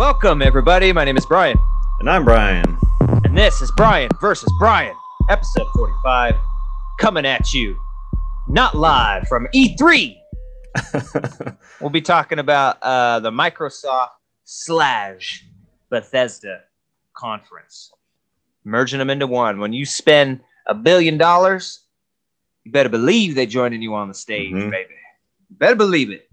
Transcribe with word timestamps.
Welcome, 0.00 0.40
everybody. 0.40 0.94
My 0.94 1.04
name 1.04 1.18
is 1.18 1.26
Brian, 1.26 1.58
And 1.98 2.08
I'm 2.08 2.24
Brian. 2.24 2.78
and 3.22 3.36
this 3.36 3.60
is 3.60 3.70
Brian 3.76 4.08
versus 4.18 4.50
Brian, 4.58 4.94
episode 5.28 5.66
45, 5.76 6.36
coming 6.98 7.26
at 7.26 7.52
you, 7.52 7.76
not 8.48 8.74
live 8.74 9.28
from 9.28 9.46
E3. 9.54 10.16
We'll 11.82 11.90
be 11.90 12.00
talking 12.00 12.38
about 12.38 12.78
uh, 12.82 13.20
the 13.20 13.30
Microsoft 13.30 14.08
slash 14.44 15.44
Bethesda 15.90 16.60
conference, 17.14 17.92
merging 18.64 19.00
them 19.00 19.10
into 19.10 19.26
one. 19.26 19.60
When 19.60 19.74
you 19.74 19.84
spend 19.84 20.40
a 20.66 20.74
billion 20.74 21.18
dollars, 21.18 21.80
you 22.64 22.72
better 22.72 22.88
believe 22.88 23.34
they're 23.34 23.44
joining 23.44 23.82
you 23.82 23.94
on 23.94 24.08
the 24.08 24.14
stage, 24.14 24.52
Mhm. 24.54 24.70
baby. 24.70 24.94
You 25.50 25.56
better 25.58 25.76
believe 25.76 26.10
it. 26.10 26.26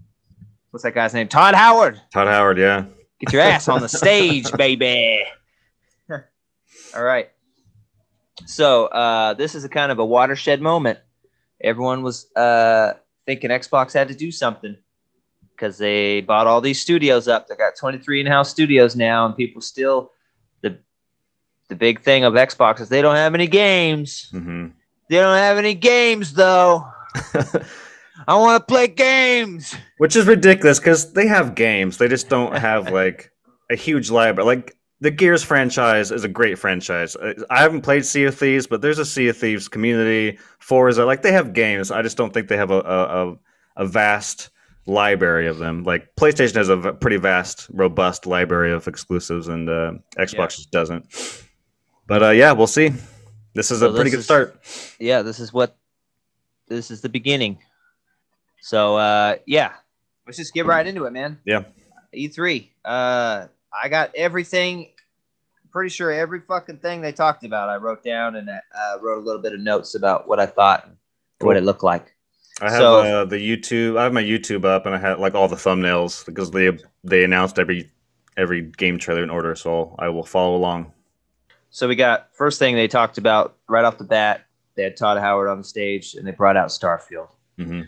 What's 0.70 0.84
that 0.84 0.94
guy's 0.94 1.12
name? 1.12 1.28
Todd 1.28 1.54
Howard. 1.54 2.00
Todd 2.10 2.28
Howard, 2.28 2.56
yeah. 2.56 2.84
Get 3.20 3.32
your 3.32 3.42
ass 3.42 3.68
on 3.68 3.80
the 3.80 3.88
stage, 3.88 4.50
baby. 4.52 5.24
All 6.94 7.02
right. 7.02 7.30
So 8.46 8.86
uh, 8.86 9.34
this 9.34 9.54
is 9.54 9.64
a 9.64 9.68
kind 9.68 9.90
of 9.92 9.98
a 9.98 10.04
watershed 10.04 10.60
moment. 10.60 10.98
Everyone 11.60 12.02
was 12.02 12.30
uh, 12.34 12.94
thinking 13.26 13.50
Xbox 13.50 13.92
had 13.92 14.08
to 14.08 14.14
do 14.14 14.30
something 14.30 14.76
because 15.50 15.76
they 15.76 16.20
bought 16.20 16.46
all 16.46 16.60
these 16.60 16.80
studios 16.80 17.26
up. 17.26 17.48
They 17.48 17.56
got 17.56 17.76
23 17.76 18.20
in-house 18.20 18.48
studios 18.48 18.94
now, 18.94 19.26
and 19.26 19.36
people 19.36 19.60
still 19.60 20.12
the 20.62 20.78
the 21.68 21.74
big 21.74 22.00
thing 22.00 22.24
of 22.24 22.34
Xbox 22.34 22.80
is 22.80 22.88
they 22.88 23.02
don't 23.02 23.16
have 23.16 23.34
any 23.34 23.48
games. 23.48 24.28
hmm 24.30 24.68
They 25.10 25.16
don't 25.16 25.36
have 25.36 25.58
any 25.58 25.74
games 25.74 26.32
though. 26.32 26.86
I 28.26 28.36
want 28.36 28.60
to 28.60 28.72
play 28.72 28.88
games. 28.88 29.74
Which 29.98 30.16
is 30.16 30.26
ridiculous 30.26 30.78
because 30.78 31.12
they 31.12 31.26
have 31.26 31.54
games. 31.54 31.98
They 31.98 32.08
just 32.08 32.28
don't 32.28 32.56
have 32.56 32.90
like 32.92 33.30
a 33.70 33.76
huge 33.76 34.10
library. 34.10 34.46
Like 34.46 34.74
the 35.00 35.10
Gears 35.10 35.44
franchise 35.44 36.10
is 36.10 36.24
a 36.24 36.28
great 36.28 36.58
franchise. 36.58 37.16
I 37.50 37.60
haven't 37.60 37.82
played 37.82 38.04
Sea 38.04 38.24
of 38.24 38.34
Thieves, 38.36 38.66
but 38.66 38.80
there's 38.82 38.98
a 38.98 39.04
Sea 39.04 39.28
of 39.28 39.36
Thieves 39.36 39.68
community. 39.68 40.38
Forza, 40.58 41.04
like 41.04 41.22
they 41.22 41.32
have 41.32 41.52
games. 41.52 41.90
I 41.90 42.02
just 42.02 42.16
don't 42.16 42.34
think 42.34 42.48
they 42.48 42.56
have 42.56 42.70
a 42.72 42.80
a, 42.80 43.36
a, 43.76 43.86
vast 43.86 44.50
library 44.86 45.46
of 45.46 45.58
them. 45.58 45.84
Like 45.84 46.16
PlayStation 46.16 46.56
has 46.56 46.68
a 46.68 46.76
v- 46.76 46.92
pretty 47.00 47.18
vast, 47.18 47.68
robust 47.72 48.26
library 48.26 48.72
of 48.72 48.88
exclusives, 48.88 49.46
and 49.46 49.68
uh, 49.68 49.92
Xbox 50.16 50.34
Yeah. 50.34 50.46
just 50.46 50.70
doesn't. 50.72 51.44
But 52.08 52.22
uh, 52.24 52.30
yeah, 52.30 52.50
we'll 52.52 52.66
see. 52.66 52.90
This 53.54 53.70
is 53.70 53.80
So 53.80 53.90
a 53.90 53.94
pretty 53.94 54.10
good 54.10 54.20
is- 54.20 54.24
start. 54.24 54.58
yeah, 54.98 55.22
this 55.22 55.38
is 55.38 55.52
what 55.52 55.76
this 56.66 56.90
is 56.90 57.00
the 57.02 57.08
beginning. 57.08 57.58
So 58.60 58.96
uh 58.96 59.36
yeah, 59.46 59.72
let's 60.26 60.38
just 60.38 60.54
get 60.54 60.66
right 60.66 60.86
into 60.86 61.04
it, 61.04 61.12
man. 61.12 61.38
Yeah. 61.44 61.64
E3. 62.14 62.68
Uh 62.84 63.46
I 63.82 63.88
got 63.88 64.14
everything 64.14 64.88
pretty 65.70 65.90
sure 65.90 66.10
every 66.10 66.40
fucking 66.40 66.78
thing 66.78 67.02
they 67.02 67.12
talked 67.12 67.44
about 67.44 67.68
I 67.68 67.76
wrote 67.76 68.02
down 68.02 68.36
and 68.36 68.48
uh, 68.48 68.98
wrote 69.02 69.18
a 69.18 69.24
little 69.24 69.42
bit 69.42 69.52
of 69.52 69.60
notes 69.60 69.94
about 69.94 70.26
what 70.26 70.40
I 70.40 70.46
thought 70.46 70.86
and 70.86 70.96
what 71.40 71.56
it 71.58 71.62
looked 71.62 71.82
like. 71.84 72.14
I 72.60 72.70
have 72.70 72.78
So- 72.80 72.98
uh, 73.00 73.24
the 73.26 73.36
YouTube. 73.36 73.98
I 73.98 74.04
have 74.04 74.12
my 74.12 74.22
YouTube 74.22 74.64
up, 74.64 74.86
and 74.86 74.94
I 74.94 74.98
had 74.98 75.18
like 75.20 75.34
all 75.34 75.46
the 75.46 75.56
thumbnails 75.56 76.24
because 76.26 76.50
they 76.50 76.76
they 77.04 77.22
announced 77.22 77.58
every 77.58 77.90
every 78.36 78.62
game 78.62 78.98
trailer 78.98 79.22
in 79.22 79.30
order. 79.30 79.54
So 79.54 79.94
I 79.98 80.08
will 80.08 80.24
follow 80.24 80.56
along. 80.56 80.92
So 81.70 81.86
we 81.86 81.94
got 81.94 82.30
first 82.34 82.58
thing 82.58 82.74
they 82.74 82.88
talked 82.88 83.18
about 83.18 83.56
right 83.68 83.84
off 83.84 83.98
the 83.98 84.04
bat, 84.04 84.46
they 84.74 84.82
had 84.84 84.96
Todd 84.96 85.18
Howard 85.18 85.48
on 85.48 85.58
the 85.58 85.64
stage 85.64 86.14
and 86.14 86.26
they 86.26 86.30
brought 86.32 86.56
out 86.56 86.68
Starfield. 86.70 87.28
hmm 87.56 87.82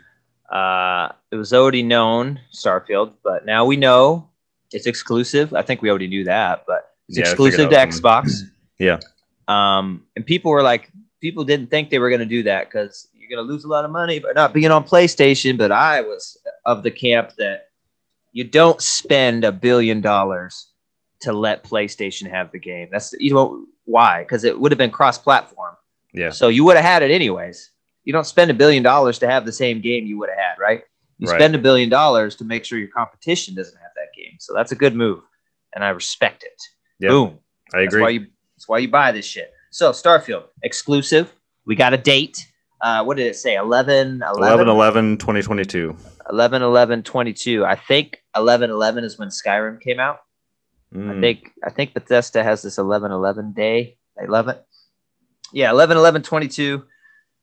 Uh, 0.50 1.12
it 1.30 1.36
was 1.36 1.52
already 1.52 1.82
known 1.82 2.40
Starfield, 2.52 3.12
but 3.22 3.46
now 3.46 3.64
we 3.64 3.76
know 3.76 4.28
it's 4.72 4.86
exclusive. 4.86 5.54
I 5.54 5.62
think 5.62 5.82
we 5.82 5.90
already 5.90 6.08
knew 6.08 6.24
that, 6.24 6.64
but 6.66 6.90
it's 7.08 7.18
Yeah, 7.18 7.24
exclusive 7.24 7.70
to 7.70 7.76
Xbox. 7.76 8.32
Yeah. 8.78 8.98
Um, 9.46 10.06
and 10.16 10.24
people 10.24 10.50
were 10.52 10.62
like, 10.62 10.90
people 11.20 11.44
didn't 11.44 11.68
think 11.68 11.90
they 11.90 11.98
were 11.98 12.08
going 12.08 12.20
to 12.20 12.24
do 12.24 12.44
that 12.44 12.70
because 12.70 13.08
you're 13.12 13.28
going 13.28 13.46
to 13.46 13.52
lose 13.52 13.64
a 13.64 13.68
lot 13.68 13.84
of 13.84 13.90
money 13.90 14.20
by 14.20 14.32
not 14.34 14.54
being 14.54 14.70
on 14.70 14.84
PlayStation. 14.84 15.58
But 15.58 15.70
I 15.70 16.00
was 16.00 16.38
of 16.64 16.82
the 16.82 16.90
camp 16.90 17.34
that 17.36 17.68
you 18.32 18.42
don't 18.42 18.80
spend 18.80 19.44
a 19.44 19.52
billion 19.52 20.00
dollars 20.00 20.68
to 21.20 21.34
let 21.34 21.62
PlayStation 21.62 22.30
have 22.30 22.52
the 22.52 22.58
game. 22.58 22.88
That's 22.90 23.12
you 23.18 23.34
know 23.34 23.66
why? 23.84 24.22
Because 24.22 24.44
it 24.44 24.58
would 24.58 24.72
have 24.72 24.78
been 24.78 24.90
cross-platform. 24.90 25.76
Yeah, 26.14 26.30
So 26.30 26.48
you 26.48 26.64
would 26.64 26.76
have 26.76 26.84
had 26.84 27.02
it 27.02 27.10
anyways. 27.10 27.70
You 28.10 28.12
don't 28.12 28.26
spend 28.26 28.50
a 28.50 28.54
billion 28.54 28.82
dollars 28.82 29.20
to 29.20 29.28
have 29.28 29.44
the 29.46 29.52
same 29.52 29.80
game 29.80 30.04
you 30.04 30.18
would 30.18 30.30
have 30.30 30.36
had, 30.38 30.54
right? 30.58 30.82
You 31.18 31.28
Right. 31.28 31.38
spend 31.38 31.54
a 31.54 31.58
billion 31.58 31.88
dollars 31.88 32.34
to 32.36 32.44
make 32.44 32.64
sure 32.64 32.76
your 32.76 32.88
competition 32.88 33.54
doesn't 33.54 33.76
have 33.78 33.92
that 33.94 34.08
game. 34.20 34.32
So 34.40 34.52
that's 34.52 34.72
a 34.72 34.74
good 34.74 34.96
move, 34.96 35.20
and 35.76 35.84
I 35.84 35.90
respect 35.90 36.42
it. 36.42 36.60
Yeah, 36.98 37.10
Boom. 37.10 37.38
I 37.72 37.82
That's 37.82 37.94
why 37.94 38.00
agree. 38.00 38.12
you. 38.14 38.26
That's 38.56 38.68
why 38.68 38.78
you 38.78 38.88
buy 38.88 39.12
this 39.12 39.24
shit. 39.26 39.52
So 39.70 39.92
Starfield 39.92 40.46
exclusive. 40.64 41.32
We 41.66 41.76
got 41.76 41.94
a 41.94 41.96
date. 41.98 42.36
Uh, 42.80 43.04
what 43.04 43.16
did 43.16 43.28
it 43.28 43.36
say? 43.36 43.54
11 43.54 44.22
11 44.24 44.66
11 44.66 44.68
11 44.68 45.18
2022. 45.18 45.96
11 46.30 46.62
11 46.62 47.02
22. 47.04 47.64
I 47.64 47.76
think 47.76 48.24
11 48.34 48.70
11 48.70 49.04
is 49.04 49.20
when 49.20 49.28
Skyrim 49.28 49.80
came 49.80 50.00
out. 50.00 50.18
I 50.92 50.96
Mm. 50.96 51.20
think 51.20 51.52
I 51.64 51.70
think 51.70 51.94
Bethesda 51.94 52.42
has 52.42 52.60
this 52.62 52.76
11 52.76 53.12
11 53.12 53.52
day. 53.52 53.98
They 54.18 54.26
love 54.26 54.48
it. 54.48 54.60
Yeah, 55.52 55.70
11 55.70 55.96
11 55.96 56.22
22. 56.22 56.82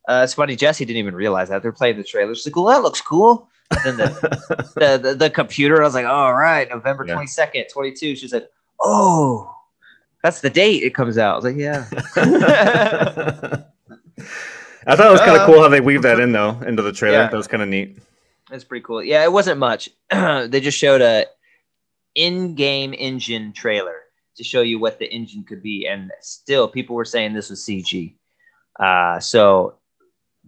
Uh, 0.08 0.22
it's 0.24 0.34
funny. 0.34 0.56
Jesse 0.56 0.86
didn't 0.86 1.00
even 1.00 1.16
realize 1.16 1.50
that 1.50 1.62
they're 1.62 1.72
playing 1.74 1.98
the 1.98 2.04
trailer. 2.04 2.34
She's 2.34 2.48
like, 2.48 2.56
"Well, 2.56 2.66
that 2.66 2.82
looks 2.82 3.02
cool." 3.02 3.50
And 3.72 3.84
then 3.84 3.98
the, 3.98 4.72
the, 4.76 4.98
the 5.10 5.16
the 5.16 5.30
computer. 5.30 5.82
I 5.82 5.86
was 5.86 5.94
like, 5.94 6.06
"All 6.06 6.34
right, 6.34 6.70
November 6.70 7.06
Yeah. 7.06 7.16
22nd, 7.16 7.70
22." 7.72 8.16
She's 8.16 8.34
like, 8.34 8.50
"Oh, 8.80 9.54
that's 10.24 10.40
the 10.42 10.50
date 10.50 10.84
it 10.84 10.96
comes 10.96 11.18
out." 11.18 11.34
I 11.34 11.36
was 11.36 11.46
like, 11.46 11.58
"Yeah." 11.58 11.86
I 14.90 14.96
thought 14.96 15.08
it 15.08 15.12
was 15.12 15.20
kind 15.20 15.36
of 15.36 15.42
Uh, 15.42 15.46
cool 15.46 15.62
how 15.62 15.68
they 15.68 15.82
weave 15.82 16.02
that 16.04 16.20
in 16.20 16.32
though 16.32 16.52
into 16.66 16.82
the 16.82 16.94
trailer. 16.94 17.18
Yeah. 17.18 17.28
That 17.30 17.36
was 17.38 17.48
kind 17.48 17.62
of 17.62 17.68
neat. 17.70 17.98
That's 18.50 18.64
pretty 18.64 18.84
cool. 18.86 19.04
Yeah, 19.04 19.24
it 19.24 19.32
wasn't 19.32 19.60
much. 19.60 19.90
they 20.12 20.62
just 20.62 20.78
showed 20.78 21.02
a 21.02 21.26
in-game 22.16 22.94
engine 22.98 23.52
trailer 23.52 24.04
to 24.38 24.44
show 24.44 24.62
you 24.62 24.80
what 24.80 25.00
the 25.00 25.06
engine 25.14 25.44
could 25.44 25.62
be, 25.62 25.86
and 25.88 26.12
still 26.22 26.68
people 26.70 26.96
were 26.96 27.04
saying 27.06 27.34
this 27.34 27.50
was 27.50 27.60
CG. 27.66 28.14
Uh, 28.80 29.20
so 29.20 29.76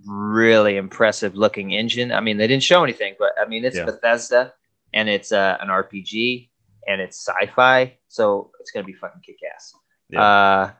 really 0.05 0.77
impressive 0.77 1.35
looking 1.35 1.71
engine. 1.71 2.11
I 2.11 2.19
mean, 2.19 2.37
they 2.37 2.47
didn't 2.47 2.63
show 2.63 2.83
anything, 2.83 3.15
but 3.19 3.31
I 3.39 3.47
mean, 3.47 3.65
it's 3.65 3.77
Yeah. 3.77 3.85
Bethesda 3.85 4.53
and 4.93 5.09
it's 5.09 5.31
uh, 5.31 5.57
an 5.59 5.69
RPG 5.69 6.49
and 6.87 7.01
it's 7.01 7.17
sci-fi, 7.27 7.97
so 8.07 8.51
it's 8.59 8.71
gonna 8.71 8.85
be 8.85 8.93
fucking 8.93 9.21
kick-ass. 9.21 9.73
Yeah. 10.09 10.21
Uh, 10.23 10.71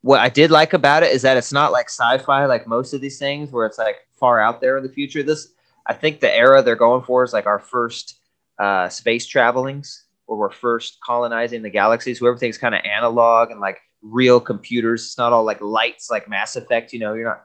what 0.00 0.20
I 0.20 0.28
did 0.28 0.50
like 0.50 0.72
about 0.72 1.02
it 1.02 1.12
is 1.12 1.22
that 1.22 1.36
it's 1.36 1.52
not 1.52 1.72
like 1.72 1.88
sci-fi 1.88 2.46
like 2.46 2.66
most 2.66 2.94
of 2.94 3.00
these 3.00 3.18
things 3.18 3.50
where 3.50 3.66
it's 3.66 3.78
like 3.78 3.96
far 4.14 4.40
out 4.40 4.60
there 4.60 4.76
in 4.78 4.84
the 4.84 4.92
future. 4.92 5.22
This 5.22 5.48
I 5.86 5.94
think 5.94 6.20
the 6.20 6.34
era 6.34 6.62
they're 6.62 6.76
going 6.76 7.02
for 7.02 7.24
is 7.24 7.32
like 7.32 7.46
our 7.46 7.58
first 7.58 8.20
uh, 8.58 8.88
space 8.88 9.26
travelings 9.26 10.04
where 10.26 10.38
we're 10.38 10.50
first 10.50 10.98
colonizing 11.04 11.62
the 11.62 11.70
galaxies 11.70 12.20
where 12.20 12.30
everything's 12.30 12.58
kind 12.58 12.74
of 12.74 12.82
analog 12.84 13.50
and 13.50 13.60
like 13.60 13.78
real 14.02 14.40
computers. 14.40 15.04
It's 15.04 15.18
not 15.18 15.32
all 15.32 15.44
like 15.44 15.60
lights 15.60 16.10
like 16.10 16.28
Mass 16.28 16.56
Effect, 16.56 16.92
you 16.92 16.98
know, 16.98 17.14
you're 17.14 17.28
not 17.28 17.44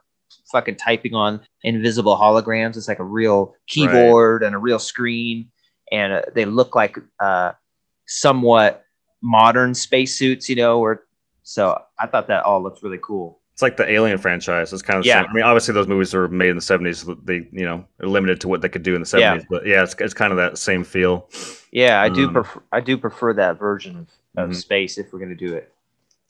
fucking 0.52 0.76
typing 0.78 1.14
on 1.14 1.42
invisible 1.64 2.16
holograms. 2.18 2.78
It's 2.78 2.88
like 2.88 3.00
a 3.00 3.04
real 3.04 3.56
keyboard 3.68 4.44
and 4.44 4.56
a 4.56 4.58
real 4.58 4.80
screen. 4.80 5.50
And 5.92 6.14
uh, 6.14 6.22
they 6.34 6.46
look 6.46 6.76
like 6.76 6.98
uh, 7.20 7.52
somewhat 8.08 8.86
modern 9.22 9.74
spacesuits, 9.74 10.50
you 10.50 10.56
know, 10.56 10.80
or 10.80 11.06
so 11.44 11.82
I 12.00 12.08
thought 12.08 12.28
that 12.28 12.44
all 12.44 12.62
looked 12.62 12.84
really 12.84 13.00
cool. 13.02 13.40
It's 13.54 13.62
like 13.62 13.78
the 13.78 13.90
Alien 13.90 14.18
franchise. 14.18 14.72
It's 14.74 14.82
kind 14.82 14.98
of 15.00 15.06
Yeah. 15.06 15.22
yeah. 15.22 15.28
I 15.30 15.34
mean, 15.34 15.44
obviously 15.44 15.74
those 15.74 15.88
movies 15.88 16.14
were 16.14 16.28
made 16.30 16.50
in 16.50 16.56
the 16.56 16.62
seventies. 16.62 17.06
They 17.24 17.48
you 17.52 17.66
know 17.66 17.86
are 18.02 18.08
limited 18.08 18.40
to 18.42 18.48
what 18.48 18.62
they 18.62 18.70
could 18.70 18.84
do 18.84 18.96
in 18.96 19.02
the 19.02 19.06
seventies. 19.06 19.46
But 19.50 19.66
yeah, 19.68 19.84
it's, 19.84 19.96
it's 20.00 20.14
kind 20.14 20.32
of 20.32 20.38
that 20.38 20.58
same 20.58 20.84
feel. 20.84 21.30
Yeah, 21.72 22.02
I 22.02 22.10
do 22.10 22.28
Um, 22.28 22.34
prefer 22.34 22.64
I 22.72 22.80
do 22.80 22.98
prefer 22.98 23.34
that 23.34 23.60
version 23.60 24.08
of, 24.36 24.44
of 24.44 24.50
Mhm. 24.52 24.56
space 24.56 24.98
if 24.98 25.12
we're 25.12 25.20
gonna 25.20 25.36
do 25.36 25.54
it. 25.54 25.72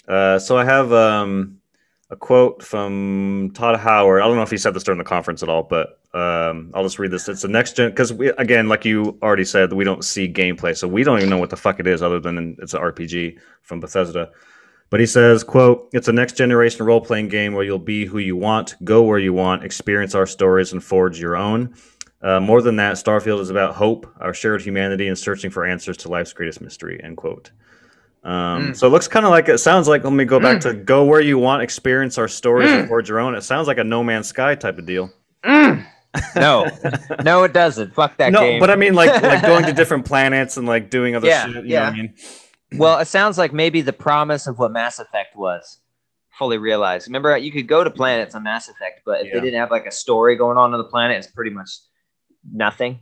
Uh, 0.07 0.39
so 0.39 0.57
I 0.57 0.65
have 0.65 0.91
um, 0.91 1.60
a 2.11 2.15
quote 2.17 2.61
from 2.61 3.51
Todd 3.53 3.79
Howard. 3.79 4.21
I 4.21 4.27
don't 4.27 4.35
know 4.35 4.43
if 4.43 4.51
he 4.51 4.57
said 4.57 4.73
this 4.73 4.83
during 4.83 4.97
the 4.97 5.05
conference 5.05 5.41
at 5.41 5.49
all, 5.49 5.63
but 5.63 5.99
um, 6.13 6.69
I'll 6.73 6.83
just 6.83 6.99
read 6.99 7.09
this. 7.09 7.29
It's 7.29 7.41
the 7.41 7.47
next 7.47 7.77
gen 7.77 7.89
because 7.89 8.11
we 8.11 8.29
again, 8.31 8.67
like 8.67 8.83
you 8.83 9.17
already 9.23 9.45
said, 9.45 9.71
we 9.71 9.85
don't 9.85 10.03
see 10.03 10.31
gameplay, 10.31 10.75
so 10.75 10.87
we 10.89 11.03
don't 11.03 11.19
even 11.19 11.29
know 11.29 11.37
what 11.37 11.49
the 11.49 11.57
fuck 11.57 11.79
it 11.79 11.87
is 11.87 12.03
other 12.03 12.19
than 12.19 12.57
it's 12.59 12.73
an 12.73 12.81
RPG 12.81 13.39
from 13.61 13.79
Bethesda. 13.79 14.29
But 14.89 14.99
he 14.99 15.05
says, 15.05 15.41
"quote 15.41 15.89
It's 15.93 16.09
a 16.09 16.13
next 16.13 16.35
generation 16.35 16.85
role 16.85 16.99
playing 16.99 17.29
game 17.29 17.53
where 17.53 17.63
you'll 17.63 17.79
be 17.79 18.05
who 18.05 18.17
you 18.17 18.35
want, 18.35 18.75
go 18.83 19.03
where 19.03 19.19
you 19.19 19.31
want, 19.31 19.63
experience 19.63 20.13
our 20.13 20.27
stories, 20.27 20.73
and 20.73 20.83
forge 20.83 21.17
your 21.17 21.37
own." 21.37 21.73
Uh, 22.21 22.41
more 22.41 22.61
than 22.61 22.75
that, 22.75 22.97
Starfield 22.97 23.39
is 23.39 23.49
about 23.49 23.75
hope, 23.75 24.05
our 24.19 24.33
shared 24.33 24.61
humanity, 24.61 25.07
and 25.07 25.17
searching 25.17 25.49
for 25.49 25.65
answers 25.65 25.97
to 25.97 26.09
life's 26.09 26.33
greatest 26.33 26.59
mystery. 26.59 26.99
End 27.01 27.15
quote. 27.15 27.51
Um, 28.23 28.31
Mm. 28.71 28.77
So 28.77 28.85
it 28.87 28.91
looks 28.91 29.07
kind 29.07 29.25
of 29.25 29.31
like 29.31 29.49
it 29.49 29.57
sounds 29.57 29.87
like. 29.87 30.03
Let 30.03 30.13
me 30.13 30.25
go 30.25 30.39
back 30.39 30.61
to 30.61 30.73
go 30.73 31.03
where 31.05 31.21
you 31.21 31.37
want, 31.39 31.63
experience 31.63 32.17
our 32.17 32.27
stories, 32.27 32.69
Mm. 32.69 32.79
and 32.81 32.87
forge 32.87 33.09
your 33.09 33.19
own. 33.19 33.33
It 33.35 33.41
sounds 33.41 33.67
like 33.67 33.77
a 33.79 33.83
No 33.83 34.03
Man's 34.03 34.27
Sky 34.27 34.53
type 34.55 34.77
of 34.77 34.85
deal. 34.85 35.11
Mm. 35.43 35.85
No, 36.35 36.69
no, 37.23 37.43
it 37.43 37.53
doesn't. 37.53 37.93
Fuck 37.95 38.17
that 38.17 38.31
no, 38.31 38.41
game. 38.41 38.59
but 38.59 38.69
I 38.69 38.75
mean, 38.75 38.93
like, 38.93 39.09
like 39.23 39.41
going 39.41 39.65
to 39.65 39.73
different 39.73 40.05
planets 40.05 40.57
and 40.57 40.67
like 40.67 40.89
doing 40.89 41.15
other 41.15 41.27
Yeah, 41.27 41.45
shit. 41.47 41.65
You 41.65 41.71
yeah. 41.71 41.79
know 41.79 41.85
I 41.87 41.91
mean? 41.93 42.13
well, 42.77 42.99
it 42.99 43.05
sounds 43.07 43.37
like 43.37 43.53
maybe 43.53 43.81
the 43.81 43.93
promise 43.93 44.45
of 44.45 44.59
what 44.59 44.71
Mass 44.71 44.99
Effect 44.99 45.35
was 45.35 45.79
fully 46.37 46.57
realized. 46.57 47.07
Remember, 47.07 47.35
you 47.37 47.51
could 47.51 47.67
go 47.67 47.83
to 47.83 47.89
planets 47.89 48.35
on 48.35 48.43
Mass 48.43 48.67
Effect, 48.69 49.01
but 49.05 49.21
if 49.21 49.27
Yeah. 49.27 49.33
they 49.35 49.39
didn't 49.41 49.59
have 49.59 49.71
like 49.71 49.85
a 49.87 49.91
story 49.91 50.35
going 50.35 50.57
on 50.57 50.73
on 50.73 50.77
the 50.77 50.83
planet, 50.85 51.17
it's 51.17 51.27
pretty 51.27 51.51
much 51.51 51.69
nothing. 52.53 52.99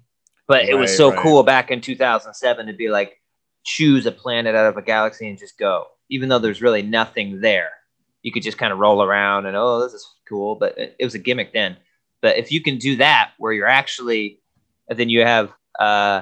But 0.48 0.66
it 0.66 0.76
was 0.76 0.96
so 0.96 1.12
right. 1.12 1.20
cool 1.20 1.44
back 1.44 1.72
in 1.72 1.82
2007 1.82 2.68
to 2.68 2.74
be 2.74 2.90
like 2.90 3.19
choose 3.64 4.06
a 4.06 4.12
planet 4.12 4.56
out 4.56 4.68
of 4.68 4.78
a 4.78 4.82
galaxy 4.82 5.30
and 5.30 5.38
just 5.38 5.58
go, 5.58 5.88
even 6.10 6.30
though 6.30 6.40
there's 6.40 6.62
really 6.62 6.82
nothing 6.82 7.42
there. 7.42 7.70
You 8.22 8.32
could 8.32 8.44
just 8.44 8.58
kind 8.58 8.74
of 8.74 8.80
roll 8.80 9.02
around 9.04 9.46
and 9.46 9.56
oh, 9.56 9.82
this 9.82 9.94
is 9.94 10.08
cool, 10.28 10.56
but 10.56 10.78
it, 10.78 10.96
it 11.00 11.06
was 11.06 11.16
a 11.16 11.20
gimmick 11.20 11.54
then. 11.54 11.78
But 12.22 12.38
if 12.38 12.52
you 12.52 12.62
can 12.62 12.78
do 12.78 12.98
that, 12.98 13.32
where 13.38 13.54
you're 13.54 13.68
actually, 13.68 14.42
then 14.90 15.10
you 15.10 15.22
have 15.22 15.54
uh, 15.80 16.22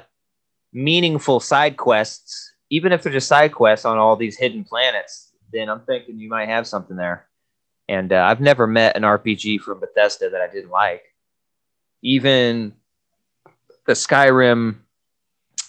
meaningful 0.72 1.40
side 1.40 1.78
quests, 1.78 2.54
even 2.70 2.92
if 2.92 3.02
they're 3.02 3.14
just 3.14 3.28
side 3.28 3.54
quests 3.54 3.86
on 3.86 3.98
all 3.98 4.16
these 4.16 4.38
hidden 4.38 4.64
planets, 4.64 5.32
then 5.52 5.70
I'm 5.70 5.82
thinking 5.82 6.20
you 6.20 6.30
might 6.30 6.50
have 6.50 6.68
something 6.68 6.98
there. 6.98 7.28
And 7.90 8.12
uh, 8.12 8.24
I've 8.24 8.42
never 8.42 8.68
met 8.68 8.98
an 8.98 9.04
RPG 9.04 9.62
from 9.62 9.80
Bethesda 9.80 10.30
that 10.30 10.42
I 10.42 10.48
didn't 10.48 10.72
like. 10.72 11.04
Even 12.02 12.74
the 13.86 13.94
Skyrim 13.94 14.80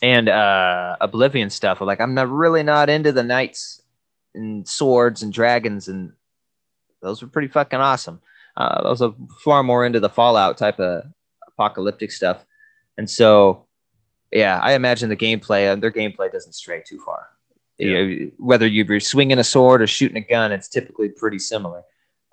and 0.02 0.28
uh, 0.28 0.96
Oblivion 1.00 1.50
stuff. 1.50 1.80
Like 1.80 2.00
I'm 2.00 2.14
not 2.14 2.28
really 2.28 2.62
not 2.62 2.88
into 2.88 3.12
the 3.12 3.22
knights 3.22 3.82
and 4.34 4.66
swords 4.66 5.22
and 5.22 5.32
dragons, 5.32 5.88
and 5.88 6.12
those 7.02 7.22
were 7.22 7.28
pretty 7.28 7.48
fucking 7.48 7.80
awesome. 7.80 8.20
Uh, 8.56 8.82
I 8.84 8.88
was 8.88 9.02
far 9.44 9.62
more 9.62 9.86
into 9.86 10.00
the 10.00 10.08
Fallout 10.08 10.58
type 10.58 10.80
of 10.80 11.04
apocalyptic 11.46 12.10
stuff, 12.12 12.44
and 12.96 13.08
so 13.08 13.66
yeah, 14.32 14.60
I 14.62 14.74
imagine 14.74 15.08
the 15.08 15.16
gameplay 15.16 15.72
and 15.72 15.82
their 15.82 15.92
gameplay 15.92 16.30
doesn't 16.30 16.52
stray 16.52 16.82
too 16.86 17.00
far. 17.00 17.28
You 17.78 17.92
know, 17.92 18.30
whether 18.38 18.66
you're 18.66 18.98
swinging 19.00 19.38
a 19.38 19.44
sword 19.44 19.82
or 19.82 19.86
shooting 19.86 20.16
a 20.16 20.20
gun, 20.20 20.50
it's 20.50 20.68
typically 20.68 21.10
pretty 21.10 21.38
similar. 21.38 21.82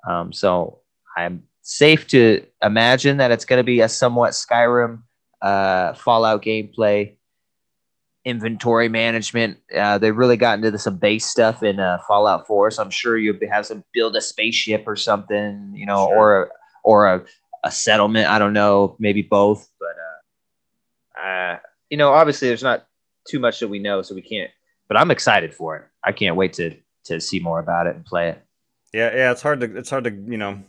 Um, 0.07 0.33
so 0.33 0.79
I'm 1.15 1.43
safe 1.61 2.07
to 2.07 2.43
imagine 2.63 3.17
that 3.17 3.31
it's 3.31 3.45
going 3.45 3.59
to 3.59 3.63
be 3.63 3.81
a 3.81 3.89
somewhat 3.89 4.31
Skyrim 4.31 5.03
uh, 5.41 5.93
Fallout 5.93 6.41
gameplay. 6.41 7.15
Inventory 8.25 8.89
management. 8.89 9.59
Uh, 9.75 9.97
they 9.99 10.11
really 10.11 10.35
got 10.37 10.57
into 10.63 10.77
some 10.79 10.97
base 10.97 11.25
stuff 11.25 11.61
in 11.63 11.79
uh, 11.79 11.99
Fallout 12.07 12.47
4. 12.47 12.71
So 12.71 12.81
I'm 12.83 12.89
sure 12.89 13.17
you'll 13.17 13.37
have 13.51 13.67
to 13.67 13.83
build 13.93 14.15
a 14.15 14.21
spaceship 14.21 14.83
or 14.87 14.95
something, 14.95 15.71
you 15.75 15.85
know, 15.85 16.07
Sure. 16.07 16.17
or 16.17 16.51
or 16.83 17.07
a, 17.07 17.25
a 17.63 17.71
settlement. 17.71 18.27
I 18.27 18.39
don't 18.39 18.53
know, 18.53 18.95
maybe 18.99 19.21
both. 19.21 19.69
But 19.79 19.95
uh, 21.19 21.25
uh, 21.27 21.59
you 21.89 21.97
know, 21.97 22.11
obviously 22.11 22.47
there's 22.47 22.63
not 22.63 22.87
too 23.29 23.39
much 23.39 23.59
that 23.59 23.67
we 23.67 23.79
know, 23.79 24.01
so 24.01 24.15
we 24.15 24.21
can't. 24.21 24.51
But 24.87 24.97
I'm 24.97 25.11
excited 25.11 25.53
for 25.53 25.77
it. 25.77 25.83
I 26.03 26.11
can't 26.11 26.35
wait 26.35 26.53
to 26.53 26.75
to 27.05 27.21
see 27.21 27.39
more 27.39 27.59
about 27.59 27.85
it 27.87 27.95
and 27.95 28.03
play 28.05 28.29
it. 28.29 28.41
Yeah, 28.93 29.15
yeah, 29.15 29.31
it's 29.31 29.41
hard 29.43 29.59
to 29.61 29.77
it's 29.77 29.89
hard 29.89 30.03
to 30.05 30.09
you 30.11 30.37
know 30.37 30.59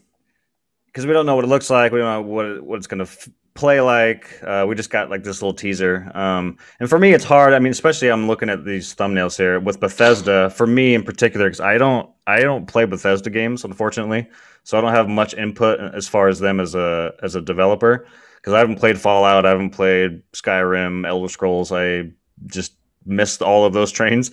because 0.87 1.06
we 1.06 1.12
don't 1.14 1.26
know 1.26 1.37
what 1.37 1.44
it 1.44 1.49
looks 1.49 1.70
like. 1.70 1.93
We 1.93 1.99
don't 2.00 2.12
know 2.12 2.23
what 2.31 2.47
it, 2.47 2.64
what 2.64 2.76
it's 2.76 2.87
gonna 2.87 3.05
f- 3.05 3.29
play 3.56 3.81
like. 3.81 4.41
Uh, 4.43 4.64
we 4.69 4.75
just 4.75 4.91
got 4.91 5.11
like 5.11 5.25
this 5.25 5.43
little 5.43 5.55
teaser, 5.55 6.11
um, 6.14 6.58
and 6.81 6.88
for 6.88 6.99
me, 6.99 7.12
it's 7.12 7.25
hard. 7.25 7.55
I 7.55 7.58
mean, 7.58 7.73
especially 7.73 8.08
I'm 8.08 8.26
looking 8.26 8.49
at 8.49 8.64
these 8.64 8.94
thumbnails 8.94 9.37
here 9.37 9.58
with 9.58 9.81
Bethesda. 9.81 10.50
For 10.50 10.67
me 10.67 10.94
in 10.94 11.03
particular, 11.03 11.47
because 11.47 11.61
I 11.61 11.79
don't 11.79 12.08
I 12.26 12.41
don't 12.41 12.67
play 12.67 12.85
Bethesda 12.85 13.31
games, 13.31 13.64
unfortunately, 13.64 14.29
so 14.62 14.79
I 14.79 14.81
don't 14.81 14.93
have 14.93 15.08
much 15.08 15.35
input 15.35 15.81
as 15.81 16.06
far 16.06 16.29
as 16.29 16.38
them 16.38 16.61
as 16.61 16.75
a 16.75 17.12
as 17.23 17.35
a 17.35 17.41
developer. 17.41 18.06
Because 18.37 18.53
I 18.53 18.58
haven't 18.58 18.76
played 18.76 19.00
Fallout, 19.00 19.44
I 19.44 19.50
haven't 19.50 19.70
played 19.70 20.23
Skyrim, 20.32 21.06
Elder 21.06 21.29
Scrolls. 21.29 21.73
I 21.73 22.12
just 22.47 22.75
missed 23.05 23.43
all 23.43 23.64
of 23.64 23.73
those 23.73 23.91
trains. 23.99 24.31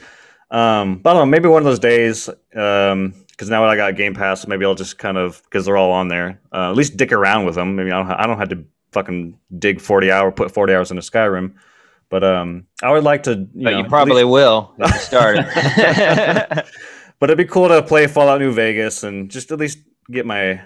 Um, 0.52 1.00
but 1.00 1.12
I 1.12 1.14
don't 1.14 1.22
know, 1.22 1.32
maybe 1.32 1.50
one 1.50 1.64
of 1.64 1.66
those 1.66 1.80
days, 1.80 2.30
um, 2.56 3.16
because 3.34 3.50
now 3.50 3.62
that 3.62 3.70
I 3.72 3.76
got 3.76 3.96
Game 3.96 4.14
Pass, 4.14 4.46
maybe 4.46 4.66
I'll 4.66 4.76
just 4.76 5.00
kind 5.00 5.18
of 5.18 5.42
because 5.46 5.66
they're 5.66 5.78
all 5.78 5.92
on 5.92 6.08
there. 6.08 6.40
Uh, 6.54 6.70
at 6.70 6.76
least 6.76 6.96
dick 6.96 7.12
around 7.12 7.46
with 7.46 7.56
them. 7.56 7.76
Maybe 7.76 7.92
I 7.92 7.98
don't. 7.98 8.06
Ha- 8.06 8.18
I 8.20 8.28
don't 8.28 8.38
have 8.38 8.50
to 8.50 8.64
fucking 8.94 9.38
dig 9.58 9.82
forty 9.82 10.12
hour, 10.12 10.32
put 10.32 10.52
forty 10.52 10.74
hours 10.74 10.92
into 10.92 11.02
Skyrim. 11.04 11.56
But 12.10 12.24
um, 12.24 12.68
I 12.82 12.92
would 12.92 13.04
like 13.04 13.24
to. 13.24 13.32
You 13.32 13.48
know, 13.54 13.78
you 13.78 13.84
probably 13.86 14.24
least- 14.24 14.32
will 14.32 14.76
if 14.80 14.92
you 14.94 15.00
start. 15.00 15.38
but 17.20 17.30
it'd 17.30 17.38
be 17.38 17.46
cool 17.46 17.70
to 17.70 17.82
play 17.82 18.08
Fallout 18.08 18.40
New 18.40 18.54
Vegas 18.54 19.04
and 19.04 19.30
just 19.32 19.52
at 19.52 19.60
least 19.60 19.80
get 20.12 20.26
my 20.26 20.62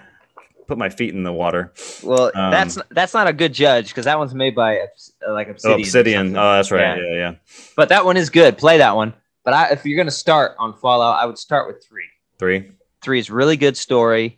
put 0.66 0.76
my 0.76 0.90
feet 0.90 1.14
in 1.14 1.22
the 1.22 1.32
water. 1.32 1.72
well, 2.02 2.30
Um, 2.34 2.50
that's 2.50 2.78
that's 2.90 3.14
not 3.14 3.26
a 3.26 3.32
good 3.32 3.54
judge 3.54 3.88
because 3.88 4.04
that 4.04 4.18
one's 4.18 4.34
made 4.34 4.54
by 4.54 4.80
uh, 5.26 5.32
like 5.32 5.48
Obsidian. 5.48 5.78
Oh, 5.78 5.80
Obsidian. 5.82 6.36
Oh, 6.36 6.52
that's 6.52 6.70
right. 6.70 6.98
Yeah. 6.98 7.04
Yeah, 7.08 7.14
yeah. 7.14 7.34
But 7.76 7.88
that 7.88 8.04
one 8.04 8.16
is 8.16 8.28
good. 8.30 8.58
Play 8.58 8.78
that 8.78 8.94
one. 8.94 9.14
But 9.44 9.54
I, 9.54 9.68
if 9.70 9.86
you're 9.86 9.96
gonna 9.96 10.10
start 10.10 10.56
on 10.58 10.74
Fallout, 10.74 11.22
I 11.22 11.24
would 11.26 11.38
start 11.38 11.66
with 11.66 11.82
three. 11.82 12.04
Three. 12.38 12.72
Three 13.02 13.18
is 13.18 13.30
really 13.30 13.56
good 13.56 13.76
story, 13.76 14.37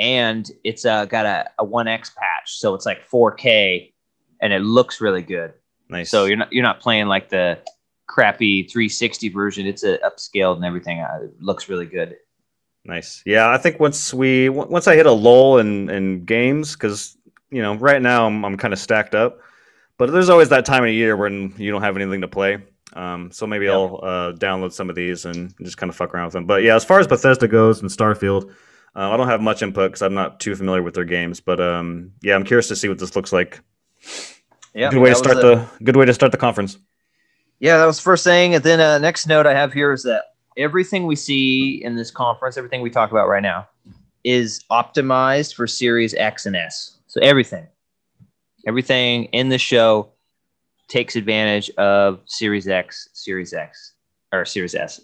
and 0.00 0.50
it's 0.64 0.84
uh, 0.84 1.04
got 1.04 1.26
a, 1.26 1.48
a 1.58 1.64
one 1.64 1.86
X 1.86 2.10
patch, 2.10 2.58
so 2.58 2.74
it's 2.74 2.86
like 2.86 3.08
4K, 3.08 3.92
and 4.40 4.52
it 4.52 4.60
looks 4.62 5.00
really 5.00 5.22
good. 5.22 5.52
Nice. 5.88 6.10
So 6.10 6.24
you're 6.24 6.36
not 6.38 6.52
you're 6.52 6.64
not 6.64 6.80
playing 6.80 7.06
like 7.06 7.28
the 7.28 7.58
crappy 8.06 8.64
360 8.64 9.28
version. 9.28 9.66
It's 9.66 9.84
a 9.84 9.98
upscaled 9.98 10.56
and 10.56 10.64
everything. 10.64 11.00
Uh, 11.00 11.20
it 11.24 11.40
looks 11.42 11.68
really 11.68 11.86
good. 11.86 12.16
Nice. 12.84 13.22
Yeah, 13.26 13.50
I 13.50 13.58
think 13.58 13.78
once 13.78 14.12
we 14.14 14.46
w- 14.46 14.68
once 14.68 14.88
I 14.88 14.96
hit 14.96 15.06
a 15.06 15.12
lull 15.12 15.58
in 15.58 15.90
in 15.90 16.24
games 16.24 16.74
because 16.74 17.16
you 17.50 17.60
know 17.60 17.74
right 17.76 18.00
now 18.00 18.26
I'm 18.26 18.44
I'm 18.44 18.56
kind 18.56 18.72
of 18.72 18.78
stacked 18.80 19.14
up, 19.14 19.40
but 19.98 20.10
there's 20.10 20.30
always 20.30 20.48
that 20.48 20.64
time 20.64 20.84
of 20.84 20.90
year 20.90 21.14
when 21.16 21.52
you 21.58 21.70
don't 21.70 21.82
have 21.82 21.96
anything 21.96 22.22
to 22.22 22.28
play. 22.28 22.58
Um, 22.94 23.30
so 23.30 23.46
maybe 23.46 23.66
Yep. 23.66 23.74
I'll 23.74 24.00
uh, 24.02 24.32
download 24.32 24.72
some 24.72 24.88
of 24.90 24.96
these 24.96 25.24
and 25.24 25.54
just 25.62 25.76
kind 25.76 25.90
of 25.90 25.94
fuck 25.94 26.12
around 26.14 26.24
with 26.24 26.32
them. 26.32 26.46
But 26.46 26.62
yeah, 26.64 26.74
as 26.74 26.84
far 26.84 26.98
as 26.98 27.06
Bethesda 27.06 27.46
goes 27.46 27.80
and 27.82 27.90
Starfield, 27.90 28.52
uh, 28.96 29.10
I 29.10 29.16
don't 29.16 29.28
have 29.28 29.40
much 29.40 29.62
input 29.62 29.90
because 29.90 30.02
I'm 30.02 30.14
not 30.14 30.40
too 30.40 30.54
familiar 30.56 30.82
with 30.82 30.94
their 30.94 31.04
games. 31.04 31.40
But 31.40 31.60
um, 31.60 32.12
yeah, 32.22 32.34
I'm 32.34 32.44
curious 32.44 32.68
to 32.68 32.76
see 32.76 32.88
what 32.88 32.98
this 32.98 33.14
looks 33.14 33.32
like. 33.32 33.60
Yeah, 34.74 34.90
good 34.90 35.00
way 35.00 35.10
to 35.10 35.16
start 35.16 35.36
the 35.36 35.66
good 35.82 35.96
way 35.96 36.06
to 36.06 36.14
start 36.14 36.32
the 36.32 36.38
conference. 36.38 36.78
Yeah, 37.58 37.78
that 37.78 37.86
was 37.86 37.96
the 37.96 38.02
first 38.02 38.24
thing. 38.24 38.54
And 38.54 38.64
then 38.64 38.80
uh, 38.80 38.98
next 38.98 39.26
note 39.26 39.46
I 39.46 39.54
have 39.54 39.72
here 39.72 39.92
is 39.92 40.02
that 40.04 40.24
everything 40.56 41.06
we 41.06 41.16
see 41.16 41.82
in 41.84 41.96
this 41.96 42.10
conference, 42.10 42.56
everything 42.56 42.80
we 42.80 42.90
talk 42.90 43.10
about 43.10 43.28
right 43.28 43.42
now, 43.42 43.68
is 44.24 44.64
optimized 44.70 45.54
for 45.54 45.66
Series 45.66 46.14
X 46.14 46.46
and 46.46 46.56
S. 46.56 46.98
So 47.06 47.20
everything, 47.20 47.66
everything 48.66 49.24
in 49.26 49.48
the 49.48 49.58
show 49.58 50.12
takes 50.88 51.16
advantage 51.16 51.70
of 51.70 52.20
Series 52.26 52.68
X, 52.68 53.08
Series 53.12 53.52
X, 53.52 53.94
or 54.32 54.44
Series 54.44 54.74
S. 54.74 55.00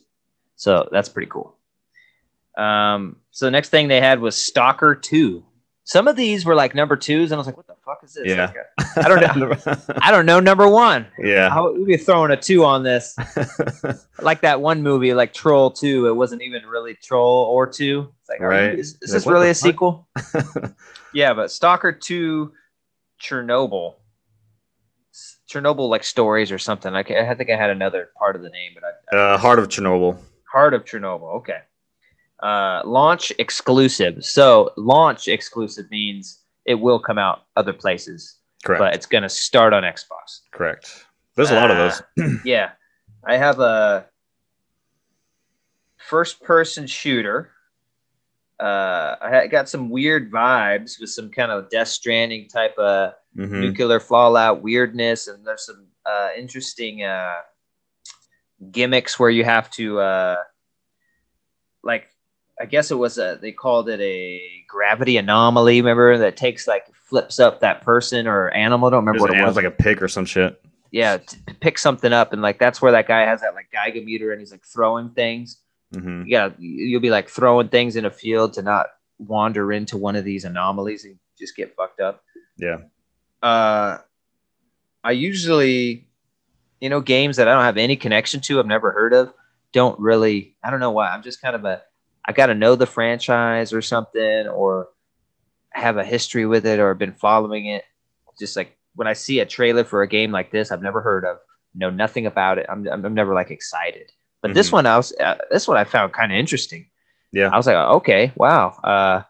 So 0.57 0.89
that's 0.93 1.09
pretty 1.09 1.29
cool. 1.29 1.56
Um, 2.57 3.17
so 3.31 3.45
the 3.47 3.51
next 3.51 3.69
thing 3.69 3.89
they 3.89 4.01
had 4.01 4.21
was 4.21 4.37
Stalker 4.37 4.95
2. 4.95 5.45
Some 5.85 6.09
of 6.09 6.17
these 6.17 6.45
were 6.45 6.57
like 6.57 6.75
number 6.75 6.97
twos, 6.97 7.31
and 7.31 7.37
I 7.37 7.39
was 7.39 7.47
like, 7.47 7.57
"What 7.57 7.69
the 7.69 7.77
fuck 7.85 8.01
is 8.03 8.15
this?" 8.15 8.27
Yeah. 8.27 8.51
Like, 8.97 9.07
I 9.07 9.09
don't 9.09 9.21
know. 9.39 9.77
I 10.03 10.11
don't 10.11 10.27
know 10.27 10.41
number 10.41 10.67
one. 10.69 11.07
yeah. 11.17 11.49
How 11.49 11.63
would 11.71 11.79
we 11.79 11.85
be 11.85 11.97
throwing 11.97 12.33
a 12.33 12.37
two 12.37 12.65
on 12.65 12.83
this? 12.83 13.15
like 14.21 14.41
that 14.41 14.61
one 14.61 14.83
movie, 14.83 15.15
like 15.15 15.33
Troll 15.33 15.71
Two. 15.71 16.09
It 16.09 16.17
wasn't 16.17 16.43
even 16.43 16.67
really 16.67 16.95
Troll 17.01 17.45
or 17.45 17.69
Two. 17.69 18.13
It's 18.21 18.29
like, 18.29 18.41
are 18.41 18.73
you- 18.73 18.79
is, 18.81 18.99
is 19.01 19.13
this 19.13 19.27
really 19.29 19.51
a 19.51 19.55
fuck? 19.55 19.63
sequel? 19.63 20.09
yeah, 21.15 21.33
but 21.35 21.53
Stalker 21.53 21.93
Two, 21.93 22.53
Chernobyl, 23.23 23.95
Chernobyl 25.49 25.89
like 25.89 26.03
stories 26.03 26.51
or 26.51 26.59
something. 26.59 26.93
Like 26.93 27.13
I 27.13 27.33
think 27.37 27.49
I 27.51 27.57
had 27.57 27.71
another 27.71 28.11
part 28.19 28.35
of 28.35 28.43
the 28.43 28.51
name, 28.51 28.73
but 28.75 28.83
I, 29.13 29.17
uh, 29.35 29.39
Heart 29.39 29.61
of 29.61 29.69
Chernobyl. 29.69 30.19
Heart 30.53 30.75
of 30.75 30.85
Chernobyl. 30.85 31.37
Okay. 31.37 31.59
Uh, 32.43 32.83
launch 32.85 33.33
exclusive. 33.39 34.23
So 34.25 34.71
launch 34.77 35.27
exclusive 35.29 35.91
means 35.91 36.43
it 36.67 36.75
will 36.75 36.99
come 36.99 37.19
out 37.19 37.45
other 37.57 37.73
places, 37.73 38.37
Correct. 38.65 38.79
but 38.81 38.95
it's 38.95 39.07
going 39.07 39.23
to 39.23 39.29
start 39.29 39.73
on 39.73 39.85
Xbox. 39.85 40.41
Correct. 40.53 41.07
There's 41.35 41.51
a 41.51 41.55
lot 41.55 41.71
of 41.71 41.79
Uh, 41.79 41.99
those. 42.17 42.41
yeah, 42.45 42.71
I 43.25 43.37
have 43.37 43.61
a 43.61 44.07
first-person 45.97 46.87
shooter. 46.87 47.51
Uh, 48.59 49.17
I 49.21 49.47
got 49.49 49.69
some 49.69 49.91
weird 49.91 50.31
vibes 50.31 50.99
with 51.01 51.11
some 51.11 51.31
kind 51.31 51.51
of 51.51 51.69
Death 51.69 51.89
Stranding 51.89 52.49
type 52.49 52.77
of 52.79 53.13
Mhm. 53.37 53.61
nuclear 53.61 54.01
fallout 54.01 54.63
weirdness, 54.63 55.27
and 55.29 55.47
there's 55.47 55.67
some 55.67 55.87
uh, 56.07 56.31
interesting 56.37 57.03
uh, 57.03 57.35
gimmicks 58.71 59.19
where 59.19 59.29
you 59.29 59.45
have 59.45 59.69
to, 59.73 59.99
uh, 60.01 60.37
like, 61.83 62.09
I 62.61 62.65
guess 62.67 62.91
it 62.91 62.95
was 62.97 63.19
a 63.19 63.39
they 63.41 63.53
called 63.53 63.89
it 63.89 64.01
a 64.01 64.41
gravity 64.69 65.17
anomaly. 65.17 65.81
Remember 65.81 66.17
that 66.19 66.37
takes 66.37 66.67
like 66.67 66.87
flips 66.95 67.39
up 67.39 67.61
that 67.61 67.83
person 67.83 68.27
or 68.27 68.49
animal. 68.51 68.89
I 68.89 68.91
don't 68.93 69.05
remember 69.05 69.21
There's 69.21 69.31
what 69.31 69.39
it 69.41 69.47
was. 69.47 69.57
like 69.57 69.65
a 69.65 69.71
pig 69.71 70.03
or 70.03 70.09
some 70.09 70.25
shit. 70.25 70.61
yeah, 70.91 71.19
to 71.19 71.37
pick 71.61 71.79
something 71.79 72.13
up, 72.13 72.33
and 72.33 72.41
like 72.43 72.59
that's 72.59 72.81
where 72.81 72.93
that 72.93 73.07
guy 73.09 73.21
has 73.23 73.41
that 73.43 73.55
like 73.55 73.71
Geiger 73.73 74.01
meter 74.05 74.33
and 74.33 74.41
he's 74.41 74.53
like 74.53 74.65
throwing 74.65 75.11
things. 75.11 75.59
hmm 75.95 76.23
you 76.27 76.53
you'll 76.59 77.01
be 77.01 77.11
like 77.11 77.29
throwing 77.29 77.69
things 77.69 77.97
in 77.97 78.05
a 78.07 78.11
field 78.11 78.55
to 78.55 78.63
not 78.63 78.87
wander 79.19 79.73
into 79.73 79.97
one 79.97 80.17
of 80.17 80.25
these 80.25 80.45
anomalies 80.45 81.05
and 81.05 81.19
just 81.39 81.57
get 81.57 81.75
fucked 81.77 82.01
up. 82.01 82.23
Yeah. 82.59 82.79
uh, 83.43 83.99
I 85.05 85.13
usually, 85.13 86.09
you 86.81 86.89
know, 86.89 87.01
games 87.01 87.37
that 87.37 87.49
I 87.49 87.55
don't 87.55 87.65
have 87.65 87.77
any 87.77 87.97
connection 87.97 88.41
to, 88.43 88.59
I've 88.59 88.67
never 88.67 88.91
heard 88.91 89.13
of, 89.13 89.33
don't 89.73 89.99
really. 90.01 90.57
I 90.65 90.71
don't 90.71 90.81
know 90.81 90.91
why. 90.91 91.09
I'm 91.09 91.23
just 91.23 91.41
kind 91.43 91.55
of 91.55 91.65
a. 91.65 91.83
I 92.27 92.33
got 92.33 92.47
to 92.47 92.55
know 92.55 92.75
the 92.75 92.87
franchise 92.87 93.73
or 93.73 93.83
something, 93.83 94.49
or 94.49 94.89
have 95.71 95.97
a 95.97 96.05
history 96.05 96.47
with 96.47 96.67
it, 96.67 96.81
or 96.81 96.95
been 96.95 97.13
following 97.13 97.67
it. 97.67 97.85
Just 98.39 98.57
like 98.57 98.77
when 98.95 99.07
I 99.07 99.13
see 99.13 99.41
a 99.41 99.47
trailer 99.47 99.85
for 99.85 100.03
a 100.03 100.09
game 100.09 100.33
like 100.33 100.51
this, 100.51 100.71
I've 100.73 100.83
never 100.83 101.01
heard 101.01 101.25
of, 101.25 101.39
know 101.75 101.91
nothing 101.91 102.27
about 102.27 102.59
it. 102.59 102.67
I'm, 102.69 102.87
I'm 102.89 103.15
never 103.15 103.35
like 103.35 103.51
excited. 103.51 104.11
But 104.43 104.55
this 104.55 104.71
Mhm. 104.71 104.73
one, 104.73 104.87
I 104.87 104.97
was. 104.97 105.13
Uh, 105.13 105.37
this 105.51 105.69
one 105.69 105.77
I 105.77 105.85
found 105.85 106.13
kind 106.13 106.33
of 106.33 106.39
interesting. 106.39 106.87
Yeah. 107.33 107.51
I 107.53 107.57
was 107.57 107.67
like, 107.67 107.77
okay, 107.77 108.33
wow. 108.37 108.71
Uh, 108.83 109.23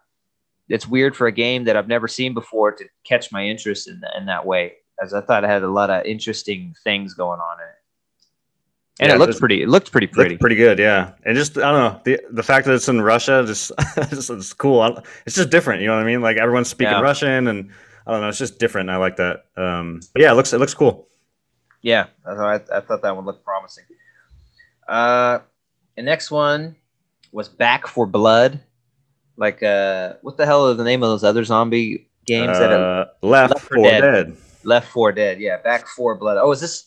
it's 0.69 0.87
weird 0.87 1.17
for 1.17 1.27
a 1.27 1.33
game 1.33 1.65
that 1.65 1.77
I've 1.77 1.89
never 1.89 2.09
seen 2.09 2.35
before 2.35 2.73
to 2.73 2.85
catch 3.05 3.31
my 3.33 3.45
interest 3.47 3.89
in, 3.89 4.01
in 4.17 4.27
that 4.27 4.47
way, 4.47 4.75
as 5.03 5.15
I 5.15 5.21
thought 5.21 5.45
it 5.45 5.51
had 5.51 5.63
a 5.63 5.71
lot 5.71 5.91
of 5.91 6.05
interesting 6.05 6.75
things 6.85 7.15
going 7.15 7.41
on 7.41 7.59
in 7.61 7.67
it. 7.69 7.76
And 8.99 9.09
Yeah, 9.11 9.17
it 9.17 9.19
looks 9.19 9.27
there's- 9.35 9.41
pretty. 9.41 9.63
It 9.63 9.69
looked 9.69 9.93
pretty 9.93 10.07
Looked 10.07 10.15
pretty. 10.17 10.37
pretty 10.39 10.57
good, 10.57 10.79
yeah. 10.79 11.13
And 11.25 11.37
just 11.37 11.59
I 11.59 11.71
don't 11.73 11.81
know 11.95 12.01
the 12.05 12.21
the 12.31 12.43
fact 12.43 12.67
that 12.67 12.75
it's 12.75 12.89
in 12.89 13.01
Russia, 13.03 13.45
just 13.47 13.73
it's, 13.97 14.31
it's 14.31 14.53
cool. 14.55 14.81
I 14.81 15.03
It's 15.27 15.37
just 15.37 15.51
different, 15.51 15.83
you 15.83 15.87
know 15.89 15.95
what 15.97 16.03
I 16.03 16.07
mean? 16.07 16.23
Like 16.23 16.39
everyone's 16.39 16.69
speaking 16.69 16.93
Yeah. 16.95 17.01
Russian, 17.03 17.47
and 17.49 17.71
I 18.07 18.13
don't 18.13 18.21
know, 18.23 18.29
it's 18.29 18.39
just 18.39 18.59
different. 18.59 18.89
I 18.89 18.97
like 18.97 19.17
that. 19.17 19.45
Um, 19.57 20.01
but 20.15 20.23
yeah, 20.23 20.33
it 20.33 20.35
looks 20.35 20.53
it 20.55 20.59
looks 20.61 20.73
cool. 20.75 21.09
Yeah, 21.83 22.07
I 22.27 22.35
thought, 22.35 22.73
I, 22.73 22.81
thought 22.81 23.03
that 23.03 23.15
one 23.15 23.27
looked 23.27 23.45
promising. 23.45 23.85
Uh, 24.89 25.39
the 25.97 26.03
next 26.03 26.31
one 26.31 26.75
was 27.33 27.49
Back 27.49 27.87
4 27.87 28.07
Blood. 28.07 28.61
Like, 29.37 29.63
uh, 29.63 30.15
what 30.23 30.37
the 30.37 30.47
hell 30.47 30.69
are 30.69 30.75
the 30.75 30.83
name 30.85 31.03
of 31.03 31.11
those 31.11 31.23
other 31.23 31.45
zombie 31.45 32.09
games 32.27 32.59
that 32.59 32.73
are 32.73 33.03
Uh, 33.03 33.05
Left, 33.23 33.55
Left 33.55 33.67
4 33.67 33.77
4 33.77 33.85
Dead. 33.85 34.01
Dead. 34.01 34.37
Left 34.65 34.89
4 34.89 35.13
Dead? 35.13 35.39
Yeah, 35.41 35.59
Back 35.59 35.87
4 35.87 36.17
Blood. 36.17 36.39
Oh, 36.41 36.51
is 36.51 36.61
this 36.61 36.87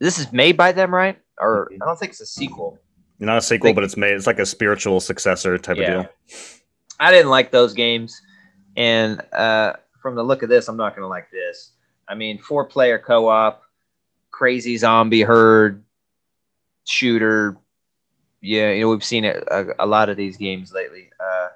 this 0.00 0.18
is 0.18 0.32
made 0.32 0.56
by 0.56 0.72
them, 0.72 0.94
right? 0.94 1.18
Or 1.38 1.70
I 1.72 1.84
don't 1.84 1.98
think 1.98 2.10
it's 2.12 2.20
a 2.20 2.26
sequel. 2.26 2.78
Not 3.18 3.38
a 3.38 3.40
sequel, 3.42 3.68
Like- 3.70 3.74
but 3.76 3.84
it's 3.84 3.96
made. 3.96 4.12
It's 4.12 4.26
like 4.26 4.38
a 4.38 4.46
spiritual 4.46 5.00
successor 5.00 5.56
type 5.58 5.76
Yeah. 5.78 5.92
of 6.00 6.02
deal. 6.04 6.12
I 7.00 7.10
didn't 7.10 7.30
like 7.30 7.50
those 7.50 7.74
games, 7.74 8.20
and 8.76 9.20
uh, 9.32 9.74
from 10.00 10.14
the 10.14 10.22
look 10.22 10.42
of 10.42 10.48
this, 10.48 10.68
I'm 10.68 10.76
not 10.76 10.94
gonna 10.94 11.08
like 11.08 11.30
this. 11.30 11.72
I 12.08 12.14
mean, 12.14 12.38
four 12.38 12.64
player 12.66 12.98
co 12.98 13.28
op, 13.28 13.62
crazy 14.30 14.76
zombie 14.78 15.22
herd 15.22 15.82
shooter. 16.84 17.56
Yeah, 18.40 18.70
you 18.72 18.82
know 18.82 18.90
we've 18.90 19.04
seen 19.04 19.24
it 19.24 19.42
a, 19.50 19.66
a 19.78 19.86
lot 19.86 20.08
of 20.08 20.16
these 20.16 20.36
games 20.36 20.72
lately. 20.72 21.10
Uh, 21.18 21.48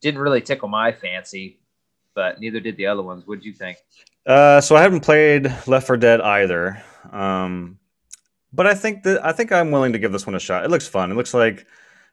didn't 0.00 0.20
really 0.20 0.40
tickle 0.40 0.68
my 0.68 0.92
fancy, 0.92 1.60
but 2.14 2.40
neither 2.40 2.58
did 2.60 2.76
the 2.76 2.86
other 2.86 3.02
ones. 3.02 3.26
What'd 3.26 3.44
you 3.44 3.52
think? 3.52 3.78
Uh, 4.26 4.60
so 4.60 4.76
I 4.76 4.82
haven't 4.82 5.00
played 5.00 5.44
Left 5.66 5.86
4 5.86 5.96
Dead 5.96 6.20
either. 6.20 6.82
Um, 7.12 7.78
but 8.52 8.66
I 8.66 8.74
think 8.74 9.02
that 9.04 9.24
I 9.24 9.32
think 9.32 9.52
I'm 9.52 9.70
willing 9.70 9.92
to 9.92 9.98
give 9.98 10.12
this 10.12 10.26
one 10.26 10.34
a 10.34 10.40
shot. 10.40 10.64
It 10.64 10.70
looks 10.70 10.86
fun. 10.86 11.10
It 11.10 11.14
looks 11.14 11.34
like 11.34 11.66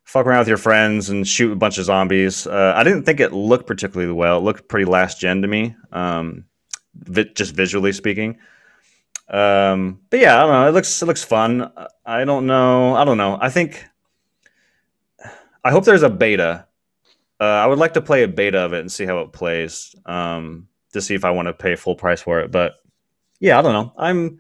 fuck 0.04 0.26
around 0.26 0.40
with 0.40 0.48
your 0.48 0.58
friends 0.58 1.10
and 1.10 1.28
shoot 1.28 1.52
a 1.52 1.56
bunch 1.56 1.78
of 1.78 1.86
zombies. 1.86 2.48
Uh, 2.48 2.74
I 2.76 2.84
didn't 2.84 3.04
think 3.04 3.20
it 3.20 3.32
looked 3.32 3.68
particularly 3.68 4.12
well. 4.12 4.38
It 4.38 4.44
looked 4.44 4.68
pretty 4.68 4.86
last 4.86 5.20
gen 5.20 5.42
to 5.42 5.48
me, 5.48 5.76
um, 5.92 6.46
vi- 6.96 7.32
just 7.36 7.54
visually 7.54 7.92
speaking. 7.92 8.38
Um, 9.28 10.00
but 10.10 10.20
yeah, 10.20 10.38
I 10.38 10.42
don't 10.42 10.52
know. 10.52 10.68
It 10.68 10.72
looks 10.72 11.02
it 11.02 11.06
looks 11.06 11.24
fun. 11.24 11.72
I 12.06 12.26
don't 12.26 12.48
know. 12.48 12.96
I 12.96 13.06
don't 13.06 13.18
know. 13.18 13.38
I 13.40 13.50
think 13.50 13.86
I 15.64 15.72
hope 15.72 15.86
there's 15.86 16.04
a 16.04 16.10
beta. 16.10 16.66
Uh, 17.42 17.44
I 17.44 17.68
would 17.68 17.80
like 17.80 17.94
to 17.94 18.02
play 18.02 18.24
a 18.24 18.28
beta 18.28 18.60
of 18.60 18.74
it 18.74 18.80
and 18.80 18.92
see 18.92 19.06
how 19.06 19.20
it 19.20 19.32
plays. 19.32 19.96
Um, 20.06 20.68
to 20.94 21.02
see 21.02 21.16
if 21.16 21.26
I 21.26 21.32
want 21.32 21.48
to 21.48 21.54
pay 21.54 21.76
full 21.76 21.96
price 21.96 22.22
for 22.22 22.40
it. 22.40 22.52
But 22.52 22.76
yeah, 23.40 23.60
I 23.60 23.62
don't 23.62 23.74
know. 23.74 23.94
I'm 23.98 24.40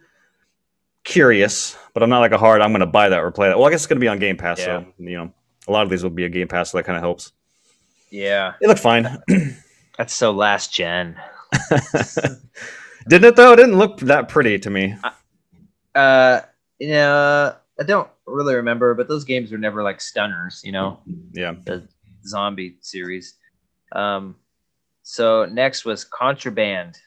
curious, 1.09 1.75
but 1.93 2.03
I'm 2.03 2.09
not 2.09 2.19
like 2.19 2.31
a 2.31 2.37
hard. 2.37 2.61
I'm 2.61 2.71
going 2.71 2.79
to 2.79 2.85
buy 2.85 3.09
that 3.09 3.19
or 3.19 3.31
play 3.31 3.49
that. 3.49 3.57
Well, 3.57 3.67
I 3.67 3.71
guess 3.71 3.81
it's 3.81 3.87
going 3.87 3.97
to 3.97 4.03
be 4.03 4.07
on 4.07 4.19
Game 4.19 4.37
Pass, 4.37 4.59
so 4.59 4.85
you 4.97 5.17
know, 5.17 5.33
a 5.67 5.71
lot 5.71 5.83
of 5.83 5.89
these 5.89 6.03
will 6.03 6.09
be 6.09 6.23
a 6.23 6.29
Game 6.29 6.47
Pass, 6.47 6.71
so 6.71 6.77
that 6.77 6.85
kind 6.85 6.95
of 6.95 7.01
helps. 7.01 7.33
Yeah, 8.11 8.53
It 8.61 8.67
looked 8.67 8.79
fine, 8.79 9.21
that's 9.97 10.13
so 10.13 10.31
last 10.31 10.73
gen. 10.73 11.19
didn't 13.07 13.25
it? 13.25 13.35
Though 13.35 13.53
it 13.53 13.57
didn't 13.57 13.77
look 13.77 13.99
that 14.01 14.29
pretty 14.29 14.57
to 14.59 14.69
me. 14.69 14.95
Uh, 15.93 16.41
yeah, 16.79 17.53
I 17.79 17.83
don't 17.83 18.09
really 18.25 18.55
remember, 18.55 18.93
but 18.93 19.07
those 19.07 19.25
games 19.25 19.51
were 19.51 19.57
never 19.57 19.83
like 19.83 19.99
stunners, 20.01 20.61
you 20.63 20.71
know. 20.71 20.99
Yeah, 21.33 21.55
the 21.65 21.87
zombie 22.25 22.77
series. 22.81 23.35
Um, 23.91 24.35
so 25.03 25.45
next 25.45 25.85
was 25.85 26.03
Contraband. 26.03 26.97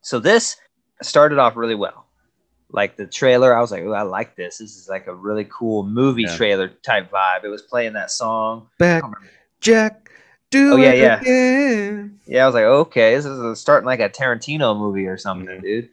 So 0.00 0.18
this 0.18 0.56
started 1.02 1.38
off 1.38 1.56
really 1.56 1.74
well. 1.74 2.07
Like 2.70 2.96
the 2.96 3.06
trailer, 3.06 3.56
I 3.56 3.60
was 3.60 3.70
like, 3.70 3.82
"Ooh, 3.82 3.94
I 3.94 4.02
like 4.02 4.36
this. 4.36 4.58
This 4.58 4.76
is 4.76 4.88
like 4.88 5.06
a 5.06 5.14
really 5.14 5.46
cool 5.50 5.84
movie 5.84 6.22
Yeah. 6.22 6.36
trailer 6.36 6.68
type 6.68 7.10
vibe." 7.10 7.44
It 7.44 7.48
was 7.48 7.62
playing 7.62 7.94
that 7.94 8.10
song. 8.10 8.68
Back. 8.78 9.02
Jack. 9.60 10.10
Do 10.50 10.74
Oh, 10.74 10.76
yeah, 10.76 10.90
it 10.90 10.98
yeah. 10.98 11.20
again. 11.20 12.20
Yeah, 12.26 12.42
I 12.44 12.46
was 12.46 12.54
like, 12.54 12.64
"Okay, 12.64 13.14
this 13.14 13.24
is 13.24 13.60
starting 13.60 13.86
like 13.86 14.00
a 14.00 14.08
Tarantino 14.10 14.76
movie 14.78 15.06
or 15.06 15.16
something, 15.16 15.58
Mhm. 15.58 15.62
dude." 15.62 15.88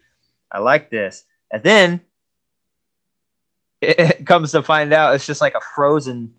I 0.51 0.59
like 0.59 0.89
this. 0.89 1.23
And 1.51 1.63
then 1.63 2.01
it, 3.81 4.25
comes 4.25 4.51
to 4.51 4.63
find 4.63 4.93
out 4.93 5.15
it's 5.15 5.25
just 5.25 5.41
like 5.41 5.55
a 5.55 5.61
frozen 5.75 6.33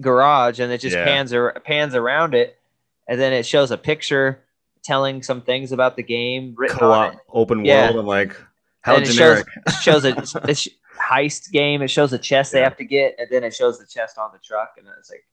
garage, 0.00 0.58
and 0.60 0.72
it 0.72 0.78
just 0.78 0.96
Yeah. 0.96 1.04
pans 1.04 1.32
ar- 1.32 1.60
pans 1.64 1.94
around 1.94 2.34
it, 2.34 2.58
and 3.06 3.20
then 3.20 3.32
it 3.32 3.46
shows 3.46 3.70
a 3.70 3.78
picture 3.78 4.40
telling 4.82 5.22
some 5.22 5.40
things 5.40 5.72
about 5.72 5.96
the 5.96 6.02
game 6.02 6.54
written 6.56 6.76
Co-op 6.78 7.14
it. 7.14 7.18
open 7.32 7.62
world. 7.62 7.96
I'm 7.96 8.06
like, 8.06 8.36
how 8.84 8.96
and 8.96 9.04
it 9.04 9.12
shows, 9.12 9.40
it 9.66 9.72
shows 9.80 10.04
a 10.04 10.08
it's 10.48 10.68
heist 11.00 11.50
game. 11.50 11.80
It 11.82 11.88
shows 11.88 12.12
a 12.12 12.18
chest 12.18 12.52
they 12.52 12.60
have 12.60 12.76
to 12.76 12.84
get, 12.84 13.16
and 13.18 13.26
then 13.30 13.42
it 13.42 13.54
shows 13.54 13.78
the 13.78 13.86
chest 13.86 14.18
on 14.18 14.30
the 14.32 14.38
truck, 14.38 14.74
and 14.78 14.86
it's 14.98 15.10
like, 15.10 15.24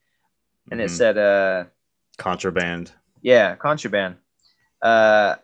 and 0.72 0.80
it 0.80 0.86
Mhm. 0.90 0.98
said, 0.98 1.18
uh, 1.18 1.66
contraband. 2.18 2.92
yeah, 3.22 3.56
contraband. 3.56 4.16
Uh, 4.82 5.36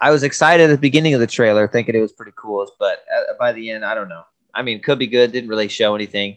I 0.00 0.10
was 0.10 0.22
excited 0.22 0.64
at 0.70 0.74
the 0.74 0.78
beginning 0.78 1.14
of 1.14 1.20
the 1.20 1.26
trailer, 1.26 1.66
thinking 1.68 1.94
it 1.94 2.00
was 2.00 2.12
pretty 2.12 2.32
cool, 2.36 2.70
but 2.78 3.04
uh, 3.14 3.32
by 3.38 3.52
the 3.52 3.70
end, 3.70 3.84
I 3.84 3.94
don't 3.94 4.08
know. 4.08 4.22
I 4.54 4.62
mean, 4.62 4.80
could 4.82 4.98
be 4.98 5.06
good. 5.06 5.32
Didn't 5.32 5.48
really 5.48 5.68
show 5.68 5.94
anything. 5.94 6.36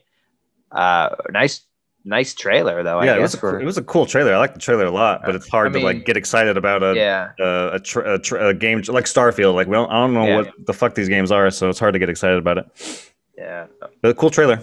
Uh, 0.71 1.09
nice, 1.31 1.61
nice 2.05 2.33
trailer 2.33 2.83
though. 2.83 2.99
I 2.99 3.05
yeah, 3.05 3.15
it 3.15 3.21
was 3.21 3.33
a, 3.33 3.37
for 3.37 3.51
cool- 3.51 3.61
it 3.61 3.65
was 3.65 3.77
a 3.77 3.83
cool 3.83 4.05
trailer. 4.05 4.33
I 4.33 4.37
like 4.37 4.53
the 4.53 4.59
trailer 4.59 4.85
a 4.85 4.91
lot, 4.91 5.21
but 5.25 5.35
it's 5.35 5.47
hard 5.47 5.75
I 5.75 5.79
to 5.79 5.85
like 5.85 6.05
get 6.05 6.17
excited 6.17 6.57
about 6.57 6.83
a 6.83 6.95
yeah, 6.95 7.31
uh, 7.39 7.71
a, 7.73 7.79
tr- 7.79 8.01
a, 8.01 8.19
tr- 8.19 8.37
a 8.37 8.53
game 8.53 8.81
like 8.87 9.05
Starfield. 9.05 9.53
Like, 9.55 9.67
we 9.67 9.73
don't, 9.73 9.89
I 9.89 9.99
don't 10.01 10.13
know 10.13 10.25
Yeah. 10.27 10.35
what 10.37 10.53
the 10.65 10.73
fuck 10.73 10.95
these 10.95 11.09
games 11.09 11.31
are, 11.31 11.49
so 11.51 11.69
it's 11.69 11.79
hard 11.79 11.93
to 11.93 11.99
get 11.99 12.09
excited 12.09 12.37
about 12.37 12.57
it. 12.59 13.11
yeah. 13.37 13.67
But 14.01 14.09
a 14.09 14.13
cool 14.13 14.29
trailer. 14.29 14.61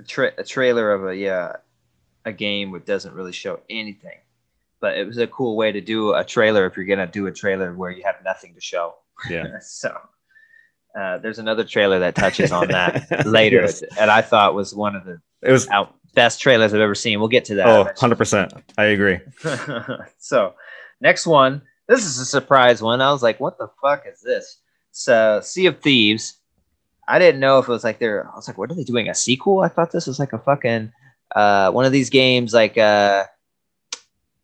A, 0.00 0.02
tra- 0.04 0.32
a 0.38 0.44
trailer 0.44 0.92
of 0.92 1.06
a 1.08 1.16
yeah, 1.16 1.56
a 2.24 2.32
game 2.32 2.72
that 2.72 2.86
doesn't 2.86 3.14
really 3.14 3.32
show 3.32 3.60
anything, 3.68 4.18
but 4.80 4.96
it 4.96 5.06
was 5.06 5.18
a 5.18 5.26
cool 5.26 5.56
way 5.56 5.72
to 5.72 5.80
do 5.80 6.14
a 6.14 6.24
trailer 6.24 6.66
if 6.66 6.76
you're 6.76 6.86
gonna 6.86 7.06
do 7.06 7.26
a 7.26 7.32
trailer 7.32 7.72
where 7.74 7.90
you 7.90 8.02
have 8.04 8.16
nothing 8.24 8.54
to 8.54 8.60
show. 8.60 8.94
Yeah. 9.28 9.58
so. 9.60 9.96
Uh, 10.98 11.18
there's 11.18 11.38
another 11.38 11.62
trailer 11.64 11.98
that 12.00 12.14
touches 12.16 12.50
on 12.50 12.66
that 12.68 13.24
later, 13.26 13.60
Yes. 13.60 13.82
and 14.00 14.10
I 14.10 14.20
thought 14.22 14.54
was 14.54 14.74
one 14.74 14.96
of 14.96 15.04
the 15.04 15.20
It 15.42 15.52
was 15.52 15.68
out 15.68 15.94
best 16.14 16.40
trailers 16.40 16.74
I've 16.74 16.80
ever 16.80 16.94
seen. 16.94 17.18
We'll 17.20 17.28
get 17.28 17.44
to 17.46 17.54
that. 17.56 17.66
oh, 17.66 17.82
eventually. 17.82 18.14
100%. 18.14 18.62
I 18.78 18.84
agree. 18.86 19.18
so, 20.18 20.54
next 21.00 21.26
one. 21.26 21.62
This 21.86 22.04
is 22.04 22.18
a 22.18 22.26
surprise 22.26 22.82
one. 22.82 23.00
I 23.00 23.10
was 23.12 23.22
like, 23.22 23.40
"What 23.40 23.56
the 23.56 23.68
fuck 23.80 24.04
is 24.06 24.20
this?" 24.20 24.58
So, 24.92 25.40
Sea 25.42 25.66
of 25.66 25.80
Thieves. 25.80 26.34
I 27.06 27.18
didn't 27.18 27.40
know 27.40 27.58
if 27.58 27.66
it 27.66 27.72
was 27.72 27.82
like 27.84 27.98
they're. 27.98 28.28
I 28.30 28.36
was 28.36 28.46
like, 28.46 28.58
"What 28.58 28.70
are 28.70 28.74
they 28.74 28.84
doing? 28.84 29.08
A 29.08 29.14
sequel?" 29.14 29.60
I 29.60 29.68
thought 29.68 29.90
this 29.90 30.06
was 30.06 30.18
like 30.18 30.34
a 30.34 30.38
fucking 30.38 30.92
uh, 31.34 31.70
one 31.70 31.86
of 31.86 31.92
these 31.92 32.10
games, 32.10 32.52
like 32.52 32.76
uh, 32.76 33.24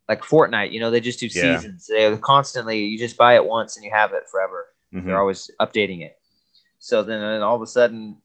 like 0.09 0.23
Fortnite. 0.23 0.73
You 0.73 0.81
know, 0.81 0.91
they 0.91 1.01
just 1.01 1.21
do 1.21 1.27
Yeah. 1.27 1.59
seasons. 1.59 1.87
They're 1.87 2.17
constantly. 2.17 2.85
You 2.85 2.99
just 2.99 3.19
buy 3.19 3.35
it 3.35 3.45
once 3.45 3.77
and 3.77 3.85
you 3.85 3.91
have 3.93 4.13
it 4.15 4.23
forever. 4.31 4.67
Mhm. 4.95 5.05
They're 5.05 5.19
always 5.21 5.51
updating 5.61 6.01
it. 6.03 6.17
So 6.79 7.03
then, 7.03 7.21
then 7.21 7.43
all 7.43 7.57
of 7.57 7.63
a 7.63 7.67
sudden, 7.67 8.17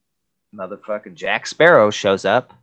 motherfucking 0.55 1.15
Jack 1.15 1.46
Sparrow 1.48 1.89
shows 1.91 2.24
up. 2.25 2.53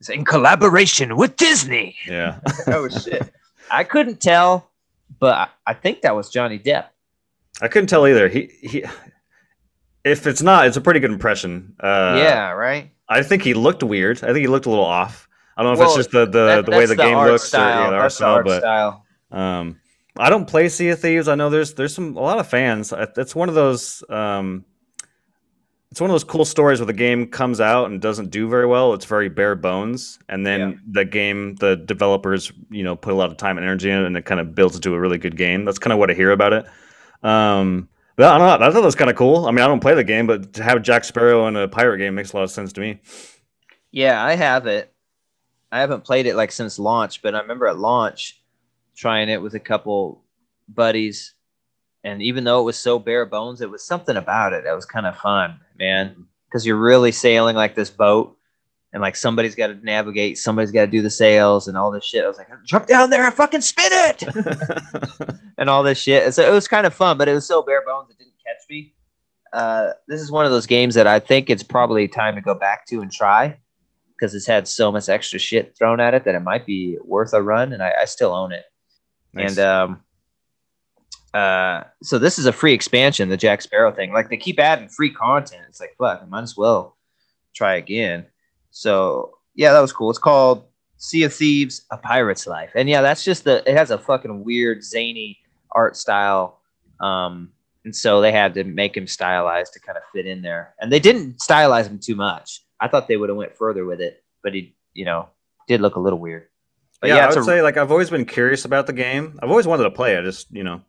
It's 0.00 0.08
in 0.08 0.24
collaboration 0.24 1.16
with 1.16 1.36
Disney. 1.36 1.94
Yeah. 2.08 2.40
oh 2.68 2.88
shit! 2.88 3.30
I 3.70 3.84
couldn't 3.84 4.20
tell, 4.20 4.70
but 5.18 5.34
I, 5.36 5.48
I 5.70 5.74
think 5.74 6.00
that 6.02 6.16
was 6.16 6.30
Johnny 6.30 6.58
Depp. 6.58 6.86
I 7.60 7.68
couldn't 7.68 7.88
tell 7.88 8.06
either. 8.06 8.28
He 8.28 8.50
he. 8.62 8.84
If 10.02 10.26
it's 10.26 10.40
not, 10.40 10.66
it's 10.66 10.78
a 10.78 10.80
pretty 10.80 11.00
good 11.00 11.10
impression. 11.12 11.76
Uh, 11.78 12.14
yeah, 12.18 12.52
right. 12.52 12.90
I 13.08 13.22
think 13.22 13.42
he 13.42 13.52
looked 13.52 13.82
weird. 13.82 14.18
I 14.24 14.28
think 14.28 14.38
he 14.38 14.46
looked 14.46 14.64
a 14.64 14.70
little 14.70 14.84
off. 14.84 15.28
I 15.56 15.62
don't 15.62 15.70
know 15.70 15.72
if 15.74 15.78
Well, 15.80 15.88
it's 15.88 15.96
just 15.96 16.10
the 16.12 16.24
the, 16.24 16.46
That- 16.46 16.64
the 16.64 16.70
way 16.72 16.78
that's 16.86 16.90
the 16.92 16.96
game 16.96 17.16
art 17.18 17.30
looks 17.32 17.44
style. 17.44 17.80
or 17.80 17.84
yeah, 17.84 17.90
the 17.90 17.96
art 17.96 18.02
that's 18.04 18.14
the 18.14 18.18
style, 18.18 18.34
art 18.34 18.44
but 18.46 18.60
style. 18.60 19.06
Um, 19.30 19.80
I 20.16 20.30
don't 20.30 20.46
play 20.46 20.70
Sea 20.70 20.88
of 20.90 21.00
Thieves. 21.00 21.28
I 21.28 21.34
know 21.34 21.50
there's 21.50 21.74
there's 21.74 21.94
some 21.94 22.16
a 22.16 22.20
lot 22.20 22.38
of 22.38 22.48
fans. 22.48 22.94
I- 22.94 23.08
It's 23.18 23.34
one 23.34 23.50
of 23.50 23.54
those. 23.54 24.02
Um, 24.08 24.64
it's 25.90 26.00
one 26.00 26.08
of 26.08 26.14
those 26.14 26.24
cool 26.24 26.44
stories 26.44 26.78
where 26.78 26.86
the 26.86 26.92
game 26.92 27.26
comes 27.26 27.60
out 27.60 27.86
and 27.90 28.00
doesn't 28.00 28.30
do 28.30 28.48
very 28.48 28.66
well. 28.66 28.94
It's 28.94 29.04
very 29.04 29.28
bare 29.28 29.54
bones, 29.56 30.18
and 30.28 30.46
then 30.46 30.60
Yeah. 30.60 30.72
the 30.92 31.04
game, 31.04 31.56
the 31.56 31.76
developers, 31.76 32.52
you 32.70 32.84
know, 32.84 32.94
put 32.94 33.12
a 33.12 33.16
lot 33.16 33.30
of 33.30 33.36
time 33.36 33.56
and 33.58 33.66
energy 33.66 33.90
in 33.90 33.98
it, 34.02 34.06
and 34.06 34.16
it 34.16 34.24
kind 34.24 34.40
of 34.40 34.54
builds 34.54 34.76
into 34.76 34.94
a 34.94 35.00
really 35.00 35.18
good 35.18 35.36
game. 35.36 35.64
That's 35.64 35.78
kind 35.80 35.92
of 35.92 35.98
what 35.98 36.10
I 36.10 36.14
hear 36.14 36.30
about 36.30 36.52
it. 36.52 36.64
Um, 37.24 37.88
but 38.16 38.26
I 38.26 38.38
don't 38.38 38.60
know. 38.60 38.66
I 38.66 38.70
thought 38.70 38.80
that 38.80 38.86
was 38.86 38.94
kind 38.94 39.10
of 39.10 39.16
cool. 39.16 39.46
I 39.46 39.50
mean, 39.50 39.60
I 39.60 39.66
don't 39.66 39.80
play 39.80 39.94
the 39.94 40.04
game, 40.04 40.26
but 40.26 40.52
to 40.54 40.62
have 40.62 40.82
Jack 40.82 41.04
Sparrow 41.04 41.46
in 41.48 41.56
a 41.56 41.66
pirate 41.66 41.98
game 41.98 42.14
makes 42.14 42.32
a 42.32 42.36
lot 42.36 42.42
of 42.44 42.50
sense 42.50 42.72
to 42.74 42.80
me. 42.80 43.00
Yeah, 43.90 44.22
I 44.24 44.34
have 44.36 44.66
it. 44.66 44.92
I 45.72 45.80
haven't 45.80 46.04
played 46.04 46.26
it 46.26 46.36
like 46.36 46.52
since 46.52 46.78
launch, 46.78 47.22
but 47.22 47.34
I 47.34 47.40
remember 47.40 47.66
at 47.66 47.78
launch 47.78 48.40
trying 48.96 49.28
it 49.28 49.40
with 49.42 49.54
a 49.54 49.60
couple 49.60 50.22
buddies. 50.68 51.34
And 52.04 52.22
even 52.22 52.44
though 52.44 52.60
it 52.60 52.64
was 52.64 52.78
so 52.78 52.98
bare 52.98 53.26
bones, 53.26 53.60
it 53.60 53.70
was 53.70 53.84
something 53.84 54.16
about 54.16 54.52
it 54.52 54.64
that 54.64 54.74
was 54.74 54.84
kind 54.86 55.06
of 55.06 55.16
fun, 55.18 55.60
man. 55.80 56.26
Because 56.48 56.66
you're 56.66 56.76
really 56.76 57.12
sailing 57.12 57.56
like 57.56 57.74
this 57.74 57.90
boat, 57.90 58.36
and 58.92 59.00
like 59.00 59.16
somebody's 59.16 59.54
got 59.54 59.68
to 59.68 59.74
navigate, 59.84 60.38
somebody's 60.38 60.72
got 60.72 60.86
to 60.86 60.90
do 60.90 61.00
the 61.00 61.10
sails 61.10 61.68
and 61.68 61.76
all 61.76 61.90
this 61.90 62.04
shit. 62.04 62.24
I 62.24 62.28
was 62.28 62.38
like, 62.38 62.48
jump 62.64 62.86
down 62.86 63.10
there 63.10 63.24
and 63.24 63.34
fucking 63.34 63.60
spin 63.60 63.90
it, 63.90 64.22
and 65.58 65.70
all 65.70 65.82
this 65.82 65.98
shit. 65.98 66.24
And 66.24 66.34
so 66.34 66.46
it 66.46 66.52
was 66.52 66.68
kind 66.68 66.86
of 66.86 66.94
fun, 66.94 67.18
but 67.18 67.28
it 67.28 67.34
was 67.34 67.46
so 67.46 67.62
bare 67.62 67.84
bones 67.84 68.10
it 68.10 68.18
didn't 68.18 68.34
catch 68.44 68.68
me. 68.68 68.94
Uh, 69.52 69.92
this 70.06 70.20
is 70.20 70.30
one 70.30 70.44
of 70.44 70.52
those 70.52 70.66
games 70.66 70.94
that 70.94 71.06
I 71.06 71.18
think 71.18 71.50
it's 71.50 71.62
probably 71.62 72.06
time 72.08 72.34
to 72.36 72.40
go 72.40 72.54
back 72.54 72.86
to 72.86 73.00
and 73.00 73.10
try 73.10 73.58
because 74.20 74.34
it's 74.34 74.46
had 74.46 74.68
so 74.68 74.92
much 74.92 75.08
extra 75.08 75.38
shit 75.38 75.76
thrown 75.76 75.98
at 75.98 76.14
it 76.14 76.24
that 76.24 76.34
it 76.34 76.40
might 76.40 76.66
be 76.66 76.98
worth 77.04 77.32
a 77.32 77.42
run, 77.42 77.72
and 77.72 77.82
I, 77.82 77.92
I 78.02 78.04
still 78.04 78.32
own 78.32 78.52
it. 78.52 78.64
Nice. 79.32 79.56
And 79.56 79.58
um, 79.60 80.00
uh, 81.34 81.84
so 82.02 82.18
this 82.18 82.38
is 82.38 82.46
a 82.46 82.52
free 82.52 82.72
expansion, 82.72 83.28
the 83.28 83.36
Jack 83.36 83.62
Sparrow 83.62 83.92
thing. 83.92 84.12
Like 84.12 84.30
they 84.30 84.36
keep 84.36 84.58
adding 84.58 84.88
free 84.88 85.10
content. 85.10 85.62
It's 85.68 85.80
like 85.80 85.94
fuck, 85.98 86.20
I 86.22 86.26
might 86.26 86.42
as 86.42 86.56
well 86.56 86.96
try 87.54 87.76
again. 87.76 88.26
So 88.70 89.38
yeah, 89.54 89.72
that 89.72 89.80
was 89.80 89.92
cool. 89.92 90.10
It's 90.10 90.18
called 90.18 90.64
Sea 90.96 91.24
of 91.24 91.34
Thieves: 91.34 91.82
A 91.90 91.96
Pirate's 91.96 92.46
Life, 92.46 92.72
and 92.74 92.88
yeah, 92.88 93.02
that's 93.02 93.24
just 93.24 93.44
the. 93.44 93.62
It 93.68 93.76
has 93.76 93.90
a 93.90 93.98
fucking 93.98 94.44
weird 94.44 94.82
zany 94.82 95.38
art 95.72 95.96
style. 95.96 96.60
Um, 97.00 97.52
and 97.84 97.96
so 97.96 98.20
they 98.20 98.32
had 98.32 98.54
to 98.54 98.64
make 98.64 98.96
him 98.96 99.06
stylized 99.06 99.72
to 99.72 99.80
kind 99.80 99.96
of 99.96 100.04
fit 100.12 100.26
in 100.26 100.42
there, 100.42 100.74
and 100.80 100.92
they 100.92 101.00
didn't 101.00 101.38
stylize 101.38 101.86
him 101.86 101.98
too 101.98 102.14
much. 102.14 102.62
I 102.80 102.88
thought 102.88 103.08
they 103.08 103.16
would 103.16 103.28
have 103.28 103.38
went 103.38 103.56
further 103.56 103.84
with 103.84 104.00
it, 104.00 104.22
but 104.42 104.54
he, 104.54 104.74
you 104.94 105.04
know, 105.04 105.28
did 105.68 105.80
look 105.80 105.96
a 105.96 106.00
little 106.00 106.18
weird. 106.18 106.48
But 107.00 107.08
yeah, 107.08 107.24
I 107.24 107.28
would 107.28 107.38
a- 107.38 107.44
say 107.44 107.62
like 107.62 107.76
I've 107.76 107.90
always 107.90 108.10
been 108.10 108.26
curious 108.26 108.64
about 108.64 108.86
the 108.86 108.92
game. 108.92 109.38
I've 109.42 109.50
always 109.50 109.66
wanted 109.66 109.84
to 109.84 109.90
play 109.90 110.14
it. 110.16 110.22
Just 110.22 110.50
you 110.50 110.64
know, 110.64 110.82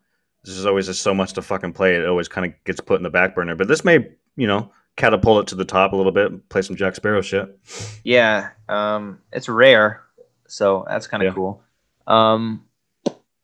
there's 0.43 0.65
always 0.65 0.88
just 0.88 1.01
so 1.03 1.13
much 1.13 1.33
to 1.33 1.41
fucking 1.41 1.74
play. 1.74 1.95
It 1.95 2.05
always 2.05 2.27
kind 2.27 2.45
of 2.48 2.53
gets 2.63 2.79
put 2.81 2.98
in 2.98 3.03
the 3.03 3.10
back 3.10 3.36
burner. 3.36 3.55
But 3.55 3.67
this 3.67 3.83
may 3.86 4.10
you 4.36 4.48
know 4.48 4.71
catapult 4.98 5.43
it 5.43 5.48
to 5.50 5.55
the 5.55 5.65
top 5.65 5.93
a 5.93 5.95
little 5.95 6.12
bit. 6.12 6.50
Play 6.50 6.62
some 6.62 6.75
Jack 6.75 6.95
Sparrow 6.95 7.21
shit. 7.21 7.57
Yeah, 8.03 8.50
um, 8.69 9.19
it's 9.31 9.48
rare, 9.50 10.01
so 10.48 10.86
that's 10.88 11.07
kind 11.07 11.24
of 11.24 11.27
Yeah. 11.27 11.33
cool. 11.36 11.63
Um, 12.07 12.65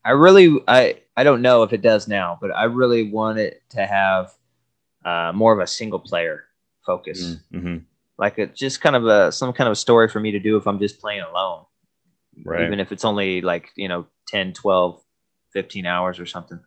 I 0.04 0.12
really, 0.12 0.58
I, 0.68 1.02
I 1.18 1.24
don't 1.24 1.42
know 1.42 1.64
if 1.64 1.74
it 1.74 1.82
does 1.82 2.08
now, 2.08 2.38
but 2.42 2.56
I 2.56 2.64
really 2.66 3.10
want 3.12 3.40
it 3.40 3.62
to 3.72 3.86
have 3.86 4.32
uh, 5.06 5.32
more 5.36 5.54
of 5.54 5.60
a 5.60 5.68
single 5.68 6.00
player 6.00 6.46
focus, 6.86 7.38
Mm-hmm. 7.54 7.78
like 8.18 8.40
it 8.40 8.56
just 8.56 8.80
kind 8.82 8.96
of 8.96 9.06
a 9.06 9.32
some 9.32 9.52
kind 9.54 9.68
of 9.68 9.74
a 9.74 9.76
story 9.76 10.08
for 10.10 10.20
me 10.20 10.32
to 10.32 10.40
do 10.40 10.58
if 10.58 10.66
I'm 10.68 10.80
just 10.80 11.00
playing 11.00 11.22
alone, 11.24 11.66
Right. 12.46 12.66
even 12.66 12.80
if 12.80 12.92
it's 12.92 13.06
only 13.06 13.42
like 13.42 13.72
you 13.76 13.88
know 13.88 14.08
10, 14.28 14.54
12, 14.54 15.02
15 15.54 15.86
hours 15.86 16.20
or 16.20 16.26
something, 16.26 16.60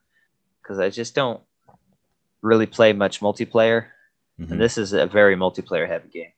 because 0.70 0.78
I 0.78 0.88
just 0.88 1.16
don't 1.16 1.40
really 2.42 2.66
play 2.66 2.92
much 2.92 3.20
multiplayer 3.20 3.86
Mhm. 4.40 4.52
and 4.52 4.60
this 4.60 4.78
is 4.78 4.92
a 4.92 5.04
very 5.06 5.34
multiplayer 5.34 5.88
heavy 5.88 6.08
game. 6.10 6.30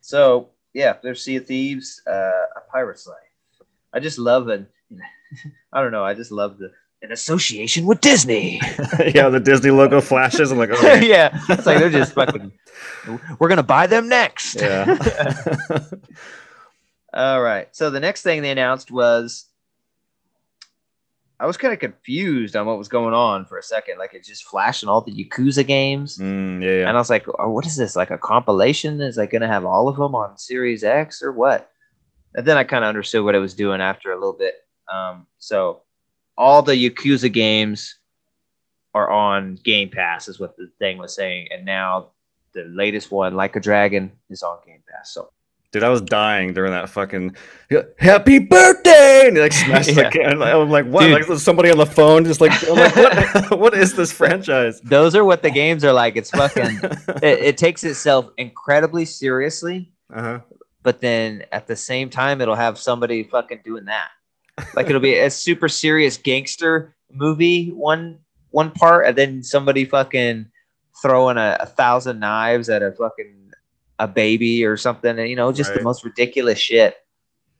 So 0.00 0.48
yeah, 0.72 0.96
there's 1.02 1.22
Sea 1.22 1.36
of 1.36 1.46
Thieves, 1.46 2.00
uh, 2.06 2.46
a 2.56 2.60
Pirate's 2.72 3.06
Life. 3.06 3.66
I 3.92 4.00
just 4.00 4.18
love 4.18 4.48
it. 4.48 4.66
I 5.72 5.82
don't 5.82 5.92
know. 5.92 6.02
I 6.02 6.14
just 6.14 6.32
love 6.32 6.56
the 6.56 6.72
an 7.02 7.12
association 7.12 7.84
with 7.84 8.00
Disney. 8.00 8.58
yeah, 9.14 9.28
the 9.28 9.38
Disney 9.40 9.70
logo 9.70 10.00
flashes. 10.00 10.50
I'm 10.50 10.56
like, 10.58 10.70
oh, 10.72 10.94
yeah, 11.02 11.38
it's 11.50 11.66
like 11.66 11.78
they're 11.78 11.90
just 11.90 12.14
fucking. 12.14 12.52
We're 13.38 13.48
gonna 13.48 13.62
buy 13.62 13.86
them 13.86 14.08
next. 14.08 14.54
yeah. 14.54 14.96
All 17.12 17.42
right. 17.42 17.68
So 17.76 17.90
the 17.90 18.00
next 18.00 18.22
thing 18.22 18.40
they 18.40 18.50
announced 18.50 18.90
was 18.90 19.44
I 21.42 21.46
was 21.46 21.56
kind 21.56 21.74
of 21.74 21.80
confused 21.80 22.54
on 22.54 22.66
what 22.66 22.78
was 22.78 22.86
going 22.86 23.14
on 23.14 23.46
for 23.46 23.58
a 23.58 23.64
second. 23.64 23.98
Like 23.98 24.14
it 24.14 24.22
just 24.24 24.44
flashing 24.44 24.88
all 24.88 25.00
the 25.00 25.10
Yakuza 25.10 25.66
games. 25.66 26.16
Mm, 26.16 26.62
yeah, 26.62 26.70
yeah. 26.70 26.88
And 26.88 26.96
I 26.96 27.00
was 27.00 27.10
like, 27.10 27.26
oh, 27.36 27.50
what 27.50 27.66
is 27.66 27.74
this? 27.74 27.96
Like 27.96 28.12
a 28.12 28.16
compilation? 28.16 29.00
Is 29.00 29.16
like 29.16 29.32
going 29.32 29.42
to 29.42 29.48
have 29.48 29.64
all 29.64 29.88
of 29.88 29.96
them 29.96 30.14
on 30.14 30.38
Series 30.38 30.84
X 30.84 31.20
or 31.20 31.32
what? 31.32 31.68
And 32.36 32.46
then 32.46 32.56
I 32.56 32.62
kind 32.62 32.84
of 32.84 32.88
understood 32.88 33.24
what 33.24 33.34
it 33.34 33.40
was 33.40 33.54
doing 33.54 33.80
after 33.80 34.12
a 34.12 34.14
little 34.14 34.34
bit. 34.34 34.54
Um, 34.92 35.26
so 35.38 35.82
all 36.38 36.62
the 36.62 36.74
Yakuza 36.74 37.32
games 37.32 37.98
are 38.94 39.10
on 39.10 39.56
Game 39.64 39.90
Pass, 39.90 40.28
is 40.28 40.38
what 40.38 40.56
the 40.56 40.70
thing 40.78 40.96
was 40.96 41.12
saying. 41.12 41.48
And 41.50 41.64
now 41.64 42.10
the 42.54 42.66
latest 42.72 43.10
one, 43.10 43.34
Like 43.34 43.56
a 43.56 43.60
Dragon, 43.60 44.12
is 44.30 44.44
on 44.44 44.58
Game 44.64 44.84
Pass. 44.88 45.12
So 45.12 45.32
Dude, 45.72 45.82
I 45.82 45.88
was 45.88 46.02
dying 46.02 46.52
during 46.52 46.70
that 46.72 46.90
fucking 46.90 47.34
happy 47.98 48.38
birthday, 48.38 49.24
and 49.26 49.36
he 49.36 49.42
like 49.42 49.52
smashed 49.64 49.88
Yeah. 49.88 50.10
the 50.10 50.10
can. 50.10 50.42
I'm 50.42 50.68
like, 50.70 50.84
what? 50.86 51.02
Dude. 51.04 51.28
Like 51.28 51.38
somebody 51.38 51.70
on 51.70 51.78
the 51.78 51.86
phone, 51.86 52.24
just 52.24 52.40
like, 52.42 52.50
like, 52.68 52.94
what? 52.94 53.50
what 53.58 53.74
is 53.74 53.94
this 53.94 54.12
franchise? 54.12 54.80
those 54.82 55.14
are 55.16 55.24
what 55.24 55.42
the 55.42 55.50
games 55.50 55.82
are 55.84 55.92
like. 55.92 56.16
It's 56.16 56.30
fucking, 56.30 56.78
it, 57.22 57.38
it 57.40 57.56
takes 57.58 57.84
itself 57.84 58.28
incredibly 58.36 59.04
seriously. 59.06 59.90
uh-huh. 60.14 60.40
but 60.82 61.00
then 61.00 61.44
at 61.52 61.66
the 61.66 61.76
same 61.76 62.10
time 62.10 62.40
it'll 62.42 62.54
have 62.54 62.76
somebody 62.78 63.22
fucking 63.24 63.60
doing 63.64 63.86
that 63.86 64.08
like 64.76 64.86
it'll 64.90 65.00
be 65.00 65.16
a 65.16 65.30
super 65.30 65.66
serious 65.68 66.18
gangster 66.18 66.94
movie 67.10 67.68
one 67.70 68.18
one 68.50 68.70
part 68.72 69.06
and 69.06 69.16
then 69.16 69.42
somebody 69.42 69.86
fucking 69.86 70.44
throwing 71.00 71.38
a, 71.38 71.56
a 71.60 71.66
thousand 71.66 72.20
knives 72.20 72.68
at 72.68 72.82
a 72.82 72.92
fucking 72.92 73.34
a 73.98 74.08
baby 74.08 74.64
or 74.64 74.76
something 74.76 75.18
and 75.18 75.28
you 75.28 75.36
know 75.36 75.52
just 75.52 75.72
the 75.74 75.82
most 75.82 76.04
ridiculous 76.04 76.58
shit 76.58 76.96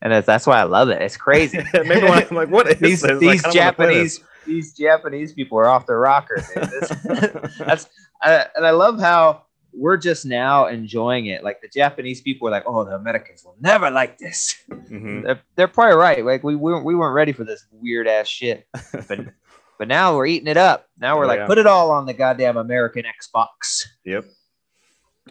and 0.00 0.12
that's, 0.12 0.26
that's 0.26 0.46
why 0.46 0.58
i 0.58 0.64
love 0.64 0.88
it 0.88 1.00
it's 1.02 1.16
crazy 1.16 1.58
Maybe 1.74 2.02
when 2.02 2.12
I'm 2.28 2.34
like, 2.36 2.48
what 2.48 2.66
is 2.68 2.78
these 2.80 3.02
this? 3.02 3.18
These 3.20 3.44
I 3.44 3.50
don't 3.50 3.56
wanna 3.56 3.72
play 3.72 3.86
japanese 3.86 4.20
these 4.46 4.72
japanese 4.76 5.32
people 5.32 5.56
are 5.58 5.66
off 5.66 5.86
their 5.86 6.00
rocker. 6.00 6.42
This- 6.56 6.88
that's 7.58 7.88
I, 8.22 8.46
and 8.56 8.66
I 8.66 8.70
love 8.70 8.98
how 9.00 9.42
we're 9.72 9.96
just 9.96 10.26
now 10.26 10.66
enjoying 10.66 11.26
it. 11.26 11.42
Like 11.44 11.60
the 11.62 11.68
Japanese 11.68 12.20
people 12.20 12.46
are 12.48 12.50
like, 12.50 12.64
"Oh, 12.66 12.84
the 12.84 12.90
Americans 12.94 13.42
will 13.44 13.56
never 13.60 13.88
like 13.90 14.18
this." 14.18 14.54
Mhm. 14.68 15.22
They're, 15.24 15.40
they're 15.56 15.68
probably 15.68 15.96
right. 15.96 16.24
Like 16.24 16.42
we 16.42 16.54
weren't 16.56 16.84
we 16.84 16.94
weren't 16.94 17.14
ready 17.14 17.32
for 17.32 17.44
this 17.44 17.64
weird 17.70 18.06
ass 18.08 18.26
shit, 18.28 18.66
but 19.08 19.20
but 19.78 19.88
now 19.88 20.14
we're 20.16 20.26
eating 20.26 20.48
it 20.48 20.56
up. 20.56 20.88
Now 20.98 21.16
we're 21.16 21.24
Oh, 21.24 21.28
like, 21.28 21.38
yeah. 21.38 21.46
put 21.46 21.58
it 21.58 21.66
all 21.66 21.90
on 21.90 22.04
the 22.06 22.12
goddamn 22.12 22.56
American 22.58 23.04
Xbox. 23.04 23.84
Yep. 24.04 24.24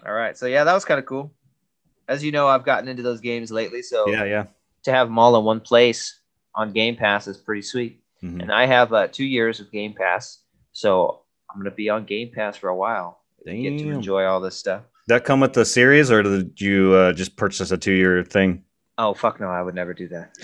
All 0.06 0.13
right, 0.13 0.38
so 0.38 0.45
yeah, 0.45 0.63
that 0.63 0.73
was 0.73 0.86
kind 0.86 0.99
of 0.99 1.06
cool. 1.06 1.32
As 2.08 2.23
you 2.23 2.32
know, 2.32 2.47
I've 2.47 2.65
gotten 2.65 2.88
into 2.89 3.04
those 3.04 3.21
games 3.21 3.51
lately, 3.51 3.82
so 3.82 4.08
Yeah, 4.08 4.23
yeah. 4.23 4.45
to 4.84 4.91
have 4.91 5.08
them 5.08 5.19
all 5.19 5.38
in 5.38 5.43
one 5.45 5.60
place 5.60 6.19
on 6.56 6.71
Game 6.71 6.95
Pass 6.95 7.27
is 7.27 7.38
pretty 7.38 7.62
sweet. 7.62 8.01
Mhm. 8.23 8.41
And 8.43 8.51
I 8.51 8.65
have 8.65 8.93
uh, 8.93 9.08
two 9.08 9.25
years 9.25 9.60
of 9.60 9.71
Game 9.71 9.93
Pass, 9.93 10.39
so 10.73 11.21
I'm 11.49 11.60
gonna 11.60 11.71
be 11.71 11.89
on 11.89 12.06
Game 12.06 12.32
Pass 12.34 12.58
for 12.58 12.69
a 12.69 12.75
while. 12.75 13.19
Get 13.45 13.80
to 13.80 13.89
enjoy 13.89 14.25
all 14.25 14.39
this 14.39 14.56
stuff. 14.56 14.84
That 15.08 15.23
come 15.25 15.39
with 15.39 15.54
the 15.54 15.65
series, 15.65 16.12
or 16.12 16.21
did 16.21 16.60
you 16.62 16.93
uh, 16.93 17.13
just 17.13 17.36
purchase 17.36 17.71
a 17.71 17.77
two-year 17.77 18.23
thing? 18.23 18.63
Oh 18.97 19.13
fuck 19.15 19.39
no, 19.39 19.47
I 19.49 19.62
would 19.63 19.73
never 19.73 19.93
do 19.95 20.08
that. 20.10 20.32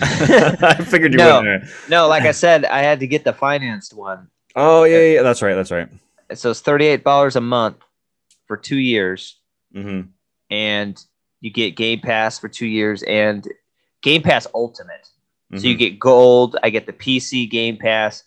I 0.62 0.82
figured 0.82 1.12
you 1.12 1.18
No. 1.18 1.38
wouldn't. 1.40 1.64
no, 1.88 2.08
like 2.08 2.24
I 2.24 2.32
said, 2.32 2.64
I 2.64 2.80
had 2.80 2.98
to 3.00 3.06
get 3.06 3.22
the 3.24 3.32
financed 3.32 3.94
one. 3.94 4.28
Oh 4.56 4.84
yeah, 4.84 5.00
yeah, 5.14 5.22
that's 5.22 5.42
right, 5.42 5.54
that's 5.54 5.70
right. 5.70 5.88
So 6.34 6.50
it's 6.50 6.60
thirty 6.60 6.86
eight 6.86 7.04
dollars 7.04 7.36
a 7.36 7.40
month 7.40 7.76
for 8.48 8.56
two 8.56 8.78
years, 8.78 9.38
hmm 9.72 10.00
and 10.50 11.04
you 11.40 11.50
get 11.50 11.76
Game 11.76 12.00
Pass 12.00 12.38
for 12.38 12.48
two 12.48 12.66
years 12.66 13.02
and 13.04 13.46
Game 14.02 14.22
Pass 14.22 14.46
Ultimate. 14.54 15.04
So 15.04 15.10
Mm-hmm. 15.58 15.66
you 15.66 15.74
get 15.76 15.98
gold. 15.98 16.56
I 16.62 16.70
get 16.70 16.86
the 16.86 16.92
PC 16.92 17.48
Game 17.50 17.76
Pass, 17.76 18.24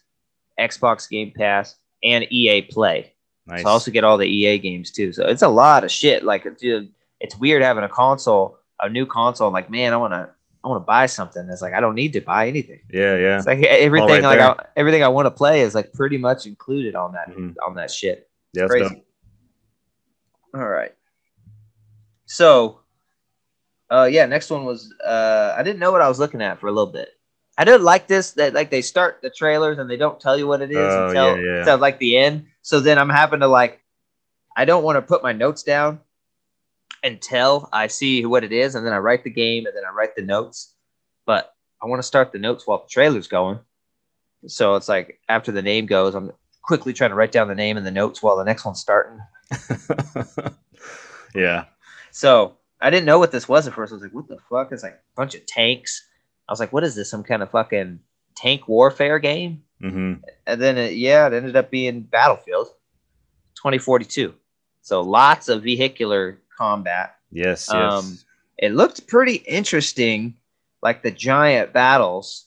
Xbox 0.59 1.09
Game 1.09 1.31
Pass, 1.35 1.75
and 2.03 2.25
EA 2.31 2.61
Play. 2.63 3.13
nice. 3.47 3.63
So 3.63 3.69
I 3.69 3.71
also 3.71 3.91
get 3.91 4.03
all 4.03 4.17
the 4.17 4.25
EA 4.27 4.57
games 4.59 4.91
too. 4.91 5.11
So 5.13 5.25
it's 5.27 5.41
a 5.41 5.47
lot 5.47 5.83
of 5.83 5.91
shit. 5.91 6.23
Like, 6.23 6.57
dude, 6.57 6.91
it's 7.19 7.35
weird 7.37 7.61
having 7.63 7.83
a 7.83 7.89
console, 7.89 8.57
a 8.79 8.89
new 8.89 9.05
console. 9.05 9.47
I'm 9.47 9.53
like, 9.53 9.69
man, 9.69 9.93
I 9.93 9.97
want 9.97 10.13
to, 10.13 10.29
I 10.63 10.67
want 10.67 10.81
to 10.81 10.85
buy 10.85 11.05
something. 11.07 11.47
It's 11.51 11.61
like 11.61 11.73
I 11.73 11.79
don't 11.79 11.95
need 11.95 12.13
to 12.13 12.21
buy 12.21 12.47
anything. 12.47 12.79
yeah, 12.91 13.15
yeah. 13.17 13.37
It's 13.37 13.47
like 13.47 13.61
everything, 13.63 14.09
right 14.09 14.23
like. 14.23 14.39
I, 14.39 14.65
everything 14.75 15.03
I 15.03 15.07
want 15.09 15.25
to 15.27 15.31
play 15.31 15.61
is 15.61 15.73
like 15.75 15.91
pretty 15.93 16.17
much 16.17 16.45
included 16.45 16.95
on 16.95 17.13
that 17.13 17.29
Mhm. 17.29 17.55
on 17.67 17.75
that 17.75 17.89
shit. 17.91 18.29
Yeah, 18.53 18.63
that's 18.63 18.71
Crazy. 18.71 18.95
dope. 18.95 19.05
All 20.53 20.67
right. 20.67 20.93
So, 22.25 22.79
uh, 23.89 24.07
yeah, 24.11 24.25
next 24.25 24.49
one 24.49 24.65
was 24.65 24.93
uh, 25.05 25.55
I 25.57 25.63
didn't 25.63 25.79
know 25.79 25.91
what 25.91 26.01
I 26.01 26.07
was 26.07 26.19
looking 26.19 26.41
at 26.41 26.59
for 26.59 26.67
a 26.67 26.71
little 26.71 26.91
bit. 26.91 27.09
I 27.57 27.65
didn't 27.65 27.83
like 27.83 28.07
this 28.07 28.31
that 28.31 28.53
like 28.53 28.69
they 28.69 28.81
start 28.81 29.19
the 29.21 29.29
trailers 29.29 29.77
and 29.77 29.89
they 29.89 29.97
don't 29.97 30.19
tell 30.19 30.37
you 30.37 30.47
what 30.47 30.61
it 30.61 30.71
is 30.71 30.77
Oh, 30.77 31.07
until, 31.09 31.37
yeah, 31.37 31.43
yeah. 31.43 31.59
until 31.59 31.77
like 31.77 31.99
the 31.99 32.17
end. 32.17 32.45
So 32.61 32.79
then 32.79 32.97
I'm 32.97 33.09
having 33.09 33.41
to 33.41 33.47
like, 33.47 33.81
I 34.55 34.65
don't 34.65 34.83
want 34.83 34.95
to 34.97 35.01
put 35.01 35.23
my 35.23 35.33
notes 35.33 35.63
down 35.63 35.99
until 37.03 37.67
I 37.73 37.87
see 37.87 38.25
what 38.25 38.43
it 38.43 38.51
is, 38.51 38.75
and 38.75 38.85
then 38.85 38.93
I 38.93 38.97
write 38.97 39.23
the 39.23 39.29
game, 39.29 39.65
and 39.65 39.75
then 39.75 39.83
I 39.85 39.91
write 39.91 40.15
the 40.15 40.21
notes. 40.21 40.73
But 41.25 41.53
I 41.81 41.87
want 41.87 41.99
to 41.99 42.07
start 42.07 42.31
the 42.31 42.39
notes 42.39 42.67
while 42.67 42.79
the 42.79 42.89
trailer's 42.89 43.27
going. 43.27 43.59
So 44.47 44.75
it's 44.75 44.89
like 44.89 45.19
after 45.29 45.51
the 45.51 45.61
name 45.61 45.85
goes, 45.85 46.15
I'm 46.15 46.31
quickly 46.61 46.93
trying 46.93 47.09
to 47.09 47.15
write 47.15 47.31
down 47.31 47.47
the 47.47 47.55
name 47.55 47.77
and 47.77 47.85
the 47.85 47.91
notes 47.91 48.21
while 48.21 48.37
the 48.37 48.43
next 48.43 48.65
one's 48.65 48.79
starting. 48.79 49.19
yeah. 51.35 51.65
So 52.11 52.57
I 52.79 52.89
didn't 52.89 53.05
know 53.05 53.19
what 53.19 53.31
this 53.31 53.47
was 53.47 53.67
at 53.67 53.73
first. 53.73 53.91
I 53.91 53.95
was 53.95 54.03
like, 54.03 54.13
what 54.13 54.27
the 54.27 54.37
fuck? 54.49 54.71
It's 54.71 54.83
like 54.83 54.93
a 54.93 55.15
bunch 55.15 55.35
of 55.35 55.45
tanks. 55.45 56.07
I 56.47 56.51
was 56.51 56.59
like, 56.59 56.73
what 56.73 56.83
is 56.83 56.95
this? 56.95 57.09
Some 57.09 57.23
kind 57.23 57.41
of 57.43 57.51
fucking 57.51 57.99
tank 58.35 58.67
warfare 58.67 59.19
game? 59.19 59.63
hmm 59.79 60.13
And 60.45 60.61
then, 60.61 60.77
it, 60.77 60.93
yeah, 60.93 61.27
it 61.27 61.33
ended 61.33 61.55
up 61.55 61.71
being 61.71 62.01
Battlefield 62.01 62.67
2042. 63.55 64.33
So 64.81 65.01
lots 65.01 65.47
of 65.49 65.63
vehicular 65.63 66.39
combat. 66.57 67.15
Yes. 67.31 67.69
Yes. 67.71 67.93
Um, 67.93 68.17
It 68.57 68.73
looked 68.73 69.07
pretty 69.07 69.35
interesting, 69.35 70.35
like 70.83 71.01
the 71.01 71.11
giant 71.11 71.73
battles, 71.73 72.45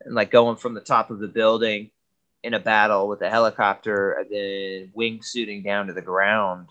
and 0.00 0.14
like 0.14 0.30
going 0.30 0.56
from 0.56 0.74
the 0.74 0.80
top 0.80 1.10
of 1.10 1.18
the 1.18 1.28
building 1.28 1.90
in 2.42 2.54
a 2.54 2.60
battle 2.60 3.08
with 3.08 3.22
a 3.22 3.30
helicopter, 3.30 4.12
and 4.12 4.30
then 4.30 4.92
wingsuiting 4.96 5.64
down 5.64 5.88
to 5.88 5.92
the 5.92 6.02
ground. 6.02 6.68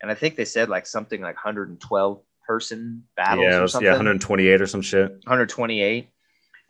And 0.00 0.10
I 0.10 0.14
think 0.14 0.36
they 0.36 0.44
said 0.44 0.68
like 0.68 0.86
something 0.86 1.20
like 1.20 1.36
112 1.36 2.20
person 2.46 3.04
battles 3.16 3.46
yeah. 3.48 3.60
Was, 3.60 3.72
something. 3.72 3.86
yeah. 3.86 3.92
128 3.92 4.60
or 4.60 4.66
some 4.66 4.82
shit. 4.82 5.10
128. 5.10 6.08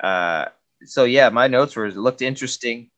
Uh, 0.00 0.46
so 0.84 1.04
yeah, 1.04 1.28
my 1.28 1.48
notes 1.48 1.76
were 1.76 1.86
it 1.86 1.96
looked 1.96 2.22
interesting. 2.22 2.90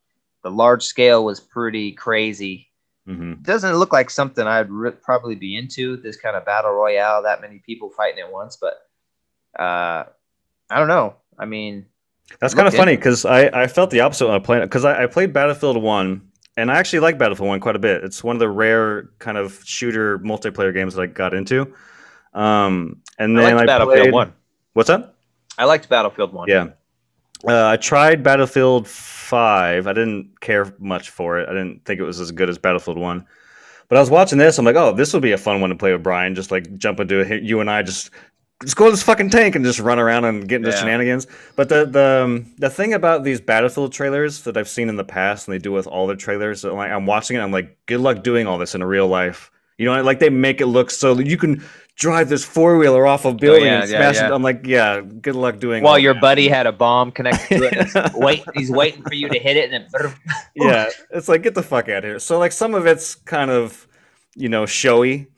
The 0.43 0.51
large 0.51 0.83
scale 0.83 1.25
was 1.25 1.41
pretty 1.41 1.93
crazy. 1.93 2.69
hmm 3.07 3.35
doesn't 3.43 3.77
look 3.77 3.93
like 3.93 4.11
something 4.11 4.47
I'd 4.47 4.71
re- 4.71 4.91
probably 4.91 5.35
be 5.35 5.57
into. 5.57 5.97
This 5.97 6.17
kind 6.17 6.37
of 6.37 6.45
battle 6.45 6.73
royale, 6.73 7.23
that 7.23 7.41
many 7.41 7.63
people 7.65 7.91
fighting 7.91 8.21
at 8.21 8.33
once. 8.33 8.59
But 8.61 8.75
uh, 9.61 10.05
I 10.71 10.79
don't 10.79 10.89
know. 10.89 11.17
I 11.39 11.45
mean, 11.47 11.87
That's 12.41 12.55
kind 12.55 12.67
of 12.67 12.75
funny 12.75 12.97
because 12.97 13.25
I, 13.25 13.47
I 13.47 13.67
felt 13.67 13.91
the 13.91 14.01
opposite 14.01 14.27
when 14.27 14.35
I 14.35 14.39
played 14.39 14.63
because 14.63 14.85
I, 14.85 15.05
I 15.05 15.07
played 15.07 15.33
Battlefield 15.33 15.81
1 15.81 16.31
and 16.57 16.71
I 16.71 16.79
actually 16.79 17.01
like 17.01 17.19
Battlefield 17.19 17.49
1 17.49 17.61
quite 17.61 17.77
a 17.77 17.81
bit. 17.81 18.05
It's 18.05 18.23
one 18.23 18.37
of 18.37 18.41
the 18.41 18.49
rare 18.49 19.11
kind 19.19 19.37
of 19.37 19.61
shooter 19.65 20.19
multiplayer 20.21 20.73
games 20.73 20.95
that 20.95 21.03
I 21.03 21.07
got 21.07 21.35
into. 21.35 21.75
Um, 22.33 23.03
and 23.19 23.39
I 23.39 23.43
then 23.43 23.57
liked 23.57 23.71
I 23.71 23.79
Battlefield 23.79 24.03
played, 24.03 24.13
One. 24.13 24.33
What's 24.73 24.89
that? 24.89 25.15
I 25.59 25.65
liked 25.65 25.89
Battlefield 25.89 26.33
One. 26.33 26.49
Yeah. 26.49 26.69
Uh, 27.47 27.69
I 27.69 27.77
tried 27.77 28.23
Battlefield 28.23 28.89
5. 28.89 29.87
I 29.87 29.93
didn't 29.93 30.41
care 30.41 30.75
much 30.79 31.11
for 31.11 31.39
it. 31.39 31.49
I 31.49 31.53
didn't 31.53 31.85
think 31.85 32.01
it 32.01 32.05
was 32.05 32.21
as 32.21 32.31
good 32.31 32.49
as 32.49 32.59
Battlefield 32.59 32.99
1. 32.99 33.27
But 33.89 33.99
I 33.99 34.01
was 34.01 34.11
watching 34.11 34.39
this. 34.39 34.59
I'm 34.59 34.65
like, 34.65 34.77
oh, 34.77 34.93
this 34.93 35.13
would 35.13 35.23
be 35.23 35.33
a 35.33 35.39
fun 35.39 35.61
one 35.61 35.71
to 35.71 35.77
play 35.77 35.93
with 35.93 36.03
Brian. 36.03 36.35
Just 36.35 36.51
like 36.51 36.77
jump 36.79 37.01
into 37.01 37.21
it. 37.21 37.43
You 37.43 37.61
and 37.61 37.71
I 37.71 37.83
just 37.83 38.11
just 38.65 38.77
go 38.77 38.87
to 38.87 38.91
this 38.91 39.03
fucking 39.03 39.31
tank 39.31 39.55
and 39.55 39.65
just 39.65 39.79
run 39.79 39.99
around 39.99 40.25
and 40.25 40.49
get 40.49 40.57
into 40.57 40.71
Yeah. 40.71 40.77
shenanigans. 40.77 41.27
But 41.57 41.69
the 41.69 41.87
the 41.87 42.23
um, 42.25 42.53
the 42.59 42.71
thing 42.71 42.95
about 42.95 43.25
these 43.25 43.41
Battlefield 43.41 43.93
trailers 43.93 44.43
that 44.43 44.57
I've 44.57 44.69
seen 44.69 44.89
in 44.89 44.97
the 44.97 45.05
past, 45.05 45.47
and 45.47 45.55
they 45.55 45.59
do 45.59 45.73
with 45.73 45.87
all 45.87 46.07
their 46.07 46.17
trailers, 46.17 46.61
so 46.63 46.75
like 46.75 46.91
I'm 46.91 47.07
watching 47.07 47.37
it, 47.37 47.41
I'm 47.41 47.53
like, 47.53 47.77
good 47.87 48.01
luck 48.01 48.23
doing 48.23 48.47
all 48.47 48.59
this 48.59 48.75
in 48.75 48.83
a 48.83 48.87
real 48.87 49.07
life. 49.09 49.51
You 49.79 49.87
know, 49.87 50.03
like 50.03 50.21
they 50.21 50.31
make 50.31 50.61
it 50.61 50.67
look 50.67 50.91
so 50.91 51.15
that 51.15 51.27
you 51.27 51.37
can 51.37 51.65
drive 51.97 52.29
this 52.29 52.45
four 52.45 52.77
wheeler 52.77 53.07
off 53.07 53.25
a 53.25 53.33
building 53.33 53.65
yeah, 53.65 53.81
and 53.81 53.89
smash 53.89 54.17
yeah. 54.17 54.29
it. 54.29 54.33
I'm 54.33 54.43
like, 54.43 54.67
yeah, 54.67 55.01
good 55.01 55.35
luck 55.37 55.59
doing. 55.59 55.83
While 55.83 55.99
your 55.99 56.15
that. 56.15 56.21
buddy 56.21 56.49
had 56.49 56.67
a 56.67 56.73
bomb 56.73 57.13
connected 57.13 57.59
to 57.59 57.65
it, 57.71 58.13
wait, 58.15 58.45
he's 58.55 58.71
waiting 58.71 59.03
for 59.03 59.15
you 59.15 59.29
to 59.29 59.39
hit 59.39 59.57
it, 59.57 59.73
and 59.73 59.87
then 59.93 60.15
yeah, 60.55 60.89
it's 61.11 61.29
like 61.29 61.43
get 61.43 61.55
the 61.55 61.63
fuck 61.63 61.89
out 61.89 61.99
of 61.99 62.05
here. 62.05 62.19
So 62.19 62.39
like 62.39 62.53
some 62.53 62.75
of 62.75 62.87
it's 62.87 63.15
kind 63.15 63.51
of 63.51 63.87
you 64.37 64.49
know 64.49 64.67
showy, 64.67 65.29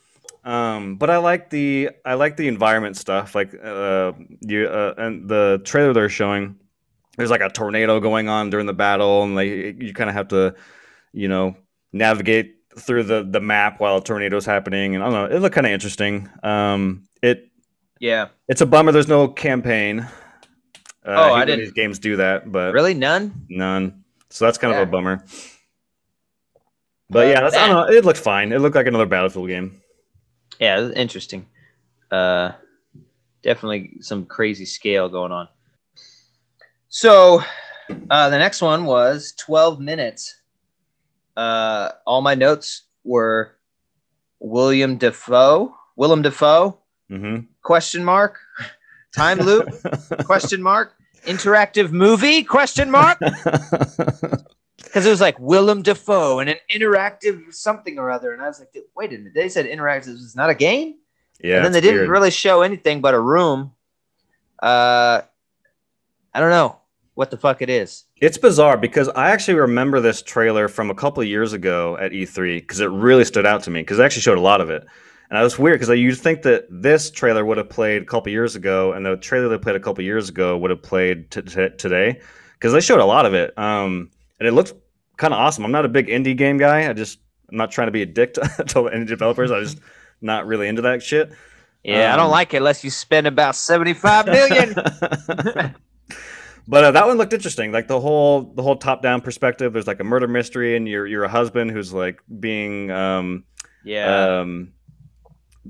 um, 0.47 0.97
but 0.97 1.11
I 1.11 1.17
like 1.19 1.51
the 1.51 1.91
I 2.05 2.15
like 2.15 2.37
the 2.37 2.49
environment 2.49 2.97
stuff. 2.97 3.35
Like 3.35 3.53
uh, 3.63 4.13
you 4.41 4.67
uh, 4.67 4.95
and 4.97 5.29
the 5.29 5.61
trailer 5.65 5.93
they're 5.93 6.09
showing, 6.09 6.57
there's 7.17 7.31
like 7.31 7.41
a 7.43 7.49
tornado 7.51 8.01
going 8.01 8.29
on 8.29 8.49
during 8.51 8.67
the 8.67 8.73
battle, 8.73 9.23
and 9.25 9.35
like 9.35 9.49
you 9.51 9.93
kind 9.93 10.09
of 10.09 10.15
have 10.15 10.29
to 10.29 10.55
you 11.13 11.29
know 11.29 11.57
navigate 11.93 12.55
through 12.79 13.03
the 13.03 13.27
the 13.29 13.41
map 13.41 13.81
while 13.81 13.97
a 13.97 14.03
tornado's 14.03 14.47
happening. 14.47 14.95
And 14.95 15.03
I 15.03 15.11
don't 15.11 15.31
know, 15.31 15.37
it 15.37 15.41
looked 15.41 15.55
kind 15.55 15.67
of 15.67 15.73
interesting. 15.73 16.29
Um, 16.43 17.05
it 17.23 17.49
yeah, 17.99 18.29
it's 18.49 18.61
a 18.61 18.67
bummer. 18.67 18.93
There's 18.93 19.09
no 19.09 19.29
campaign. 19.29 20.01
Uh, 20.01 20.09
Oh, 21.09 21.35
hate 21.35 21.43
I 21.43 21.45
didn't- 21.45 21.61
These 21.61 21.73
games 21.73 21.99
do 21.99 22.17
that, 22.17 22.51
but 22.53 22.73
really 22.73 22.95
none. 22.95 23.47
None. 23.49 24.05
So 24.31 24.45
that's 24.45 24.59
kind 24.59 24.73
of 24.75 24.79
a 24.81 24.91
bummer. 24.91 25.25
But 27.09 27.29
yeah, 27.29 27.41
that's, 27.41 27.57
I 27.57 27.69
don't 27.69 27.89
know. 27.89 27.97
It 27.97 28.05
looked 28.05 28.19
fine. 28.19 28.53
It 28.53 28.59
looked 28.61 28.75
like 28.75 28.87
another 28.89 29.07
Battlefield 29.07 29.49
game. 29.49 29.81
Yeah, 30.59 30.91
interesting. 30.91 31.47
Uh, 32.11 32.53
definitely 33.43 33.99
some 34.01 34.27
crazy 34.27 34.65
scale 34.65 35.09
going 35.09 35.33
on. 35.33 35.49
So, 36.89 37.43
uh, 38.11 38.31
the 38.31 38.39
next 38.39 38.63
one 38.63 38.85
was 38.85 39.33
12 39.37 39.81
minutes. 39.81 40.41
Uh, 41.37 41.91
all 42.07 42.23
my 42.23 42.35
notes 42.35 42.83
were 43.05 43.57
William 44.41 44.97
Defoe, 44.97 45.75
Willem 45.97 46.23
Defoe, 46.23 46.79
hmm 47.09 47.41
question 47.63 48.05
mark, 48.05 48.39
time 49.13 49.41
loop, 49.41 49.69
question 50.25 50.63
mark, 50.63 50.95
interactive 51.27 51.91
movie, 51.91 52.43
question 52.43 52.91
mark. 52.91 53.19
Because 54.87 55.05
it 55.05 55.11
was 55.11 55.21
like 55.21 55.39
Willem 55.39 55.83
Defoe 55.83 56.39
and 56.39 56.49
an 56.49 56.57
interactive 56.75 57.53
something 57.53 57.99
or 57.99 58.11
other. 58.11 58.33
And 58.33 58.41
I 58.41 58.47
was 58.47 58.59
like, 58.59 58.75
wait 58.97 59.13
a 59.13 59.19
minute, 59.19 59.35
they 59.35 59.49
said 59.49 59.67
interactive 59.67 60.15
is 60.15 60.35
not 60.35 60.49
a 60.49 60.55
game? 60.55 60.97
yeah. 61.43 61.57
and 61.57 61.65
then 61.65 61.73
they 61.73 61.81
didn't 61.81 61.99
weird. 61.99 62.09
really 62.09 62.31
show 62.31 62.63
anything 62.63 63.01
but 63.01 63.15
a 63.15 63.21
room. 63.21 63.73
Uh, 64.63 65.21
I 66.33 66.41
don't 66.41 66.51
know 66.51 66.79
what 67.15 67.31
the 67.31 67.37
fuck 67.37 67.63
it 67.63 67.71
is. 67.71 68.05
It's 68.21 68.39
bizarre 68.39 68.77
because 68.77 69.09
I 69.11 69.31
actually 69.31 69.55
remember 69.55 70.01
this 70.01 70.23
trailer 70.23 70.69
from 70.69 70.91
a 70.91 70.95
couple 70.95 71.23
of 71.23 71.29
years 71.29 71.53
ago 71.53 71.97
at 71.99 72.13
E3 72.13 72.61
because 72.61 72.81
it 72.81 72.87
really 72.87 73.25
stood 73.25 73.47
out 73.47 73.63
to 73.65 73.71
me 73.71 73.81
because 73.81 73.99
it 73.99 74.03
actually 74.03 74.23
showed 74.23 74.39
a 74.39 74.43
lot 74.43 74.61
of 74.61 74.71
it. 74.71 74.87
And 75.29 75.39
I 75.39 75.43
was 75.43 75.59
weird 75.59 75.81
because 75.81 75.99
you'd 75.99 76.15
think 76.15 76.43
that 76.43 76.67
this 76.71 77.11
trailer 77.11 77.45
would 77.45 77.59
have 77.59 77.69
played 77.69 78.03
a 78.03 78.05
couple 78.05 78.31
years 78.31 78.55
ago, 78.55 78.93
and 78.93 79.05
the 79.05 79.17
trailer 79.17 79.49
they 79.49 79.59
played 79.59 79.75
a 79.75 79.81
couple 79.81 80.05
years 80.05 80.29
ago 80.29 80.57
would 80.57 80.71
have 80.71 80.83
played 80.83 81.31
t- 81.33 81.43
t- 81.43 81.69
today 81.77 82.21
because 82.53 82.73
they 82.73 82.81
showed 82.81 83.01
a 83.01 83.05
lot 83.05 83.27
of 83.27 83.35
it. 83.35 83.57
Um, 83.59 84.11
and 84.39 84.47
it 84.49 84.53
looked 84.53 84.75
kind 85.17 85.33
of 85.33 85.41
awesome. 85.41 85.65
I'm 85.65 85.73
not 85.73 85.85
a 85.85 85.89
big 85.89 86.09
indie 86.09 86.37
game 86.37 86.59
guy. 86.59 86.89
I 86.89 86.93
just 86.93 87.19
I'm 87.51 87.57
not 87.57 87.71
trying 87.71 87.89
to 87.89 87.93
be 87.93 88.03
a 88.03 88.07
dick 88.07 88.35
to, 88.35 88.41
to 88.41 88.79
indie 88.83 89.07
developers. 89.07 89.51
I'm 89.51 89.63
just 89.63 89.79
not 90.21 90.47
really 90.47 90.69
into 90.69 90.83
that 90.83 91.03
shit. 91.03 91.33
Yeah, 91.85 92.13
I 92.13 92.17
don't 92.17 92.27
Um, 92.27 92.33
like 92.33 92.53
it 92.53 92.59
unless 92.59 92.83
you 92.83 92.91
spend 92.91 93.27
about 93.29 93.55
seventy-five 93.55 94.27
million. 94.27 94.75
but 96.69 96.85
uh, 96.85 96.91
that 96.91 97.07
one 97.07 97.17
looked 97.17 97.33
interesting. 97.33 97.71
Like 97.71 97.87
the 97.87 98.01
whole 98.01 98.53
the 98.55 98.63
whole 98.63 98.77
top 98.77 99.03
down 99.03 99.21
perspective. 99.21 99.73
There's 99.73 99.87
like 99.87 100.01
a 100.01 100.05
murder 100.05 100.27
mystery, 100.27 100.77
and 100.77 100.89
you're 100.89 101.07
you're 101.07 101.25
a 101.25 101.29
husband 101.29 101.71
who's 101.71 101.93
like 101.93 102.21
being 102.41 102.91
um 102.91 103.45
yeah, 103.85 104.41
um 104.41 104.73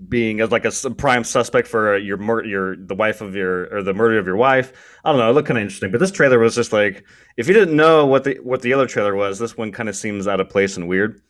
being 0.08 0.40
as 0.40 0.50
like 0.50 0.64
a 0.64 0.70
prime 0.96 1.24
suspect 1.24 1.66
for 1.68 1.94
uh, 1.94 1.98
your 1.98 2.16
mur- 2.16 2.44
your 2.44 2.76
the 2.76 2.94
wife 2.94 3.20
of 3.20 3.34
your 3.34 3.74
or 3.74 3.82
the 3.82 3.94
murder 3.94 4.18
of 4.18 4.26
your 4.26 4.36
wife. 4.36 4.72
I 5.04 5.10
don't 5.10 5.18
know. 5.18 5.30
It 5.30 5.32
looked 5.34 5.48
kind 5.48 5.58
of 5.58 5.62
interesting. 5.62 5.90
But 5.90 5.98
this 6.00 6.10
trailer 6.10 6.38
was 6.38 6.54
just 6.54 6.72
like 6.72 7.04
if 7.36 7.48
you 7.48 7.54
didn't 7.54 7.76
know 7.76 8.06
what 8.06 8.24
the 8.24 8.34
what 8.42 8.62
the 8.62 8.72
other 8.72 8.86
trailer 8.86 9.14
was, 9.14 9.38
this 9.38 9.56
one 9.56 9.72
kind 9.72 9.88
of 9.88 9.96
seems 9.96 10.26
out 10.28 10.40
of 10.40 10.48
place 10.48 10.76
and 10.76 10.88
weird. 10.88 11.20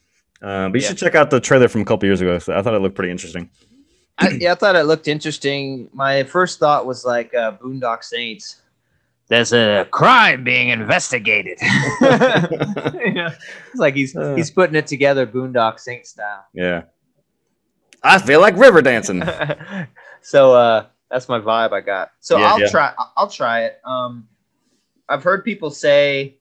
Um, 0.43 0.73
but 0.73 0.81
you 0.81 0.83
Yeah. 0.85 0.89
should 0.91 0.99
check 0.99 1.15
out 1.15 1.31
the 1.31 1.41
trailer 1.41 1.69
from 1.69 1.81
a 1.81 1.85
couple 1.85 2.07
years 2.07 2.21
ago. 2.21 2.39
So 2.39 2.57
I 2.57 2.63
thought 2.63 2.75
it 2.75 2.81
looked 2.81 2.95
pretty 2.97 3.11
interesting. 3.11 3.49
I, 4.19 4.29
yeah, 4.31 4.53
I 4.53 4.55
thought 4.55 4.77
it 4.77 4.85
looked 4.85 5.09
interesting. 5.09 5.89
My 5.93 6.25
first 6.25 6.59
thought 6.59 6.87
was 6.87 7.05
like 7.05 7.35
uh, 7.35 7.53
Boondock 7.59 8.03
Saints. 8.05 8.63
There's 9.29 9.53
a 9.53 9.87
crime 9.91 10.45
being 10.45 10.69
investigated. 10.69 11.59
yeah. 12.01 13.35
It's 13.71 13.75
like 13.77 13.95
he's 13.95 14.17
Uh. 14.17 14.35
he's 14.37 14.51
putting 14.51 14.77
it 14.77 14.87
together 14.87 15.27
Boondock 15.27 15.81
Saint 15.81 16.07
style. 16.07 16.45
Yeah. 16.55 16.83
I 18.07 18.19
feel 18.19 18.41
like 18.41 18.57
river 18.57 18.83
dancing. 18.83 19.23
so 20.23 20.55
uh 20.55 20.87
that's 21.11 21.29
my 21.29 21.39
vibe 21.39 21.73
I 21.73 21.81
got. 21.81 22.13
So 22.21 22.39
Yeah, 22.39 22.53
I'll 22.53 22.61
yeah. 22.61 22.69
try 22.69 22.93
I'll 23.17 23.29
try 23.31 23.65
it. 23.65 23.81
Um 23.85 24.29
I've 25.09 25.23
heard 25.23 25.45
people 25.45 25.71
say 25.71 26.39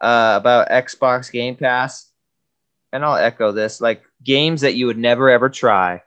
uh 0.00 0.34
about 0.40 0.68
Xbox 0.68 1.30
Game 1.30 1.56
Pass 1.56 2.10
and 2.92 3.04
I'll 3.04 3.16
echo 3.16 3.52
this 3.52 3.80
like 3.80 4.02
games 4.22 4.60
that 4.60 4.74
you 4.74 4.86
would 4.86 4.98
never 4.98 5.30
ever 5.30 5.48
try 5.48 6.02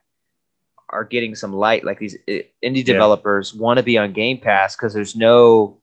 are 0.90 1.04
getting 1.04 1.36
some 1.36 1.52
light 1.54 1.84
like 1.84 2.00
these 2.00 2.16
indie 2.28 2.48
Yeah. 2.64 2.84
developers 2.84 3.54
want 3.54 3.78
to 3.78 3.84
be 3.84 3.98
on 3.98 4.14
Game 4.14 4.40
Pass 4.40 4.76
cuz 4.76 4.94
there's 4.94 5.16
no 5.16 5.82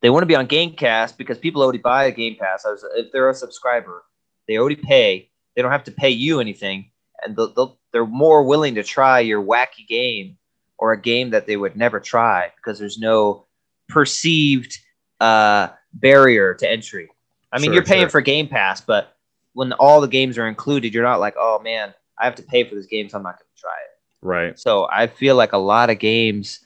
they 0.00 0.10
want 0.10 0.22
to 0.22 0.26
be 0.26 0.36
on 0.36 0.46
Game 0.46 0.74
Pass 0.76 1.10
because 1.12 1.38
people 1.38 1.62
already 1.62 1.78
buy 1.78 2.04
a 2.04 2.12
Game 2.12 2.36
Pass. 2.38 2.64
If 2.96 3.10
they're 3.12 3.28
a 3.30 3.34
subscriber, 3.34 4.04
they 4.46 4.56
already 4.56 4.76
pay. 4.76 5.30
They 5.56 5.62
don't 5.62 5.72
have 5.72 5.82
to 5.84 5.90
pay 5.90 6.10
you 6.10 6.38
anything, 6.40 6.90
and 7.24 7.36
they'll, 7.36 7.52
they'll, 7.54 7.78
they're 7.92 8.06
more 8.06 8.42
willing 8.42 8.74
to 8.76 8.82
try 8.82 9.20
your 9.20 9.42
wacky 9.42 9.86
game 9.88 10.36
or 10.78 10.92
a 10.92 11.00
game 11.00 11.30
that 11.30 11.46
they 11.46 11.56
would 11.56 11.76
never 11.76 12.00
try 12.00 12.52
because 12.56 12.78
there's 12.78 12.98
no 12.98 13.46
perceived 13.88 14.78
uh, 15.20 15.68
barrier 15.92 16.54
to 16.54 16.70
entry. 16.70 17.08
I 17.52 17.58
mean, 17.58 17.66
Sure, 17.66 17.74
you're 17.74 17.84
paying 17.84 18.02
sure. 18.02 18.10
for 18.10 18.20
Game 18.20 18.48
Pass, 18.48 18.80
but 18.80 19.16
when 19.54 19.72
all 19.72 20.00
the 20.00 20.08
games 20.08 20.38
are 20.38 20.46
included, 20.46 20.94
you're 20.94 21.02
not 21.02 21.20
like, 21.20 21.34
oh 21.38 21.60
man, 21.60 21.94
I 22.18 22.24
have 22.24 22.34
to 22.36 22.42
pay 22.42 22.64
for 22.64 22.74
this 22.74 22.86
game, 22.86 23.08
so 23.08 23.16
I'm 23.16 23.22
not 23.22 23.38
going 23.38 23.48
to 23.54 23.60
try 23.60 23.70
it. 23.70 24.26
Right. 24.26 24.58
So 24.58 24.88
I 24.90 25.06
feel 25.06 25.36
like 25.36 25.52
a 25.52 25.58
lot 25.58 25.90
of 25.90 25.98
games 25.98 26.60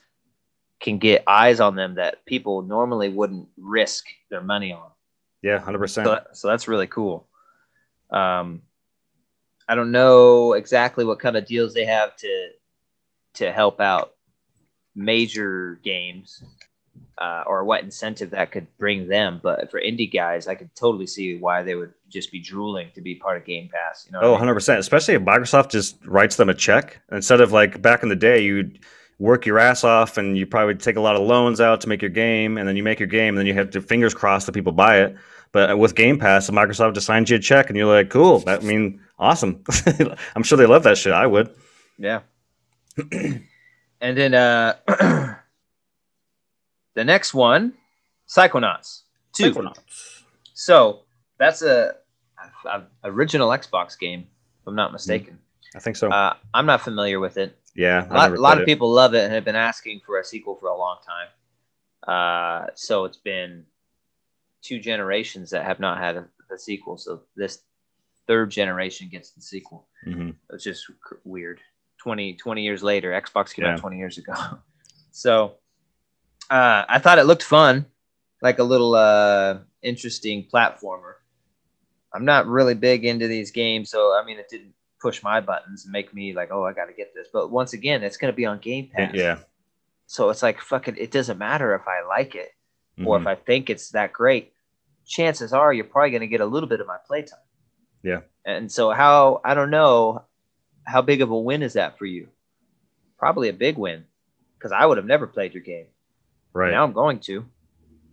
can 0.79 0.97
get 0.97 1.23
eyes 1.27 1.59
on 1.59 1.75
them 1.75 1.95
that 1.95 2.25
people 2.25 2.61
normally 2.61 3.09
wouldn't 3.09 3.47
risk 3.57 4.05
their 4.29 4.41
money 4.41 4.73
on. 4.73 4.89
Yeah, 5.41 5.59
hundred 5.59 5.79
percent. 5.79 6.05
So, 6.05 6.21
so 6.33 6.47
that's 6.49 6.67
really 6.67 6.87
cool. 6.87 7.27
Um, 8.11 8.61
I 9.67 9.75
don't 9.75 9.91
know 9.91 10.53
exactly 10.53 11.05
what 11.05 11.19
kind 11.19 11.37
of 11.37 11.45
deals 11.45 11.73
they 11.73 11.85
have 11.85 12.15
to 12.17 12.49
to 13.35 13.51
help 13.51 13.79
out 13.79 14.13
major 14.95 15.79
games 15.83 16.43
uh, 17.17 17.43
or 17.45 17.63
what 17.63 17.83
incentive 17.83 18.31
that 18.31 18.51
could 18.51 18.67
bring 18.77 19.07
them. 19.07 19.39
But 19.41 19.71
for 19.71 19.79
indie 19.79 20.11
guys, 20.11 20.47
I 20.47 20.55
could 20.55 20.73
totally 20.75 21.07
see 21.07 21.37
why 21.37 21.63
they 21.63 21.75
would 21.75 21.93
just 22.09 22.31
be 22.31 22.39
drooling 22.39 22.89
to 22.95 23.01
be 23.01 23.15
part 23.15 23.37
of 23.37 23.45
Game 23.45 23.69
Pass. 23.71 24.05
You 24.05 24.13
know? 24.13 24.19
Oh, 24.21 24.35
I 24.35 24.45
mean? 24.45 24.55
100%. 24.55 24.77
Especially 24.77 25.13
if 25.15 25.21
Microsoft 25.21 25.71
just 25.71 25.97
writes 26.05 26.35
them 26.35 26.49
a 26.49 26.53
check 26.53 27.01
instead 27.11 27.41
of 27.41 27.51
like 27.51 27.81
back 27.81 28.03
in 28.03 28.09
the 28.09 28.15
day, 28.15 28.43
you'd 28.43 28.79
work 29.19 29.45
your 29.45 29.59
ass 29.59 29.83
off 29.83 30.17
and 30.17 30.37
you 30.37 30.45
probably 30.45 30.75
take 30.75 30.95
a 30.95 31.01
lot 31.01 31.15
of 31.15 31.21
loans 31.21 31.61
out 31.61 31.81
to 31.81 31.89
make 31.89 32.01
your 32.01 32.09
game. 32.09 32.57
And 32.57 32.67
then 32.67 32.75
you 32.75 32.83
make 32.83 32.99
your 32.99 33.07
game 33.07 33.29
and 33.29 33.37
then 33.37 33.45
you 33.45 33.53
have 33.53 33.69
to 33.71 33.81
fingers 33.81 34.13
crossed 34.13 34.45
that 34.47 34.53
people 34.53 34.73
buy 34.73 35.01
it. 35.01 35.15
But 35.53 35.77
with 35.77 35.95
Game 35.95 36.19
Pass, 36.19 36.49
Microsoft 36.49 36.95
just 36.95 37.05
signs 37.05 37.29
you 37.29 37.37
a 37.37 37.39
check 37.39 37.69
and 37.69 37.77
you're 37.77 37.85
like, 37.85 38.09
cool. 38.09 38.39
That 38.39 38.61
I 38.61 38.63
mean, 38.65 38.99
awesome. 39.19 39.63
I'm 40.35 40.43
sure 40.43 40.57
they 40.57 40.65
love 40.65 40.83
that 40.83 40.97
shit. 40.97 41.13
I 41.13 41.27
would. 41.27 41.55
Yeah. 41.97 42.21
and 43.11 43.37
then 44.01 44.33
uh, 44.33 44.75
the 46.95 47.03
next 47.03 47.33
one, 47.35 47.73
Psychonauts 48.27 49.03
two. 49.33 49.53
Psychonauts. 49.53 50.23
So 50.55 51.01
that's 51.37 51.61
a, 51.61 51.95
a 52.65 52.81
original 53.03 53.49
Xbox 53.49 53.97
game, 53.97 54.21
if 54.61 54.67
I'm 54.67 54.75
not 54.75 54.91
mistaken. 54.91 55.37
I 55.75 55.79
think 55.79 55.97
so. 55.97 56.09
Uh, 56.09 56.33
I'm 56.53 56.65
not 56.65 56.81
familiar 56.81 57.19
with 57.19 57.37
it. 57.37 57.57
yeah. 57.75 58.07
A 58.09 58.13
lot, 58.13 58.31
a 58.31 58.41
lot 58.41 58.59
of 58.59 58.65
people 58.65 58.91
love 58.91 59.13
it 59.13 59.23
and 59.23 59.33
have 59.33 59.45
been 59.45 59.55
asking 59.55 60.01
for 60.05 60.19
a 60.19 60.23
sequel 60.23 60.55
for 60.55 60.67
a 60.67 60.77
long 60.77 60.97
time. 61.05 61.27
Uh, 62.07 62.67
so 62.75 63.05
it's 63.05 63.17
been 63.17 63.65
two 64.63 64.79
generations 64.79 65.49
that 65.51 65.65
have 65.65 65.79
not 65.79 65.97
had 65.99 66.15
a, 66.15 66.25
a 66.51 66.57
sequel. 66.57 66.97
So 66.97 67.21
this 67.35 67.59
third 68.27 68.49
generation 68.49 69.09
gets 69.09 69.31
the 69.31 69.41
sequel. 69.41 69.87
hmm 70.03 70.31
It's 70.51 70.63
just 70.63 70.85
weird. 71.23 71.59
20, 71.97 72.33
20 72.35 72.63
years 72.63 72.81
later, 72.83 73.11
Xbox 73.11 73.53
came 73.53 73.65
Yeah. 73.65 73.73
out 73.73 73.79
20 73.79 73.97
years 73.97 74.17
ago. 74.17 74.33
so 75.11 75.55
uh, 76.49 76.83
I 76.87 76.99
thought 76.99 77.19
it 77.19 77.23
looked 77.25 77.43
fun, 77.43 77.85
like 78.41 78.59
a 78.59 78.63
little 78.63 78.95
uh, 78.95 79.59
interesting 79.81 80.45
platformer. 80.51 81.13
I'm 82.13 82.25
not 82.25 82.45
really 82.47 82.75
big 82.75 83.05
into 83.05 83.27
these 83.27 83.51
games, 83.51 83.89
so 83.89 84.13
I 84.19 84.23
mean, 84.25 84.37
it 84.37 84.47
didn't 84.49 84.73
push 85.01 85.23
my 85.23 85.39
buttons 85.41 85.83
and 85.85 85.91
make 85.91 86.13
me 86.13 86.33
like, 86.33 86.49
oh, 86.51 86.63
I 86.63 86.71
got 86.73 86.85
to 86.85 86.93
get 86.93 87.13
this. 87.15 87.27
But 87.33 87.51
once 87.51 87.73
again, 87.73 88.03
it's 88.03 88.17
going 88.17 88.31
to 88.31 88.35
be 88.35 88.45
on 88.45 88.59
Game 88.59 88.89
Pass. 88.93 89.11
Yeah. 89.15 89.39
So 90.05 90.29
it's 90.29 90.43
like, 90.43 90.59
fuck 90.61 90.87
it. 90.87 90.97
It 90.97 91.11
doesn't 91.11 91.37
matter 91.37 91.73
if 91.75 91.81
I 91.87 92.07
like 92.07 92.35
it 92.35 92.51
or 93.05 93.17
Mhm. 93.17 93.21
if 93.21 93.27
I 93.27 93.35
think 93.35 93.69
it's 93.69 93.89
that 93.91 94.13
great. 94.13 94.52
Chances 95.05 95.53
are 95.53 95.73
you're 95.73 95.85
probably 95.85 96.11
going 96.11 96.21
to 96.21 96.27
get 96.27 96.41
a 96.41 96.45
little 96.45 96.69
bit 96.69 96.79
of 96.81 96.87
my 96.87 96.97
playtime. 97.05 97.39
Yeah. 98.03 98.21
And 98.45 98.71
so 98.71 98.91
how 98.91 99.41
I 99.43 99.53
don't 99.53 99.69
know 99.71 100.23
how 100.85 101.01
big 101.01 101.21
of 101.21 101.31
a 101.31 101.39
win 101.39 101.61
is 101.63 101.73
that 101.73 101.97
for 101.97 102.05
you? 102.05 102.27
Probably 103.17 103.49
a 103.49 103.53
big 103.53 103.77
win 103.77 104.03
because 104.57 104.71
I 104.71 104.85
would 104.85 104.97
have 104.97 105.05
never 105.05 105.27
played 105.27 105.53
your 105.53 105.63
game. 105.63 105.85
Right. 106.53 106.71
Now 106.71 106.83
I'm 106.83 106.93
going 106.93 107.19
to, 107.21 107.45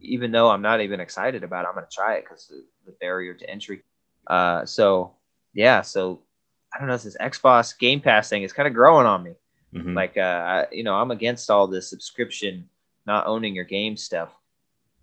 even 0.01 0.31
though 0.33 0.49
I'm 0.51 0.63
not 0.63 0.81
even 0.81 1.01
excited 1.01 1.43
about 1.45 1.65
it. 1.65 1.69
I'm 1.69 1.75
going 1.75 1.87
to 1.89 1.95
try 1.95 2.15
it 2.15 2.25
because 2.25 2.47
the, 2.47 2.65
the 2.87 2.93
barrier 3.01 3.35
to 3.35 3.51
entry. 3.51 3.83
Uh, 4.27 4.65
so 4.65 5.13
yeah, 5.55 5.83
so 5.83 6.21
I 6.75 6.79
don't 6.79 6.89
know. 6.89 6.97
This 6.97 7.17
Xbox 7.21 7.77
Game 7.79 8.01
Pass 8.01 8.29
thing 8.29 8.43
is 8.45 8.53
kind 8.53 8.69
of 8.69 8.75
growing 8.75 9.07
on 9.07 9.23
me. 9.25 9.33
Mhm. 9.75 9.95
Like, 9.95 10.17
uh, 10.17 10.21
I- 10.21 10.67
you 10.73 10.83
know, 10.85 10.95
I'm 10.95 11.11
against 11.11 11.51
all 11.51 11.67
this 11.67 11.89
subscription, 11.89 12.69
not 13.07 13.27
owning 13.27 13.55
your 13.55 13.65
game 13.65 13.97
stuff. 13.97 14.31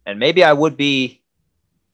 And 0.06 0.19
maybe 0.19 0.43
I 0.43 0.54
would 0.54 0.78
be. 0.78 1.21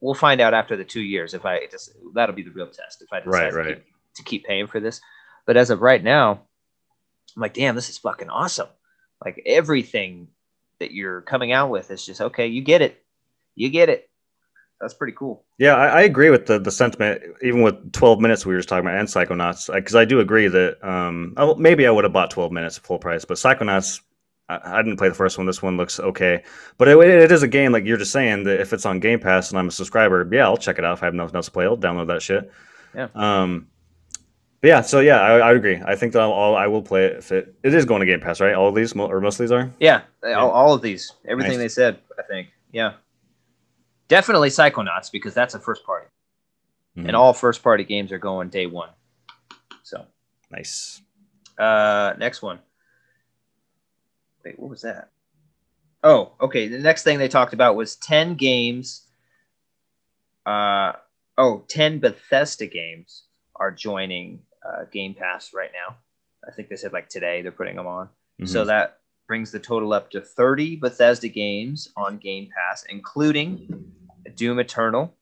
We'll 0.03 0.13
find 0.13 0.41
out 0.41 0.53
after 0.53 0.75
the 0.75 0.83
two 0.83 1.01
years 1.01 1.33
if 1.33 1.45
I 1.45 1.65
just 1.71 1.91
that'll 2.13 2.35
be 2.35 2.43
the 2.43 2.51
real 2.51 2.67
test 2.67 3.01
if 3.01 3.13
I 3.13 3.21
decide 3.21 3.53
Right, 3.53 3.63
to. 3.63 3.75
Keep, 3.75 3.85
to 4.15 4.23
keep 4.23 4.45
paying 4.45 4.67
for 4.67 4.81
this. 4.81 4.99
But 5.45 5.55
as 5.55 5.69
of 5.69 5.81
right 5.81 6.03
now, 6.03 6.41
I'm 7.35 7.41
like, 7.41 7.53
damn, 7.53 7.73
this 7.75 7.89
is 7.89 7.97
fucking 7.99 8.29
awesome. 8.29 8.67
Like 9.23 9.41
everything 9.45 10.27
that 10.79 10.91
you're 10.91 11.21
coming 11.21 11.53
out 11.53 11.69
with 11.69 11.89
is 11.89 12.05
just 12.05 12.19
okay. 12.19 12.47
You 12.47 12.61
get 12.61 12.81
it, 12.81 13.01
you 13.55 13.69
get 13.69 13.87
it. 13.87 14.09
That's 14.81 14.93
pretty 14.93 15.13
cool. 15.17 15.45
Yeah, 15.57 15.75
I, 15.75 15.87
I 15.87 16.01
agree 16.01 16.29
with 16.29 16.47
the, 16.47 16.59
the 16.59 16.71
sentiment, 16.71 17.21
even 17.41 17.61
with 17.61 17.93
12 17.93 18.19
minutes 18.19 18.45
we 18.45 18.53
were 18.53 18.59
just 18.59 18.67
talking 18.67 18.85
about 18.85 18.99
and 18.99 19.07
Psychonauts, 19.07 19.73
because 19.73 19.95
I 19.95 20.03
do 20.03 20.19
agree 20.19 20.49
that 20.49 20.83
um, 20.85 21.33
oh, 21.37 21.55
maybe 21.55 21.87
I 21.87 21.91
would 21.91 22.03
have 22.03 22.11
bought 22.11 22.31
12 22.31 22.51
minutes 22.51 22.77
at 22.77 22.83
full 22.83 22.99
price, 22.99 23.23
but 23.23 23.37
Psychonauts, 23.37 24.01
I, 24.49 24.79
I 24.79 24.81
didn't 24.81 24.97
play 24.97 25.09
the 25.09 25.15
first 25.15 25.37
one. 25.37 25.47
This 25.47 25.61
one 25.61 25.77
looks 25.77 25.99
okay, 25.99 26.43
but 26.77 26.87
it, 26.87 26.97
it 26.99 27.31
is 27.31 27.43
a 27.43 27.47
game 27.47 27.71
like 27.71 27.85
you're 27.85 27.97
just 27.97 28.11
saying 28.11 28.43
that 28.43 28.59
if 28.59 28.73
it's 28.73 28.85
on 28.85 28.99
Game 28.99 29.19
Pass 29.19 29.49
and 29.51 29.59
I'm 29.59 29.67
a 29.67 29.71
subscriber, 29.71 30.27
yeah, 30.31 30.43
I'll 30.45 30.57
check 30.57 30.77
it 30.79 30.85
out. 30.85 30.97
If 30.97 31.03
I 31.03 31.07
have 31.07 31.13
nothing 31.15 31.35
else 31.35 31.45
to 31.45 31.51
play, 31.51 31.65
I'll 31.65 31.77
download 31.77 32.07
that 32.07 32.21
shit. 32.21 32.51
Yeah. 32.95 33.07
Um, 33.15 33.67
but 34.61 34.67
yeah, 34.67 34.81
so 34.81 34.99
yeah, 34.99 35.19
I, 35.21 35.37
I 35.39 35.51
agree. 35.53 35.81
I 35.85 35.95
think 35.95 36.13
that 36.13 36.21
I'll, 36.21 36.33
I'll- 36.33 36.55
I 36.55 36.67
will 36.67 36.81
play 36.81 37.05
it 37.05 37.17
if 37.17 37.31
it 37.31 37.55
it 37.63 37.73
is 37.73 37.85
going 37.85 37.99
to 38.01 38.05
Game 38.05 38.19
Pass, 38.21 38.39
right? 38.41 38.53
All 38.53 38.67
of 38.67 38.75
these 38.75 38.93
or 38.95 39.19
most 39.21 39.35
of 39.39 39.43
these 39.43 39.51
are. 39.51 39.71
Yeah, 39.79 40.01
All, 40.23 40.51
all 40.51 40.73
of 40.73 40.81
these, 40.81 41.11
everything 41.27 41.53
Nice. 41.53 41.59
they 41.59 41.67
said, 41.69 41.99
I 42.19 42.23
think. 42.23 42.49
Yeah, 42.71 42.93
definitely 44.07 44.49
Psychonauts 44.49 45.11
because 45.11 45.33
that's 45.33 45.53
a 45.53 45.59
first 45.59 45.85
party, 45.85 46.07
Mhm. 46.97 47.07
and 47.07 47.15
all 47.15 47.33
first 47.33 47.61
party 47.63 47.83
games 47.83 48.11
are 48.11 48.17
going 48.19 48.49
day 48.49 48.65
one. 48.65 48.89
So 49.83 50.05
Nice. 50.51 51.01
Uh, 51.57 52.13
next 52.17 52.41
one. 52.41 52.59
Wait, 54.43 54.59
what 54.59 54.69
was 54.69 54.81
that? 54.81 55.09
Oh, 56.03 56.33
okay. 56.41 56.67
The 56.67 56.79
next 56.79 57.03
thing 57.03 57.17
they 57.17 57.29
talked 57.29 57.53
about 57.53 57.75
was 57.75 57.95
10 57.95 58.35
games. 58.35 59.07
Uh, 60.45 60.93
oh, 61.37 61.63
10 61.69 61.99
Bethesda 61.99 62.67
games 62.67 63.23
are 63.55 63.71
joining 63.71 64.41
uh, 64.65 64.83
Game 64.91 65.13
Pass 65.13 65.53
right 65.53 65.71
now. 65.73 65.97
I 66.47 66.51
think 66.51 66.67
they 66.69 66.75
said 66.75 66.91
like 66.91 67.07
today 67.07 67.41
they're 67.41 67.51
putting 67.51 67.77
them 67.77 67.87
on. 67.87 68.09
So 68.45 68.63
Mhm. 68.63 68.67
that 68.67 68.99
brings 69.27 69.51
the 69.51 69.59
total 69.59 69.93
up 69.93 70.11
to 70.11 70.19
30 70.19 70.75
Bethesda 70.75 71.29
games 71.29 71.87
on 71.95 72.17
Game 72.17 72.49
Pass, 72.53 72.83
including 72.89 73.93
Doom 74.35 74.59
Eternal. 74.59 75.15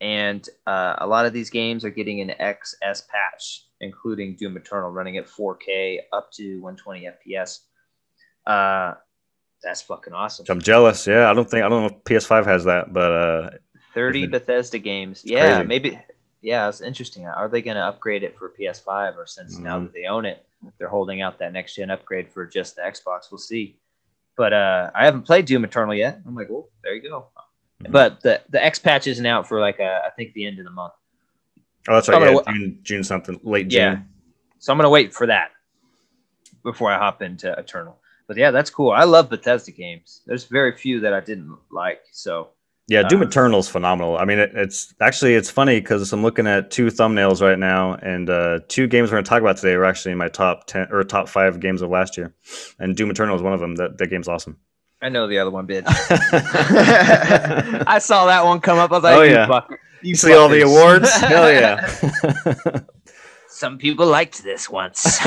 And 0.00 0.48
uh, 0.66 0.96
a 0.98 1.06
lot 1.06 1.26
of 1.26 1.32
these 1.32 1.50
games 1.50 1.84
are 1.84 1.90
getting 1.90 2.20
an 2.20 2.30
XS 2.40 3.06
patch, 3.08 3.68
including 3.80 4.34
Doom 4.34 4.56
Eternal 4.56 4.90
running 4.90 5.16
at 5.16 5.28
4K 5.28 6.00
up 6.12 6.32
to 6.32 6.60
120 6.60 7.06
FPS. 7.06 7.60
Uh, 8.46 8.94
that's 9.62 9.82
fucking 9.82 10.12
awesome. 10.12 10.46
I'm 10.48 10.60
jealous. 10.60 11.06
Yeah, 11.06 11.30
I 11.30 11.34
don't 11.34 11.48
think 11.48 11.64
I 11.64 11.68
don't 11.68 11.82
know 11.82 11.96
if 11.96 12.04
PS5 12.04 12.44
has 12.46 12.64
that, 12.64 12.92
but 12.92 13.10
uh, 13.12 13.50
30 13.94 14.26
Mhm. 14.26 14.30
Bethesda 14.32 14.78
games. 14.78 15.22
Yeah, 15.24 15.56
crazy. 15.56 15.68
maybe. 15.68 16.00
Yeah, 16.40 16.68
it's 16.68 16.80
interesting. 16.80 17.26
Are 17.28 17.48
they 17.48 17.62
going 17.62 17.76
to 17.76 17.82
upgrade 17.84 18.24
it 18.24 18.36
for 18.36 18.48
PS5 18.50 19.16
or 19.16 19.26
since 19.26 19.58
now 19.58 19.78
Mhm. 19.78 19.82
that 19.84 19.92
they 19.92 20.06
own 20.06 20.24
it, 20.26 20.44
they're 20.78 20.88
holding 20.88 21.20
out 21.22 21.38
that 21.38 21.52
next 21.52 21.76
gen 21.76 21.90
upgrade 21.90 22.28
for 22.32 22.44
just 22.44 22.74
the 22.74 22.82
Xbox? 22.82 23.30
We'll 23.30 23.38
see. 23.38 23.76
But 24.36 24.52
uh, 24.52 24.90
I 24.94 25.04
haven't 25.04 25.22
played 25.22 25.44
Doom 25.44 25.62
Eternal 25.64 25.94
yet. 25.94 26.18
I'm 26.26 26.34
like, 26.34 26.48
well, 26.50 26.68
there 26.82 26.94
you 26.94 27.02
go. 27.08 27.26
Mhm. 27.84 27.92
But 27.92 28.20
the 28.22 28.40
the 28.48 28.64
X 28.64 28.80
patch 28.80 29.06
isn't 29.06 29.26
out 29.26 29.46
for 29.46 29.60
like 29.60 29.78
uh, 29.78 30.00
I 30.04 30.10
think 30.10 30.32
the 30.32 30.44
end 30.46 30.58
of 30.58 30.64
the 30.64 30.70
month. 30.72 30.94
oh, 31.88 31.94
that's 31.94 32.08
I'm 32.08 32.20
right. 32.20 32.34
gonna 32.34 32.42
Yeah, 32.46 32.52
June, 32.58 32.78
June 32.82 33.04
something, 33.04 33.38
late 33.44 33.68
June. 33.68 33.80
Yeah. 33.80 34.00
So 34.58 34.72
I'm 34.72 34.78
gonna 34.78 34.90
wait 34.90 35.12
for 35.14 35.26
that 35.28 35.52
before 36.64 36.90
I 36.90 36.98
hop 36.98 37.22
into 37.22 37.52
Eternal. 37.52 37.98
But 38.26 38.36
yeah, 38.36 38.50
that's 38.50 38.70
cool. 38.70 38.90
I 38.90 39.04
love 39.04 39.28
Bethesda 39.28 39.72
games. 39.72 40.22
There's 40.26 40.44
very 40.44 40.76
few 40.76 41.00
that 41.00 41.12
I 41.12 41.20
didn't 41.20 41.56
like. 41.70 42.00
So 42.12 42.50
Yeah, 42.88 43.02
Doom 43.04 43.22
Uh, 43.22 43.26
Eternal 43.26 43.60
is 43.60 43.68
phenomenal. 43.68 44.18
I 44.18 44.24
mean, 44.24 44.38
it, 44.38 44.52
it's 44.54 44.94
actually 45.00 45.34
it's 45.34 45.50
funny 45.50 45.80
because 45.80 46.12
I'm 46.12 46.22
looking 46.22 46.46
at 46.46 46.70
two 46.70 46.86
thumbnails 46.86 47.40
right 47.40 47.58
now, 47.58 47.94
and 47.94 48.28
uh, 48.28 48.60
two 48.68 48.86
games 48.86 49.10
we're 49.10 49.16
going 49.16 49.24
to 49.24 49.28
talk 49.28 49.40
about 49.40 49.56
today 49.56 49.74
are 49.74 49.84
actually 49.84 50.12
in 50.12 50.18
my 50.18 50.28
top 50.28 50.66
ten 50.66 50.88
or 50.90 51.02
top 51.04 51.28
five 51.28 51.60
games 51.60 51.82
of 51.82 51.90
last 51.90 52.16
year, 52.16 52.34
and 52.78 52.96
Doom 52.96 53.10
Eternal 53.10 53.36
is 53.36 53.42
one 53.42 53.52
of 53.52 53.60
them. 53.60 53.76
That 53.76 53.98
that 53.98 54.08
game's 54.08 54.28
awesome. 54.28 54.56
I 55.00 55.08
know 55.08 55.26
the 55.26 55.38
other 55.38 55.50
one, 55.50 55.66
bitch. 55.66 55.84
I 57.86 57.98
saw 57.98 58.26
that 58.26 58.44
one 58.44 58.60
come 58.60 58.78
up. 58.78 58.92
I 58.92 58.94
was 58.94 59.02
like, 59.02 59.16
Oh, 59.16 59.22
you 59.22 59.32
yeah. 59.32 59.60
you 60.02 60.14
see 60.14 60.34
all 60.34 60.48
the 60.48 60.62
awards? 60.62 61.10
Hell 61.16 61.52
yeah! 61.52 62.80
Some 63.48 63.78
people 63.78 64.06
liked 64.06 64.42
this 64.42 64.68
once. 64.70 65.18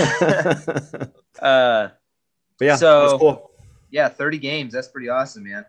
But 2.60 2.66
yeah, 2.66 2.76
So- 2.76 3.18
cool. 3.20 3.52
yeah, 3.90 4.10
30 4.10 4.38
games. 4.40 4.74
That's 4.74 4.88
pretty 4.88 5.10
awesome, 5.10 5.44
man. 5.44 5.66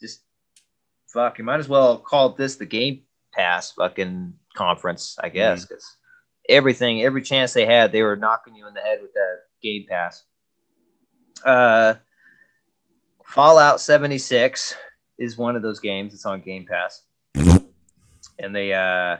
Just 0.00 0.20
fuck. 1.06 1.38
You 1.38 1.44
might 1.44 1.60
as 1.60 1.68
well 1.68 1.98
call 1.98 2.30
this 2.30 2.56
the 2.56 2.66
Game 2.66 3.02
Pass 3.32 3.72
fucking 3.72 4.34
conference, 4.54 5.16
I 5.22 5.28
guess, 5.28 5.60
Mm-hmm. 5.64 5.74
because 5.74 5.96
everything, 6.48 7.02
every 7.02 7.22
chance 7.22 7.52
they 7.52 7.66
had, 7.66 7.92
they 7.92 8.02
were 8.02 8.16
knocking 8.16 8.54
you 8.54 8.66
in 8.66 8.74
the 8.74 8.80
head 8.80 9.00
with 9.02 9.12
that 9.14 9.36
Game 9.62 9.84
Pass. 9.88 10.24
Uh, 11.44 11.94
Fallout 13.24 13.80
76 13.80 14.74
is 15.18 15.36
one 15.36 15.56
of 15.56 15.62
those 15.62 15.80
games. 15.80 16.14
It's 16.14 16.24
on 16.26 16.40
Game 16.40 16.64
Pass, 16.66 17.02
and 18.38 18.54
they, 18.54 18.72
uh, 18.72 19.16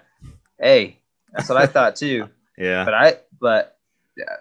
hey, 0.59 1.01
that's 1.33 1.49
what 1.49 1.59
I 1.59 1.67
thought 1.67 1.97
too. 1.97 2.29
Yeah. 2.59 2.87
But 2.87 2.95
I 2.95 3.15
but 3.39 3.77
uh, 4.19 4.33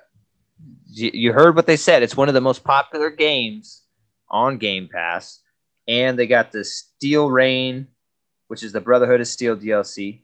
you, 0.97 1.33
heard 1.33 1.55
what 1.55 1.65
they 1.67 1.77
said. 1.77 2.03
It's 2.03 2.17
one 2.17 2.27
of 2.27 2.33
the 2.33 2.41
most 2.41 2.63
popular 2.63 3.09
games 3.09 3.83
on 4.29 4.57
Game 4.57 4.89
Pass, 4.91 5.39
and 5.87 6.17
they 6.17 6.27
got 6.27 6.51
the 6.51 6.63
Steel 6.63 7.29
Reign, 7.29 7.87
which 8.47 8.63
is 8.63 8.71
the 8.71 8.81
Brotherhood 8.81 9.21
of 9.21 9.27
Steel 9.27 9.55
DLC. 9.55 10.21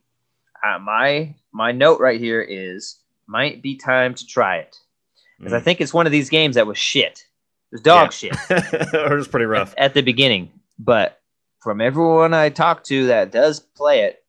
Uh, 0.66 0.80
my 0.80 1.36
my 1.52 1.72
note 1.72 2.00
right 2.00 2.20
here 2.20 2.42
is 2.42 3.00
might 3.28 3.62
be 3.62 3.76
time 3.78 4.14
to 4.14 4.26
try 4.26 4.58
it 4.58 4.78
because 5.40 5.54
I 5.54 5.60
Mm. 5.60 5.64
think 5.64 5.82
it's 5.82 5.94
one 5.94 6.06
of 6.06 6.12
these 6.12 6.30
games 6.30 6.56
that 6.56 6.68
was 6.68 6.78
shit. 6.78 7.20
It 7.72 7.76
was 7.76 7.82
dog 7.82 8.12
Yeah. 8.22 8.36
shit 8.36 8.36
it 8.94 9.12
was 9.16 9.28
pretty 9.28 9.46
rough. 9.48 9.74
at 9.78 9.94
the 9.94 10.02
beginning, 10.02 10.52
but 10.78 11.20
from 11.62 11.82
everyone 11.82 12.34
I 12.34 12.50
talked 12.50 12.86
to 12.88 13.08
that 13.08 13.32
does 13.32 13.60
play 13.60 14.02
it, 14.02 14.24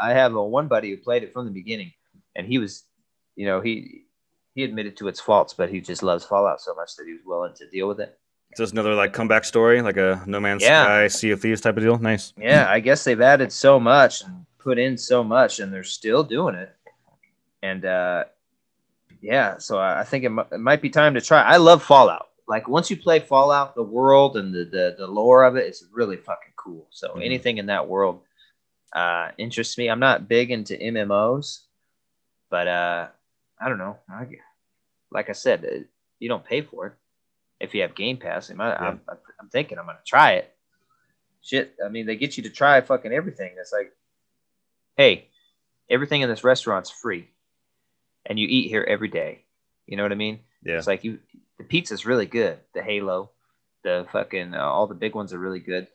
I 0.00 0.12
have 0.12 0.34
a 0.34 0.44
one 0.44 0.66
buddy 0.68 0.90
who 0.90 0.96
played 0.96 1.22
it 1.22 1.32
from 1.32 1.44
the 1.46 1.52
beginning, 1.52 1.92
and 2.34 2.46
he 2.46 2.58
was, 2.58 2.82
you 3.36 3.46
know, 3.46 3.60
he 3.60 4.05
he 4.56 4.64
admitted 4.64 4.96
to 4.96 5.06
its 5.06 5.20
faults, 5.20 5.52
but 5.54 5.68
he 5.70 5.80
just 5.80 6.02
loves 6.02 6.24
Fallout 6.24 6.60
so 6.60 6.74
much 6.74 6.96
that 6.96 7.06
he 7.06 7.12
was 7.12 7.20
willing 7.24 7.52
to 7.54 7.68
deal 7.68 7.86
with 7.86 8.00
it. 8.00 8.18
Just 8.56 8.72
another 8.72 8.94
like 8.94 9.12
comeback 9.12 9.44
story, 9.44 9.82
like 9.82 9.98
a 9.98 10.22
No 10.26 10.40
Man's 10.40 10.62
Yeah. 10.62 10.82
Sky, 10.84 11.06
Sea 11.08 11.30
of 11.32 11.40
Thieves 11.42 11.60
type 11.60 11.76
of 11.76 11.82
deal. 11.82 11.98
Nice. 11.98 12.32
Yeah, 12.38 12.66
I 12.68 12.80
guess 12.80 13.04
they've 13.04 13.20
added 13.20 13.52
so 13.52 13.78
much 13.78 14.22
and 14.22 14.46
put 14.58 14.78
in 14.78 14.96
so 14.96 15.22
much, 15.22 15.60
and 15.60 15.72
they're 15.72 15.84
still 15.84 16.24
doing 16.24 16.54
it. 16.54 16.74
And 17.62 17.84
uh, 17.84 18.24
yeah, 19.20 19.58
so 19.58 19.78
I 19.78 20.00
I 20.00 20.04
think 20.04 20.24
it, 20.24 20.30
mi- 20.30 20.42
it 20.50 20.58
might 20.60 20.80
be 20.80 20.88
time 20.90 21.12
to 21.14 21.20
try. 21.20 21.42
I 21.42 21.58
love 21.58 21.82
Fallout. 21.82 22.28
Like 22.48 22.66
once 22.66 22.90
you 22.90 22.96
play 22.96 23.20
Fallout, 23.20 23.74
the 23.74 23.82
world 23.82 24.38
and 24.38 24.54
the 24.54 24.64
the, 24.64 24.94
the 24.96 25.06
lore 25.06 25.44
of 25.44 25.56
it 25.56 25.66
is 25.66 25.84
really 25.92 26.16
fucking 26.16 26.52
cool. 26.56 26.86
So 26.90 27.08
Mhm. 27.08 27.24
anything 27.26 27.58
in 27.58 27.66
that 27.66 27.86
world 27.88 28.22
uh, 28.94 29.32
interests 29.36 29.76
me. 29.76 29.90
I'm 29.90 30.00
not 30.00 30.28
big 30.28 30.50
into 30.50 30.76
MMOs, 30.78 31.60
but 32.48 32.66
uh, 32.68 33.08
I 33.60 33.68
don't 33.68 33.78
know. 33.78 33.96
I, 34.08 34.26
like 35.10 35.28
I 35.28 35.32
said, 35.32 35.64
uh, 35.64 35.84
you 36.18 36.28
don't 36.28 36.44
pay 36.44 36.62
for 36.62 36.86
it 36.88 36.92
if 37.60 37.74
you 37.74 37.82
have 37.82 37.94
Game 37.94 38.18
Pass. 38.18 38.50
I, 38.50 38.54
I'm, 38.54 39.00
I'm 39.40 39.48
thinking 39.50 39.78
I'm 39.78 39.86
gonna 39.86 39.98
try 40.06 40.32
it. 40.32 40.52
Shit, 41.42 41.74
I 41.84 41.88
mean, 41.88 42.06
they 42.06 42.16
get 42.16 42.36
you 42.36 42.42
to 42.44 42.50
try 42.50 42.80
fucking 42.80 43.12
everything. 43.12 43.54
It's 43.58 43.72
like, 43.72 43.92
hey, 44.96 45.28
everything 45.88 46.22
in 46.22 46.28
this 46.28 46.44
restaurant's 46.44 46.90
free, 46.90 47.30
and 48.24 48.38
you 48.38 48.46
eat 48.48 48.68
here 48.68 48.84
every 48.86 49.08
day. 49.08 49.44
You 49.86 49.96
know 49.96 50.02
what 50.02 50.12
I 50.12 50.16
mean? 50.16 50.40
Yeah. 50.64 50.78
It's 50.78 50.86
like 50.86 51.04
you, 51.04 51.20
the 51.58 51.64
pizza's 51.64 52.04
really 52.04 52.26
good. 52.26 52.58
The 52.74 52.82
Halo, 52.82 53.30
the 53.84 54.06
fucking, 54.12 54.54
uh, 54.54 54.64
all 54.64 54.86
the 54.86 54.94
big 54.94 55.14
ones 55.14 55.32
are 55.32 55.38
really 55.38 55.60
good. 55.60 55.86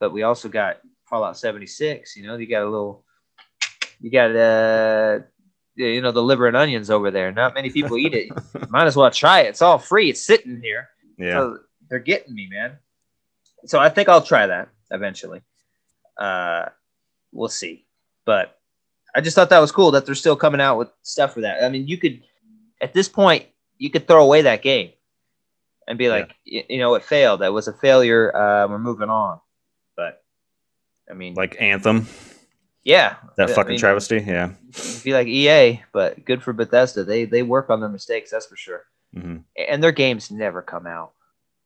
But 0.00 0.12
we 0.12 0.22
also 0.22 0.48
got 0.48 0.78
Fallout 1.08 1.36
76. 1.36 2.16
You 2.16 2.26
know, 2.26 2.36
you 2.36 2.46
got 2.46 2.62
a 2.62 2.70
little, 2.70 3.04
you 4.00 4.10
got 4.10 4.34
uh, 4.34 5.20
you 5.76 6.00
know, 6.00 6.10
the 6.12 6.22
liver 6.22 6.46
and 6.48 6.56
onions 6.56 6.90
over 6.90 7.10
there. 7.10 7.30
Not 7.32 7.54
many 7.54 7.70
people 7.70 7.96
eat 7.98 8.14
it. 8.14 8.30
Might 8.70 8.86
as 8.86 8.96
well 8.96 9.10
try 9.10 9.40
it. 9.40 9.48
It's 9.48 9.62
all 9.62 9.78
free. 9.78 10.10
It's 10.10 10.20
sitting 10.22 10.60
here. 10.60 10.88
Yeah. 11.18 11.32
So 11.32 11.58
they're 11.88 11.98
getting 11.98 12.34
me, 12.34 12.48
man. 12.50 12.78
So 13.66 13.78
I 13.78 13.88
think 13.88 14.08
I'll 14.08 14.22
try 14.22 14.46
that 14.46 14.68
eventually. 14.90 15.42
Uh, 16.18 16.66
we'll 17.32 17.48
see. 17.48 17.84
But 18.24 18.58
I 19.14 19.20
just 19.20 19.34
thought 19.34 19.50
that 19.50 19.58
was 19.58 19.72
cool 19.72 19.92
that 19.92 20.06
they're 20.06 20.14
still 20.14 20.36
coming 20.36 20.60
out 20.60 20.78
with 20.78 20.88
stuff 21.02 21.34
for 21.34 21.42
that. 21.42 21.62
I 21.64 21.68
mean, 21.68 21.86
you 21.88 21.96
could, 21.98 22.22
at 22.80 22.92
this 22.92 23.08
point, 23.08 23.46
you 23.78 23.90
could 23.90 24.06
throw 24.08 24.22
away 24.24 24.42
that 24.42 24.62
game 24.62 24.90
and 25.88 25.98
be 25.98 26.08
like, 26.08 26.28
y- 26.50 26.64
you 26.68 26.78
know, 26.78 26.94
it 26.94 27.04
failed. 27.04 27.40
That 27.40 27.52
was 27.52 27.68
a 27.68 27.72
failure. 27.72 28.34
Uh, 28.34 28.66
we're 28.68 28.78
moving 28.78 29.10
on. 29.10 29.40
But 29.96 30.22
I 31.10 31.14
mean, 31.14 31.34
Like 31.34 31.56
Anthem, 31.60 32.06
yeah, 32.86 33.16
that 33.36 33.50
I 33.50 33.52
fucking 33.52 33.70
mean, 33.70 33.78
travesty. 33.80 34.20
Yeah. 34.20 34.52
Be 35.02 35.12
like 35.12 35.26
EA, 35.26 35.82
but 35.92 36.24
good 36.24 36.40
for 36.42 36.52
Bethesda. 36.52 37.02
They 37.02 37.24
they 37.24 37.42
work 37.42 37.68
on 37.68 37.80
their 37.80 37.88
mistakes. 37.88 38.30
That's 38.30 38.46
for 38.46 38.56
sure. 38.56 38.84
hmm 39.12 39.38
And 39.56 39.82
their 39.82 39.90
games 39.92 40.30
never 40.30 40.62
come 40.62 40.86
out 40.86 41.12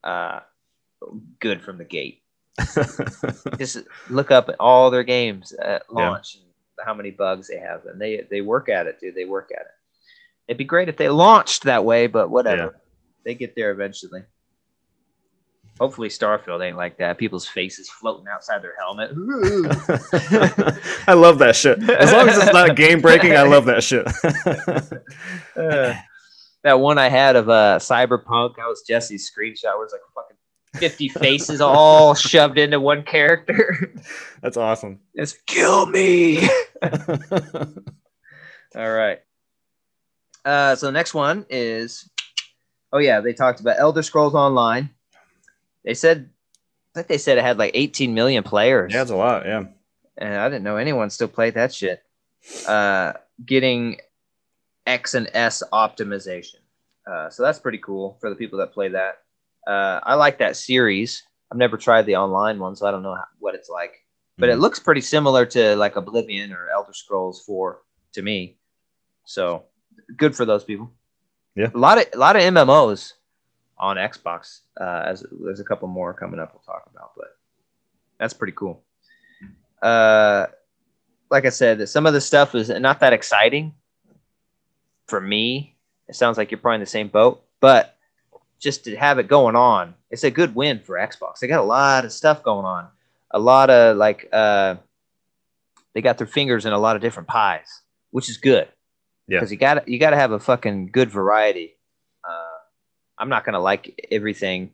uh, 0.02 0.40
good 1.38 1.60
from 1.62 1.76
the 1.78 1.84
gate. 1.84 2.22
just 3.58 3.78
look 4.08 4.30
up 4.30 4.50
all 4.58 4.90
their 4.90 5.04
games 5.04 5.52
at 5.52 5.82
launch 5.92 6.36
and 6.36 6.44
how 6.86 6.94
many 6.94 7.10
bugs 7.10 7.48
they 7.48 7.58
have 7.58 7.84
and 7.86 8.00
they 8.00 8.26
they 8.30 8.40
work 8.40 8.68
at 8.68 8.86
it 8.86 8.98
dude 9.00 9.14
they 9.14 9.24
work 9.24 9.50
at 9.54 9.62
it 9.62 9.72
it'd 10.48 10.58
be 10.58 10.64
great 10.64 10.88
if 10.88 10.96
they 10.96 11.08
launched 11.08 11.62
that 11.64 11.84
way 11.84 12.06
but 12.06 12.28
whatever 12.28 12.62
Yeah. 12.62 12.78
they 13.24 13.34
get 13.34 13.54
there 13.54 13.70
eventually 13.70 14.22
hopefully 15.80 16.08
starfield 16.08 16.64
ain't 16.64 16.76
like 16.76 16.96
that 16.98 17.18
people's 17.18 17.46
faces 17.46 17.90
floating 17.90 18.26
outside 18.28 18.62
their 18.62 18.76
helmet 18.78 19.10
I 21.08 21.14
love 21.14 21.38
that 21.38 21.56
shit. 21.56 21.82
As 21.90 22.12
long 22.12 22.28
as 22.28 22.38
it's 22.38 22.52
not 22.52 22.76
game 22.84 23.00
breaking, 23.00 23.32
I 23.32 23.42
love 23.42 23.64
that 23.64 23.82
shit. 23.82 24.06
Uh, 25.56 25.94
that 26.62 26.78
one 26.78 26.98
i 26.98 27.08
had 27.08 27.36
of 27.36 27.48
uh 27.48 27.78
cyberpunk 27.80 28.56
that 28.56 28.66
was 28.66 28.82
jesse's 28.86 29.30
screenshot 29.30 29.74
where 29.76 29.84
it's 29.84 29.94
like 29.94 30.02
fucking 30.14 30.36
50 30.76 31.08
faces 31.08 31.60
all 31.60 32.14
shoved 32.14 32.58
into 32.58 32.78
one 32.78 33.02
character 33.02 33.92
That's 34.42 34.56
awesome. 34.56 35.00
it's 35.14 35.36
kill 35.46 35.86
me 35.86 36.48
All 38.76 38.92
right. 38.92 39.18
Uh, 40.44 40.76
so 40.76 40.86
the 40.86 40.92
next 40.92 41.12
one 41.12 41.44
is, 41.50 42.08
oh 42.92 42.98
yeah, 42.98 43.20
they 43.20 43.32
talked 43.32 43.60
about 43.60 43.78
Elder 43.78 44.02
Scrolls 44.02 44.34
Online. 44.34 44.90
They 45.84 45.94
said, 45.94 46.30
I 46.94 46.98
think 47.00 47.08
they 47.08 47.18
said 47.18 47.38
it 47.38 47.42
had 47.44 47.58
like 47.58 47.72
18 47.74 48.12
million 48.14 48.42
players, 48.42 48.92
yeah, 48.92 49.02
it's 49.02 49.10
a 49.10 49.16
lot. 49.16 49.46
Yeah. 49.46 49.64
and 50.18 50.34
I 50.34 50.48
didn't 50.48 50.64
know 50.64 50.76
anyone 50.76 51.10
still 51.10 51.28
played 51.28 51.54
that 51.54 51.72
shit. 51.74 52.02
Uh, 52.66 53.12
getting 53.44 53.98
X 54.86 55.14
and 55.14 55.28
S 55.34 55.62
optimization, 55.72 56.56
uh, 57.10 57.30
so 57.30 57.42
that's 57.42 57.58
pretty 57.58 57.78
cool 57.78 58.16
for 58.20 58.30
the 58.30 58.36
people 58.36 58.58
that 58.58 58.72
play 58.72 58.88
that. 58.88 59.18
Uh, 59.66 60.00
I 60.02 60.14
like 60.14 60.38
that 60.38 60.56
series. 60.56 61.22
I've 61.52 61.58
never 61.58 61.76
tried 61.76 62.06
the 62.06 62.16
online 62.16 62.58
one, 62.58 62.76
so 62.76 62.86
I 62.86 62.90
don't 62.90 63.02
know 63.02 63.14
how, 63.14 63.24
what 63.38 63.54
it's 63.54 63.68
like 63.68 63.92
but 64.38 64.48
it 64.48 64.56
Mhm. 64.56 64.60
looks 64.62 64.78
pretty 64.78 65.02
similar 65.02 65.44
to 65.44 65.76
like 65.76 65.96
Oblivion 65.96 66.50
or 66.54 66.70
Elder 66.70 66.94
Scrolls 66.94 67.42
4 67.44 67.82
to 68.14 68.22
me. 68.22 68.56
So 69.26 69.64
good 70.16 70.34
for 70.34 70.46
those 70.46 70.64
people. 70.64 70.90
Yeah. 71.54 71.68
a 71.74 71.78
lot 71.78 71.98
of 71.98 72.06
a 72.14 72.16
lot 72.16 72.36
of 72.36 72.42
MMOs 72.42 73.12
on 73.80 73.96
Xbox. 73.96 74.60
Uh, 74.80 75.02
as 75.06 75.24
there's 75.42 75.60
a 75.60 75.64
couple 75.64 75.88
more 75.88 76.14
coming 76.14 76.38
up, 76.38 76.52
we'll 76.52 76.62
talk 76.62 76.88
about, 76.94 77.12
but 77.16 77.36
that's 78.18 78.34
pretty 78.34 78.52
cool. 78.52 78.84
Uh, 79.82 80.46
like 81.30 81.46
I 81.46 81.48
said, 81.48 81.88
some 81.88 82.06
of 82.06 82.12
the 82.12 82.20
stuff 82.20 82.54
is 82.54 82.68
not 82.68 83.00
that 83.00 83.12
exciting 83.12 83.74
for 85.08 85.20
me. 85.20 85.76
It 86.08 86.14
sounds 86.14 86.38
like 86.38 86.50
you're 86.50 86.60
probably 86.60 86.76
in 86.76 86.80
the 86.80 86.86
same 86.86 87.08
boat, 87.08 87.42
but 87.60 87.96
just 88.58 88.84
to 88.84 88.96
have 88.96 89.18
it 89.18 89.26
going 89.26 89.56
on, 89.56 89.94
it's 90.10 90.24
a 90.24 90.30
good 90.30 90.54
win 90.54 90.80
for 90.80 90.96
Xbox. 90.96 91.38
They 91.40 91.48
got 91.48 91.60
a 91.60 91.64
lot 91.64 92.04
of 92.04 92.12
stuff 92.12 92.42
going 92.42 92.66
on 92.66 92.88
a 93.30 93.38
lot 93.38 93.70
of 93.70 93.96
like 93.96 94.28
uh 94.32 94.76
they 95.94 96.00
got 96.00 96.18
their 96.18 96.26
fingers 96.26 96.66
in 96.66 96.72
a 96.72 96.78
lot 96.78 96.96
of 96.96 97.02
different 97.02 97.28
pies, 97.28 97.82
which 98.10 98.28
is 98.28 98.36
good. 98.36 98.68
Yeah. 99.26 99.38
Because 99.38 99.50
you 99.50 99.58
got 99.58 99.88
you 99.88 99.98
got 99.98 100.10
to 100.10 100.16
have 100.16 100.32
a 100.32 100.38
fucking 100.38 100.90
good 100.92 101.10
variety. 101.10 101.76
I'm 103.20 103.28
not 103.28 103.44
gonna 103.44 103.60
like 103.60 104.08
everything 104.10 104.72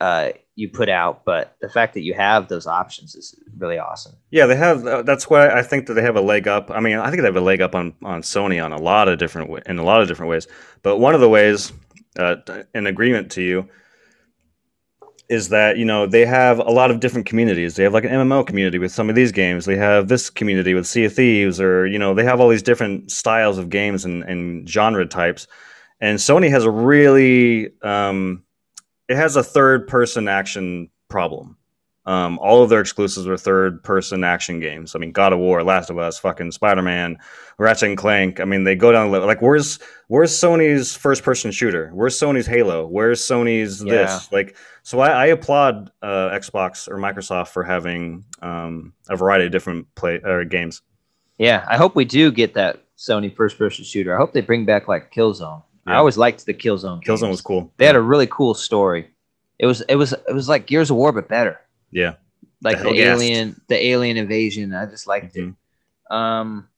uh, 0.00 0.30
you 0.54 0.68
put 0.68 0.88
out, 0.88 1.24
but 1.24 1.56
the 1.60 1.68
fact 1.68 1.94
that 1.94 2.02
you 2.02 2.14
have 2.14 2.48
those 2.48 2.66
options 2.66 3.14
is 3.14 3.34
really 3.56 3.78
awesome. 3.78 4.14
Yeah, 4.30 4.46
they 4.46 4.56
have. 4.56 4.86
Uh, 4.86 5.02
that's 5.02 5.28
why 5.30 5.48
I 5.48 5.62
think 5.62 5.86
that 5.86 5.94
they 5.94 6.02
have 6.02 6.16
a 6.16 6.20
leg 6.20 6.48
up. 6.48 6.70
I 6.70 6.80
mean, 6.80 6.98
I 6.98 7.10
think 7.10 7.22
they 7.22 7.28
have 7.28 7.36
a 7.36 7.40
leg 7.40 7.60
up 7.60 7.74
on 7.74 7.94
on 8.02 8.22
Sony 8.22 8.62
on 8.62 8.72
a 8.72 8.80
lot 8.80 9.08
of 9.08 9.18
different 9.18 9.66
in 9.66 9.78
a 9.78 9.84
lot 9.84 10.02
of 10.02 10.08
different 10.08 10.30
ways. 10.30 10.46
But 10.82 10.98
one 10.98 11.14
of 11.14 11.20
the 11.20 11.28
ways, 11.28 11.72
uh, 12.18 12.36
in 12.74 12.86
agreement 12.86 13.30
to 13.32 13.42
you, 13.42 13.68
is 15.28 15.48
that 15.48 15.76
you 15.76 15.84
know 15.84 16.06
they 16.06 16.26
have 16.26 16.58
a 16.58 16.70
lot 16.70 16.90
of 16.90 17.00
different 17.00 17.26
communities. 17.26 17.76
They 17.76 17.84
have 17.84 17.94
like 17.94 18.04
an 18.04 18.10
MMO 18.10 18.46
community 18.46 18.78
with 18.78 18.92
some 18.92 19.08
of 19.08 19.14
these 19.14 19.32
games. 19.32 19.64
They 19.64 19.76
have 19.76 20.08
this 20.08 20.30
community 20.30 20.74
with 20.74 20.86
Sea 20.86 21.04
of 21.04 21.14
Thieves, 21.14 21.60
or 21.60 21.86
you 21.86 21.98
know 21.98 22.14
they 22.14 22.24
have 22.24 22.40
all 22.40 22.48
these 22.48 22.62
different 22.62 23.10
styles 23.10 23.58
of 23.58 23.70
games 23.70 24.04
and, 24.04 24.22
and 24.24 24.68
genre 24.68 25.06
types. 25.06 25.46
And 26.00 26.18
Sony 26.18 26.50
has 26.50 26.64
a 26.64 26.70
really 26.70 27.70
um, 27.82 28.42
it 29.08 29.16
has 29.16 29.36
a 29.36 29.42
third 29.42 29.86
person 29.88 30.28
action 30.28 30.90
problem. 31.08 31.56
Um, 32.04 32.38
all 32.38 32.62
of 32.62 32.70
their 32.70 32.80
exclusives 32.80 33.26
are 33.26 33.36
third 33.36 33.82
person 33.82 34.22
action 34.22 34.60
games. 34.60 34.94
I 34.94 35.00
mean, 35.00 35.10
God 35.10 35.32
of 35.32 35.40
War, 35.40 35.64
Last 35.64 35.90
of 35.90 35.98
Us, 35.98 36.20
fucking 36.20 36.52
Spider 36.52 36.82
Man, 36.82 37.18
Ratchet 37.58 37.88
and 37.88 37.98
Clank. 37.98 38.38
I 38.38 38.44
mean, 38.44 38.62
they 38.62 38.76
go 38.76 38.92
down 38.92 39.10
the 39.10 39.18
li- 39.18 39.26
like 39.26 39.42
where's 39.42 39.80
where's 40.06 40.30
Sony's 40.30 40.94
first 40.94 41.24
person 41.24 41.50
shooter? 41.50 41.90
Where's 41.92 42.16
Sony's 42.18 42.46
Halo? 42.46 42.86
Where's 42.86 43.20
Sony's 43.20 43.82
Yeah. 43.82 43.92
this? 44.04 44.30
Like, 44.30 44.56
so 44.84 45.00
I, 45.00 45.08
I 45.08 45.26
applaud 45.26 45.90
uh, 46.00 46.28
Xbox 46.30 46.86
or 46.86 46.96
Microsoft 46.98 47.48
for 47.48 47.64
having 47.64 48.24
um, 48.40 48.92
a 49.08 49.16
variety 49.16 49.46
of 49.46 49.50
different 49.52 49.92
play 49.96 50.20
or 50.22 50.44
games. 50.44 50.82
Yeah, 51.38 51.64
I 51.68 51.76
hope 51.76 51.96
we 51.96 52.04
do 52.04 52.30
get 52.30 52.54
that 52.54 52.84
Sony 52.96 53.34
first 53.34 53.58
person 53.58 53.84
shooter. 53.84 54.14
I 54.14 54.18
hope 54.18 54.32
they 54.32 54.42
bring 54.42 54.64
back 54.64 54.86
like 54.86 55.12
Killzone. 55.12 55.62
I 55.86 55.94
always 55.96 56.16
liked 56.16 56.44
the 56.46 56.54
Killzone. 56.54 57.02
Killzone 57.04 57.20
games. 57.22 57.22
was 57.22 57.40
cool. 57.40 57.72
They 57.76 57.86
had 57.86 57.96
a 57.96 58.00
really 58.00 58.26
cool 58.26 58.54
story. 58.54 59.08
It 59.58 59.66
was 59.66 59.80
it 59.82 59.94
was 59.96 60.12
it 60.12 60.32
was 60.34 60.48
like 60.48 60.66
Gears 60.66 60.90
of 60.90 60.96
War 60.96 61.12
but 61.12 61.28
better. 61.28 61.60
yeah, 61.92 62.14
Like 62.62 62.78
The 62.78 62.84
the, 62.84 63.00
alien 63.02 63.60
the 63.68 63.86
alien 63.86 64.16
invasion. 64.16 64.74
I 64.74 64.86
just 64.86 65.06
liked 65.06 65.34
Mhm. 65.34 65.54
it. 66.10 66.12
Um 66.14 66.68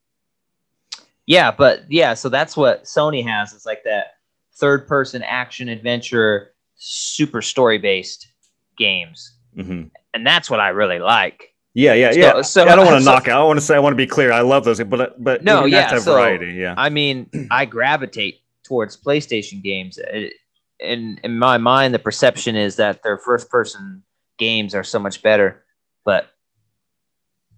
Yeah, 1.26 1.50
but 1.50 1.84
yeah, 1.90 2.14
so 2.14 2.28
that's 2.28 2.56
what 2.56 2.84
Sony 2.84 3.26
has. 3.26 3.52
It's 3.52 3.66
like 3.66 3.82
that 3.84 4.14
third 4.54 4.86
person 4.88 5.22
action 5.22 5.68
adventure, 5.68 6.52
super 6.76 7.42
story 7.42 7.78
based 7.78 8.28
games. 8.76 9.32
hmm 9.54 9.84
And 10.14 10.26
that's 10.26 10.48
what 10.50 10.60
I 10.60 10.68
really 10.68 10.98
like. 11.00 11.54
Yeah, 11.74 11.94
yeah, 11.94 12.12
So- 12.12 12.18
yeah. 12.18 12.42
so- 12.42 12.68
I 12.68 12.76
don't 12.76 12.86
want 12.86 12.98
to 12.98 13.04
so- 13.04 13.10
knock 13.12 13.28
it. 13.28 13.32
I 13.32 13.42
want 13.42 13.58
to 13.58 13.64
say 13.64 13.74
I 13.74 13.78
want 13.78 13.92
to 13.92 13.96
be 13.96 14.06
clear. 14.06 14.32
I 14.32 14.40
love 14.40 14.64
those, 14.64 14.80
but 14.84 15.22
but 15.22 15.42
No, 15.44 15.64
you 15.64 15.74
have 15.76 15.84
yeah, 15.84 15.88
to 15.88 15.94
have 15.94 16.02
so- 16.04 16.12
variety. 16.14 16.52
Yeah, 16.54 16.74
I 16.76 16.88
mean, 16.90 17.28
I 17.50 17.64
gravitate 17.66 18.40
towards 18.68 18.96
PlayStation 18.96 19.62
games. 19.62 19.98
It- 19.98 20.34
In 20.80 21.18
in 21.24 21.36
my 21.38 21.58
mind, 21.58 21.92
the 21.92 21.98
perception 21.98 22.54
is 22.54 22.76
that 22.76 23.02
their 23.02 23.18
first 23.18 23.50
person 23.50 24.04
games 24.38 24.74
are 24.76 24.84
so 24.84 24.98
much 25.00 25.22
better, 25.22 25.64
but 26.04 26.24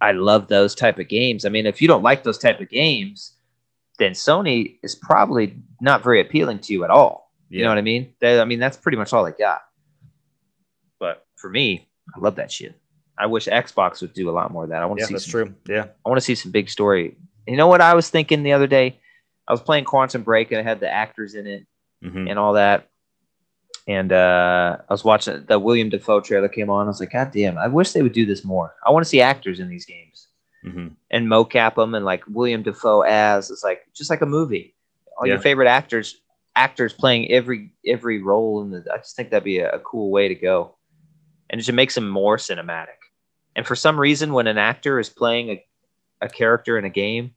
I 0.01 0.13
love 0.13 0.49
those 0.49 0.75
type 0.75 0.99
of 0.99 1.09
games. 1.09 1.45
I 1.45 1.51
mean, 1.51 1.67
if 1.67 1.83
you 1.83 1.89
don't 1.89 2.03
like 2.03 2.23
those 2.23 2.39
type 2.39 2.59
of 2.61 2.71
games, 2.71 3.37
then 3.99 4.13
Sony 4.13 4.79
is 4.83 4.95
probably 4.95 5.55
not 5.83 6.03
very 6.03 6.21
appealing 6.23 6.61
to 6.61 6.73
you 6.73 6.85
at 6.85 6.91
all. 6.91 7.31
yeah. 7.51 7.59
You 7.59 7.65
know 7.65 7.71
what 7.73 7.77
I 7.79 7.83
mean? 7.93 8.15
They, 8.21 8.41
I 8.41 8.47
mean, 8.47 8.59
that's 8.59 8.79
pretty 8.79 8.97
much 8.97 9.13
all 9.13 9.25
they 9.27 9.33
got. 9.33 9.61
But 10.99 11.27
for 11.37 11.51
me, 11.51 11.89
I 12.17 12.19
love 12.21 12.37
that 12.37 12.51
shit. 12.51 12.75
I 13.19 13.27
wish 13.27 13.47
Xbox 13.49 14.01
would 14.01 14.15
do 14.15 14.31
a 14.31 14.33
lot 14.33 14.51
more 14.51 14.65
of 14.65 14.71
that. 14.71 14.81
I 14.83 14.87
want 14.87 14.99
to 15.01 15.03
yeah, 15.03 15.09
see 15.09 15.15
that's 15.15 15.31
some 15.31 15.45
true. 15.45 15.55
Yeah, 15.69 15.85
I 16.05 16.09
want 16.09 16.17
to 16.17 16.25
see 16.25 16.35
some 16.35 16.53
big 16.53 16.71
story. 16.71 17.17
You 17.47 17.57
know 17.59 17.67
what 17.67 17.83
I 17.83 17.93
was 17.95 18.09
thinking 18.09 18.43
the 18.43 18.53
other 18.55 18.67
day? 18.67 18.99
I 19.51 19.53
was 19.53 19.61
playing 19.61 19.85
Quantum 19.85 20.23
Break 20.23 20.53
and 20.53 20.61
it 20.61 20.63
had 20.65 20.79
the 20.79 20.89
actors 20.89 21.35
in 21.35 21.49
it 21.49 21.67
hmm 22.01 22.29
and 22.29 22.39
all 22.39 22.53
that. 22.53 22.89
And 23.89 24.13
uh, 24.13 24.77
I 24.89 24.93
was 24.93 25.03
watching 25.03 25.45
the 25.47 25.59
William 25.59 25.89
Dafoe 25.89 26.21
trailer 26.21 26.49
came 26.49 26.71
on. 26.71 26.87
I 26.87 26.91
was 26.91 27.01
like, 27.01 27.13
God 27.13 27.33
damn, 27.33 27.59
I 27.59 27.67
wish 27.67 27.91
they 27.91 28.03
would 28.03 28.13
do 28.13 28.25
this 28.25 28.45
more. 28.45 28.75
I 28.87 28.91
want 28.93 29.05
to 29.05 29.09
see 29.09 29.21
actors 29.21 29.59
in 29.59 29.69
these 29.69 29.85
games 29.85 30.29
hmm 30.63 30.89
and 31.11 31.27
mocap 31.27 31.75
them 31.75 31.97
and 31.97 32.05
like 32.05 32.23
William 32.29 32.63
Dafoe 32.63 33.01
as 33.01 33.51
it's 33.51 33.65
like 33.65 33.83
just 33.93 34.09
like 34.09 34.21
a 34.21 34.27
movie. 34.27 34.77
All 35.19 35.27
your 35.27 35.41
favorite 35.41 35.69
actors 35.69 36.21
actors 36.55 36.93
playing 36.93 37.31
every 37.33 37.73
every 37.85 38.23
role 38.23 38.63
in 38.63 38.71
the. 38.71 38.85
I 38.93 38.99
just 38.99 39.17
think 39.17 39.31
that'd 39.31 39.43
be 39.43 39.59
a, 39.59 39.73
a 39.73 39.79
cool 39.81 40.13
way 40.13 40.29
to 40.29 40.35
go, 40.37 40.77
and 41.49 41.61
it 41.61 41.65
just 41.65 41.75
makes 41.75 41.97
them 41.97 42.09
more 42.09 42.37
cinematic. 42.37 43.01
And 43.57 43.67
for 43.67 43.75
some 43.75 43.99
reason, 43.99 44.33
when 44.33 44.47
an 44.47 44.59
actor 44.59 45.01
is 45.01 45.09
playing 45.09 45.51
a, 45.51 45.65
a 46.21 46.29
character 46.29 46.79
in 46.79 46.85
a 46.85 46.91
game, 46.91 47.35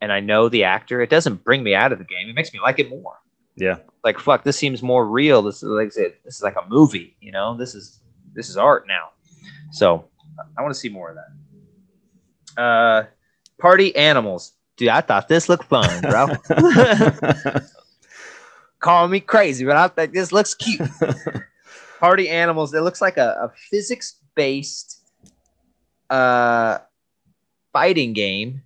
and 0.00 0.12
I 0.12 0.20
know 0.20 0.48
the 0.48 0.64
actor, 0.64 1.00
it 1.00 1.10
doesn't 1.10 1.44
bring 1.44 1.62
me 1.62 1.74
out 1.74 1.92
of 1.92 1.98
the 1.98 2.04
game. 2.04 2.28
It 2.28 2.34
makes 2.34 2.52
me 2.52 2.60
like 2.60 2.78
it 2.78 2.88
more. 2.88 3.18
yeah, 3.56 3.76
Like 4.04 4.18
fuck, 4.18 4.44
this 4.44 4.56
seems 4.56 4.82
more 4.82 5.06
real. 5.06 5.42
This 5.42 5.56
is 5.56 5.64
like 5.64 5.86
I 5.88 5.90
said, 5.90 6.14
this 6.24 6.36
is 6.36 6.42
like 6.42 6.56
a 6.56 6.66
movie. 6.68 7.16
You 7.20 7.32
know, 7.32 7.56
this 7.56 7.74
is 7.74 8.00
this 8.34 8.48
is 8.48 8.56
art 8.56 8.86
now. 8.86 9.10
So 9.72 10.06
I 10.56 10.62
want 10.62 10.72
to 10.74 10.80
see 10.80 10.88
more 10.88 11.10
of 11.10 11.16
that. 11.16 12.60
Uh, 12.62 13.04
party 13.58 13.94
animals. 13.96 14.52
Dude, 14.76 14.88
I 14.88 15.02
thought 15.02 15.28
this 15.28 15.48
looked 15.48 15.64
fun, 15.64 16.00
bro. 16.00 16.28
Call 18.80 19.08
me 19.08 19.20
crazy, 19.20 19.64
but 19.66 19.76
I 19.76 19.88
think 19.88 20.14
this 20.14 20.32
looks 20.32 20.54
cute. 20.54 20.80
Party 22.00 22.30
animals. 22.30 22.72
It 22.72 22.80
looks 22.80 23.02
like 23.02 23.18
a, 23.18 23.36
a 23.42 23.52
physics 23.70 24.16
based 24.34 25.02
uh, 26.08 26.78
fighting 27.74 28.14
game 28.14 28.62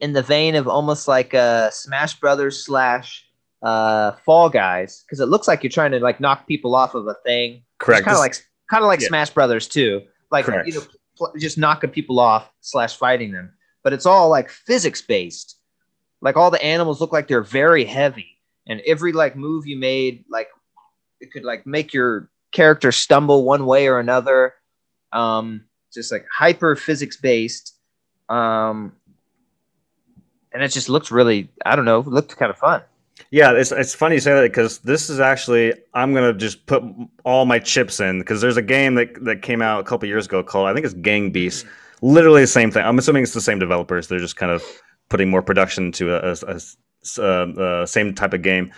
in 0.00 0.12
the 0.12 0.22
vein 0.22 0.54
of 0.54 0.66
almost 0.68 1.06
like 1.08 1.34
a 1.34 1.70
Smash 1.72 2.18
Brothers 2.20 2.64
slash 2.64 3.26
uh, 3.62 4.12
Fall 4.24 4.48
Guys 4.48 5.02
because 5.06 5.20
it 5.20 5.26
looks 5.26 5.46
like 5.46 5.62
you're 5.62 5.70
trying 5.70 5.92
to 5.92 6.00
like 6.00 6.20
knock 6.20 6.46
people 6.46 6.74
off 6.74 6.94
of 6.94 7.06
a 7.06 7.14
thing. 7.24 7.62
correct. 7.78 8.04
Kind 8.04 8.16
of 8.16 8.20
like 8.20 8.34
kind 8.70 8.82
of 8.82 8.88
like 8.88 9.00
Yeah. 9.00 9.08
Smash 9.08 9.30
Brothers 9.30 9.68
too, 9.68 10.02
like 10.30 10.46
Correct. 10.46 10.66
you 10.66 10.74
know, 10.74 10.82
pl- 11.16 11.32
just 11.38 11.58
knocking 11.58 11.90
people 11.90 12.18
off 12.18 12.50
slash 12.60 12.96
fighting 12.96 13.32
them. 13.32 13.52
But 13.82 13.92
it's 13.92 14.06
all 14.06 14.28
like 14.28 14.48
physics 14.50 15.02
based. 15.02 15.56
Like 16.22 16.36
all 16.36 16.50
the 16.50 16.62
animals 16.62 17.00
look 17.00 17.12
like 17.12 17.28
they're 17.28 17.42
very 17.42 17.84
heavy, 17.84 18.36
and 18.66 18.80
every 18.86 19.12
like 19.12 19.36
move 19.36 19.66
you 19.66 19.78
made, 19.78 20.24
like 20.30 20.48
it 21.20 21.32
could 21.32 21.44
like 21.44 21.66
make 21.66 21.92
your 21.94 22.30
character 22.52 22.92
stumble 22.92 23.44
one 23.44 23.64
way 23.66 23.86
or 23.88 23.98
another. 23.98 24.54
Um, 25.12 25.64
just 25.92 26.12
like 26.12 26.26
hyper 26.34 26.76
physics 26.76 27.16
based. 27.16 27.74
Um, 28.28 28.92
and 30.52 30.62
it 30.62 30.68
just 30.68 30.88
looks 30.88 31.10
really, 31.10 31.48
I 31.64 31.76
don't 31.76 31.84
know, 31.84 32.00
looked 32.00 32.36
kind 32.36 32.50
of 32.50 32.58
fun. 32.58 32.82
Yeah, 33.30 33.52
it's 33.52 33.70
it's 33.70 33.94
funny 33.94 34.16
you 34.16 34.20
say 34.20 34.34
that 34.34 34.50
because 34.50 34.78
this 34.78 35.10
is 35.10 35.20
actually 35.20 35.74
I'm 35.94 36.14
gonna 36.14 36.32
just 36.32 36.66
put 36.66 36.82
all 37.24 37.44
my 37.44 37.58
chips 37.58 38.00
in 38.00 38.18
because 38.18 38.40
there's 38.40 38.56
a 38.56 38.62
game 38.62 38.94
that 38.94 39.24
that 39.24 39.42
came 39.42 39.62
out 39.62 39.80
a 39.80 39.84
couple 39.84 40.08
years 40.08 40.26
ago 40.26 40.42
called 40.42 40.68
I 40.68 40.74
think 40.74 40.84
it's 40.84 40.94
Gang 40.94 41.30
Beasts. 41.30 41.64
Literally 42.02 42.40
the 42.40 42.46
same 42.46 42.70
thing. 42.70 42.84
I'm 42.84 42.98
assuming 42.98 43.22
it's 43.22 43.34
the 43.34 43.40
same 43.40 43.58
developers. 43.58 44.08
They're 44.08 44.18
just 44.18 44.36
kind 44.36 44.50
of 44.50 44.64
putting 45.10 45.28
more 45.28 45.42
production 45.42 45.86
into 45.86 46.14
a, 46.14 46.34
uh, 47.18 47.22
uh, 47.22 47.86
same 47.86 48.14
type 48.14 48.32
of 48.32 48.40
game. 48.40 48.72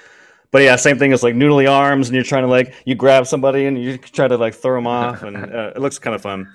But 0.50 0.62
yeah, 0.62 0.76
same 0.76 0.98
thing 0.98 1.12
as 1.12 1.22
like 1.22 1.34
noodly 1.34 1.70
arms, 1.70 2.08
and 2.08 2.14
you're 2.14 2.24
trying 2.24 2.42
to 2.42 2.48
like 2.48 2.74
you 2.84 2.94
grab 2.94 3.26
somebody 3.26 3.64
and 3.66 3.82
you 3.82 3.96
try 3.96 4.28
to 4.28 4.36
like 4.36 4.54
throw 4.54 4.76
them 4.76 4.86
off, 4.86 5.22
and 5.22 5.36
uh, 5.36 5.72
it 5.74 5.78
looks 5.80 5.98
kind 5.98 6.14
of 6.14 6.20
fun. 6.20 6.52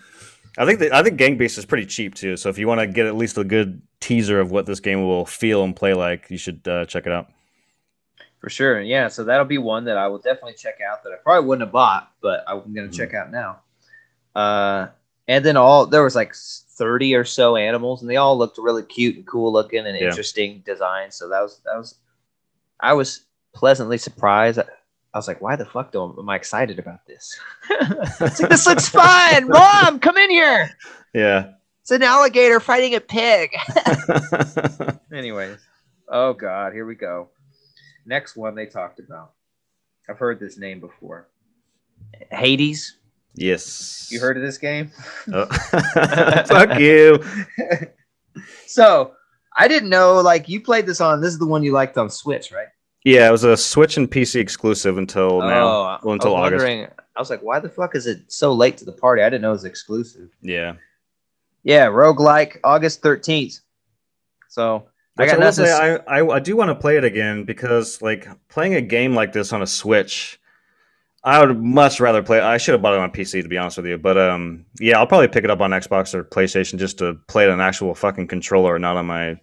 I 0.58 0.66
think 0.66 0.80
that, 0.80 0.94
I 0.94 1.04
think 1.04 1.18
Gang 1.18 1.38
Beasts 1.38 1.58
is 1.58 1.66
pretty 1.66 1.86
cheap 1.86 2.16
too. 2.16 2.36
So 2.38 2.50
if 2.50 2.58
you 2.58 2.68
want 2.68 2.82
to 2.82 2.88
get 2.88 3.06
at 3.06 3.16
least 3.16 3.38
a 3.38 3.44
good 3.44 3.82
teaser 4.00 4.40
of 4.40 4.52
what 4.52 4.66
this 4.66 4.80
game 4.80 5.04
will 5.04 5.26
feel 5.26 5.64
and 5.64 5.76
play 5.76 5.94
like, 5.94 6.30
you 6.30 6.38
should 6.38 6.68
uh, 6.68 6.86
check 6.86 7.06
it 7.06 7.12
out. 7.12 7.28
For 8.40 8.50
sure. 8.50 8.82
Yeah. 8.82 9.08
So 9.08 9.24
that'll 9.24 9.46
be 9.46 9.58
one 9.58 9.86
that 9.86 9.98
I 9.98 10.08
will 10.08 10.18
definitely 10.20 10.54
check 10.54 10.76
out 10.82 11.04
that 11.04 11.12
I 11.12 11.18
probably 11.24 11.48
wouldn't 11.48 11.68
have 11.68 11.72
bought, 11.74 12.12
but 12.22 12.44
I'm 12.48 12.74
going 12.74 12.90
to 12.90 12.96
check 12.96 13.14
out 13.14 13.32
now. 13.32 13.60
Uh, 14.36 14.88
and 15.28 15.44
then 15.44 15.58
all 15.58 15.86
there 15.86 16.04
was 16.04 16.16
like 16.16 16.34
30 16.36 17.16
or 17.16 17.24
so 17.26 17.56
animals 17.56 18.02
and 18.02 18.10
they 18.10 18.18
all 18.18 18.38
looked 18.38 18.58
really 18.58 18.84
cute 18.84 19.16
and 19.16 19.26
cool 19.28 19.52
looking 19.52 19.86
and 19.86 19.98
Yeah. 19.98 20.08
interesting 20.08 20.64
design. 20.66 21.12
So 21.12 21.30
that 21.30 21.42
was, 21.42 21.60
that 21.66 21.78
was, 21.78 21.96
I 22.80 22.94
was 22.94 23.26
pleasantly 23.54 23.98
surprised. 23.98 24.60
I, 25.18 25.20
I 25.20 25.20
was 25.20 25.28
like, 25.28 25.42
why 25.42 25.56
the 25.56 25.66
fuck 25.66 25.92
do 25.92 26.16
am 26.20 26.30
I 26.30 26.36
excited 26.36 26.78
about 26.78 27.08
this? 27.08 27.36
Like, 28.20 28.38
this 28.38 28.68
looks 28.68 28.88
fun. 28.88 29.48
Mom, 29.48 30.00
come 30.00 30.18
in 30.18 30.30
here. 30.30 30.70
Yeah. 31.14 31.54
It's 31.82 31.90
an 31.90 32.04
alligator 32.04 32.60
fighting 32.60 32.94
a 32.94 33.00
pig. 33.00 33.56
Anyways, 35.14 35.58
oh 36.10 36.34
god, 36.34 36.74
here 36.74 36.86
we 36.86 36.96
go. 36.96 37.30
Next 38.06 38.36
one 38.36 38.54
they 38.54 38.66
talked 38.68 39.00
about. 39.00 39.32
I've 40.08 40.20
heard 40.20 40.40
this 40.40 40.58
name 40.58 40.80
before. 40.80 41.30
Hades. 42.32 42.98
yes. 43.34 44.10
You 44.12 44.20
heard 44.20 44.38
of 44.38 44.44
this 44.44 44.58
game? 44.58 44.92
Oh. 45.34 45.46
Fuck 45.46 46.80
you. 46.80 47.24
so 48.68 49.14
I 49.58 49.68
didn't 49.68 49.90
know. 49.90 50.22
Like 50.22 50.48
you 50.48 50.62
played 50.62 50.86
this 50.86 51.02
on. 51.02 51.22
This 51.22 51.34
is 51.34 51.40
the 51.40 51.48
one 51.48 51.64
you 51.64 51.72
liked 51.72 51.98
on 51.98 52.10
Switch, 52.10 52.52
right? 52.52 52.68
Yeah, 53.08 53.28
it 53.28 53.32
was 53.32 53.44
a 53.46 53.56
Switch 53.56 53.96
and 53.98 54.10
PC 54.10 54.40
exclusive 54.40 54.98
until 54.98 55.40
now. 55.40 55.68
Oh, 55.68 55.98
Well, 56.04 56.14
until 56.14 56.36
I 56.36 56.40
was 56.42 56.48
August. 56.48 56.64
wondering. 56.66 56.88
I 57.16 57.20
was 57.20 57.30
like, 57.30 57.42
why 57.42 57.60
the 57.60 57.70
fuck 57.70 57.96
is 57.96 58.06
it 58.06 58.20
so 58.32 58.54
late 58.54 58.78
to 58.78 58.86
the 58.86 58.92
party? 58.92 59.22
I 59.24 59.30
didn't 59.30 59.42
know 59.44 59.50
it 59.50 59.54
was 59.54 59.66
exclusive. 59.66 60.30
Yeah. 60.42 60.74
Yeah, 61.64 61.86
roguelike, 61.88 62.58
August 62.64 63.02
thirteenth. 63.02 63.60
So 64.50 64.88
I 65.18 65.24
Which 65.24 65.30
got 65.32 65.36
I, 65.36 65.38
will 65.38 65.46
nothing. 65.46 65.66
to 65.66 65.70
say, 65.72 65.92
s- 65.96 66.02
I, 66.08 66.20
I 66.20 66.36
I 66.36 66.40
do 66.40 66.56
want 66.56 66.70
to 66.70 66.76
play 66.76 66.98
it 66.98 67.04
again 67.04 67.44
because 67.44 68.02
like 68.02 68.28
playing 68.50 68.76
a 68.76 68.82
game 68.82 69.16
like 69.16 69.34
this 69.34 69.52
on 69.54 69.62
a 69.62 69.68
Switch, 69.68 70.40
I 71.24 71.44
would 71.44 71.62
much 71.62 72.00
rather 72.00 72.22
play. 72.22 72.40
I 72.40 72.58
should 72.58 72.74
have 72.74 72.82
bought 72.82 72.94
it 72.94 73.00
on 73.00 73.12
PC 73.12 73.42
to 73.42 73.48
be 73.50 73.58
honest 73.58 73.78
with 73.78 73.86
you, 73.88 73.98
but 73.98 74.18
um, 74.18 74.66
yeah, 74.80 74.98
I'll 75.00 75.08
probably 75.08 75.28
pick 75.28 75.44
it 75.44 75.50
up 75.50 75.60
on 75.62 75.72
Xbox 75.72 76.14
or 76.14 76.24
PlayStation 76.24 76.78
just 76.78 76.98
to 77.00 77.16
play 77.28 77.46
it 77.46 77.50
on 77.50 77.56
an 77.56 77.62
actual 77.62 77.96
fucking 77.96 78.28
controller, 78.28 78.78
not 78.80 78.96
on 78.96 79.06
my 79.08 79.40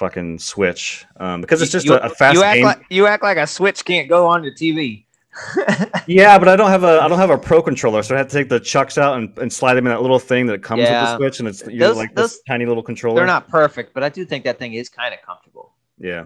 fucking 0.00 0.38
Switch, 0.38 1.04
um, 1.18 1.42
because 1.42 1.60
it's 1.62 1.70
just 1.70 1.86
you, 1.86 1.92
a, 1.94 1.98
a 1.98 2.08
fast 2.08 2.34
you 2.34 2.42
act 2.42 2.56
game. 2.56 2.64
like 2.64 2.82
you 2.88 3.06
act 3.06 3.22
like 3.22 3.36
a 3.36 3.46
Switch 3.46 3.84
can't 3.84 4.08
go 4.08 4.26
on 4.26 4.42
the 4.42 4.50
TV. 4.50 5.04
Yeah, 6.06 6.38
but 6.40 6.48
I 6.48 6.56
don't 6.56 6.70
have 6.70 6.82
a 6.82 7.00
I 7.00 7.06
don't 7.06 7.18
have 7.18 7.30
a 7.30 7.38
pro 7.38 7.62
controller, 7.62 8.02
so 8.02 8.14
I 8.16 8.18
have 8.18 8.28
to 8.28 8.32
take 8.36 8.48
the 8.48 8.58
chucks 8.58 8.98
out 8.98 9.16
and, 9.18 9.36
and 9.38 9.52
slide 9.52 9.74
them 9.74 9.86
in 9.86 9.92
that 9.92 10.00
little 10.02 10.18
thing 10.18 10.46
that 10.46 10.62
comes 10.62 10.80
with 10.80 10.88
the 10.88 11.16
Switch, 11.18 11.38
and 11.38 11.48
it's 11.48 11.64
you 11.66 11.78
Those- 11.78 11.96
like 11.96 12.14
those- 12.16 12.32
this 12.32 12.42
tiny 12.48 12.66
little 12.66 12.82
controller. 12.82 13.16
They're 13.16 13.26
not 13.26 13.46
perfect, 13.48 13.94
but 13.94 14.02
I 14.02 14.08
do 14.08 14.24
think 14.24 14.42
that 14.44 14.58
thing 14.58 14.74
is 14.74 14.88
kind 14.88 15.14
of 15.14 15.20
comfortable. 15.22 15.74
Yeah, 15.98 16.24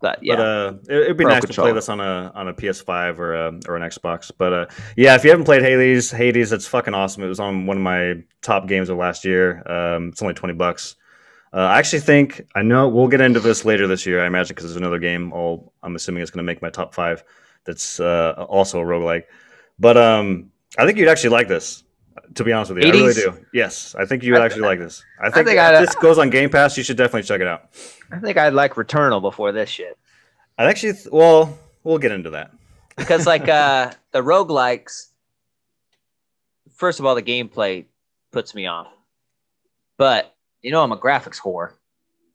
But 0.00 0.18
yeah, 0.22 0.36
but 0.36 0.40
uh, 0.42 0.72
it, 0.88 0.96
it'd 1.02 1.16
be 1.16 1.24
Pro 1.24 1.34
nice 1.34 1.44
to 1.44 1.52
play 1.52 1.72
this 1.72 1.88
on 1.88 2.00
a 2.00 2.32
on 2.34 2.48
a 2.48 2.54
PS5 2.54 3.18
or 3.18 3.34
a, 3.34 3.60
or 3.68 3.76
an 3.76 3.82
Xbox. 3.82 4.32
But 4.36 4.52
uh, 4.52 4.66
yeah, 4.96 5.14
if 5.14 5.22
you 5.24 5.30
haven't 5.30 5.44
played 5.44 5.62
Hades, 5.62 6.10
Hades, 6.10 6.50
it's 6.52 6.66
fucking 6.66 6.94
awesome. 6.94 7.22
It 7.22 7.28
was 7.28 7.38
on 7.38 7.66
one 7.66 7.76
of 7.76 7.82
my 7.82 8.14
top 8.42 8.66
games 8.66 8.88
of 8.88 8.96
last 8.96 9.24
year. 9.26 9.62
Um, 9.70 10.08
it's 10.08 10.22
only 10.22 10.34
twenty 10.34 10.54
bucks. 10.54 10.96
Uh, 11.52 11.56
I 11.60 11.78
actually 11.78 12.00
think 12.00 12.46
I 12.54 12.62
know 12.62 12.88
we'll 12.88 13.08
get 13.08 13.20
into 13.20 13.40
this 13.40 13.64
later 13.64 13.86
this 13.86 14.04
year. 14.06 14.22
I 14.22 14.26
imagine 14.26 14.54
because 14.54 14.64
there's 14.64 14.76
another 14.76 14.98
game. 14.98 15.32
All 15.32 15.72
I'm 15.82 15.96
assuming 15.96 16.22
it's 16.22 16.30
going 16.30 16.44
to 16.44 16.50
make 16.50 16.60
my 16.62 16.70
top 16.70 16.94
five. 16.94 17.24
That's 17.64 18.00
uh, 18.00 18.44
also 18.48 18.80
a 18.80 18.84
roguelike. 18.84 19.24
But 19.78 19.96
um, 19.96 20.50
I 20.78 20.84
think 20.86 20.98
you'd 20.98 21.08
actually 21.08 21.30
like 21.30 21.48
this. 21.48 21.84
To 22.34 22.44
be 22.44 22.52
honest 22.52 22.72
with 22.74 22.82
you, 22.84 22.90
I 22.90 22.92
really 22.92 23.14
do. 23.14 23.32
Yes, 23.54 23.94
I 23.98 24.04
think 24.04 24.22
you 24.22 24.32
would 24.32 24.42
I- 24.42 24.44
actually 24.44 24.62
like 24.62 24.78
this. 24.78 25.02
I 25.20 25.30
think, 25.30 25.46
think 25.46 25.58
if 25.58 25.64
I'd- 25.64 25.86
this 25.86 25.94
goes 25.94 26.18
on 26.18 26.28
Game 26.30 26.50
Pass. 26.50 26.76
You 26.76 26.82
should 26.84 26.98
definitely 26.98 27.22
check 27.22 27.40
it 27.40 27.46
out. 27.46 27.70
I 28.12 28.18
think 28.18 28.36
I'd 28.36 28.52
like 28.52 28.74
Returnal 28.74 29.20
before 29.22 29.52
this 29.52 29.70
shit 29.70 29.96
I 30.58 30.64
actually, 30.64 30.94
th- 30.94 31.06
well, 31.12 31.58
we'll 31.84 31.98
get 31.98 32.10
into 32.12 32.30
that. 32.30 32.50
because 32.96 33.26
like 33.26 33.48
uh 33.48 33.92
the 34.12 34.20
roguelikes. 34.22 35.06
First 36.74 37.00
of 37.00 37.06
all, 37.06 37.14
the 37.14 37.22
gameplay 37.22 37.86
puts 38.32 38.54
me 38.54 38.66
off, 38.66 38.88
but 39.96 40.34
you 40.68 40.72
know 40.72 40.82
I'm 40.82 40.92
a 40.92 40.98
graphics 40.98 41.40
whore, 41.40 41.72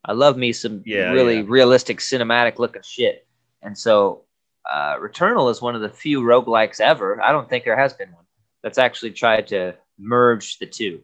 I 0.04 0.14
love 0.14 0.38
me 0.38 0.54
some 0.54 0.82
Yeah, 0.88 1.12
really 1.12 1.38
yeah. 1.38 1.46
realistic 1.48 2.00
cinematic 2.00 2.58
looking 2.58 2.82
shit. 2.82 3.28
And 3.62 3.78
so 3.78 4.24
uh, 4.70 4.96
Returnal 4.98 5.52
is 5.52 5.62
one 5.62 5.76
of 5.76 5.82
the 5.82 5.90
few 5.90 6.22
roguelikes 6.22 6.80
ever. 6.80 7.22
I 7.22 7.32
don't 7.32 7.48
think 7.48 7.64
there 7.64 7.78
has 7.78 7.94
been 7.94 8.12
one 8.12 8.26
that's 8.64 8.80
actually 8.80 9.12
tried 9.12 9.46
to 9.50 9.76
merge 10.00 10.58
the 10.58 10.66
two. 10.66 11.02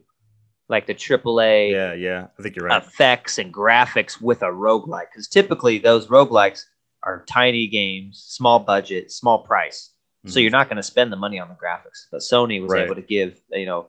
Like 0.68 0.86
the 0.88 0.94
AAA 0.94 1.70
Yeah, 1.70 1.92
yeah. 1.94 2.26
I 2.36 2.42
think 2.42 2.56
you're 2.56 2.66
right. 2.66 2.82
effects 2.82 3.38
and 3.38 3.54
graphics 3.54 4.20
with 4.20 4.42
a 4.42 4.46
roguelike. 4.46 5.06
Because 5.12 5.28
typically 5.28 5.78
those 5.78 6.08
roguelikes 6.08 6.64
are 7.04 7.24
tiny 7.28 7.68
games, 7.68 8.24
small 8.26 8.58
budget, 8.58 9.12
small 9.12 9.44
price. 9.44 9.92
So 10.26 10.38
Mhm. 10.38 10.42
you're 10.42 10.50
not 10.50 10.66
going 10.68 10.76
to 10.78 10.82
spend 10.82 11.12
the 11.12 11.16
money 11.16 11.38
on 11.38 11.48
the 11.48 11.54
graphics. 11.54 12.06
But 12.10 12.22
Sony 12.22 12.60
was 12.60 12.72
Right. 12.72 12.84
able 12.84 12.96
to 12.96 13.02
give, 13.02 13.40
you 13.52 13.66
know, 13.66 13.88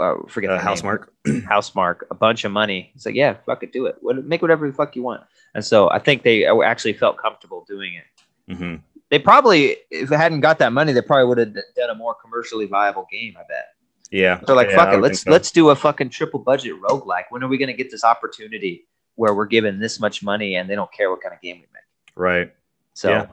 uh, 0.00 0.26
forget 0.28 0.50
Uh. 0.50 0.58
Housemarque. 0.58 1.08
Housemarque 1.26 2.02
a 2.10 2.14
bunch 2.14 2.44
of 2.44 2.52
money. 2.52 2.92
It's 2.94 3.06
like, 3.06 3.14
yeah, 3.14 3.34
fuck 3.46 3.62
it, 3.62 3.72
do 3.72 3.86
it. 3.86 3.96
Make 4.02 4.42
whatever 4.42 4.66
the 4.66 4.72
fuck 4.74 4.96
you 4.96 5.02
want. 5.02 5.22
And 5.54 5.64
so 5.64 5.90
I 5.90 5.98
think 5.98 6.22
they 6.22 6.46
uh, 6.46 6.60
actually 6.62 6.92
felt 6.94 7.16
comfortable 7.18 7.64
doing 7.68 7.94
it. 7.94 8.54
hmm 8.56 8.76
They 9.10 9.18
probably, 9.18 9.76
if 9.90 10.08
they 10.08 10.16
hadn't 10.16 10.40
got 10.40 10.58
that 10.58 10.72
money, 10.72 10.92
they 10.92 11.02
probably 11.02 11.26
would 11.26 11.38
have 11.38 11.54
done 11.54 11.90
a 11.90 11.94
more 11.94 12.14
commercially 12.14 12.66
viable 12.66 13.06
game. 13.10 13.34
I 13.38 13.42
bet. 13.48 13.68
Yeah. 14.10 14.40
They're 14.46 14.56
like, 14.56 14.70
Yeah, 14.70 14.76
fuck 14.76 14.94
it, 14.94 14.98
let's 15.00 15.22
so. 15.22 15.30
let's 15.30 15.50
do 15.50 15.68
a 15.70 15.76
fucking 15.76 16.10
triple 16.10 16.40
budget 16.40 16.74
roguelike. 16.80 17.24
When 17.30 17.42
are 17.42 17.48
we 17.48 17.58
gonna 17.58 17.72
get 17.74 17.90
this 17.90 18.04
opportunity 18.04 18.86
where 19.16 19.34
we're 19.34 19.46
given 19.46 19.78
this 19.80 19.98
much 20.00 20.22
money 20.22 20.54
and 20.56 20.68
they 20.70 20.74
don't 20.74 20.92
care 20.92 21.10
what 21.10 21.20
kind 21.20 21.34
of 21.34 21.40
game 21.40 21.56
we 21.56 21.66
make? 21.72 21.82
Right. 22.14 22.52
So 22.94 23.10
Yeah. 23.10 23.26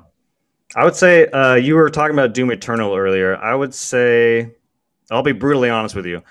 I 0.76 0.84
would 0.84 0.96
say 0.96 1.28
uh, 1.28 1.56
you 1.56 1.76
were 1.76 1.90
talking 1.90 2.14
about 2.16 2.34
Doom 2.34 2.52
Eternal 2.52 2.96
earlier. 2.96 3.38
I 3.38 3.54
would 3.56 3.74
say, 3.74 4.52
I'll 5.12 5.24
be 5.24 5.32
brutally 5.32 5.70
honest 5.70 5.96
with 5.96 6.06
you. 6.06 6.24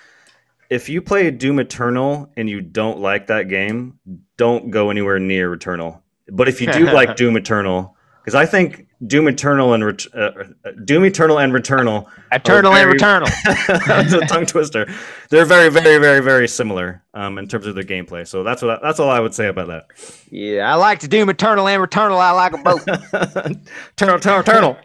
If 0.71 0.89
you 0.89 1.03
play 1.03 1.31
Doom 1.31 1.59
Eternal 1.59 2.31
and 2.37 2.49
you 2.49 2.61
don't 2.61 2.99
like 2.99 3.27
that 3.29 3.49
game, 3.49 3.99
don't 4.37 4.71
go 4.71 4.91
anywhere 4.91 5.19
near 5.19 5.55
Returnal. 5.55 6.01
But 6.29 6.49
if 6.49 6.61
you 6.61 6.73
do 6.73 6.87
like 6.87 7.17
Doom 7.17 7.37
Eternal, 7.37 7.95
because 8.23 8.35
I 8.35 8.47
think 8.47 8.87
Doom 9.07 9.29
Eternal 9.29 9.75
and 9.75 9.85
Ret- 9.85 10.07
uh, 10.15 10.31
uh, 10.65 10.71
Doom 10.85 11.05
Eternal 11.05 11.39
and 11.39 11.53
Returnal, 11.53 12.07
Eternal 12.33 12.73
and 12.73 12.89
very- 12.89 12.99
Returnal. 12.99 13.87
that's 13.87 14.15
a 14.15 14.21
tongue 14.21 14.47
twister. 14.47 14.87
They're 15.29 15.45
very, 15.45 15.69
very, 15.69 15.99
very, 15.99 16.21
very 16.21 16.49
similar 16.49 17.05
um, 17.13 17.37
in 17.39 17.47
terms 17.47 17.67
of 17.67 17.75
their 17.75 17.85
gameplay. 17.85 18.27
So 18.27 18.43
that's 18.43 18.63
what 18.63 18.71
I, 18.71 18.79
that's 18.83 18.99
all 18.99 19.11
I 19.11 19.21
would 19.21 19.35
say 19.35 19.49
about 19.49 19.69
that. 19.69 19.87
yeah, 20.31 20.73
I 20.73 20.77
like 20.77 21.01
to 21.01 21.09
do 21.09 21.29
Eternal 21.29 21.69
and 21.69 21.83
Returnal. 21.83 22.19
I 22.19 22.31
like 22.31 22.53
them 22.53 22.63
both. 22.63 22.89
Eternal, 22.89 24.17
Eternal, 24.17 24.41
Eternal. 24.41 24.77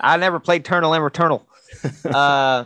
I 0.00 0.16
never 0.16 0.40
played 0.40 0.62
Eternal 0.62 0.94
and 0.94 1.04
Returnal. 1.04 1.44
Uh, 2.06 2.64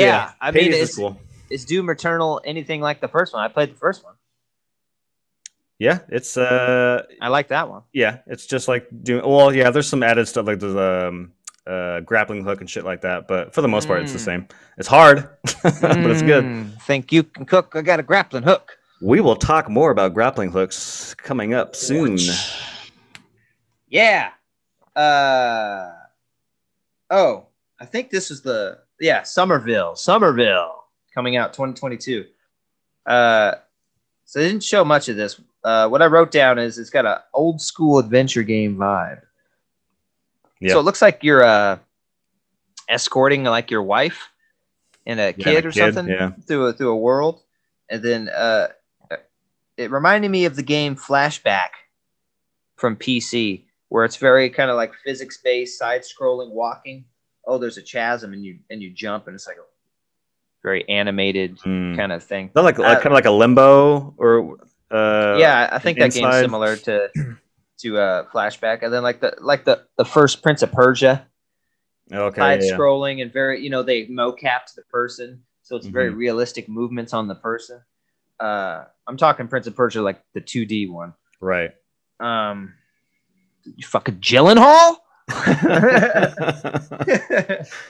yeah, 0.00 0.32
I 0.40 0.50
mean, 0.50 0.72
is, 0.72 0.96
cool. 0.96 1.20
is 1.50 1.64
Doom 1.64 1.90
Eternal 1.90 2.40
anything 2.44 2.80
like 2.80 3.00
the 3.00 3.08
first 3.08 3.32
one? 3.34 3.42
I 3.42 3.48
played 3.48 3.70
the 3.72 3.76
first 3.78 4.04
one. 4.04 4.14
Yeah, 5.78 5.98
it's 6.08 6.36
uh, 6.36 7.02
I 7.20 7.28
like 7.28 7.48
that 7.48 7.68
one. 7.68 7.82
yeah, 7.92 8.18
it's 8.26 8.46
just 8.46 8.68
like 8.68 8.86
doing. 9.02 9.28
Well, 9.28 9.52
yeah, 9.54 9.70
there's 9.70 9.88
some 9.88 10.02
added 10.02 10.28
stuff 10.28 10.46
like 10.46 10.60
the 10.60 11.08
um, 11.08 11.32
uh, 11.66 12.00
grappling 12.00 12.44
hook 12.44 12.60
and 12.60 12.70
shit 12.70 12.84
like 12.84 13.00
that, 13.00 13.26
but 13.26 13.52
for 13.52 13.62
the 13.62 13.68
most 13.68 13.88
part, 13.88 14.02
it's 14.02 14.12
the 14.12 14.18
Mm. 14.18 14.24
same. 14.24 14.48
It's 14.78 14.86
hard, 14.88 15.28
but 15.62 16.10
it's 16.10 16.22
good. 16.22 16.44
Mm, 16.44 16.80
think 16.82 17.10
you 17.12 17.24
can 17.24 17.44
cook? 17.46 17.72
I 17.74 17.82
got 17.82 17.98
a 17.98 18.04
grappling 18.04 18.44
hook. 18.44 18.78
We 19.00 19.20
will 19.20 19.34
talk 19.34 19.68
more 19.68 19.90
about 19.90 20.14
grappling 20.14 20.52
hooks 20.52 21.14
coming 21.14 21.52
up 21.54 21.74
soon. 21.74 22.16
Yeah. 23.88 24.30
Uh 24.94 25.90
oh, 27.10 27.46
I 27.80 27.86
think 27.86 28.10
this 28.10 28.30
is 28.30 28.42
the 28.42 28.78
yeah, 29.02 29.22
Somerville. 29.22 29.96
Somerville 29.96 30.84
coming 31.14 31.36
out 31.36 31.52
2022. 31.52 32.24
Uh 33.04 33.54
so 34.24 34.38
they 34.38 34.48
didn't 34.48 34.64
show 34.64 34.84
much 34.84 35.08
of 35.08 35.16
this. 35.16 35.40
Uh 35.64 35.88
what 35.88 36.00
I 36.02 36.06
wrote 36.06 36.30
down 36.30 36.58
is 36.58 36.78
it's 36.78 36.90
got 36.90 37.04
an 37.04 37.18
old 37.34 37.60
school 37.60 37.98
adventure 37.98 38.42
game 38.42 38.76
vibe. 38.76 39.20
Yeah. 40.60 40.72
So 40.72 40.80
it 40.80 40.84
looks 40.84 41.02
like 41.02 41.22
you're 41.22 41.44
uh 41.44 41.78
escorting 42.88 43.44
like 43.44 43.70
your 43.70 43.82
wife 43.82 44.28
and 45.06 45.18
a 45.20 45.34
Yeah, 45.36 45.44
kid 45.44 45.64
a 45.64 45.68
or 45.68 45.72
something 45.72 46.08
Yeah, 46.08 46.30
through 46.46 46.66
a 46.66 46.72
through 46.72 46.90
a 46.90 46.96
world, 46.96 47.42
and 47.90 48.02
then 48.02 48.28
uh, 48.28 48.68
it 49.76 49.90
reminded 49.90 50.30
me 50.30 50.44
of 50.44 50.54
the 50.54 50.62
game 50.62 50.94
Flashback 50.94 51.70
from 52.76 52.96
PC, 52.96 53.64
where 53.88 54.04
it's 54.04 54.16
very 54.16 54.48
kind 54.50 54.70
of 54.70 54.76
like 54.76 54.94
physics 55.04 55.38
based, 55.42 55.78
side 55.78 56.02
scrolling, 56.02 56.50
walking. 56.50 57.04
Oh, 57.46 57.58
there's 57.58 57.76
a 57.78 57.82
chasm, 57.82 58.32
and 58.32 58.44
you 58.44 58.58
and 58.70 58.82
you 58.82 58.90
jump, 58.90 59.26
and 59.26 59.34
it's 59.34 59.46
like 59.46 59.56
a 59.56 59.64
very 60.62 60.88
animated 60.88 61.58
Mm. 61.58 61.96
kind 61.96 62.12
of 62.12 62.22
thing. 62.22 62.50
not 62.54 62.64
like, 62.64 62.78
like 62.78 62.98
Uh, 62.98 63.00
kind 63.00 63.06
of 63.12 63.12
like 63.14 63.24
a 63.24 63.30
limbo 63.30 64.14
or 64.16 64.58
uh, 64.90 65.36
yeah, 65.38 65.68
I 65.72 65.78
think 65.78 65.98
that 65.98 66.12
game's 66.12 66.38
similar 66.38 66.76
to 66.76 67.10
to 67.78 67.98
uh, 67.98 68.24
Flashback, 68.30 68.82
and 68.82 68.92
then 68.92 69.02
like 69.02 69.20
the 69.20 69.34
like 69.40 69.64
the 69.64 69.86
the 69.96 70.04
first 70.04 70.42
Prince 70.42 70.62
of 70.62 70.70
Persia, 70.72 71.26
Okay, 72.12 72.40
side 72.40 72.62
yeah, 72.62 72.76
scrolling 72.76 73.22
and 73.22 73.32
very 73.32 73.60
you 73.60 73.70
know 73.70 73.82
they 73.82 74.06
mocapped 74.06 74.74
the 74.76 74.82
person 74.82 75.42
so 75.62 75.76
it's 75.76 75.86
very 75.86 76.10
Mhm. 76.12 76.16
realistic 76.16 76.68
movements 76.68 77.12
on 77.14 77.28
the 77.28 77.34
person 77.36 77.80
uh 78.40 78.84
i'm 79.06 79.16
talking 79.16 79.46
prince 79.48 79.66
of 79.66 79.74
persia 79.76 80.02
like 80.02 80.20
the 80.34 80.40
2d 80.40 80.90
one 80.90 81.14
right. 81.40 81.70
um 82.20 82.74
you 83.64 83.86
fucking 83.86 84.16
Gyllenhaal? 84.16 84.96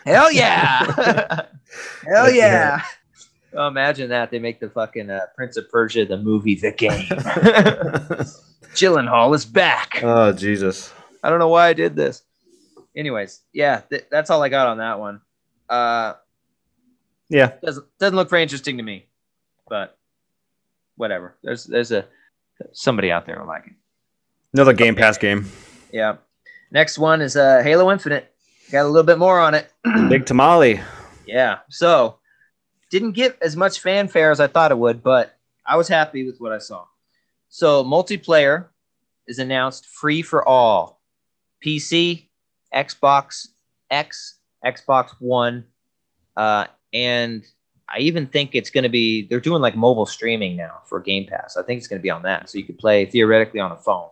Hell 0.04 0.32
yeah 0.32 1.46
hell 2.06 2.30
yeah 2.30 2.82
Oh, 3.54 3.66
imagine 3.66 4.08
that 4.08 4.30
they 4.30 4.38
make 4.38 4.60
the 4.60 4.70
fucking 4.70 5.10
uh, 5.10 5.26
prince 5.36 5.58
of 5.58 5.68
persia 5.70 6.06
the 6.06 6.16
movie 6.16 6.54
the 6.54 6.72
game 6.72 7.06
Gyllenhaal 8.74 9.34
is 9.34 9.44
back 9.44 10.00
oh 10.02 10.32
Jesus. 10.32 10.92
I 11.22 11.28
don't 11.30 11.38
know 11.38 11.48
why 11.48 11.68
I 11.68 11.72
did 11.74 11.94
this. 11.94 12.22
Anyways, 12.96 13.42
yeah, 13.52 13.82
th- 13.88 14.06
that's 14.10 14.28
all 14.30 14.42
I 14.42 14.48
got 14.48 14.66
on 14.66 14.78
that 14.78 14.98
one. 14.98 15.20
Uh, 15.68 16.14
Yeah, 17.28 17.52
doesn't 17.62 17.86
doesn't 17.98 18.16
look 18.16 18.28
very 18.30 18.42
interesting 18.42 18.76
to 18.78 18.82
me, 18.82 19.06
but 19.68 19.96
whatever. 20.96 21.36
There's 21.42 21.64
there's 21.64 21.92
a 21.92 22.06
somebody 22.72 23.12
out 23.12 23.24
there 23.26 23.38
who 23.38 23.46
like 23.46 23.66
it. 23.66 23.72
another 24.54 24.72
Game 24.72 24.94
Pass 24.96 25.16
game. 25.18 25.46
Yeah. 25.92 26.16
Next 26.72 26.98
one 26.98 27.20
is 27.20 27.36
uh, 27.36 27.60
Halo 27.62 27.92
Infinite. 27.92 28.34
Got 28.70 28.86
a 28.86 28.88
little 28.88 29.06
bit 29.06 29.18
more 29.18 29.38
on 29.38 29.52
it. 29.54 29.70
Big 30.08 30.24
Tamale. 30.24 30.80
yeah. 31.26 31.58
So 31.68 32.16
didn't 32.90 33.12
get 33.12 33.36
as 33.42 33.56
much 33.56 33.80
fanfare 33.80 34.30
as 34.30 34.40
I 34.40 34.46
thought 34.46 34.70
it 34.70 34.78
would, 34.78 35.02
but 35.02 35.36
I 35.66 35.76
was 35.76 35.86
happy 35.86 36.24
with 36.24 36.38
what 36.38 36.50
I 36.50 36.58
saw. 36.58 36.86
So 37.50 37.84
multiplayer 37.84 38.68
is 39.28 39.38
announced 39.38 39.84
free 39.86 40.22
for 40.22 40.48
all. 40.48 41.02
PC, 41.64 42.28
Xbox 42.74 43.48
X, 43.90 44.38
Xbox 44.64 45.10
One, 45.20 45.66
uh, 46.38 46.66
and 46.94 47.44
I 47.86 47.98
even 47.98 48.26
think 48.26 48.54
it's 48.54 48.70
going 48.70 48.84
to 48.84 48.88
be. 48.88 49.26
They're 49.28 49.40
doing 49.40 49.60
like 49.60 49.76
mobile 49.76 50.06
streaming 50.06 50.56
now 50.56 50.78
for 50.86 50.98
Game 51.00 51.26
Pass. 51.26 51.58
I 51.58 51.62
think 51.62 51.78
it's 51.78 51.86
going 51.86 52.00
to 52.00 52.02
be 52.02 52.10
on 52.10 52.22
that, 52.22 52.48
so 52.48 52.56
you 52.56 52.64
could 52.64 52.78
play 52.78 53.04
theoretically 53.04 53.60
on 53.60 53.70
a 53.72 53.76
phone 53.76 54.08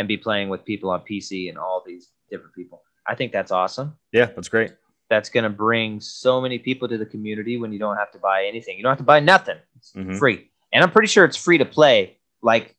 and 0.00 0.08
be 0.08 0.16
playing 0.16 0.48
with 0.48 0.64
people 0.64 0.88
on 0.88 1.02
PC 1.02 1.50
and 1.50 1.58
all 1.58 1.84
these 1.86 2.08
different 2.30 2.54
people. 2.54 2.82
I 3.06 3.14
think 3.14 3.32
that's 3.32 3.50
awesome. 3.52 3.98
Yeah, 4.12 4.24
that's 4.34 4.48
great. 4.48 4.72
That's 5.10 5.28
going 5.28 5.44
to 5.44 5.50
bring 5.50 6.00
so 6.00 6.40
many 6.40 6.58
people 6.58 6.88
to 6.88 6.96
the 6.96 7.04
community 7.04 7.58
when 7.58 7.70
you 7.70 7.78
don't 7.78 7.98
have 7.98 8.10
to 8.12 8.18
buy 8.18 8.46
anything. 8.46 8.78
You 8.78 8.82
don't 8.82 8.92
have 8.92 8.98
to 8.98 9.04
buy 9.04 9.20
nothing. 9.20 9.58
It's 9.76 9.92
Mhm. 9.92 10.18
free, 10.18 10.50
and 10.72 10.82
I'm 10.82 10.90
pretty 10.90 11.08
sure 11.08 11.26
it's 11.26 11.36
free 11.36 11.58
to 11.58 11.66
play. 11.66 12.16
Like 12.42 12.76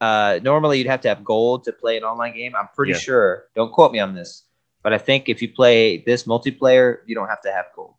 uh, 0.00 0.40
normally, 0.42 0.78
you'd 0.78 0.86
have 0.86 1.02
to 1.02 1.08
have 1.08 1.22
gold 1.22 1.64
to 1.64 1.72
play 1.72 1.98
an 1.98 2.04
online 2.04 2.34
game. 2.34 2.54
I'm 2.58 2.68
pretty 2.74 2.92
Yeah. 2.92 2.98
sure. 2.98 3.44
Don't 3.54 3.70
quote 3.70 3.92
me 3.92 3.98
on 4.00 4.14
this, 4.14 4.44
but 4.82 4.94
I 4.94 4.98
think 4.98 5.28
if 5.28 5.42
you 5.42 5.48
play 5.52 5.98
this 6.06 6.24
multiplayer, 6.24 7.00
you 7.06 7.14
don't 7.14 7.28
have 7.28 7.42
to 7.42 7.52
have 7.52 7.66
gold. 7.76 7.94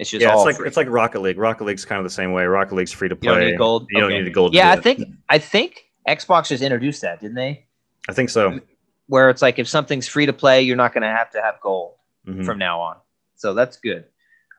It's 0.00 0.10
just 0.10 0.22
yeah, 0.22 0.32
all 0.32 0.38
it's 0.40 0.46
like 0.46 0.56
free. 0.56 0.66
it's 0.66 0.76
like 0.76 0.88
Rocket 0.90 1.20
League. 1.20 1.38
Rocket 1.38 1.62
League's 1.62 1.84
kind 1.84 2.00
of 2.00 2.04
the 2.04 2.10
same 2.10 2.32
way. 2.32 2.44
Rocket 2.44 2.74
League's 2.74 2.90
free 2.90 3.08
to 3.08 3.14
you 3.14 3.20
don't 3.20 3.36
play. 3.38 3.50
need 3.52 3.58
gold. 3.58 3.86
You 3.90 4.00
don't 4.00 4.12
Okay. 4.12 4.22
need 4.22 4.34
gold. 4.34 4.52
Yeah, 4.52 4.72
I 4.72 4.80
think 4.80 5.00
I 5.28 5.38
think 5.38 5.84
Xbox 6.08 6.48
just 6.48 6.60
introduced 6.62 7.02
that, 7.02 7.20
didn't 7.20 7.36
they? 7.36 7.66
I 8.08 8.12
think 8.12 8.30
so. 8.30 8.60
Where 9.06 9.30
it's 9.30 9.42
like 9.42 9.58
if 9.58 9.68
something's 9.68 10.08
free 10.08 10.26
to 10.26 10.32
play, 10.32 10.62
you're 10.62 10.76
not 10.76 10.92
going 10.94 11.02
to 11.02 11.08
have 11.08 11.30
to 11.30 11.42
have 11.42 11.60
gold. 11.60 11.94
Mhm. 12.26 12.44
from 12.46 12.56
now 12.56 12.80
on. 12.80 12.96
So 13.36 13.52
that's 13.52 13.76
good. 13.76 14.06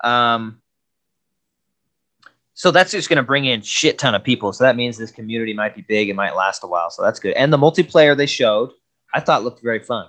Um, 0.04 0.62
so 2.54 2.72
that's 2.72 2.92
just 2.92 3.10
going 3.10 3.18
to 3.18 3.24
bring 3.24 3.46
in 3.46 3.62
shit 3.62 3.98
ton 3.98 4.16
of 4.16 4.24
people. 4.24 4.54
So 4.54 4.64
that 4.64 4.76
means 4.76 4.98
this 4.98 5.12
community 5.12 5.54
might 5.54 5.76
be 5.76 5.82
big. 5.82 6.08
It 6.10 6.16
might 6.16 6.36
last 6.36 6.64
a 6.64 6.68
while. 6.68 6.90
So 6.90 7.02
that's 7.02 7.20
good. 7.20 7.34
And 7.34 7.52
the 7.52 7.58
multiplayer 7.58 8.16
they 8.16 8.28
showed, 8.28 8.72
I 9.14 9.20
thought 9.20 9.44
looked 9.44 9.62
very 9.62 9.80
fun. 9.80 10.08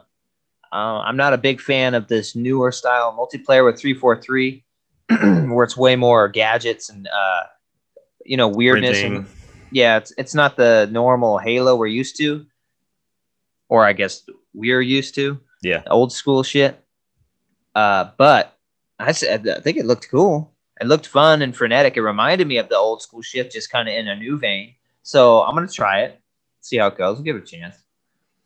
Uh, 0.73 1.01
I'm 1.01 1.17
not 1.17 1.33
a 1.33 1.39
big 1.39 1.61
fan 1.61 1.95
of 1.95 2.09
this 2.09 2.37
newer 2.37 2.73
style 2.73 3.17
multiplayer 3.17 3.65
with 3.65 3.81
343, 3.81 4.65
where 5.51 5.65
it's 5.65 5.77
way 5.77 5.97
more 5.97 6.29
gadgets 6.29 6.91
and 6.91 7.09
uh, 7.09 7.43
you 8.25 8.37
know 8.37 8.49
weirdness. 8.49 8.99
And, 9.17 9.27
yeah, 9.71 9.97
it's 9.97 10.13
it's 10.19 10.35
not 10.35 10.57
the 10.57 10.89
normal 10.93 11.39
Halo 11.39 11.75
we're 11.77 11.87
used 11.87 12.17
to, 12.19 12.45
or 13.69 13.85
I 13.85 13.93
guess 13.93 14.23
we're 14.55 14.81
used 14.81 15.15
to. 15.17 15.41
Yeah. 15.63 15.83
old 15.89 16.13
school 16.13 16.43
shit. 16.43 16.83
Uh, 17.75 18.11
but 18.17 18.57
I 18.99 19.13
said 19.13 19.49
I 19.49 19.61
think 19.61 19.79
it 19.79 19.87
looked 19.87 20.09
cool. 20.11 20.53
It 20.81 20.87
looked 20.87 21.07
fun 21.07 21.43
and 21.43 21.57
frenetic. 21.57 21.97
It 21.97 22.03
reminded 22.03 22.47
me 22.47 22.59
of 22.59 22.69
the 22.69 22.77
old 22.77 23.03
school 23.03 23.23
shit, 23.23 23.51
just 23.51 23.71
kind 23.71 23.89
of 23.89 23.95
in 23.95 24.09
a 24.09 24.17
new 24.17 24.39
vein. 24.39 24.75
So 25.03 25.43
I'm 25.43 25.55
gonna 25.55 25.69
try 25.69 26.03
it. 26.03 26.21
see 26.61 26.77
how 26.79 26.89
it 26.89 26.99
goes. 26.99 27.21
give 27.21 27.37
it 27.37 27.43
a 27.43 27.47
chance. 27.47 27.77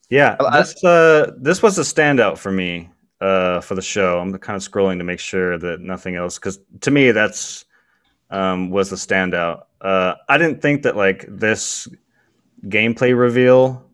Yeah, 0.08 0.36
this 0.52 0.82
uh, 0.84 1.32
this 1.38 1.62
was 1.62 1.78
a 1.78 1.82
standout 1.82 2.38
for 2.38 2.50
me 2.50 2.90
uh, 3.20 3.60
for 3.60 3.74
the 3.74 3.82
show. 3.82 4.18
I'm 4.18 4.36
kind 4.38 4.56
of 4.56 4.68
scrolling 4.68 4.98
to 4.98 5.04
make 5.04 5.20
sure 5.20 5.56
that 5.58 5.80
nothing 5.80 6.16
else, 6.16 6.38
because 6.38 6.58
to 6.80 6.90
me 6.90 7.12
that's 7.12 7.64
um, 8.30 8.70
was 8.70 8.90
the 8.90 8.96
standout. 8.96 9.64
Uh, 9.80 10.14
I 10.28 10.38
didn't 10.38 10.60
think 10.60 10.82
that 10.82 10.96
like 10.96 11.24
this 11.28 11.88
gameplay 12.64 13.16
reveal 13.16 13.84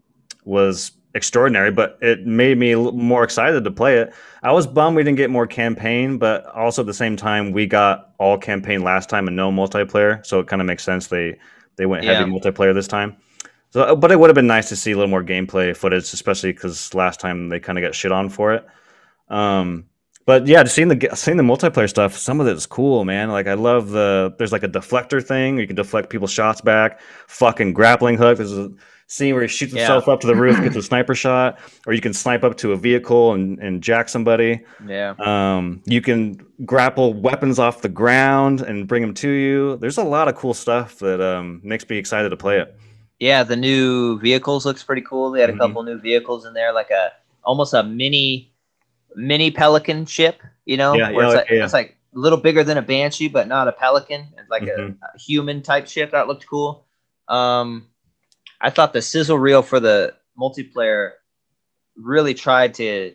was 0.44 0.92
extraordinary, 1.16 1.72
but 1.72 1.98
it 2.02 2.26
made 2.26 2.58
me 2.58 2.74
more 2.74 3.24
excited 3.24 3.64
to 3.64 3.70
play 3.70 3.98
it. 3.98 4.14
I 4.42 4.52
was 4.52 4.66
bummed 4.66 4.96
we 4.96 5.02
didn't 5.02 5.16
get 5.16 5.30
more 5.30 5.46
campaign, 5.46 6.18
but 6.18 6.46
also 6.46 6.82
at 6.82 6.86
the 6.86 6.94
same 6.94 7.16
time 7.16 7.52
we 7.52 7.66
got 7.66 8.12
all 8.18 8.38
campaign 8.38 8.82
last 8.84 9.08
time 9.08 9.26
and 9.26 9.34
no 9.34 9.50
multiplayer, 9.50 10.24
so 10.24 10.38
it 10.40 10.46
kind 10.46 10.60
of 10.60 10.66
makes 10.66 10.84
sense 10.84 11.06
they 11.08 11.38
they 11.76 11.86
went 11.86 12.04
heavy 12.04 12.30
yeah. 12.30 12.36
multiplayer 12.38 12.72
this 12.74 12.86
time. 12.86 13.16
So, 13.70 13.82
uh, 13.82 13.94
but 13.96 14.12
it 14.12 14.20
would 14.20 14.30
have 14.30 14.34
been 14.34 14.46
nice 14.46 14.68
to 14.68 14.76
see 14.76 14.92
a 14.92 14.94
little 14.94 15.10
more 15.10 15.24
gameplay 15.24 15.76
footage, 15.76 16.12
especially 16.12 16.52
because 16.52 16.94
last 16.94 17.18
time 17.18 17.48
they 17.48 17.60
kind 17.60 17.78
of 17.78 17.82
got 17.82 17.94
shit 17.94 18.12
on 18.12 18.28
for 18.28 18.54
it. 18.54 18.66
Um, 19.28 19.86
but 20.26 20.46
yeah, 20.46 20.64
seeing 20.64 20.88
the 20.88 21.08
seeing 21.14 21.36
the 21.36 21.42
multiplayer 21.44 21.88
stuff, 21.88 22.16
some 22.16 22.40
of 22.40 22.48
it 22.48 22.56
is 22.56 22.66
cool, 22.66 23.04
man. 23.04 23.30
Like 23.30 23.46
I 23.46 23.54
love 23.54 23.90
the 23.90 24.34
there's 24.38 24.52
like 24.52 24.64
a 24.64 24.68
deflector 24.68 25.24
thing. 25.24 25.58
You 25.58 25.66
can 25.66 25.76
deflect 25.76 26.10
people's 26.10 26.32
shots 26.32 26.60
back. 26.60 27.00
Fucking 27.28 27.72
grappling 27.72 28.18
hook. 28.18 28.38
There's 28.38 28.58
a 28.58 28.70
scene 29.06 29.34
where 29.34 29.42
he 29.42 29.48
shoots 29.48 29.72
yeah. 29.72 29.82
himself 29.82 30.08
up 30.08 30.20
to 30.20 30.26
the 30.26 30.34
roof, 30.34 30.60
gets 30.60 30.74
a 30.74 30.82
sniper 30.82 31.14
shot, 31.14 31.60
or 31.86 31.92
you 31.92 32.00
can 32.00 32.12
snipe 32.12 32.42
up 32.42 32.56
to 32.56 32.72
a 32.72 32.76
vehicle 32.76 33.34
and, 33.34 33.58
and 33.60 33.82
jack 33.82 34.08
somebody. 34.08 34.64
Yeah. 34.84 35.14
Um, 35.18 35.80
you 35.84 36.00
can 36.00 36.44
grapple 36.64 37.14
weapons 37.14 37.60
off 37.60 37.82
the 37.82 37.88
ground 37.88 38.62
and 38.62 38.88
bring 38.88 39.02
them 39.02 39.14
to 39.14 39.30
you. 39.30 39.76
There's 39.76 39.98
a 39.98 40.04
lot 40.04 40.26
of 40.26 40.34
cool 40.34 40.54
stuff 40.54 40.98
that 40.98 41.20
um, 41.20 41.60
makes 41.62 41.88
me 41.88 41.98
excited 41.98 42.30
to 42.30 42.36
play 42.36 42.58
it. 42.58 42.76
Yeah, 43.20 43.44
the 43.44 43.56
new 43.56 44.18
vehicles 44.18 44.66
looks 44.66 44.82
pretty 44.82 45.02
cool. 45.02 45.30
They 45.30 45.40
had 45.40 45.50
a 45.50 45.52
mm-hmm. 45.52 45.62
couple 45.62 45.82
new 45.84 45.98
vehicles 45.98 46.44
in 46.44 46.52
there, 46.52 46.72
like 46.72 46.90
a 46.90 47.12
almost 47.44 47.74
a 47.74 47.84
mini 47.84 48.52
mini 49.16 49.50
pelican 49.50 50.06
ship. 50.06 50.40
You 50.64 50.76
know, 50.76 50.94
yeah, 50.94 51.10
where 51.10 51.24
yeah, 51.24 51.26
it's, 51.26 51.36
like, 51.36 51.50
yeah. 51.50 51.64
it's 51.64 51.72
like 51.72 51.96
a 52.14 52.18
little 52.18 52.38
bigger 52.38 52.62
than 52.62 52.78
a 52.78 52.82
banshee, 52.82 53.28
but 53.28 53.48
not 53.48 53.66
a 53.66 53.72
pelican. 53.72 54.26
It's 54.38 54.50
like 54.50 54.62
mm-hmm. 54.62 55.02
a, 55.02 55.06
a, 55.06 55.18
human 55.18 55.62
type 55.62 55.88
ship 55.88 56.12
that 56.12 56.28
looked 56.28 56.46
cool. 56.48 56.84
Um, 57.28 57.86
I 58.60 58.70
thought 58.70 58.92
the 58.92 59.02
sizzle 59.02 59.38
reel 59.38 59.62
for 59.62 59.80
the 59.80 60.14
multiplayer 60.38 61.12
really 61.96 62.34
tried 62.34 62.74
to 62.74 63.14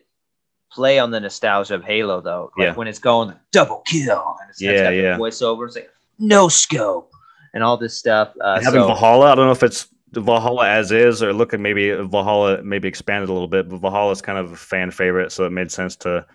play 0.72 1.00
on 1.00 1.12
the 1.12 1.20
nostalgia 1.20 1.76
of 1.76 1.84
Halo, 1.84 2.22
though. 2.22 2.52
Like 2.58 2.66
yeah. 2.68 2.74
when 2.76 2.88
it's 2.88 3.00
going 3.00 3.34
double 3.52 3.84
kill, 3.86 4.38
and 4.42 4.50
it's, 4.50 4.62
yeah, 4.62 4.72
it's 4.72 4.82
got 4.82 4.90
yeah. 4.92 5.18
voiceover, 5.18 5.68
it's 5.68 5.76
like 5.76 5.90
no 6.20 6.48
scope 6.48 7.12
and 7.54 7.64
all 7.64 7.78
this 7.78 7.98
stuff. 7.98 8.34
Uh, 8.40 8.62
Having 8.62 8.82
so, 8.82 8.88
Valhalla, 8.88 9.32
I 9.32 9.36
don't 9.36 9.46
know 9.46 9.52
if 9.52 9.64
it's 9.64 9.88
Valhalla 10.14 10.68
as 10.68 10.92
is, 10.92 11.24
or 11.24 11.34
look 11.34 11.54
at 11.54 11.60
maybe 11.60 11.92
Valhalla 11.92 12.62
maybe 12.64 12.88
expanded 12.88 13.30
a 13.30 13.34
little 13.34 13.48
bit, 13.48 13.70
but 13.70 13.78
Valhalla 13.78 14.12
is 14.12 14.22
kind 14.22 14.38
of 14.38 14.52
a 14.52 14.56
fan 14.58 14.92
favorite, 14.92 15.32
so 15.32 15.46
it 15.46 15.52
made 15.52 15.72
sense 15.72 15.96
to 15.98 16.26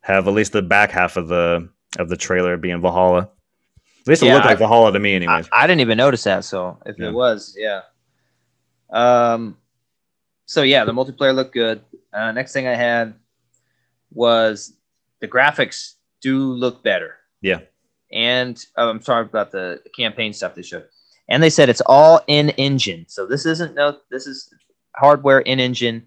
have 0.00 0.28
at 0.28 0.34
least 0.34 0.52
the 0.52 0.62
back 0.62 0.90
half 0.90 1.16
of 1.16 1.28
the 1.28 1.68
of 1.98 2.08
the 2.08 2.16
trailer 2.16 2.56
being 2.56 2.80
Valhalla. 2.80 3.30
At 4.02 4.08
least 4.08 4.22
it 4.22 4.26
yeah, 4.26 4.34
looked 4.34 4.46
like 4.46 4.56
I, 4.56 4.58
Valhalla 4.58 4.92
to 4.92 4.98
me, 4.98 5.14
anyways. 5.14 5.48
I, 5.50 5.64
I, 5.64 5.66
didn't 5.66 5.80
even 5.80 5.96
notice 5.96 6.24
that, 6.24 6.44
so 6.44 6.78
if 6.84 6.98
yeah. 6.98 7.08
it 7.08 7.12
was, 7.12 7.56
yeah. 7.58 7.80
Um, 8.90 9.56
so 10.44 10.62
yeah, 10.62 10.84
the 10.84 10.92
multiplayer 10.92 11.34
looked 11.34 11.54
good. 11.54 11.80
Uh, 12.12 12.32
next 12.32 12.52
thing 12.52 12.66
I 12.66 12.74
had 12.74 13.14
was 14.12 14.74
the 15.20 15.28
graphics 15.28 15.94
do 16.20 16.38
look 16.38 16.82
better. 16.82 17.16
Yeah. 17.40 17.60
And 18.12 18.62
oh, 18.76 18.90
I'm 18.90 19.00
sorry 19.00 19.24
about 19.24 19.50
the 19.50 19.80
campaign 19.96 20.34
stuff 20.34 20.54
they 20.54 20.62
showed 20.62 20.84
and 21.28 21.42
they 21.42 21.50
said 21.50 21.68
it's 21.68 21.82
all 21.86 22.20
in 22.26 22.50
engine. 22.50 23.06
So 23.08 23.26
this 23.26 23.46
isn't 23.46 23.74
no, 23.74 23.98
this 24.10 24.26
is 24.26 24.52
hardware 24.96 25.40
in 25.40 25.60
engine, 25.60 26.06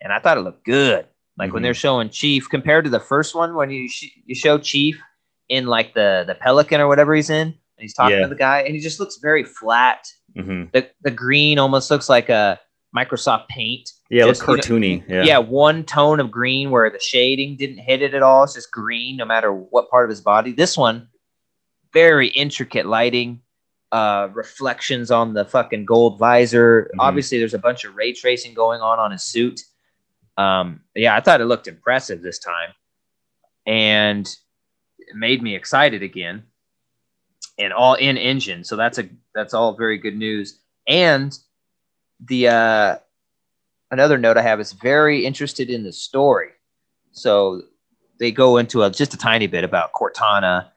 and 0.00 0.12
I 0.12 0.18
thought 0.18 0.38
it 0.38 0.42
looked 0.42 0.64
good. 0.64 1.06
Like 1.36 1.48
mm-hmm. 1.48 1.54
when 1.54 1.62
they're 1.62 1.74
showing 1.74 2.10
Chief 2.10 2.48
compared 2.48 2.84
to 2.84 2.90
the 2.90 3.00
first 3.00 3.34
one, 3.34 3.54
when 3.54 3.70
you 3.70 3.88
sh- 3.88 4.16
you 4.24 4.34
show 4.34 4.58
Chief 4.58 5.00
in 5.48 5.66
like 5.66 5.94
the 5.94 6.24
the 6.26 6.34
Pelican 6.34 6.80
or 6.80 6.88
whatever 6.88 7.14
he's 7.14 7.30
in, 7.30 7.48
and 7.48 7.54
he's 7.78 7.94
talking 7.94 8.16
yeah. 8.16 8.22
to 8.22 8.28
the 8.28 8.36
guy, 8.36 8.60
and 8.60 8.74
he 8.74 8.80
just 8.80 9.00
looks 9.00 9.18
very 9.20 9.44
flat. 9.44 10.06
Mm-hmm. 10.36 10.70
The 10.72 10.88
the 11.02 11.10
green 11.10 11.58
almost 11.58 11.90
looks 11.90 12.08
like 12.08 12.28
a 12.28 12.60
Microsoft 12.96 13.48
Paint. 13.48 13.90
Yeah, 14.10 14.26
just, 14.26 14.42
it 14.42 14.48
looks 14.48 14.66
cartoony. 14.66 15.02
You 15.02 15.08
know, 15.08 15.22
yeah. 15.22 15.24
yeah, 15.24 15.38
one 15.38 15.84
tone 15.84 16.20
of 16.20 16.30
green 16.30 16.70
where 16.70 16.88
the 16.90 17.00
shading 17.00 17.56
didn't 17.56 17.78
hit 17.78 18.02
it 18.02 18.14
at 18.14 18.22
all. 18.22 18.44
It's 18.44 18.54
just 18.54 18.70
green, 18.70 19.16
no 19.16 19.24
matter 19.24 19.52
what 19.52 19.90
part 19.90 20.04
of 20.04 20.10
his 20.10 20.20
body. 20.20 20.52
This 20.52 20.78
one, 20.78 21.08
very 21.92 22.28
intricate 22.28 22.86
lighting 22.86 23.40
uh, 23.94 24.28
reflections 24.34 25.12
on 25.12 25.34
the 25.34 25.44
fucking 25.44 25.84
gold 25.84 26.18
visor. 26.18 26.82
Mm-hmm. 26.82 27.00
Obviously, 27.00 27.38
there's 27.38 27.54
a 27.54 27.60
bunch 27.60 27.84
of 27.84 27.94
ray 27.94 28.12
tracing 28.12 28.52
going 28.52 28.80
on 28.80 28.98
on 28.98 29.12
his 29.12 29.22
suit. 29.22 29.60
Um, 30.36 30.80
yeah, 30.96 31.14
I 31.14 31.20
thought 31.20 31.40
it 31.40 31.44
looked 31.44 31.68
impressive 31.68 32.20
this 32.20 32.40
time, 32.40 32.70
and 33.66 34.26
it 34.98 35.14
made 35.14 35.40
me 35.42 35.54
excited 35.54 36.02
again. 36.02 36.42
And 37.56 37.72
all 37.72 37.94
in 37.94 38.16
engine, 38.16 38.64
so 38.64 38.74
that's 38.74 38.98
a 38.98 39.08
that's 39.32 39.54
all 39.54 39.76
very 39.76 39.96
good 39.96 40.16
news. 40.16 40.58
And 40.88 41.38
the 42.18 42.48
uh, 42.48 42.96
another 43.92 44.18
note 44.18 44.36
I 44.36 44.42
have 44.42 44.58
is 44.58 44.72
very 44.72 45.24
interested 45.24 45.70
in 45.70 45.84
the 45.84 45.92
story. 45.92 46.50
So 47.12 47.62
they 48.18 48.32
go 48.32 48.56
into 48.56 48.82
a, 48.82 48.90
just 48.90 49.14
a 49.14 49.16
tiny 49.16 49.46
bit 49.46 49.62
about 49.62 49.92
Cortana 49.92 50.70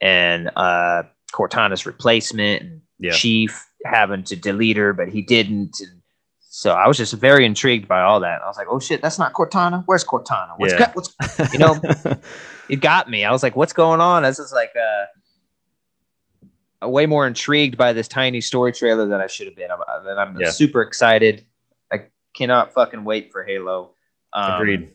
and 0.00 0.52
uh, 0.54 1.02
Cortana's 1.34 1.84
replacement 1.84 2.62
and 2.62 2.80
yeah. 3.00 3.12
Chief 3.12 3.68
having 3.84 4.22
to 4.24 4.36
delete 4.36 4.76
her, 4.76 4.92
but 4.92 5.08
he 5.08 5.20
didn't. 5.20 5.80
And 5.80 6.00
so 6.40 6.70
I 6.72 6.86
was 6.86 6.96
just 6.96 7.12
very 7.14 7.44
intrigued 7.44 7.88
by 7.88 8.02
all 8.02 8.20
that. 8.20 8.40
I 8.40 8.46
was 8.46 8.56
like, 8.56 8.68
oh 8.70 8.78
shit, 8.78 9.02
that's 9.02 9.18
not 9.18 9.32
Cortana. 9.32 9.82
Where's 9.86 10.04
Cortana? 10.04 10.54
What's, 10.56 10.74
yeah. 10.74 10.92
what's 10.94 11.52
you 11.52 11.58
know, 11.58 11.80
it 12.68 12.76
got 12.76 13.10
me. 13.10 13.24
I 13.24 13.32
was 13.32 13.42
like, 13.42 13.56
what's 13.56 13.72
going 13.72 14.00
on? 14.00 14.22
This 14.22 14.38
is 14.38 14.52
like 14.52 14.70
uh, 14.76 15.06
a 16.82 16.88
way 16.88 17.06
more 17.06 17.26
intrigued 17.26 17.76
by 17.76 17.92
this 17.92 18.06
tiny 18.06 18.40
story 18.40 18.72
trailer 18.72 19.06
than 19.06 19.20
I 19.20 19.26
should 19.26 19.48
have 19.48 19.56
been. 19.56 19.70
I'm, 19.70 20.18
I'm 20.18 20.40
yeah. 20.40 20.50
super 20.50 20.82
excited. 20.82 21.44
I 21.92 22.04
cannot 22.34 22.72
fucking 22.72 23.04
wait 23.04 23.32
for 23.32 23.44
Halo. 23.44 23.94
Um, 24.32 24.52
Agreed. 24.52 24.90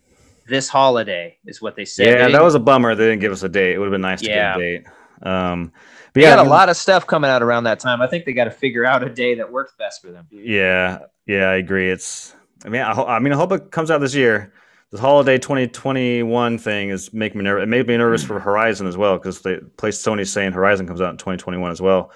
This 0.48 0.70
holiday 0.70 1.38
is 1.46 1.62
what 1.62 1.76
they 1.76 1.86
said. 1.86 2.08
Yeah, 2.08 2.30
that 2.30 2.42
was 2.42 2.56
a 2.56 2.60
bummer. 2.60 2.96
They 2.96 3.06
didn't 3.06 3.20
give 3.20 3.32
us 3.32 3.44
a 3.44 3.50
date. 3.50 3.76
It 3.76 3.78
would 3.78 3.86
have 3.86 3.92
been 3.92 4.02
nice 4.02 4.22
to 4.22 4.30
yeah. 4.30 4.54
get 4.54 4.62
a 4.62 4.78
date. 4.80 4.88
Um, 5.22 5.72
but 6.14 6.24
yeah, 6.24 6.36
got 6.36 6.46
a 6.46 6.50
lot 6.50 6.70
of 6.70 6.78
stuff 6.78 7.06
coming 7.06 7.30
out 7.30 7.42
around 7.44 7.66
that 7.66 7.80
time. 7.80 8.02
I 8.02 8.08
think 8.08 8.26
they 8.26 8.34
got 8.34 8.46
to 8.46 8.52
figure 8.52 8.86
out 8.86 9.04
a 9.04 9.10
day 9.10 9.36
that 9.36 9.52
works 9.52 9.74
best 9.78 10.02
for 10.02 10.12
them. 10.12 10.28
Yeah, 10.32 11.00
yeah, 11.26 11.50
I 11.50 11.56
agree. 11.56 11.90
It's, 11.90 12.36
I 12.66 12.70
mean, 12.70 12.82
I, 12.82 12.92
I 12.92 13.20
mean, 13.20 13.34
I 13.34 13.36
hope 13.36 13.52
it 13.52 13.72
comes 13.72 13.92
out 13.92 14.00
this 14.00 14.16
year. 14.16 14.54
The 14.92 15.00
holiday 15.00 15.38
2021 15.38 16.58
thing 16.58 16.90
is 16.90 17.14
making 17.14 17.38
me 17.38 17.44
nervous. 17.44 17.64
It 17.64 17.68
made 17.68 17.88
me 17.88 17.96
nervous 17.98 18.24
for 18.24 18.40
Horizon 18.40 18.88
as 18.88 18.98
well 18.98 19.18
because 19.18 19.42
the 19.42 19.70
place 19.78 20.02
Sony's 20.02 20.32
saying 20.32 20.54
Horizon 20.54 20.88
comes 20.88 21.00
out 21.00 21.12
in 21.12 21.18
2021 21.18 21.72
as 21.72 21.80
well. 21.80 22.12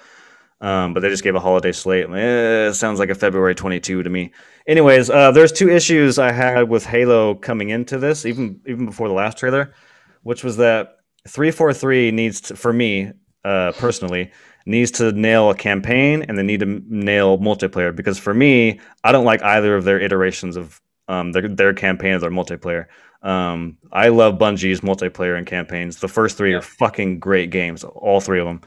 Um, 0.60 0.94
but 0.94 1.00
they 1.00 1.08
just 1.08 1.22
gave 1.22 1.34
a 1.34 1.40
holiday 1.40 1.72
slate. 1.72 2.08
Eh, 2.08 2.68
it 2.68 2.74
sounds 2.74 2.98
like 2.98 3.10
a 3.10 3.14
February 3.14 3.54
22 3.54 4.02
to 4.02 4.10
me. 4.10 4.32
Anyways, 4.66 5.10
uh, 5.10 5.30
there's 5.30 5.52
two 5.52 5.68
issues 5.68 6.18
I 6.18 6.32
had 6.32 6.68
with 6.68 6.86
Halo 6.86 7.34
coming 7.34 7.70
into 7.70 7.98
this, 7.98 8.24
even 8.24 8.60
even 8.66 8.86
before 8.86 9.08
the 9.08 9.14
last 9.14 9.36
trailer, 9.36 9.74
which 10.22 10.42
was 10.42 10.56
that 10.56 10.96
343 11.28 12.10
needs 12.12 12.40
to, 12.42 12.56
for 12.56 12.72
me 12.72 13.12
uh, 13.44 13.72
personally 13.72 14.30
needs 14.66 14.90
to 14.92 15.12
nail 15.12 15.50
a 15.50 15.54
campaign 15.54 16.22
and 16.22 16.38
they 16.38 16.42
need 16.42 16.60
to 16.60 16.82
nail 16.88 17.38
multiplayer. 17.38 17.94
Because 17.94 18.18
for 18.18 18.34
me 18.34 18.80
i 19.02 19.12
don't 19.12 19.24
like 19.24 19.42
either 19.42 19.76
of 19.76 19.84
their 19.84 20.00
iterations 20.00 20.56
of 20.56 20.80
um, 21.06 21.32
their, 21.32 21.48
their 21.48 21.74
campaign 21.74 22.14
or 22.14 22.18
their 22.18 22.30
multiplayer. 22.30 22.86
Um, 23.22 23.78
i 23.92 24.08
love 24.08 24.38
bungie's 24.38 24.80
multiplayer 24.80 25.36
and 25.36 25.46
campaigns. 25.46 25.98
The 25.98 26.08
first 26.08 26.36
three 26.36 26.52
yeah. 26.52 26.58
are 26.58 26.62
fucking 26.62 27.18
great 27.18 27.50
games 27.50 27.84
all 27.84 28.20
three 28.20 28.40
of 28.40 28.46
them. 28.46 28.62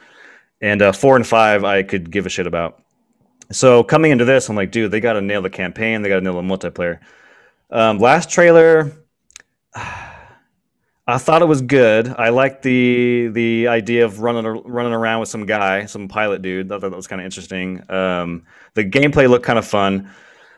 And 0.61 0.81
uh, 0.81 0.91
four 0.91 1.15
and 1.15 1.25
five 1.25 1.63
i 1.63 1.83
could 1.83 2.11
give 2.11 2.25
a 2.25 2.29
shit 2.29 2.47
about. 2.47 2.83
So 3.51 3.83
coming 3.83 4.11
into 4.11 4.25
this 4.25 4.49
i'm 4.49 4.55
like 4.55 4.71
dude 4.71 4.91
they 4.91 4.99
gotta 4.99 5.21
nail 5.21 5.41
the 5.41 5.49
campaign 5.49 6.01
they 6.01 6.09
gotta 6.09 6.21
nail 6.21 6.33
the 6.33 6.41
multiplayer. 6.41 6.99
Um, 7.69 7.97
last 7.97 8.29
trailer 8.29 8.93
I 11.09 11.17
thought 11.17 11.41
it 11.41 11.45
was 11.45 11.61
good. 11.61 12.13
I 12.17 12.29
liked 12.29 12.63
the 12.63 13.29
the 13.31 13.69
idea 13.69 14.03
of 14.03 14.19
running 14.19 14.45
running 14.65 14.91
around 14.91 15.21
with 15.21 15.29
some 15.29 15.45
guy, 15.45 15.85
some 15.85 16.09
pilot 16.09 16.41
dude. 16.41 16.69
I 16.69 16.79
thought 16.79 16.91
that 16.91 16.97
was 16.97 17.07
kind 17.07 17.21
of 17.21 17.25
interesting. 17.25 17.81
Um, 17.89 18.43
the 18.73 18.83
gameplay 18.83 19.29
looked 19.29 19.45
kind 19.45 19.57
of 19.57 19.65
fun, 19.65 20.11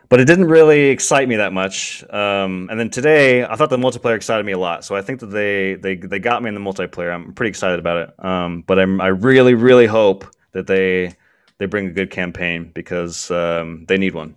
but 0.10 0.20
it 0.20 0.26
didn't 0.26 0.48
really 0.48 0.90
excite 0.90 1.30
me 1.30 1.36
that 1.36 1.54
much. 1.54 2.04
Um, 2.10 2.68
and 2.72 2.80
then 2.80 2.90
today, 2.90 3.44
I 3.44 3.56
thought 3.56 3.70
the 3.70 3.78
multiplayer 3.78 4.16
excited 4.16 4.44
me 4.44 4.54
a 4.54 4.58
lot. 4.58 4.84
So 4.84 4.96
I 4.96 5.04
think 5.04 5.20
that 5.20 5.28
they 5.28 5.76
they 5.76 5.96
they 5.96 6.18
got 6.18 6.42
me 6.42 6.48
in 6.48 6.56
the 6.56 6.62
multiplayer. 6.62 7.14
I'm 7.14 7.32
pretty 7.34 7.50
excited 7.50 7.78
about 7.78 8.10
it. 8.10 8.26
Um, 8.26 8.64
but 8.66 8.80
I'm 8.80 9.00
I 9.02 9.08
really 9.08 9.54
really 9.54 9.86
hope 9.86 10.26
that 10.54 10.66
they 10.66 11.14
they 11.60 11.68
bring 11.68 11.86
a 11.86 11.92
good 11.92 12.10
campaign 12.10 12.72
because 12.74 13.30
um, 13.30 13.86
they 13.88 14.00
need 14.00 14.16
one, 14.16 14.36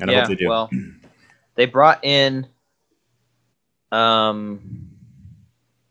and 0.00 0.10
yeah, 0.10 0.16
I 0.16 0.20
hope 0.20 0.28
they 0.30 0.34
do. 0.36 0.48
Well, 0.48 0.70
they 1.56 1.66
brought 1.66 2.02
in. 2.02 2.46
Um, 3.90 4.91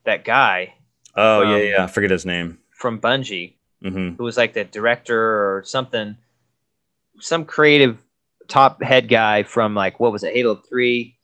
that 0.06 0.24
guy. 0.24 0.74
Oh 1.16 1.42
from, 1.42 1.52
yeah, 1.52 1.58
yeah. 1.58 1.84
I 1.84 1.88
forget 1.88 2.12
his 2.12 2.26
name 2.26 2.60
from 2.72 3.00
Bungie, 3.00 3.54
mm-hmm. 3.84 4.16
who 4.16 4.24
was 4.24 4.38
like 4.38 4.54
the 4.54 4.64
director 4.64 5.18
or 5.18 5.64
something, 5.66 6.18
some 7.20 7.46
creative 7.46 7.98
top 8.48 8.82
head 8.82 9.08
guy 9.08 9.44
from 9.44 9.76
like 9.76 10.00
what 10.00 10.12
was 10.12 10.24
it, 10.24 10.34
Halo 10.34 10.56
Three? 10.56 11.18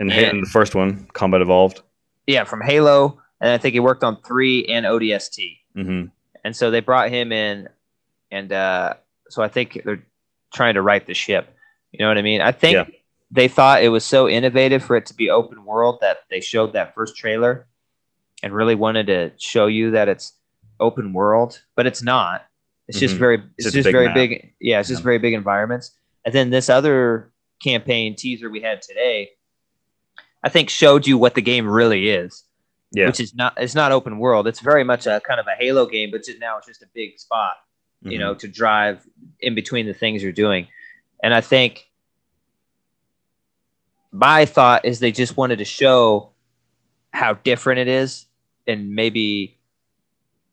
And 0.00 0.10
hitting 0.10 0.40
the 0.40 0.48
first 0.48 0.74
one, 0.74 1.06
Combat 1.12 1.40
Evolved. 1.40 1.82
Yeah, 2.26 2.44
from 2.44 2.60
Halo, 2.60 3.20
and 3.40 3.52
I 3.52 3.58
think 3.58 3.74
he 3.74 3.80
worked 3.80 4.02
on 4.02 4.20
three 4.22 4.64
and 4.66 4.84
ODST. 4.84 5.58
hmm 5.74 6.04
And 6.44 6.56
so 6.56 6.70
they 6.70 6.80
brought 6.80 7.10
him 7.10 7.30
in, 7.32 7.68
and 8.30 8.52
uh, 8.52 8.94
so 9.28 9.42
I 9.42 9.48
think 9.48 9.80
they're 9.84 10.04
trying 10.52 10.74
to 10.74 10.82
right 10.82 11.06
the 11.06 11.14
ship. 11.14 11.54
You 11.92 12.00
know 12.00 12.08
what 12.08 12.18
I 12.18 12.22
mean? 12.22 12.40
I 12.40 12.50
think 12.52 12.74
Yeah. 12.74 12.84
they 13.30 13.46
thought 13.46 13.82
it 13.82 13.88
was 13.90 14.04
so 14.04 14.28
innovative 14.28 14.82
for 14.82 14.96
it 14.96 15.06
to 15.06 15.14
be 15.14 15.30
open 15.30 15.64
world 15.64 15.98
that 16.00 16.24
they 16.28 16.40
showed 16.40 16.72
that 16.72 16.94
first 16.94 17.16
trailer 17.16 17.67
and 18.42 18.52
really 18.52 18.74
wanted 18.74 19.06
to 19.08 19.32
show 19.38 19.66
you 19.66 19.90
that 19.92 20.08
it's 20.08 20.32
open 20.80 21.12
world, 21.12 21.60
but 21.76 21.86
it's 21.86 22.02
not. 22.02 22.44
It's 22.86 22.98
just 23.00 23.16
Mhm. 23.16 23.18
very, 23.18 23.34
it's, 23.56 23.64
just 23.64 23.74
just, 23.74 23.86
big 23.86 23.92
very 23.92 24.06
map. 24.06 24.14
big. 24.14 24.54
Yeah, 24.60 24.80
it's 24.80 24.88
just 24.88 25.02
very 25.02 25.18
big 25.18 25.34
environments. 25.34 25.92
And 26.24 26.34
then 26.34 26.50
this 26.50 26.68
other 26.68 27.32
campaign 27.62 28.14
teaser 28.16 28.48
we 28.48 28.60
had 28.60 28.80
today, 28.82 29.30
I 30.42 30.48
think 30.48 30.70
showed 30.70 31.06
you 31.06 31.18
what 31.18 31.34
the 31.34 31.42
game 31.42 31.68
really 31.68 32.08
is 32.08 32.44
Yeah. 32.92 33.06
which 33.06 33.18
is 33.20 33.34
not 33.34 33.54
it's 33.58 33.74
not 33.74 33.92
open 33.92 34.18
world. 34.18 34.46
It's 34.46 34.60
very 34.60 34.84
much 34.84 35.06
a 35.06 35.20
kind 35.20 35.40
of 35.40 35.46
a 35.46 35.54
Halo 35.56 35.84
game, 35.86 36.10
but 36.12 36.22
just 36.24 36.38
now 36.38 36.56
it's 36.58 36.66
just 36.68 36.82
a 36.82 36.86
big 36.94 37.18
spot, 37.18 37.56
you 38.02 38.12
Mhm. 38.16 38.20
know, 38.20 38.34
to 38.36 38.46
drive 38.48 39.04
in 39.40 39.54
between 39.56 39.86
the 39.86 39.92
things 39.94 40.22
you're 40.22 40.32
doing. 40.32 40.68
And 41.22 41.34
I 41.34 41.40
think 41.40 41.90
my 44.12 44.44
thought 44.46 44.84
is 44.84 45.00
they 45.00 45.12
just 45.12 45.36
wanted 45.36 45.58
to 45.58 45.64
show 45.64 46.30
how 47.12 47.34
different 47.34 47.80
it 47.80 47.88
is 47.88 48.26
and 48.68 48.94
maybe 48.94 49.58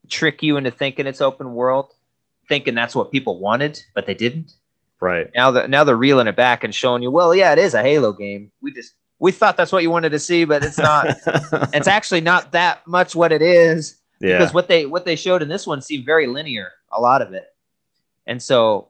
trick 0.08 0.42
you 0.42 0.56
into 0.56 0.70
thinking 0.70 1.06
it's 1.06 1.20
open 1.20 1.54
world, 1.54 1.92
thinking 2.48 2.74
that's 2.74 2.94
what 2.94 3.12
people 3.12 3.38
wanted, 3.38 3.82
but 3.94 4.06
they 4.06 4.14
didn't. 4.14 4.54
Right. 5.00 5.30
Now 5.34 5.50
that 5.52 5.68
now 5.70 5.84
they're 5.84 5.96
reeling 5.96 6.26
it 6.26 6.36
back 6.36 6.64
and 6.64 6.74
showing 6.74 7.02
you, 7.02 7.10
well, 7.10 7.34
yeah, 7.34 7.52
it 7.52 7.58
is 7.58 7.74
a 7.74 7.82
Halo 7.82 8.12
game. 8.12 8.50
We 8.62 8.72
just 8.72 8.94
we 9.18 9.30
thought 9.30 9.56
that's 9.56 9.72
what 9.72 9.82
you 9.82 9.90
wanted 9.90 10.10
to 10.10 10.18
see, 10.18 10.44
but 10.44 10.64
it's 10.64 10.78
not 10.78 11.06
it's 11.74 11.88
actually 11.88 12.22
not 12.22 12.52
that 12.52 12.86
much 12.86 13.14
what 13.14 13.30
it 13.32 13.42
is 13.42 13.98
yeah. 14.20 14.38
because 14.38 14.54
what 14.54 14.68
they 14.68 14.86
what 14.86 15.04
they 15.04 15.16
showed 15.16 15.42
in 15.42 15.48
this 15.48 15.66
one 15.66 15.82
seemed 15.82 16.06
very 16.06 16.26
linear 16.26 16.72
a 16.92 17.00
lot 17.00 17.20
of 17.20 17.32
it 17.34 17.54
and 18.26 18.42
so 18.42 18.88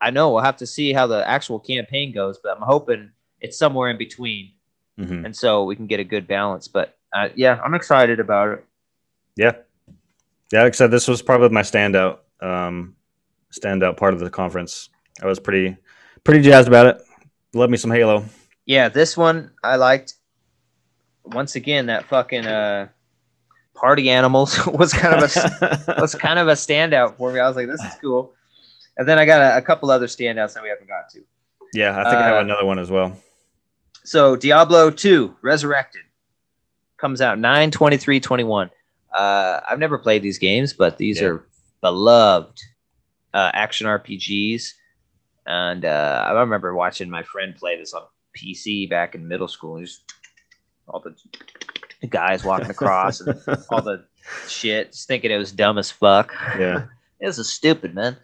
i 0.00 0.10
know 0.10 0.30
we'll 0.32 0.42
have 0.42 0.56
to 0.56 0.66
see 0.66 0.92
how 0.92 1.06
the 1.06 1.28
actual 1.28 1.58
campaign 1.58 2.12
goes 2.12 2.38
but 2.42 2.56
i'm 2.56 2.62
hoping 2.62 3.10
it's 3.40 3.58
somewhere 3.58 3.90
in 3.90 3.98
between 3.98 4.52
Mhm. 4.98 5.24
and 5.26 5.36
so 5.36 5.64
we 5.64 5.74
can 5.76 5.86
get 5.86 6.00
a 6.00 6.04
good 6.04 6.26
balance 6.26 6.68
but 6.68 6.96
uh, 7.14 7.28
yeah 7.34 7.60
i'm 7.64 7.74
excited 7.74 8.20
about 8.20 8.48
it 8.50 8.64
Yeah. 9.36 9.52
Yeah, 10.52 10.64
like 10.64 10.74
I 10.74 10.76
said, 10.76 10.90
this 10.90 11.08
was 11.08 11.22
probably 11.22 11.48
my 11.48 11.62
standout 11.62 12.18
um 12.40 12.94
standout 13.52 13.96
part 13.96 14.12
of 14.14 14.20
the 14.20 14.28
conference. 14.30 14.90
I 15.22 15.26
was 15.26 15.38
pretty 15.40 15.76
pretty 16.24 16.42
jazzed 16.42 16.68
about 16.68 16.86
it. 16.86 16.98
Love 17.54 17.70
me 17.70 17.76
some 17.78 17.90
Halo. 17.90 18.24
yeah 18.66 18.88
this 18.88 19.16
one 19.16 19.50
i 19.64 19.76
liked 19.76 20.14
once 21.24 21.56
again 21.56 21.86
that 21.86 22.04
fucking 22.06 22.46
uh 22.46 22.88
party 23.74 24.10
animals 24.10 24.64
was 24.80 24.92
kind 24.92 25.14
of 25.14 25.22
a 25.24 25.94
was 26.00 26.14
kind 26.14 26.38
of 26.38 26.48
a 26.48 26.52
standout 26.52 27.16
for 27.16 27.32
me 27.32 27.40
i 27.40 27.46
was 27.48 27.56
like 27.56 27.66
this 27.66 27.80
is 27.82 27.94
cool 28.00 28.32
and 28.98 29.08
then 29.08 29.18
i 29.18 29.24
got 29.24 29.40
a, 29.40 29.56
a 29.58 29.62
couple 29.62 29.90
other 29.90 30.06
standouts 30.06 30.52
that 30.54 30.62
we 30.62 30.68
haven't 30.68 30.88
got 30.88 31.08
to 31.10 31.20
yeah, 31.74 31.98
I 31.98 32.04
think 32.04 32.16
I 32.16 32.26
have 32.26 32.36
Uh, 32.36 32.40
another 32.40 32.66
one 32.66 32.78
as 32.78 32.90
well. 32.90 33.16
So 34.04 34.36
Diablo 34.36 34.90
2 34.90 35.36
Resurrected 35.40 36.02
comes 37.02 37.20
out 37.20 37.38
9 37.38 37.70
23 37.70 38.20
21. 38.20 38.70
Uh, 39.12 39.60
I've 39.68 39.78
never 39.78 39.98
played 39.98 40.22
these 40.22 40.38
games, 40.38 40.72
but 40.72 40.96
these 40.96 41.20
Yeah. 41.20 41.26
are 41.28 41.44
beloved 41.82 42.58
uh, 43.34 43.50
action 43.52 43.86
RPGs. 43.86 44.72
And 45.44 45.84
uh, 45.84 46.24
I 46.28 46.40
remember 46.40 46.72
watching 46.74 47.10
my 47.10 47.22
friend 47.24 47.54
play 47.56 47.76
this 47.76 47.92
on 47.92 48.04
PC 48.38 48.88
back 48.88 49.14
in 49.14 49.26
middle 49.28 49.48
school. 49.48 49.80
Just 49.80 50.04
all 50.86 51.00
the 51.00 51.14
guys 52.08 52.44
walking 52.44 52.70
across 52.70 53.20
and 53.20 53.38
all 53.70 53.82
the 53.82 54.04
shit, 54.48 54.92
just 54.92 55.08
thinking 55.08 55.30
it 55.32 55.36
was 55.36 55.52
dumb 55.52 55.76
as 55.78 55.90
fuck. 55.90 56.32
Yeah. 56.58 56.86
This 57.20 57.38
is 57.38 57.48
stupid, 57.52 57.94
man. 57.94 58.16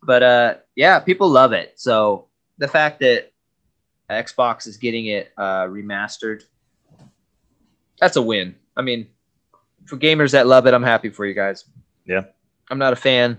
But 0.00 0.22
uh, 0.22 0.54
yeah, 0.76 1.00
people 1.00 1.28
love 1.28 1.52
it. 1.52 1.72
So 1.74 2.28
the 2.58 2.68
fact 2.68 3.00
that 3.00 3.32
Xbox 4.08 4.68
is 4.68 4.76
getting 4.76 5.06
it 5.06 5.32
uh, 5.36 5.64
remastered, 5.66 6.44
that's 8.00 8.16
a 8.16 8.22
win. 8.22 8.54
I 8.76 8.82
mean, 8.82 9.06
for 9.86 9.96
gamers 9.96 10.32
that 10.32 10.46
love 10.46 10.66
it, 10.66 10.74
I'm 10.74 10.82
happy 10.82 11.08
for 11.10 11.26
you 11.26 11.34
guys. 11.34 11.64
Yeah. 12.04 12.22
I'm 12.70 12.78
not 12.78 12.92
a 12.92 12.96
fan. 12.96 13.38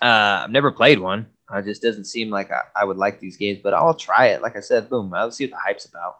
Uh, 0.00 0.42
I've 0.44 0.50
never 0.50 0.72
played 0.72 0.98
one. 0.98 1.26
It 1.54 1.64
just 1.64 1.82
doesn't 1.82 2.04
seem 2.04 2.30
like 2.30 2.50
I, 2.50 2.62
I 2.74 2.84
would 2.84 2.96
like 2.96 3.20
these 3.20 3.36
games, 3.36 3.60
but 3.62 3.74
I'll 3.74 3.94
try 3.94 4.28
it. 4.28 4.40
Like 4.40 4.56
I 4.56 4.60
said, 4.60 4.88
boom, 4.88 5.12
I'll 5.12 5.30
see 5.30 5.44
what 5.44 5.50
the 5.50 5.56
hype's 5.58 5.84
about. 5.84 6.16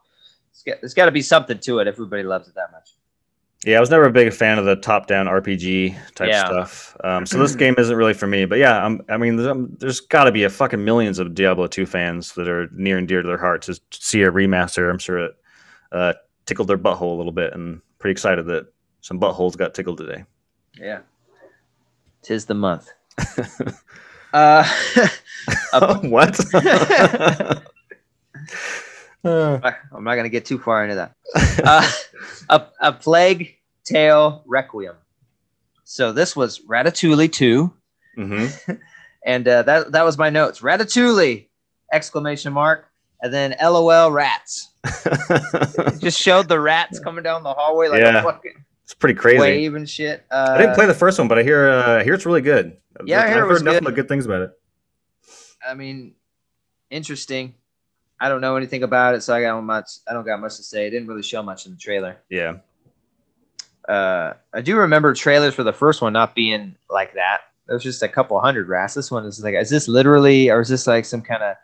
It's 0.50 0.62
got, 0.62 0.80
there's 0.82 0.92
got 0.92 1.06
to 1.06 1.10
be 1.10 1.22
something 1.22 1.58
to 1.58 1.78
it 1.78 1.86
if 1.88 1.94
everybody 1.94 2.22
loves 2.22 2.48
it 2.48 2.54
that 2.54 2.70
much. 2.70 2.90
Yeah, 3.64 3.76
I 3.78 3.80
was 3.80 3.90
never 3.90 4.04
a 4.04 4.10
big 4.12 4.32
fan 4.32 4.58
of 4.58 4.64
the 4.64 4.76
top-down 4.76 5.26
RPG 5.26 6.14
type 6.14 6.28
Yeah. 6.28 6.44
stuff. 6.44 6.96
Um, 7.04 7.24
so 7.24 7.38
this 7.38 7.54
game 7.54 7.76
isn't 7.78 7.96
really 7.96 8.12
for 8.12 8.26
me. 8.26 8.44
But 8.44 8.58
yeah, 8.58 8.84
I'm, 8.84 9.00
I 9.08 9.16
mean, 9.16 9.36
there's, 9.36 9.48
um, 9.48 9.74
there's 9.78 10.00
got 10.00 10.24
to 10.24 10.32
be 10.32 10.42
a 10.42 10.50
fucking 10.50 10.84
millions 10.84 11.18
of 11.18 11.32
Diablo 11.34 11.68
2 11.68 11.86
fans 11.86 12.32
that 12.34 12.48
are 12.48 12.68
near 12.72 12.98
and 12.98 13.06
dear 13.08 13.22
to 13.22 13.28
their 13.28 13.38
hearts 13.38 13.68
to 13.68 13.80
see 13.92 14.22
a 14.22 14.30
remaster. 14.30 14.90
I'm 14.90 14.98
sure 14.98 15.18
it 15.18 15.32
uh, 15.92 16.12
tickled 16.46 16.68
their 16.68 16.78
butthole 16.78 17.12
a 17.14 17.16
little 17.16 17.32
bit, 17.32 17.52
and 17.52 17.80
pretty 17.98 18.12
excited 18.12 18.46
that 18.46 18.72
some 19.00 19.18
buttholes 19.20 19.56
got 19.56 19.74
tickled 19.74 19.98
today. 19.98 20.24
Yeah. 20.78 21.00
Tis 22.22 22.46
the 22.46 22.54
month. 22.54 22.88
uh, 24.32 24.64
a, 25.72 25.94
what? 26.08 26.38
Uh, 29.24 29.70
I'm 29.92 30.04
not 30.04 30.14
going 30.14 30.24
to 30.24 30.30
get 30.30 30.44
too 30.44 30.58
far 30.58 30.84
into 30.84 30.96
that. 30.96 31.14
Uh, 31.64 31.88
a, 32.48 32.66
a 32.80 32.92
Plague 32.92 33.56
Tale 33.84 34.42
Requiem. 34.46 34.96
So 35.84 36.12
this 36.12 36.34
was 36.34 36.60
Ratatouille 36.60 37.30
2. 37.32 37.72
mhm. 38.18 38.80
And 39.24 39.46
uh, 39.46 39.62
that, 39.62 39.92
that 39.92 40.04
was 40.04 40.18
my 40.18 40.30
notes. 40.30 40.60
Ratatouille! 40.60 41.46
Exclamation 41.92 42.52
mark. 42.52 42.88
And 43.20 43.32
then 43.32 43.54
LOL 43.62 44.10
rats. 44.10 44.71
Just 46.00 46.18
showed 46.20 46.48
the 46.48 46.58
rats 46.60 46.98
coming 46.98 47.22
down 47.22 47.42
the 47.42 47.52
hallway 47.52 47.88
like 47.88 48.00
Yeah. 48.00 48.18
a 48.20 48.22
fucking 48.22 48.64
it's 48.84 48.94
pretty 48.94 49.14
crazy. 49.14 49.38
wave 49.38 49.74
and 49.74 49.88
shit. 49.88 50.24
Uh, 50.30 50.48
I 50.50 50.58
didn't 50.58 50.74
play 50.74 50.86
the 50.86 50.94
first 50.94 51.18
one, 51.18 51.28
but 51.28 51.38
I 51.38 51.42
hear 51.44 51.68
uh, 51.70 51.98
I 52.00 52.04
hear 52.04 52.14
it's 52.14 52.26
really 52.26 52.40
good. 52.42 52.76
Yeah, 53.04 53.20
I 53.20 53.24
I've 53.24 53.28
hear 53.32 53.44
it 53.44 53.48
heard 53.48 53.64
nothing 53.64 53.78
good. 53.80 53.84
but 53.84 53.94
good 53.94 54.08
things 54.08 54.26
about 54.26 54.42
it. 54.42 54.50
I 55.66 55.74
mean, 55.74 56.14
interesting. 56.90 57.54
I 58.20 58.28
don't 58.28 58.40
know 58.40 58.56
anything 58.56 58.82
about 58.82 59.14
it, 59.14 59.22
so 59.22 59.34
I 59.34 59.40
got 59.40 59.60
much. 59.62 59.88
I 60.08 60.12
don't 60.12 60.24
got 60.26 60.40
much 60.40 60.56
to 60.56 60.62
say. 60.62 60.86
It 60.86 60.90
didn't 60.90 61.08
really 61.08 61.22
show 61.22 61.42
much 61.42 61.66
in 61.66 61.72
the 61.72 61.78
trailer. 61.78 62.18
Yeah, 62.28 62.56
uh, 63.88 64.34
I 64.52 64.60
do 64.60 64.76
remember 64.76 65.14
trailers 65.14 65.54
for 65.54 65.62
the 65.62 65.72
first 65.72 66.02
one 66.02 66.12
not 66.12 66.34
being 66.34 66.76
like 66.90 67.14
that. 67.14 67.40
There 67.66 67.74
was 67.74 67.82
just 67.82 68.02
a 68.02 68.08
couple 68.08 68.38
hundred 68.40 68.68
rats. 68.68 68.94
This 68.94 69.10
one 69.10 69.24
is 69.24 69.42
like, 69.42 69.54
is 69.54 69.70
this 69.70 69.88
literally, 69.88 70.50
or 70.50 70.60
is 70.60 70.68
this 70.68 70.86
like 70.86 71.04
some 71.04 71.22
kind 71.22 71.42
of 71.42 71.56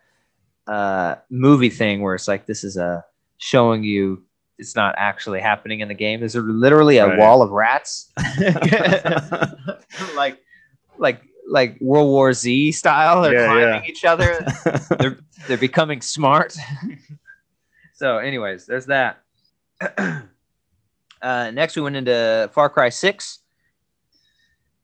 uh, 0.68 1.16
movie 1.30 1.70
thing 1.70 2.00
where 2.02 2.14
it's 2.14 2.28
like 2.28 2.46
this 2.46 2.62
is 2.62 2.76
a 2.76 3.04
showing 3.38 3.82
you 3.82 4.22
it's 4.58 4.74
not 4.76 4.94
actually 4.98 5.40
happening 5.40 5.80
in 5.80 5.88
the 5.88 5.94
game? 5.94 6.22
Is 6.22 6.32
there 6.34 6.42
literally 6.42 6.98
a 6.98 7.06
Right. 7.08 7.18
wall 7.18 7.42
of 7.42 7.50
rats, 7.50 8.12
like 10.16 10.38
like 10.98 11.22
like 11.48 11.78
World 11.80 12.08
War 12.08 12.32
Z 12.32 12.72
style? 12.72 13.22
They're 13.22 13.34
Yeah, 13.34 13.46
climbing 13.46 13.84
yeah. 13.84 13.88
each 13.90 14.04
other. 14.04 14.44
they're 14.98 15.18
they're 15.46 15.56
becoming 15.58 16.00
smart. 16.00 16.56
so, 17.94 18.18
anyways, 18.18 18.66
there's 18.66 18.86
that. 18.86 19.22
uh, 21.22 21.50
next, 21.52 21.76
we 21.76 21.82
went 21.82 21.96
into 21.96 22.50
Far 22.52 22.68
Cry 22.68 22.88
Six. 22.88 23.40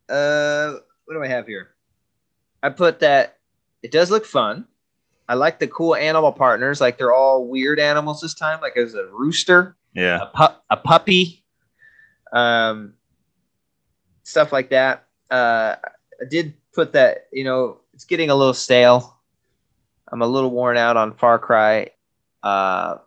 Uh, 0.09 0.75
what 1.05 1.15
do 1.15 1.23
I 1.23 1.29
have 1.29 1.47
here? 1.47 1.71
I 2.63 2.71
put 2.71 3.01
that 3.01 3.39
it 3.83 3.91
does 3.91 4.11
look 4.11 4.25
fun. 4.25 4.67
I 5.29 5.35
like 5.35 5.59
the 5.59 5.67
cool 5.67 5.95
animal 5.95 6.33
partners. 6.33 6.81
Like 6.81 6.99
they're 6.99 7.13
all 7.13 7.47
weird 7.47 7.81
animals 7.81 8.21
this 8.21 8.35
time. 8.35 8.61
Like 8.61 8.75
there's 8.75 8.95
a 8.95 9.07
rooster, 9.07 9.77
yeah, 9.95 10.23
a 10.23 10.27
pup, 10.27 10.65
a 10.71 10.77
puppy, 10.77 11.45
um, 12.33 12.95
stuff 14.23 14.53
like 14.53 14.71
that. 14.71 15.07
Uh, 15.31 15.77
I 16.21 16.25
did 16.29 16.55
put 16.73 16.93
that. 16.93 17.29
You 17.33 17.45
know, 17.45 17.81
it's 17.95 18.05
getting 18.05 18.31
a 18.31 18.35
little 18.35 18.55
stale. 18.55 19.19
I'm 20.09 20.23
a 20.23 20.27
little 20.27 20.51
worn 20.51 20.77
out 20.77 20.97
on 20.97 21.15
Far 21.15 21.39
Cry, 21.39 21.91
uh, 22.43 22.99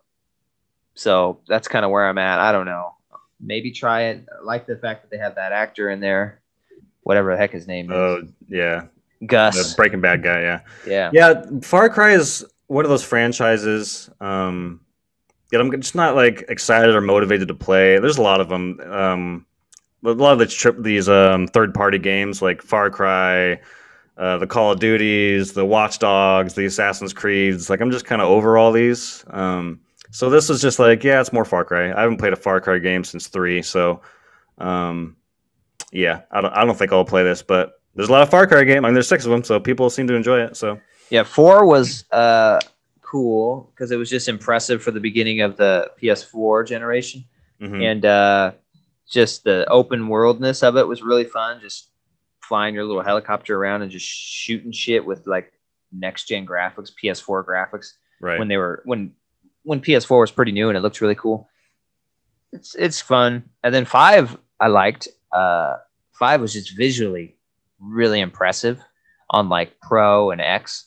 so 0.94 1.40
that's 1.46 1.68
kind 1.68 1.84
of 1.84 1.90
where 1.90 2.06
I'm 2.06 2.18
at. 2.18 2.40
I 2.40 2.52
don't 2.52 2.66
know. 2.66 2.96
Maybe 3.40 3.70
try 3.70 4.02
it. 4.06 4.26
I 4.28 4.44
like 4.44 4.66
the 4.66 4.76
fact 4.76 5.02
that 5.02 5.10
they 5.10 5.22
have 5.22 5.36
that 5.36 5.52
actor 5.52 5.88
in 5.90 6.00
there, 6.00 6.40
whatever 7.02 7.30
the 7.30 7.38
heck 7.38 7.52
his 7.52 7.68
name 7.68 7.92
is, 7.92 7.96
oh 7.96 8.22
yeah, 8.48 8.86
the 9.20 9.26
Gus. 9.26 9.74
Breaking 9.74 10.00
Bad 10.00 10.22
guy. 10.22 10.40
Yeah, 10.42 10.60
Yeah, 10.86 11.10
yeah. 11.12 11.42
Far 11.62 11.88
Cry 11.88 12.12
is 12.12 12.44
one 12.66 12.84
of 12.84 12.90
those 12.90 13.04
franchises. 13.04 14.10
Um, 14.20 14.80
that 15.50 15.60
I'm 15.60 15.70
just 15.80 15.94
not 15.94 16.14
like 16.14 16.44
excited 16.48 16.94
or 16.94 17.00
motivated 17.00 17.48
to 17.48 17.54
play. 17.54 17.98
There's 17.98 18.18
a 18.18 18.22
lot 18.22 18.40
of 18.40 18.48
them. 18.48 18.80
Um, 18.80 19.46
a 20.04 20.10
lot 20.10 20.32
of 20.32 20.38
the 20.38 20.46
trip 20.46 20.76
these 20.80 21.08
um 21.08 21.48
third 21.48 21.74
party 21.74 21.98
games 21.98 22.40
like 22.40 22.62
Far 22.62 22.90
Cry, 22.90 23.60
uh, 24.16 24.38
the 24.38 24.46
Call 24.46 24.72
of 24.72 24.80
Duties, 24.80 25.54
the 25.54 25.64
Watch 25.64 25.98
Dogs, 25.98 26.54
the 26.54 26.66
Assassin's 26.66 27.12
Creeds. 27.12 27.70
Like 27.70 27.80
I'm 27.80 27.90
just 27.90 28.04
kind 28.04 28.22
of 28.22 28.28
over 28.28 28.58
all 28.58 28.72
these. 28.72 29.24
Um, 29.28 29.80
so 30.10 30.30
this 30.30 30.48
is 30.48 30.62
just 30.62 30.78
like, 30.78 31.04
yeah, 31.04 31.20
it's 31.20 31.32
more 31.32 31.44
Far 31.44 31.64
Cry. 31.64 31.92
I 31.92 32.00
haven't 32.00 32.18
played 32.18 32.32
a 32.32 32.36
Far 32.36 32.60
Cry 32.60 32.78
game 32.78 33.04
since 33.04 33.26
three, 33.26 33.62
so 33.62 34.00
um, 34.58 35.16
yeah, 35.92 36.22
I 36.30 36.40
don't, 36.40 36.52
I 36.52 36.64
don't 36.64 36.76
think 36.76 36.92
I'll 36.92 37.04
play 37.04 37.24
this, 37.24 37.42
but 37.42 37.77
there's 37.98 38.08
a 38.08 38.12
lot 38.12 38.22
of 38.22 38.30
Far 38.30 38.46
Cry 38.46 38.62
game. 38.62 38.84
I 38.84 38.88
mean, 38.88 38.94
there's 38.94 39.08
six 39.08 39.24
of 39.24 39.32
them, 39.32 39.42
so 39.42 39.58
people 39.58 39.90
seem 39.90 40.06
to 40.06 40.14
enjoy 40.14 40.40
it. 40.40 40.56
So 40.56 40.80
Yeah, 41.10 41.24
four 41.24 41.66
was 41.66 42.04
uh 42.12 42.60
cool 43.02 43.72
because 43.74 43.90
it 43.90 43.96
was 43.96 44.08
just 44.08 44.28
impressive 44.28 44.80
for 44.80 44.92
the 44.92 45.00
beginning 45.00 45.40
of 45.40 45.56
the 45.56 45.90
PS4 46.00 46.64
generation, 46.64 47.24
mhm. 47.60 47.82
and 47.82 48.04
uh, 48.06 48.52
just 49.10 49.42
the 49.42 49.66
open 49.68 50.06
worldness 50.06 50.62
of 50.62 50.76
it 50.76 50.86
was 50.86 51.02
really 51.02 51.24
fun. 51.24 51.60
Just 51.60 51.90
flying 52.40 52.72
your 52.72 52.84
little 52.84 53.02
helicopter 53.02 53.56
around 53.56 53.82
and 53.82 53.90
just 53.90 54.06
shooting 54.06 54.70
shit 54.70 55.04
with 55.04 55.26
like 55.26 55.52
next 55.90 56.28
gen 56.28 56.46
graphics, 56.46 56.92
PS4 57.02 57.44
graphics 57.44 57.94
right, 58.20 58.38
when 58.38 58.46
they 58.46 58.58
were 58.58 58.80
when 58.84 59.12
when 59.64 59.80
PS4 59.80 60.20
was 60.20 60.30
pretty 60.30 60.52
new 60.52 60.68
and 60.68 60.78
it 60.78 60.82
looked 60.82 61.00
really 61.00 61.16
cool. 61.16 61.48
It's 62.52 62.76
it's 62.76 63.00
fun. 63.00 63.42
And 63.64 63.74
then 63.74 63.84
five 63.84 64.38
I 64.60 64.68
liked. 64.68 65.08
Uh, 65.32 65.78
five 66.12 66.40
was 66.40 66.52
just 66.52 66.76
visually 66.76 67.37
really 67.80 68.20
impressive 68.20 68.80
on 69.30 69.48
like 69.48 69.78
Pro 69.80 70.30
and 70.30 70.40
X, 70.40 70.86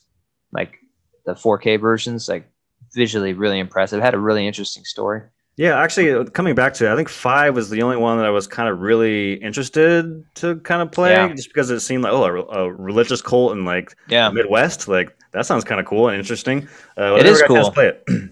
like 0.52 0.78
the 1.26 1.32
4K 1.34 1.80
versions. 1.80 2.28
Like 2.28 2.48
visually 2.94 3.32
really 3.32 3.58
impressive. 3.58 4.02
Had 4.02 4.14
a 4.14 4.18
really 4.18 4.46
interesting 4.46 4.84
story. 4.84 5.22
yeah. 5.56 5.80
Actually, 5.80 6.12
uh, 6.12 6.24
coming 6.24 6.54
back 6.54 6.74
to 6.74 6.86
it, 6.86 6.92
I 6.92 6.96
think 6.96 7.08
five 7.08 7.54
was 7.54 7.70
the 7.70 7.80
only 7.82 7.96
one 7.96 8.18
that 8.18 8.26
I 8.26 8.30
was 8.30 8.46
kind 8.46 8.68
of 8.68 8.80
really 8.80 9.34
interested 9.34 10.24
to 10.36 10.56
kind 10.56 10.82
of 10.82 10.92
play, 10.92 11.12
Yeah. 11.12 11.32
just 11.32 11.48
because 11.48 11.70
it 11.70 11.80
seemed 11.80 12.02
like 12.04 12.12
oh, 12.12 12.24
a, 12.24 12.64
a 12.64 12.72
religious 12.72 13.22
cult 13.22 13.52
in 13.52 13.64
like 13.64 13.96
Yeah, 14.08 14.28
Midwest. 14.30 14.88
Like 14.88 15.16
that 15.32 15.46
sounds 15.46 15.64
kind 15.64 15.80
of 15.80 15.86
cool 15.86 16.08
and 16.08 16.18
interesting. 16.18 16.68
Uh, 16.98 17.14
It 17.14 17.24
is 17.24 17.40
never 17.40 17.48
got 17.48 17.50
a 17.50 17.54
chance 17.54 17.66
cool. 17.66 17.72
Play 17.72 17.86
it. 17.86 18.04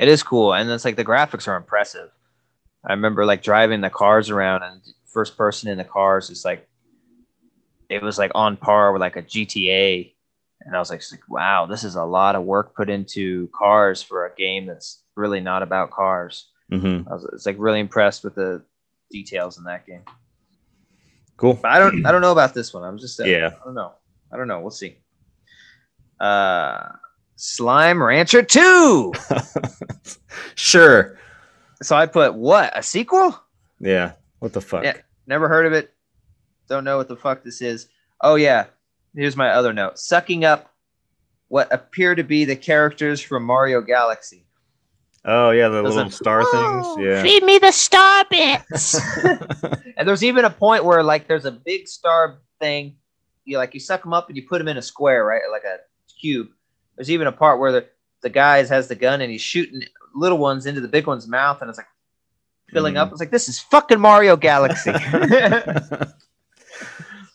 it 0.00 0.08
is 0.08 0.22
cool, 0.24 0.54
and 0.54 0.68
it's 0.70 0.84
like 0.84 0.96
the 0.96 1.04
graphics 1.04 1.46
are 1.46 1.56
impressive. 1.56 2.10
I 2.84 2.92
remember 2.94 3.24
like 3.26 3.42
driving 3.42 3.80
the 3.82 3.90
cars 3.90 4.30
around 4.30 4.62
and 4.64 4.80
first 5.12 5.36
person 5.36 5.68
in 5.70 5.76
the 5.78 5.84
cars 5.84 6.30
is 6.30 6.44
like 6.44 6.66
it 7.90 8.02
was 8.02 8.16
like 8.18 8.30
on 8.34 8.56
par 8.56 8.92
with 8.92 9.00
like 9.00 9.16
a 9.16 9.22
GTA. 9.22 10.14
And 10.62 10.76
I 10.76 10.78
was 10.78 10.90
like, 10.90 11.02
wow, 11.28 11.66
this 11.66 11.84
is 11.84 11.96
a 11.96 12.04
lot 12.04 12.36
of 12.36 12.44
work 12.44 12.74
put 12.76 12.88
into 12.88 13.48
cars 13.48 14.02
for 14.02 14.26
a 14.26 14.34
game 14.34 14.66
that's 14.66 15.02
really 15.16 15.40
not 15.40 15.62
about 15.62 15.90
cars. 15.90 16.46
hmm 16.70 17.00
I 17.08 17.14
was, 17.14 17.28
it's 17.32 17.46
like 17.46 17.56
really 17.58 17.80
impressed 17.80 18.22
with 18.24 18.36
the 18.36 18.62
details 19.10 19.58
in 19.58 19.64
that 19.64 19.86
game. 19.86 20.02
Cool. 21.36 21.54
But 21.54 21.72
I 21.72 21.78
don't 21.78 22.06
I 22.06 22.12
don't 22.12 22.20
know 22.20 22.32
about 22.32 22.54
this 22.54 22.72
one. 22.72 22.84
I'm 22.84 22.98
just 22.98 23.18
uh, 23.20 23.24
Yeah. 23.24 23.50
I 23.60 23.64
don't 23.64 23.74
know. 23.74 23.92
I 24.32 24.36
don't 24.36 24.46
know. 24.48 24.60
We'll 24.60 24.70
see. 24.70 24.98
Uh 26.20 26.90
Slime 27.36 28.02
Rancher 28.02 28.42
2. 28.42 29.12
sure. 30.54 31.18
So 31.82 31.96
I 31.96 32.04
put 32.04 32.34
what? 32.34 32.76
A 32.78 32.82
sequel? 32.82 33.42
Yeah. 33.80 34.12
What 34.40 34.52
the 34.52 34.60
fuck? 34.60 34.84
Yeah. 34.84 34.98
Never 35.26 35.48
heard 35.48 35.64
of 35.64 35.72
it. 35.72 35.94
Don't 36.70 36.84
know 36.84 36.96
what 36.96 37.08
the 37.08 37.16
fuck 37.16 37.42
this 37.42 37.60
is. 37.60 37.88
Oh 38.22 38.36
yeah. 38.36 38.66
Here's 39.14 39.36
my 39.36 39.50
other 39.50 39.72
note. 39.72 39.98
Sucking 39.98 40.44
up 40.44 40.72
what 41.48 41.70
appear 41.74 42.14
to 42.14 42.22
be 42.22 42.44
the 42.44 42.54
characters 42.56 43.20
from 43.20 43.42
Mario 43.44 43.80
Galaxy. 43.82 44.46
Oh 45.24 45.50
yeah, 45.50 45.68
the 45.68 45.82
Those 45.82 45.96
little 45.96 46.08
are- 46.08 46.12
star 46.12 46.44
things. 46.50 46.86
Yeah. 46.98 47.22
Feed 47.22 47.42
me 47.42 47.58
the 47.58 47.72
star 47.72 48.24
bits. 48.30 48.98
and 49.96 50.08
there's 50.08 50.22
even 50.24 50.44
a 50.44 50.50
point 50.50 50.84
where 50.84 51.02
like 51.02 51.26
there's 51.26 51.44
a 51.44 51.50
big 51.50 51.88
star 51.88 52.38
thing. 52.60 52.96
You 53.44 53.58
like 53.58 53.74
you 53.74 53.80
suck 53.80 54.02
them 54.02 54.12
up 54.12 54.28
and 54.28 54.36
you 54.36 54.46
put 54.48 54.58
them 54.58 54.68
in 54.68 54.76
a 54.76 54.82
square, 54.82 55.24
right? 55.24 55.42
Like 55.50 55.64
a 55.64 55.78
cube. 56.20 56.48
There's 56.96 57.10
even 57.10 57.26
a 57.26 57.32
part 57.32 57.58
where 57.58 57.72
the, 57.72 57.86
the 58.22 58.30
guy 58.30 58.62
has 58.62 58.86
the 58.86 58.94
gun 58.94 59.22
and 59.22 59.30
he's 59.32 59.40
shooting 59.40 59.82
little 60.14 60.38
ones 60.38 60.66
into 60.66 60.80
the 60.80 60.88
big 60.88 61.06
one's 61.08 61.26
mouth, 61.26 61.60
and 61.62 61.68
it's 61.68 61.78
like 61.78 61.86
filling 62.70 62.94
Mhm. 62.94 62.98
up. 62.98 63.10
It's 63.10 63.18
like 63.20 63.30
this 63.32 63.48
is 63.48 63.58
fucking 63.58 63.98
Mario 63.98 64.36
Galaxy. 64.36 64.92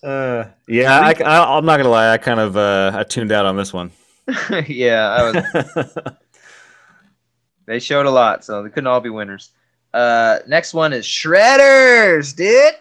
uh, 0.06 0.50
yeah, 0.68 1.00
I, 1.00 1.14
I, 1.24 1.58
I'm 1.58 1.66
not 1.66 1.78
gonna 1.78 1.90
lie. 1.90 2.12
I 2.12 2.18
kind 2.18 2.40
of 2.40 2.56
uh, 2.58 2.92
I 2.94 3.04
tuned 3.04 3.32
out 3.32 3.46
on 3.46 3.58
this 3.58 3.74
one. 3.74 3.92
yeah, 4.68 5.10
I 5.10 5.32
was 5.32 5.98
They 7.68 7.80
showed 7.80 8.06
a 8.06 8.12
lot, 8.12 8.46
so 8.46 8.62
they 8.64 8.70
couldn't 8.70 8.88
all 8.88 9.02
be 9.02 9.10
winners. 9.10 9.50
Uh, 9.94 10.40
next 10.48 10.74
one 10.74 10.94
is 10.94 11.06
Shredders, 11.06 12.36
dude. 12.36 12.74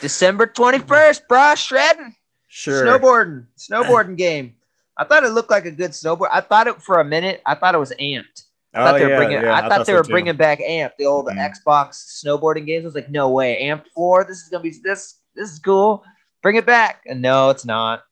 December 0.00 0.46
21st, 0.46 1.22
bro. 1.28 1.54
Shredding. 1.54 2.14
sure. 2.48 2.84
Snowboarding. 2.84 3.46
Snowboarding 3.56 4.16
game. 4.16 4.54
I 4.96 5.04
thought 5.04 5.24
it 5.24 5.30
looked 5.30 5.50
like 5.50 5.64
a 5.64 5.70
good 5.70 5.92
snowboard. 5.92 6.28
I 6.32 6.40
thought 6.42 6.66
it 6.66 6.82
for 6.82 7.00
a 7.00 7.04
minute. 7.04 7.40
I 7.46 7.54
thought 7.54 7.74
it 7.74 7.78
was 7.78 7.92
amped. 8.00 8.44
I 8.74 8.84
thought 8.84 8.94
Oh, 8.94 8.98
they 8.98 9.04
were 9.04 9.10
yeah, 9.12 9.16
bringing. 9.16 9.42
yeah, 9.42 9.54
I 9.54 9.68
thought 9.68 9.86
they 9.86 9.92
so 9.92 9.98
were 9.98 10.04
too. 10.04 10.10
bringing 10.12 10.36
back 10.36 10.60
amped, 10.60 10.96
the 10.98 11.06
old 11.06 11.26
Mhm. 11.26 11.52
Xbox 11.54 12.22
snowboarding 12.24 12.66
games. 12.66 12.84
I 12.84 12.86
was 12.86 12.94
like, 12.94 13.10
no 13.10 13.30
way, 13.30 13.58
amped 13.62 13.88
floor. 13.94 14.24
This 14.28 14.38
is 14.42 14.48
gonna 14.48 14.62
be 14.62 14.74
this. 14.82 15.19
This 15.34 15.50
is 15.52 15.58
cool. 15.58 16.04
Bring 16.42 16.56
it 16.56 16.66
back. 16.66 17.02
And 17.06 17.22
no, 17.22 17.50
it's 17.50 17.64
not. 17.64 18.02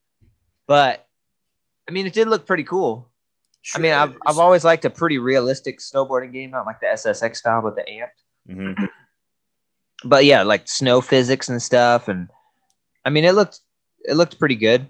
But 0.67 1.07
I 1.89 1.93
mean, 1.93 2.07
it 2.07 2.13
did 2.13 2.29
look 2.29 2.47
pretty 2.47 2.65
cool. 2.65 3.11
I 3.75 3.79
mean, 3.79 3.93
I've, 3.93 4.15
I've 4.27 4.39
always 4.39 4.65
liked 4.65 4.85
a 4.85 4.91
pretty 4.91 5.19
realistic 5.19 5.79
snowboarding 5.81 6.33
game, 6.33 6.51
not 6.51 6.65
like 6.67 6.81
the 6.81 6.87
SSX 6.87 7.37
style, 7.37 7.61
but 7.63 7.77
the 7.77 7.83
amped. 7.83 8.55
Mhm. 8.55 8.89
But 10.05 10.25
yeah, 10.25 10.43
like 10.43 10.69
snow 10.69 11.01
physics 11.01 11.49
and 11.49 11.61
stuff, 11.61 12.09
and 12.09 12.29
I 13.05 13.11
mean, 13.11 13.25
it 13.25 13.33
looked 13.35 13.61
it 14.05 14.15
looked 14.15 14.39
pretty 14.39 14.55
good. 14.55 14.87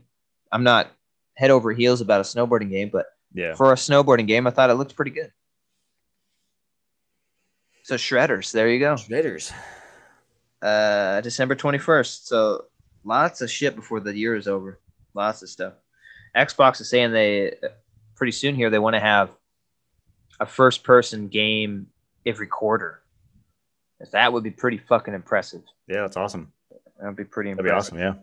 I'm 0.52 0.62
not 0.64 0.90
head 1.34 1.50
over 1.50 1.72
heels 1.72 2.00
about 2.00 2.20
a 2.20 2.24
snowboarding 2.24 2.70
game, 2.70 2.90
but 2.92 3.06
Yeah. 3.32 3.54
for 3.54 3.72
a 3.72 3.76
snowboarding 3.76 4.26
game, 4.26 4.46
I 4.46 4.50
thought 4.50 4.70
it 4.70 4.74
looked 4.74 4.96
pretty 4.96 5.12
good. 5.12 5.32
So 7.84 7.94
shredders, 7.96 8.52
there 8.52 8.68
you 8.68 8.78
go. 8.80 8.94
Shredders. 8.94 9.52
Uh, 10.60 11.20
December 11.20 11.54
21st. 11.54 12.26
So 12.26 12.64
lots 13.04 13.40
of 13.40 13.50
shit 13.50 13.76
before 13.76 14.00
the 14.00 14.16
year 14.16 14.34
is 14.34 14.48
over. 14.48 14.80
Lots 15.14 15.42
of 15.42 15.48
stuff. 15.48 15.74
Xbox 16.36 16.80
is 16.80 16.90
saying 16.90 17.12
they 17.12 17.54
pretty 18.14 18.32
soon 18.32 18.54
here 18.54 18.70
they 18.70 18.78
want 18.78 18.94
to 18.94 19.00
have 19.00 19.30
a 20.40 20.46
first 20.46 20.84
person 20.84 21.28
game 21.28 21.86
every 22.26 22.46
quarter. 22.46 23.02
That 24.12 24.32
would 24.32 24.44
be 24.44 24.50
pretty 24.50 24.78
fucking 24.78 25.14
impressive. 25.14 25.62
Yeah, 25.88 26.02
that's 26.02 26.16
awesome. 26.16 26.52
That'd 27.00 27.16
be 27.16 27.24
pretty 27.24 27.50
impressive. 27.50 27.92
That'd 27.92 27.98
be 27.98 28.04
awesome. 28.04 28.18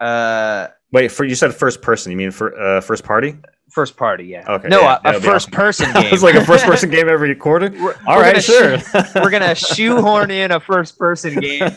Yeah. 0.00 0.06
Uh, 0.06 0.68
Wait, 0.92 1.10
for 1.10 1.24
you 1.24 1.34
said 1.34 1.54
first 1.54 1.82
person. 1.82 2.12
You 2.12 2.18
mean 2.18 2.30
for 2.30 2.56
uh, 2.58 2.80
first 2.80 3.04
party? 3.04 3.36
First 3.70 3.96
party, 3.96 4.24
yeah. 4.24 4.44
Okay, 4.48 4.68
No, 4.68 4.80
yeah, 4.80 4.98
a- 5.04 5.16
a, 5.16 5.20
first 5.20 5.48
awesome. 5.48 5.50
person 5.52 5.92
game. 5.94 6.12
it's 6.12 6.22
like 6.22 6.34
a 6.34 6.44
first 6.44 6.64
person 6.70 6.90
game 6.90 7.08
every 7.08 7.34
quarter. 7.34 7.70
We're- 7.70 7.94
All 8.06 8.16
we're 8.16 8.22
right, 8.22 8.46
gonna 8.46 8.78
sure. 8.80 9.02
we're 9.22 9.30
gonna 9.30 9.54
shoehorn 9.54 10.30
in 10.30 10.50
a 10.52 10.60
first 10.60 10.98
person 10.98 11.34
game 11.40 11.70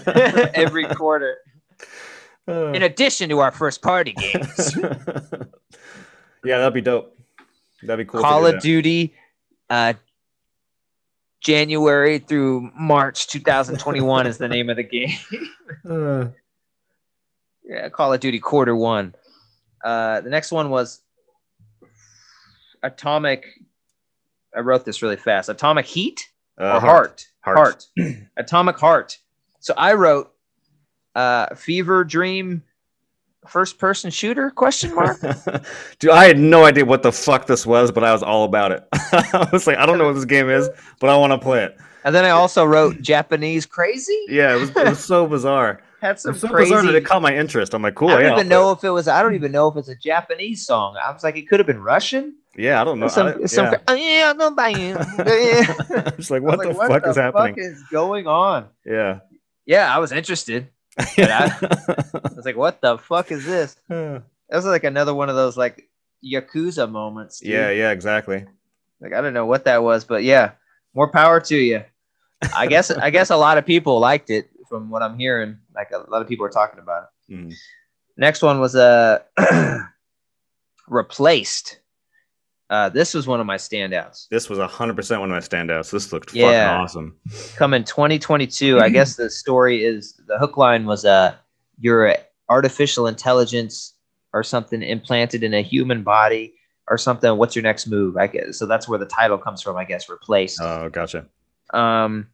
every 0.54 0.86
quarter, 0.88 1.38
Uh, 2.48 2.68
in 2.74 2.84
addition 2.84 3.30
to 3.30 3.40
our 3.40 3.52
first 3.52 3.82
party 3.82 4.14
games. 4.14 4.76
yeah, 6.44 6.58
that'd 6.58 6.74
be 6.74 6.82
dope. 6.82 7.18
That'd 7.84 8.06
be 8.06 8.10
cool. 8.10 8.22
Call 8.22 8.46
of. 8.46 8.60
Duty, 8.62 9.14
uh, 9.70 9.94
January 11.42 12.20
through 12.20 12.70
March 12.78 13.28
2021 13.28 14.28
is 14.28 14.38
the 14.38 14.48
name 14.48 14.70
of 14.70 14.78
the 14.78 14.84
game. 14.84 15.10
Uh, 15.90 16.28
yeah, 17.64 17.90
Call 17.90 18.14
of 18.14 18.20
Duty 18.20 18.40
Quarter 18.40 18.76
One. 18.76 19.16
Uh, 19.84 20.22
the 20.22 20.30
next 20.30 20.52
one 20.52 20.70
was 20.70 21.02
Atomic. 22.84 23.46
I 24.56 24.60
wrote 24.60 24.86
this 24.86 25.02
really 25.02 25.16
fast. 25.18 25.50
Atomic 25.50 25.86
Heat 25.86 26.30
uh, 26.60 26.76
or 26.76 26.80
Heart. 26.80 27.28
Heart. 27.42 27.86
Atomic 28.38 28.78
Heart. 28.78 29.18
So 29.60 29.74
I 29.78 29.94
wrote 29.94 30.32
uh, 31.16 31.56
Fever 31.56 32.04
Dream 32.04 32.64
first 33.48 33.80
person 33.80 34.12
shooter 34.12 34.52
question 34.52 34.94
mark 34.94 35.20
Dude, 36.00 36.12
I 36.12 36.26
had 36.26 36.38
no 36.38 36.64
idea 36.64 36.86
what 36.86 37.02
the 37.02 37.12
fuck 37.12 37.48
this 37.48 37.66
was, 37.66 37.92
but 37.92 38.04
I 38.04 38.14
was 38.14 38.22
all 38.22 38.44
about 38.44 38.72
it. 38.72 38.88
I 38.94 39.50
was 39.52 39.66
like, 39.66 39.78
I 39.78 39.86
don't 39.88 39.98
know 39.98 40.06
what 40.06 40.14
this 40.14 40.26
game 40.26 40.48
is, 40.50 40.70
but 41.00 41.10
I 41.10 41.18
want 41.18 41.32
to 41.34 41.40
play 41.40 41.64
it. 41.64 41.76
and 42.04 42.14
then 42.14 42.24
i 42.26 42.30
also 42.32 42.64
wrote 42.66 43.00
japanese 43.02 43.66
crazy 43.66 44.18
Yeah, 44.28 44.56
it 44.56 44.60
was, 44.60 44.70
it 44.72 44.76
was 44.90 45.04
so 45.04 45.26
bizarre. 45.36 45.82
had 46.02 46.18
It 46.18 46.20
some 46.20 46.36
so 46.36 46.50
crazy 46.50 46.70
bizarre 46.70 46.86
that 46.86 46.96
it 46.96 47.04
caught 47.06 47.22
my 47.24 47.36
interest. 47.36 47.74
I'm 47.74 47.82
like, 47.82 47.96
cool. 47.96 48.10
i 48.10 48.14
don't 48.14 48.24
yeah, 48.24 48.34
even 48.36 48.48
know 48.48 48.72
if 48.72 48.84
it 48.84 48.92
was 48.92 49.08
i 49.08 49.24
don't 49.24 49.34
even 49.36 49.52
know 49.52 49.68
if 49.70 49.76
it's 49.76 49.90
a 49.90 49.96
japanese 49.96 50.66
song 50.66 50.96
i 51.04 51.12
was 51.12 51.24
like 51.24 51.36
it 51.36 51.48
could 51.50 51.60
have 51.60 51.68
been 51.68 51.82
russian. 51.82 52.36
Yeah, 52.58 52.82
I 52.82 52.84
don't 52.84 53.00
know. 53.00 53.08
some, 53.08 53.28
I, 53.28 53.46
some, 53.46 53.66
yeah. 53.66 53.78
oh, 53.88 53.94
yeah, 53.94 54.34
no, 54.34 54.52
bye. 54.52 54.70
Yeah. 54.70 55.74
I'm 56.08 56.16
just 56.18 56.32
like, 56.32 56.42
I 56.42 56.46
was 56.46 56.58
what 56.58 56.60
like, 56.60 56.68
the 56.68 56.74
fuck 56.76 57.08
is 57.08 57.16
happening? 57.16 57.56
fuck 57.56 57.58
is 57.58 57.84
going 57.92 58.28
on 58.28 58.68
Yeah. 58.86 59.20
yeah 59.66 59.94
i 59.94 60.00
was 60.00 60.12
interested 60.12 60.68
I- 60.98 61.06
i 61.18 62.30
was 62.36 62.44
like 62.46 62.58
what 62.58 62.82
the 62.82 62.98
fuck 62.98 63.32
is 63.32 63.46
this 63.46 63.78
that 63.88 64.24
was 64.52 64.66
like 64.66 64.84
another 64.84 65.14
one 65.14 65.30
of 65.30 65.36
those 65.36 65.56
like 65.56 65.88
yakuza 66.24 66.90
moments 66.92 67.40
dude. 67.40 67.52
yeah, 67.52 67.92
exactly. 67.92 68.46
Like 69.00 69.14
I 69.14 69.22
don't 69.22 69.34
know 69.34 69.46
what 69.48 69.66
that 69.66 69.82
was, 69.82 70.04
but 70.04 70.24
yeah, 70.24 70.52
more 70.94 71.10
power 71.10 71.40
to 71.40 71.56
you. 71.58 71.84
I 72.56 72.68
guess 72.68 72.92
I 72.92 73.10
guess 73.10 73.32
a 73.32 73.36
lot 73.38 73.58
of 73.58 73.66
people 73.66 74.00
liked 74.00 74.30
it 74.30 74.50
from 74.70 74.92
what 74.92 75.02
I'm 75.02 75.18
hearing. 75.18 75.58
Like 75.74 75.90
a 75.92 75.98
lot 76.12 76.22
of 76.22 76.28
people 76.28 76.46
are 76.46 76.50
talking 76.54 76.80
about 76.80 77.10
it. 77.30 77.34
Mm. 77.34 77.54
Next 78.18 78.44
one 78.44 78.60
was 78.60 78.76
uh, 78.76 79.20
replaced. 80.88 81.80
Uh, 82.72 82.88
this 82.90 83.14
was 83.14 83.28
one 83.28 83.40
of 83.42 83.46
my 83.46 83.58
standouts. 83.58 84.28
This 84.30 84.50
was 84.50 84.58
hundred 84.58 84.96
percent 84.96 85.20
one 85.20 85.30
of 85.30 85.36
my 85.36 85.40
standouts. 85.46 85.92
This 85.92 86.12
looked 86.14 86.34
Yeah. 86.34 86.48
fucking 86.78 86.82
awesome. 86.84 87.16
Coming 87.58 87.84
2022. 87.84 88.80
I 88.80 88.88
guess 88.90 89.18
the 89.18 89.30
story 89.30 89.84
is 89.84 90.20
the 90.26 90.40
hook 90.40 90.56
line 90.58 90.86
was 90.86 91.04
uh, 91.06 91.36
your 91.80 92.16
artificial 92.50 93.08
intelligence 93.08 93.94
or 94.34 94.42
something 94.44 94.82
implanted 94.82 95.44
in 95.44 95.54
a 95.54 95.62
human 95.62 96.02
body 96.02 96.54
or 96.88 96.98
something. 96.98 97.36
What's 97.38 97.56
your 97.58 97.64
next 97.64 97.88
move? 97.88 98.16
I 98.16 98.28
guess 98.28 98.58
so. 98.58 98.66
That's 98.66 98.88
where 98.88 98.98
the 98.98 99.06
title 99.06 99.38
comes 99.38 99.62
from. 99.62 99.76
I 99.76 99.84
guess 99.84 100.08
replaced. 100.08 100.62
Oh, 100.62 100.90
gotcha. 100.90 101.26
um, 101.74 102.28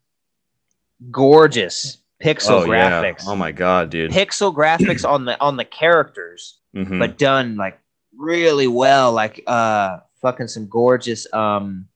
gorgeous 1.12 1.98
pixel 2.24 2.62
oh 2.68 2.72
yeah. 2.72 2.90
graphics. 3.02 3.24
Oh 3.28 3.36
my 3.36 3.52
god, 3.52 3.90
dude. 3.90 4.12
Pixel 4.12 4.54
graphics 4.56 5.08
on 5.08 5.26
the 5.26 5.40
on 5.42 5.58
the 5.58 5.66
characters, 5.66 6.60
Mhm. 6.76 7.00
but 7.00 7.18
done 7.18 7.56
like 7.56 7.80
really 8.16 8.68
well. 8.68 9.12
Like 9.14 9.44
uh, 9.48 9.98
fucking 10.22 10.48
some 10.48 10.68
gorgeous 10.68 11.32
um, 11.34 11.88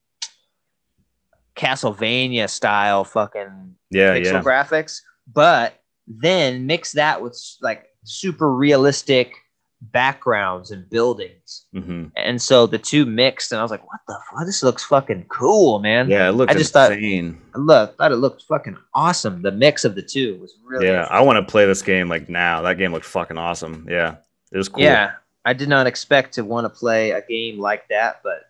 Castlevania 1.56 2.50
style 2.50 3.04
fucking 3.04 3.76
yeah, 3.90 4.16
pixel 4.16 4.24
yeah. 4.34 4.42
graphics, 4.42 5.02
but 5.32 5.82
then 6.08 6.66
mix 6.66 6.94
that 6.94 7.22
with 7.22 7.40
like 7.62 7.88
super 8.04 8.54
realistic 8.54 9.34
backgrounds 9.82 10.70
and 10.72 10.88
buildings. 10.90 11.66
hmm 11.74 12.06
And 12.16 12.42
so 12.42 12.68
the 12.68 12.78
two 12.78 13.06
mixed, 13.06 13.52
and 13.52 13.60
I 13.60 13.64
was 13.64 13.72
like, 13.72 13.86
"What 13.88 14.00
the 14.08 14.18
fuck? 14.32 14.46
This 14.46 14.64
looks 14.64 14.84
fucking 14.84 15.26
cool, 15.28 15.80
man!" 15.80 16.10
Yeah, 16.10 16.30
it 16.30 16.34
looked 16.34 16.52
I 16.52 16.56
just 16.56 16.72
thought- 16.74 16.92
insane. 16.94 17.42
I 17.56 17.58
love, 17.60 17.96
thought 17.96 18.12
it 18.12 18.18
looked 18.18 18.44
fucking 18.44 18.78
awesome. 18.94 19.42
The 19.42 19.52
mix 19.52 19.84
of 19.84 19.96
the 19.96 20.02
two 20.04 20.38
was 20.40 20.54
really 20.66 20.88
yeah, 20.88 21.08
I 21.10 21.22
want 21.22 21.46
to 21.46 21.52
play 21.52 21.66
this 21.66 21.82
game 21.82 22.08
like 22.08 22.30
now. 22.30 22.62
That 22.62 22.78
game 22.78 22.94
looked 22.94 23.06
fucking 23.06 23.38
awesome. 23.38 23.88
Yeah, 23.90 24.16
it 24.52 24.58
was 24.58 24.70
cool. 24.70 24.84
yeah. 24.84 25.14
I 25.46 25.54
did 25.54 25.70
not 25.70 25.88
expect 25.88 26.34
to 26.36 26.44
want 26.44 26.66
to 26.66 26.70
play 26.70 27.12
a 27.12 27.22
game 27.26 27.60
like 27.60 27.88
that, 27.90 28.22
but 28.24 28.44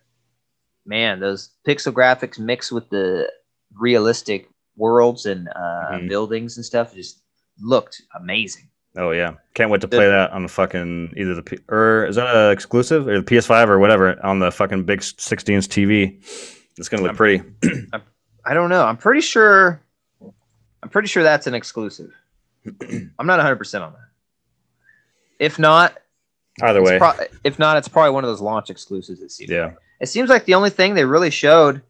man, 0.84 1.20
those 1.20 1.50
pixel 1.66 1.92
graphics 1.92 2.38
mixed 2.38 2.70
with 2.72 2.88
the 2.90 3.30
realistic 3.74 4.48
worlds 4.76 5.26
and 5.26 5.48
uh, 5.48 5.92
Mhm. 5.92 6.08
buildings 6.08 6.56
and 6.56 6.64
stuff 6.66 6.94
just 6.94 7.22
looked 7.60 8.02
amazing. 8.14 8.68
Oh 8.96 9.10
yeah, 9.12 9.34
can't 9.54 9.70
wait 9.70 9.80
to 9.80 9.88
play 9.88 10.06
that 10.06 10.32
on 10.32 10.42
the 10.42 10.48
fucking 10.48 11.14
either 11.16 11.34
the 11.34 11.42
P- 11.42 11.58
or 11.70 12.04
is 12.06 12.16
that 12.16 12.34
a 12.36 12.50
exclusive 12.50 13.08
or 13.08 13.20
the 13.20 13.24
PS5 13.24 13.68
or 13.68 13.78
whatever 13.78 14.22
on 14.24 14.38
the 14.38 14.50
fucking 14.50 14.84
big 14.84 15.02
16 15.02 15.54
inch 15.56 15.68
TV. 15.68 16.18
It's 16.76 16.90
gonna 16.90 17.02
look 17.02 17.10
I'm- 17.10 17.16
pretty. 17.16 17.42
I 18.44 18.52
don't 18.54 18.68
know. 18.70 18.84
I'm 18.84 18.96
pretty 18.98 19.20
sure. 19.22 19.80
I'm 20.82 20.88
pretty 20.90 21.08
sure 21.08 21.22
that's 21.22 21.46
an 21.46 21.54
exclusive. 21.54 22.10
I'm 22.66 23.26
not 23.26 23.38
100 23.38 23.56
percent 23.56 23.82
on 23.84 23.92
that. 23.92 24.08
If 25.38 25.58
not, 25.58 25.96
Either 26.60 26.82
way, 26.82 26.98
pro- 26.98 27.14
if 27.44 27.58
not, 27.58 27.76
it's 27.76 27.88
probably 27.88 28.10
one 28.10 28.24
of 28.24 28.28
those 28.28 28.40
launch 28.42 28.68
exclusives. 28.68 29.20
It 29.20 29.30
seems. 29.30 29.50
yeah. 29.50 29.72
It 30.00 30.06
seems 30.06 30.28
like 30.28 30.44
the 30.44 30.54
only 30.54 30.70
thing 30.70 30.94
they 30.94 31.04
really 31.04 31.30
showed 31.30 31.80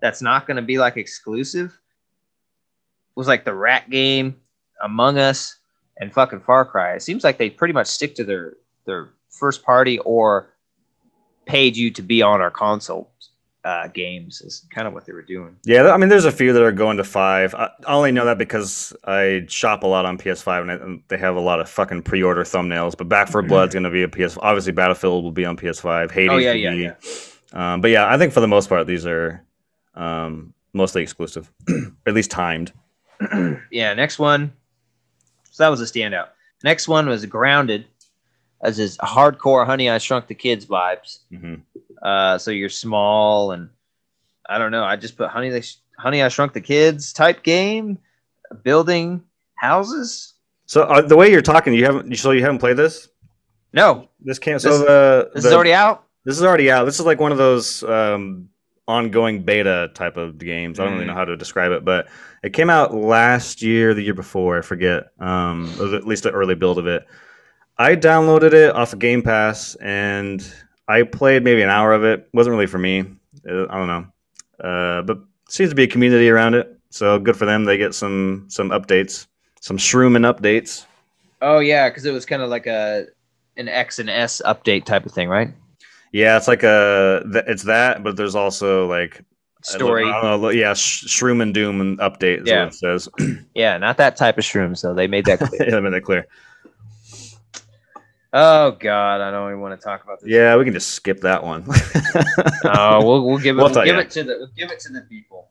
that's 0.00 0.20
not 0.20 0.46
going 0.46 0.56
to 0.56 0.62
be 0.62 0.78
like 0.78 0.96
exclusive 0.96 1.78
was 3.14 3.28
like 3.28 3.44
the 3.44 3.54
Rat 3.54 3.88
game, 3.88 4.36
Among 4.82 5.16
Us, 5.18 5.56
and 5.98 6.12
fucking 6.12 6.40
Far 6.40 6.64
Cry. 6.64 6.94
It 6.94 7.02
seems 7.02 7.22
like 7.24 7.38
they 7.38 7.48
pretty 7.48 7.72
much 7.72 7.86
stick 7.86 8.14
to 8.16 8.24
their 8.24 8.54
their 8.84 9.10
first 9.30 9.62
party 9.62 9.98
or 10.00 10.48
paid 11.46 11.76
you 11.76 11.90
to 11.92 12.02
be 12.02 12.20
on 12.20 12.40
our 12.40 12.50
console 12.50 13.11
uh, 13.64 13.88
games. 13.88 14.40
Is 14.40 14.66
kind 14.70 14.86
of 14.86 14.94
what 14.94 15.06
they 15.06 15.12
were 15.12 15.22
doing. 15.22 15.56
Yeah, 15.64 15.90
I 15.90 15.96
mean, 15.96 16.08
there's 16.08 16.24
a 16.24 16.32
few 16.32 16.52
that 16.52 16.62
are 16.62 16.72
going 16.72 16.96
to 16.96 17.04
five. 17.04 17.54
I, 17.54 17.70
only 17.86 18.12
know 18.12 18.24
that 18.24 18.38
because 18.38 18.92
I 19.04 19.44
shop 19.48 19.82
a 19.82 19.86
lot 19.86 20.04
on 20.04 20.18
PS5 20.18 20.62
and, 20.62 20.70
I, 20.70 20.74
and 20.74 21.02
they 21.08 21.16
have 21.18 21.36
a 21.36 21.40
lot 21.40 21.60
of 21.60 21.68
fucking 21.68 22.02
pre-order 22.02 22.42
thumbnails. 22.44 22.96
But 22.96 23.08
Back 23.08 23.28
4 23.28 23.42
Blood's 23.42 23.74
going 23.74 23.84
to 23.84 23.90
be 23.90 24.02
a 24.02 24.08
PS. 24.08 24.36
Obviously, 24.40 24.72
Battlefield 24.72 25.24
will 25.24 25.32
be 25.32 25.44
on 25.44 25.56
PS5. 25.56 26.10
Hades. 26.10 26.30
Oh, 26.30 26.36
yeah, 26.38 26.52
will 26.52 26.56
yeah, 26.58 26.70
be- 26.70 26.82
yeah. 26.82 26.94
Um, 27.74 27.80
but 27.80 27.90
yeah, 27.90 28.12
I 28.12 28.18
think 28.18 28.32
for 28.32 28.40
the 28.40 28.48
most 28.48 28.68
part, 28.68 28.86
these 28.86 29.06
are 29.06 29.44
um, 29.94 30.54
mostly 30.72 31.02
exclusive, 31.02 31.50
or 31.68 31.92
at 32.06 32.14
least 32.14 32.30
timed. 32.30 32.72
yeah, 33.70 33.94
next 33.94 34.18
one. 34.18 34.52
So 35.50 35.64
that 35.64 35.68
was 35.68 35.80
a 35.80 35.84
standout. 35.84 36.28
Next 36.64 36.88
one 36.88 37.08
was 37.08 37.26
Grounded, 37.26 37.86
as 38.62 38.78
is 38.78 38.96
hardcore 38.98 39.66
Honey 39.66 39.90
I 39.90 39.98
Shrunk 39.98 40.26
the 40.28 40.34
Kids 40.34 40.66
vibes. 40.66 41.18
hmm 41.30 41.54
Uh, 42.02 42.38
so 42.38 42.50
you're 42.50 42.68
small 42.68 43.52
and 43.52 43.68
I 44.48 44.58
don't 44.58 44.70
know. 44.72 44.84
I 44.84 44.96
just 44.96 45.16
put 45.16 45.28
Honey 45.30 45.50
they 45.50 45.62
Honey 45.98 46.22
I 46.22 46.28
Shrunk 46.28 46.52
the 46.52 46.60
Kids 46.60 47.12
type 47.12 47.42
game, 47.42 47.98
building 48.62 49.22
houses. 49.56 50.34
So 50.66 50.82
uh, 50.82 51.02
the 51.02 51.16
way 51.16 51.30
you're 51.30 51.42
talking, 51.42 51.74
you 51.74 51.84
haven't. 51.84 52.14
So 52.16 52.30
you 52.32 52.42
haven't 52.42 52.58
played 52.58 52.76
this? 52.76 53.08
No, 53.72 54.08
This 54.20 54.38
can't. 54.38 54.60
So 54.60 54.70
This- 54.70 54.80
the 54.80 55.30
this 55.34 55.42
the- 55.44 55.48
is 55.50 55.54
already 55.54 55.72
out. 55.74 56.04
This 56.24 56.36
is 56.36 56.42
already 56.44 56.70
out. 56.70 56.84
This 56.84 57.00
is 57.00 57.06
like 57.06 57.18
one 57.18 57.32
of 57.32 57.38
those 57.38 57.82
um, 57.82 58.48
ongoing 58.86 59.42
beta 59.42 59.90
type 59.94 60.16
of 60.16 60.38
games. 60.38 60.78
I 60.78 60.84
don't 60.84 60.92
really 60.92 61.04
Mm. 61.04 61.08
know 61.08 61.14
how 61.14 61.24
to 61.24 61.36
describe 61.36 61.72
it, 61.72 61.84
but 61.84 62.06
it 62.44 62.52
came 62.52 62.70
out 62.70 62.94
last 62.94 63.60
year, 63.60 63.92
the 63.92 64.02
year 64.02 64.14
before, 64.14 64.56
I 64.58 64.62
forget. 64.62 65.04
Um, 65.18 65.68
it 65.72 65.78
was 65.80 65.94
at 65.94 66.06
least 66.06 66.24
an 66.26 66.32
early 66.32 66.54
build 66.54 66.78
of 66.78 66.86
it. 66.86 67.06
I 67.78 67.96
downloaded 67.96 68.52
it 68.52 68.74
off 68.74 68.92
of 68.92 68.98
Game 68.98 69.22
Pass 69.22 69.74
and 69.76 70.44
I 70.88 71.02
played 71.02 71.42
maybe 71.42 71.62
an 71.62 71.70
hour 71.70 71.92
of 71.92 72.04
it. 72.04 72.28
wasn't 72.32 72.52
really 72.52 72.66
for 72.66 72.78
me. 72.78 73.00
Uh, 73.48 73.64
I 73.70 73.76
don't 73.78 73.86
know, 73.88 74.06
uh, 74.68 75.02
but 75.02 75.18
seems 75.48 75.70
to 75.70 75.76
be 75.76 75.82
a 75.84 75.88
community 75.88 76.28
around 76.28 76.54
it. 76.54 76.78
So 76.90 77.18
good 77.18 77.36
for 77.36 77.46
them. 77.46 77.64
They 77.64 77.76
get 77.78 77.94
some 77.94 78.44
some 78.48 78.70
updates, 78.70 79.26
some 79.60 79.78
Shroomin 79.78 80.30
updates. 80.30 80.84
Oh 81.40 81.58
yeah, 81.58 81.88
because 81.88 82.04
it 82.04 82.12
was 82.12 82.24
kind 82.26 82.42
of 82.42 82.50
like 82.50 82.66
a 82.66 83.06
an 83.56 83.68
X 83.68 83.98
and 83.98 84.08
S 84.10 84.40
update 84.44 84.84
type 84.84 85.04
of 85.06 85.12
thing, 85.12 85.28
right? 85.28 85.50
Yeah, 86.12 86.36
it's 86.36 86.46
like 86.48 86.62
a 86.62 87.22
th- 87.32 87.44
it's 87.48 87.62
that, 87.64 88.04
but 88.04 88.16
there's 88.16 88.34
also 88.34 88.86
like 88.86 89.24
Story. 89.64 90.04
I 90.04 90.20
don't 90.20 90.40
know, 90.42 90.48
yeah, 90.50 90.74
Sh- 90.74 91.04
Shroom 91.06 91.40
and 91.40 91.54
Doom 91.54 91.80
and 91.80 91.98
update 92.00 92.42
is 92.42 92.48
Yeah. 92.48 92.64
what 92.64 92.74
it 92.74 92.76
says. 92.76 93.08
Yeah, 93.54 93.78
not 93.78 93.96
that 93.96 94.16
type 94.16 94.36
of 94.36 94.44
shrooms 94.44 94.78
So 94.78 94.92
They 94.92 95.06
made 95.06 95.24
that 95.26 95.38
clear. 95.40 95.68
yeah, 95.70 95.76
I 95.76 95.80
made 95.80 95.92
that 95.94 96.02
clear. 96.02 96.26
Oh 98.32 98.72
god, 98.72 99.20
I 99.20 99.30
don't 99.30 99.48
even 99.50 99.60
want 99.60 99.78
to 99.80 99.84
talk 99.84 100.02
about 100.04 100.20
this. 100.20 100.30
Yeah, 100.30 100.56
we 100.56 100.64
can 100.64 100.72
just 100.74 100.90
skip 100.90 101.20
that 101.20 101.42
one. 101.42 101.64
Oh, 102.64 103.04
we'll, 103.04 103.26
we'll 103.26 103.38
give 103.38 103.58
it. 103.58 103.62
We'll 103.62 103.72
We'll 103.72 103.84
give 103.84 103.98
it 103.98 104.10
to 104.12 104.22
the. 104.24 104.36
We'll 104.38 104.50
give 104.56 104.70
it 104.70 104.80
to 104.80 104.92
the 104.92 105.00
people. 105.02 105.48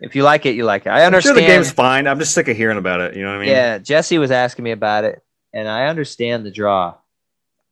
If 0.00 0.16
you 0.16 0.22
like 0.22 0.46
it, 0.46 0.54
you 0.54 0.64
like 0.64 0.86
it. 0.86 0.90
I 0.90 1.00
I'm 1.00 1.06
understand. 1.06 1.36
sure 1.36 1.42
the 1.42 1.46
game's 1.46 1.70
fine. 1.70 2.06
I'm 2.06 2.18
just 2.18 2.34
sick 2.34 2.48
of 2.48 2.56
hearing 2.56 2.78
about 2.78 3.00
it. 3.00 3.16
You 3.16 3.22
know 3.22 3.30
what 3.30 3.36
I 3.36 3.40
mean? 3.40 3.48
Yeah, 3.50 3.78
Jesse 3.78 4.18
was 4.18 4.30
asking 4.30 4.64
me 4.64 4.70
about 4.72 5.04
it, 5.04 5.22
and 5.52 5.68
I 5.68 5.86
understand 5.86 6.44
the 6.44 6.50
draw. 6.50 6.94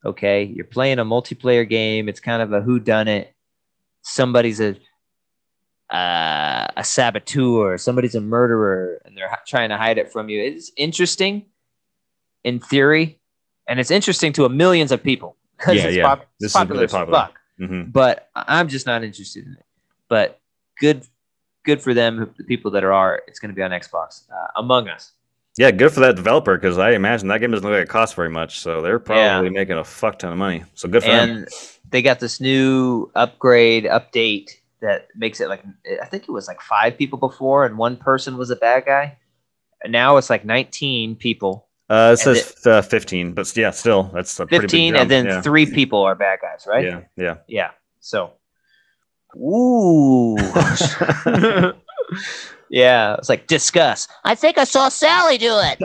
Okay, 0.05 0.45
you're 0.45 0.65
playing 0.67 0.99
a 0.99 1.05
multiplayer 1.05 1.69
game. 1.69 2.09
It's 2.09 2.21
kind 2.21 2.43
of 2.43 2.53
a 2.53 2.61
who 2.61 2.79
done 2.79 3.09
it. 3.09 3.33
Somebody's 4.03 4.61
a 4.61 4.77
uh, 5.95 6.69
a 6.77 6.85
saboteur. 6.85 7.79
Somebody's 7.79 8.15
a 8.15 8.21
murderer, 8.21 9.01
and 9.05 9.17
they're 9.17 9.31
trying 9.47 9.71
to 9.71 9.77
hide 9.77 9.99
it 9.99 10.13
from 10.13 10.29
you. 10.29 10.43
It's 10.43 10.71
interesting, 10.77 11.47
in 12.45 12.61
theory, 12.61 13.21
and 13.73 13.81
it's 13.81 13.91
interesting 13.91 14.33
to 14.35 14.45
a 14.45 14.49
millions 14.49 14.93
of 14.93 15.03
people. 15.03 15.37
Yeah, 15.67 15.73
it's 15.89 15.97
yeah. 15.97 16.03
pop- 16.05 16.27
This 16.39 16.47
it's 16.49 16.53
is 16.53 16.53
popular 16.53 16.75
really 16.75 16.85
as 16.85 16.93
popular. 16.93 17.19
fuck 17.19 17.39
hmm 17.59 17.83
but 17.85 18.29
I'm 18.35 18.69
just 18.69 18.87
not 18.87 19.03
interested 19.05 19.47
in 19.47 19.53
it. 19.53 19.65
But 20.09 20.41
good, 20.81 21.07
good 21.65 21.81
for 21.81 21.95
them. 21.95 22.33
The 22.37 22.45
people 22.45 22.71
that 22.73 22.85
are, 22.85 23.23
it's 23.29 23.39
going 23.39 23.51
to 23.51 23.55
be 23.55 23.63
on 23.63 23.71
Xbox. 23.71 24.29
Uh, 24.31 24.49
Among 24.57 24.89
Us. 24.89 25.13
Yeah, 25.59 25.71
good 25.71 25.93
for 25.93 26.01
that 26.01 26.17
developer 26.17 26.57
because 26.57 26.79
I 26.79 26.93
imagine 26.93 27.29
that 27.29 27.39
game 27.41 27.51
doesn't 27.51 27.65
look 27.69 27.77
like 27.77 27.85
it 27.85 27.89
costs 27.89 28.15
very 28.15 28.31
much, 28.31 28.61
so 28.61 28.81
they're 28.81 28.99
probably 28.99 29.51
making 29.51 29.77
a 29.79 29.85
fuck 29.85 30.19
ton 30.19 30.33
of 30.33 30.39
money. 30.39 30.65
So 30.75 30.89
good 30.89 31.03
for 31.03 31.11
them. 31.11 31.29
and 31.31 31.49
they 31.91 32.01
got 32.03 32.21
this 32.21 32.41
new 32.41 33.11
upgrade 33.15 33.85
update 33.85 34.49
that 34.81 35.09
makes 35.15 35.41
it 35.41 35.49
like 35.49 35.63
I 36.03 36.07
think 36.07 36.23
it 36.25 36.31
was 36.33 36.49
like 36.49 36.61
five 36.63 36.97
people 36.97 37.19
before, 37.19 37.67
and 37.67 37.77
one 37.77 37.97
person 37.99 38.39
was 38.39 38.49
a 38.51 38.57
bad 38.57 38.87
guy. 38.87 39.19
And 39.85 39.93
now 39.93 40.17
it's 40.17 40.31
like 40.31 40.45
19 40.45 41.17
people, 41.17 41.67
Uh, 41.91 42.11
it 42.15 42.17
says 42.19 42.55
uh, 42.67 42.81
15, 42.81 43.35
but 43.35 43.55
yeah, 43.57 43.71
still 43.71 44.05
that's 44.15 44.39
a 44.41 44.47
pretty 44.47 44.63
big 44.63 44.71
15, 44.71 44.93
jump. 44.95 45.01
and 45.03 45.11
then 45.11 45.25
yeah. 45.27 45.43
three 45.43 45.67
people 45.67 46.03
are 46.03 46.15
bad 46.15 46.39
guys, 46.41 46.67
right? 46.67 46.85
Yeah, 46.85 47.01
yeah. 47.17 47.37
Yeah. 47.49 47.71
So, 48.01 48.33
ooh, 49.37 50.37
yeah. 52.71 53.15
It's 53.15 53.29
like 53.29 53.47
discuss. 53.47 54.09
I 54.25 54.35
think 54.35 54.57
I 54.59 54.65
saw 54.65 54.89
Sally 54.89 55.39
do 55.39 55.53
it. 55.59 55.79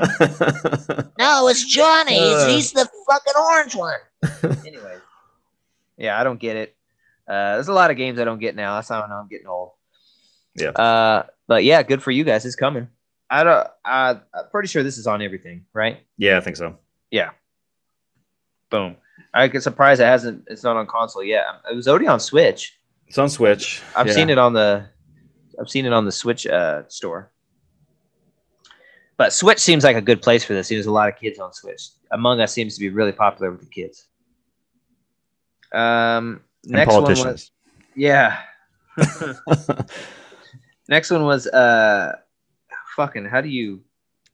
No, 1.19 1.47
it's 1.47 1.65
Johnny. 1.65 2.13
He's, 2.13 2.35
Uh. 2.35 2.47
he's 2.47 2.71
the 2.73 2.87
fucking 3.09 3.33
orange 3.35 3.75
one. 3.75 3.99
anyway, 4.65 4.97
yeah, 5.97 6.19
I 6.19 6.23
don't 6.23 6.39
get 6.39 6.55
it. 6.55 6.75
Uh, 7.27 7.55
there's 7.55 7.67
a 7.67 7.73
lot 7.73 7.89
of 7.91 7.97
games 7.97 8.19
I 8.19 8.23
don't 8.23 8.39
get 8.39 8.55
now. 8.55 8.75
That's 8.75 8.87
how 8.87 9.01
I 9.01 9.09
know 9.09 9.15
I'm 9.15 9.27
getting 9.27 9.47
old. 9.47 9.71
Yeah. 10.55 10.69
Uh, 10.69 11.23
but 11.47 11.63
yeah, 11.63 11.81
good 11.83 12.01
for 12.03 12.11
you 12.11 12.23
guys. 12.23 12.45
It's 12.45 12.55
coming. 12.55 12.87
I 13.29 13.43
don't. 13.43 13.67
I, 13.83 14.09
I'm 14.33 14.49
pretty 14.51 14.67
sure 14.69 14.83
this 14.83 14.97
is 14.97 15.07
on 15.07 15.21
everything, 15.21 15.65
right? 15.73 15.99
yeah, 16.17 16.37
I 16.37 16.41
think 16.41 16.55
so. 16.57 16.77
Yeah. 17.11 17.31
Boom. 18.69 18.95
I 19.33 19.47
get 19.47 19.63
surprised 19.63 20.01
it 20.01 20.05
hasn't. 20.05 20.45
It's 20.47 20.63
not 20.63 20.77
on 20.77 20.87
console 20.87 21.23
yet. 21.23 21.43
It 21.71 21.75
was 21.75 21.87
already 21.87 22.07
on 22.07 22.19
Switch. 22.19 22.77
It's 23.07 23.17
on 23.17 23.29
Switch. 23.29 23.81
I've 23.95 24.07
Yeah. 24.07 24.13
seen 24.13 24.29
it 24.29 24.37
on 24.37 24.53
the. 24.53 24.87
I've 25.59 25.69
seen 25.69 25.85
it 25.85 25.93
on 25.93 26.05
the 26.05 26.11
Switch 26.11 26.45
uh, 26.47 26.83
store. 26.87 27.31
But 29.17 29.33
Switch 29.33 29.59
seems 29.59 29.83
like 29.83 29.95
a 29.95 30.01
good 30.01 30.21
place 30.21 30.43
for 30.43 30.53
this. 30.53 30.69
There's 30.69 30.85
a 30.85 30.91
lot 30.91 31.09
of 31.09 31.17
kids 31.19 31.39
on 31.39 31.51
Switch. 31.51 31.89
Among 32.11 32.39
Us 32.39 32.53
seems 32.53 32.75
to 32.75 32.79
be 32.79 32.89
really 32.89 33.11
popular 33.11 33.51
with 33.51 33.61
the 33.61 33.67
kids. 33.67 34.07
Um, 35.73 36.41
And 36.65 36.73
next 36.73 36.93
one 36.93 37.03
was 37.03 37.51
yeah. 37.95 38.41
next 40.87 41.09
one 41.11 41.23
was 41.23 41.47
uh, 41.47 42.15
fucking. 42.97 43.25
How 43.25 43.39
do 43.39 43.47
you 43.47 43.79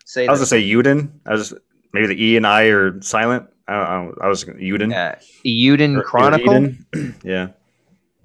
say? 0.05 0.25
I 0.25 0.31
was 0.31 0.39
that? 0.39 0.55
gonna 0.55 0.61
say 0.63 0.67
Uden. 0.67 1.11
I 1.27 1.33
was 1.33 1.53
maybe 1.93 2.07
the 2.07 2.23
E 2.23 2.37
and 2.37 2.47
I 2.47 2.63
are 2.69 2.99
silent. 3.01 3.47
I, 3.67 3.73
I, 3.75 4.09
I 4.23 4.27
was 4.27 4.43
Uden. 4.45 4.91
uh, 4.91 5.15
Uden 5.45 5.97
Or- 5.99 6.03
Chronicle. 6.03 6.55
Eden. 6.55 7.15
yeah. 7.23 7.49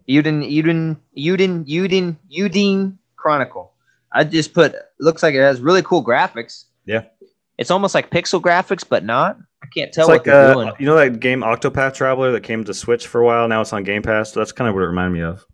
Uden, 0.09 0.43
Uden, 0.51 0.97
Uden, 1.19 1.67
Uden, 1.69 2.17
Uden 2.33 2.97
Chronicle. 3.17 3.73
I 4.11 4.25
just 4.25 4.55
put 4.55 4.75
looks 4.99 5.23
like 5.23 5.35
it 5.35 5.41
has 5.41 5.61
really 5.61 5.83
cool 5.83 6.03
graphics. 6.03 6.65
Yeah. 6.87 7.05
It's 7.59 7.71
almost 7.71 7.95
like 7.95 8.09
pixel 8.11 8.41
graphics, 8.41 8.85
but 8.89 9.05
not. 9.05 9.37
I 9.63 9.67
can't 9.75 9.93
tell 9.93 10.05
It's 10.05 10.09
what 10.09 10.15
like 10.19 10.25
they're 10.25 10.51
uh, 10.51 10.55
doing. 10.55 10.73
you 10.79 10.87
know 10.87 10.95
that 10.95 11.21
game 11.21 11.41
Octopath 11.43 11.93
Traveler 11.95 12.31
that 12.33 12.43
came 12.43 12.65
to 12.65 12.73
Switch 12.73 13.07
for 13.07 13.21
a 13.21 13.25
while. 13.27 13.49
Now 13.49 13.61
it's 13.61 13.73
on 13.73 13.83
Game 13.83 14.01
Pass. 14.03 14.33
That's 14.33 14.53
kind 14.53 14.69
of 14.69 14.75
what 14.75 14.83
it 14.85 14.87
reminded 14.87 15.19
me 15.19 15.23
of. 15.25 15.45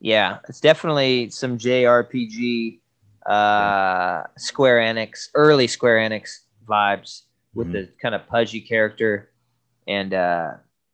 Yeah, 0.00 0.38
it's 0.48 0.60
definitely 0.60 1.30
some 1.30 1.56
JRPG, 1.56 2.80
uh, 3.26 4.24
Square 4.38 4.78
Enix, 4.80 5.28
early 5.34 5.66
Square 5.66 5.98
Enix 6.08 6.38
vibes 6.66 7.22
with 7.54 7.68
Mhm. 7.68 7.72
the 7.72 7.88
kind 8.02 8.14
of 8.14 8.26
pudgy 8.26 8.60
character, 8.60 9.30
and 9.86 10.12
uh, 10.14 10.52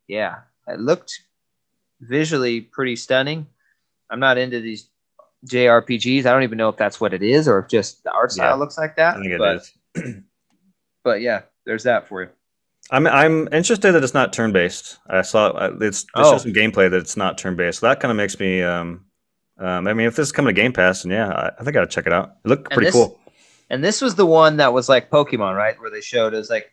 yeah, 0.09 0.41
it 0.69 0.79
looked 0.81 1.13
visually 2.01 2.61
pretty 2.61 2.97
stunning. 2.97 3.47
I'm 4.11 4.21
not 4.21 4.39
into 4.39 4.61
these 4.61 4.91
JRPGs. 5.47 6.27
I 6.27 6.33
don't 6.33 6.43
even 6.43 6.59
know 6.59 6.69
if 6.69 6.77
that's 6.77 7.01
what 7.01 7.15
it 7.15 7.23
is 7.23 7.49
or 7.49 7.61
if 7.61 7.69
just 7.69 8.03
the 8.05 8.11
art 8.13 8.33
style 8.33 8.49
Yeah, 8.51 8.55
looks 8.55 8.77
like 8.79 8.97
that. 8.97 9.17
I 9.17 9.21
think 9.21 9.33
it 9.33 9.39
but, 9.39 9.57
is. 9.57 9.73
but 11.05 11.21
yeah, 11.21 11.43
there's 11.67 11.85
that 11.85 12.09
for 12.09 12.23
you. 12.23 12.29
I'm 12.91 13.07
I'm 13.07 13.49
interested 13.53 13.93
that 13.93 14.03
it's 14.03 14.15
not 14.15 14.33
turn 14.33 14.53
based. 14.53 14.99
I 15.09 15.23
saw 15.23 15.49
uh, 15.51 15.77
it's 15.81 16.03
they 16.05 16.09
Oh. 16.17 16.33
show 16.33 16.39
some 16.39 16.53
gameplay 16.53 16.91
that 16.91 16.97
it's 16.99 17.17
not 17.17 17.39
turn 17.39 17.55
based. 17.57 17.81
So 17.81 17.87
that 17.87 18.01
kind 18.01 18.11
of 18.11 18.17
makes 18.17 18.39
me. 18.39 18.63
Um, 18.63 19.05
um, 19.61 19.87
I 19.87 19.93
mean, 19.95 20.07
if 20.07 20.17
this 20.17 20.29
is 20.29 20.33
coming 20.33 20.55
to 20.55 20.61
Game 20.61 20.73
Pass, 20.73 21.05
and 21.05 21.13
yeah, 21.13 21.29
I, 21.29 21.51
I 21.61 21.65
think 21.65 21.77
I'd 21.77 21.91
check 21.91 22.07
it 22.07 22.13
out. 22.13 22.37
It 22.45 22.49
looked 22.49 22.65
And 22.65 22.73
pretty 22.73 22.87
this- 22.87 22.95
cool. 22.95 23.19
And 23.73 23.85
this 23.85 24.01
was 24.01 24.17
the 24.17 24.27
one 24.27 24.57
that 24.57 24.73
was 24.73 24.89
like 24.89 25.11
Pokemon, 25.11 25.57
right? 25.57 25.81
Where 25.81 25.91
they 25.91 26.01
showed 26.01 26.35
it 26.35 26.39
was 26.39 26.51
like 26.51 26.73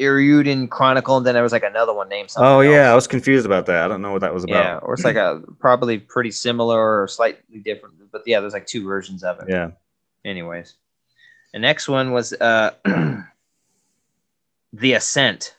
Eiyuden 0.00 0.70
Chronicle, 0.70 1.18
and 1.18 1.26
then 1.26 1.34
there 1.34 1.42
was 1.42 1.52
like 1.52 1.64
another 1.64 1.92
one 1.92 2.08
named 2.08 2.30
something. 2.30 2.48
Oh 2.50 2.60
else. 2.60 2.72
yeah, 2.72 2.90
I 2.90 2.94
was 2.94 3.06
confused 3.06 3.44
about 3.44 3.66
that. 3.66 3.84
I 3.84 3.88
don't 3.88 4.00
know 4.00 4.10
what 4.12 4.22
that 4.22 4.32
was 4.32 4.42
about. 4.44 4.64
Yeah, 4.64 4.78
or 4.78 4.94
it's 4.94 5.04
like 5.04 5.16
a 5.16 5.42
probably 5.58 5.98
pretty 5.98 6.30
similar 6.30 7.02
or 7.02 7.06
slightly 7.08 7.58
different, 7.58 7.96
but 8.10 8.22
yeah, 8.24 8.40
there's 8.40 8.54
like 8.54 8.66
two 8.66 8.86
versions 8.86 9.22
of 9.22 9.38
it. 9.40 9.50
Yeah. 9.50 9.72
Anyways, 10.24 10.74
the 11.52 11.58
next 11.58 11.88
one 11.90 12.12
was 12.12 12.32
uh, 12.32 12.70
the 14.72 14.92
Ascent. 14.94 15.56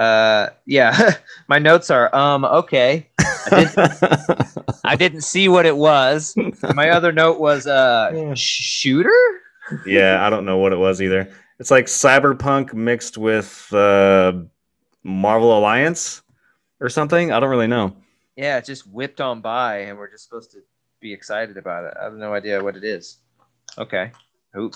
Uh, 0.00 0.48
yeah, 0.64 1.14
my 1.48 1.58
notes 1.58 1.90
are 1.90 2.14
um 2.16 2.44
okay. 2.46 3.06
I, 3.52 3.64
did, 3.64 4.78
I 4.84 4.96
didn't 4.96 5.22
see 5.22 5.48
what 5.48 5.66
it 5.66 5.76
was. 5.76 6.34
My 6.74 6.90
other 6.90 7.12
note 7.12 7.38
was 7.38 7.66
uh 7.66 8.10
Yeah. 8.14 8.32
shooter. 8.34 9.12
yeah, 9.86 10.24
I 10.26 10.30
don't 10.30 10.44
know 10.46 10.56
what 10.58 10.72
it 10.72 10.78
was 10.78 11.02
either. 11.02 11.30
It's 11.58 11.70
like 11.70 11.84
Cyberpunk 11.86 12.72
mixed 12.72 13.18
with 13.18 13.70
uh, 13.74 14.32
Marvel 15.04 15.58
Alliance 15.58 16.22
or 16.80 16.88
something. 16.88 17.30
I 17.32 17.38
don't 17.38 17.50
really 17.50 17.66
know. 17.66 17.94
Yeah, 18.36 18.56
it 18.56 18.64
just 18.64 18.86
whipped 18.86 19.20
on 19.20 19.42
by, 19.42 19.80
and 19.80 19.98
we're 19.98 20.10
just 20.10 20.24
supposed 20.24 20.50
to 20.52 20.58
be 21.00 21.12
excited 21.12 21.58
about 21.58 21.84
it. 21.84 21.94
I 22.00 22.04
have 22.04 22.14
no 22.14 22.32
idea 22.32 22.64
what 22.64 22.76
it 22.76 22.84
is. 22.84 23.18
Okay. 23.76 24.12
Oop. 24.56 24.74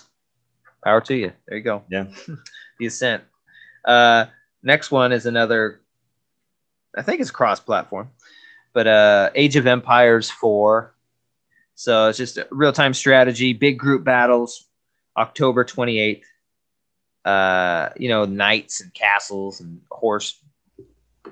Power 0.84 1.00
to 1.00 1.14
you. 1.16 1.32
There 1.48 1.56
you 1.56 1.64
go. 1.64 1.82
Yeah. 1.90 2.04
the 2.78 2.86
Ascent. 2.86 3.24
Uh, 3.86 4.26
next 4.64 4.90
one 4.90 5.12
is 5.12 5.26
another. 5.26 5.80
I 6.96 7.02
think 7.02 7.20
it's 7.20 7.30
cross-platform, 7.30 8.10
but 8.72 8.86
uh, 8.86 9.30
Age 9.36 9.54
of 9.56 9.66
Empires 9.66 10.30
Four. 10.30 10.94
So 11.76 12.08
it's 12.08 12.18
just 12.18 12.38
a 12.38 12.46
real-time 12.50 12.94
strategy, 12.94 13.52
big 13.52 13.78
group 13.78 14.02
battles. 14.04 14.66
October 15.16 15.62
twenty 15.64 15.98
eighth. 16.00 16.26
Uh, 17.24 17.88
you 17.96 18.08
know, 18.10 18.24
knights 18.26 18.82
and 18.82 18.92
castles 18.92 19.60
and 19.60 19.80
horse, 19.90 20.38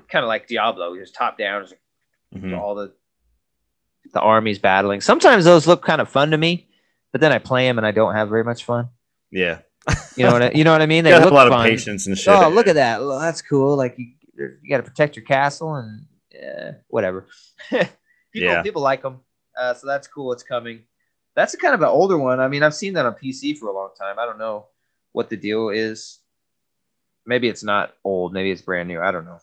kind 0.09 0.23
of 0.23 0.27
like 0.27 0.47
Diablo, 0.47 0.95
just 0.97 1.13
top 1.13 1.37
down, 1.37 1.67
Mhm. 2.33 2.57
all 2.57 2.73
the 2.75 2.93
the 4.11 4.19
armies 4.19 4.57
battling. 4.59 5.01
Sometimes 5.01 5.45
those 5.45 5.67
look 5.67 5.83
kind 5.83 6.01
of 6.01 6.09
fun 6.09 6.31
to 6.31 6.37
me, 6.37 6.67
but 7.11 7.21
then 7.21 7.31
I 7.31 7.37
play 7.39 7.67
them 7.67 7.77
and 7.77 7.85
I 7.85 7.91
don't 7.91 8.15
have 8.15 8.27
very 8.29 8.43
much 8.43 8.63
fun. 8.63 8.89
Yeah, 9.31 9.59
You 10.15 10.25
know 10.25 10.31
what 10.33 10.41
I, 10.43 10.51
you 10.53 10.63
know 10.63 10.71
what 10.71 10.81
I 10.81 10.85
mean? 10.85 11.05
have 11.05 11.23
look 11.23 11.31
a 11.31 11.35
lot 11.35 11.49
fun. 11.49 11.65
of 11.65 11.69
patience 11.69 12.07
and 12.07 12.17
shit. 12.17 12.27
Oh, 12.33 12.47
look 12.49 12.67
at 12.67 12.75
that! 12.75 12.99
Well, 13.01 13.19
that's 13.19 13.41
cool. 13.41 13.75
Like 13.75 13.95
you, 13.97 14.11
you 14.37 14.69
got 14.69 14.77
to 14.77 14.83
protect 14.83 15.15
your 15.15 15.25
castle 15.25 15.75
and 15.75 16.05
uh, 16.41 16.71
whatever. 16.87 17.25
people, 17.69 17.87
Yeah. 18.33 18.61
people 18.61 18.81
like 18.81 19.01
them, 19.01 19.21
uh, 19.59 19.73
so 19.73 19.87
that's 19.87 20.07
cool. 20.07 20.31
It's 20.31 20.43
coming. 20.43 20.83
That's 21.35 21.53
a 21.53 21.57
kind 21.57 21.73
of 21.73 21.81
an 21.81 21.87
older 21.89 22.17
one. 22.17 22.39
I 22.39 22.47
mean, 22.47 22.61
I've 22.63 22.75
seen 22.75 22.93
that 22.93 23.05
on 23.07 23.13
PC 23.15 23.57
for 23.57 23.67
a 23.67 23.73
long 23.73 23.89
time. 23.99 24.19
I 24.19 24.25
don't 24.25 24.37
know 24.37 24.67
what 25.13 25.29
the 25.29 25.35
deal 25.37 25.69
is. 25.69 26.19
Maybe 27.25 27.47
it's 27.49 27.63
not 27.63 27.93
old. 28.03 28.33
Maybe 28.33 28.51
it's 28.51 28.61
brand 28.61 28.87
new. 28.87 29.01
I 29.01 29.11
don't 29.11 29.25
know. 29.25 29.39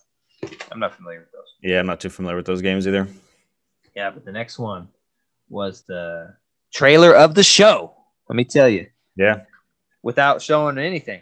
I'm 0.70 0.78
not 0.78 0.94
familiar 0.94 1.18
with 1.20 1.32
those. 1.32 1.48
Yeah, 1.62 1.80
I'm 1.80 1.86
not 1.86 1.98
too 2.00 2.08
familiar 2.10 2.36
with 2.36 2.46
those 2.46 2.62
games 2.62 2.86
either. 2.86 3.08
Yeah, 3.96 4.10
but 4.10 4.24
the 4.24 4.32
next 4.32 4.58
one 4.58 4.88
was 5.48 5.82
the 5.82 6.36
trailer 6.72 7.12
of 7.14 7.34
the 7.34 7.42
show. 7.42 7.92
Let 8.28 8.36
me 8.36 8.44
tell 8.44 8.68
you, 8.68 8.86
Yeah. 9.16 9.42
Without 10.02 10.42
showing 10.42 10.78
anything. 10.78 11.20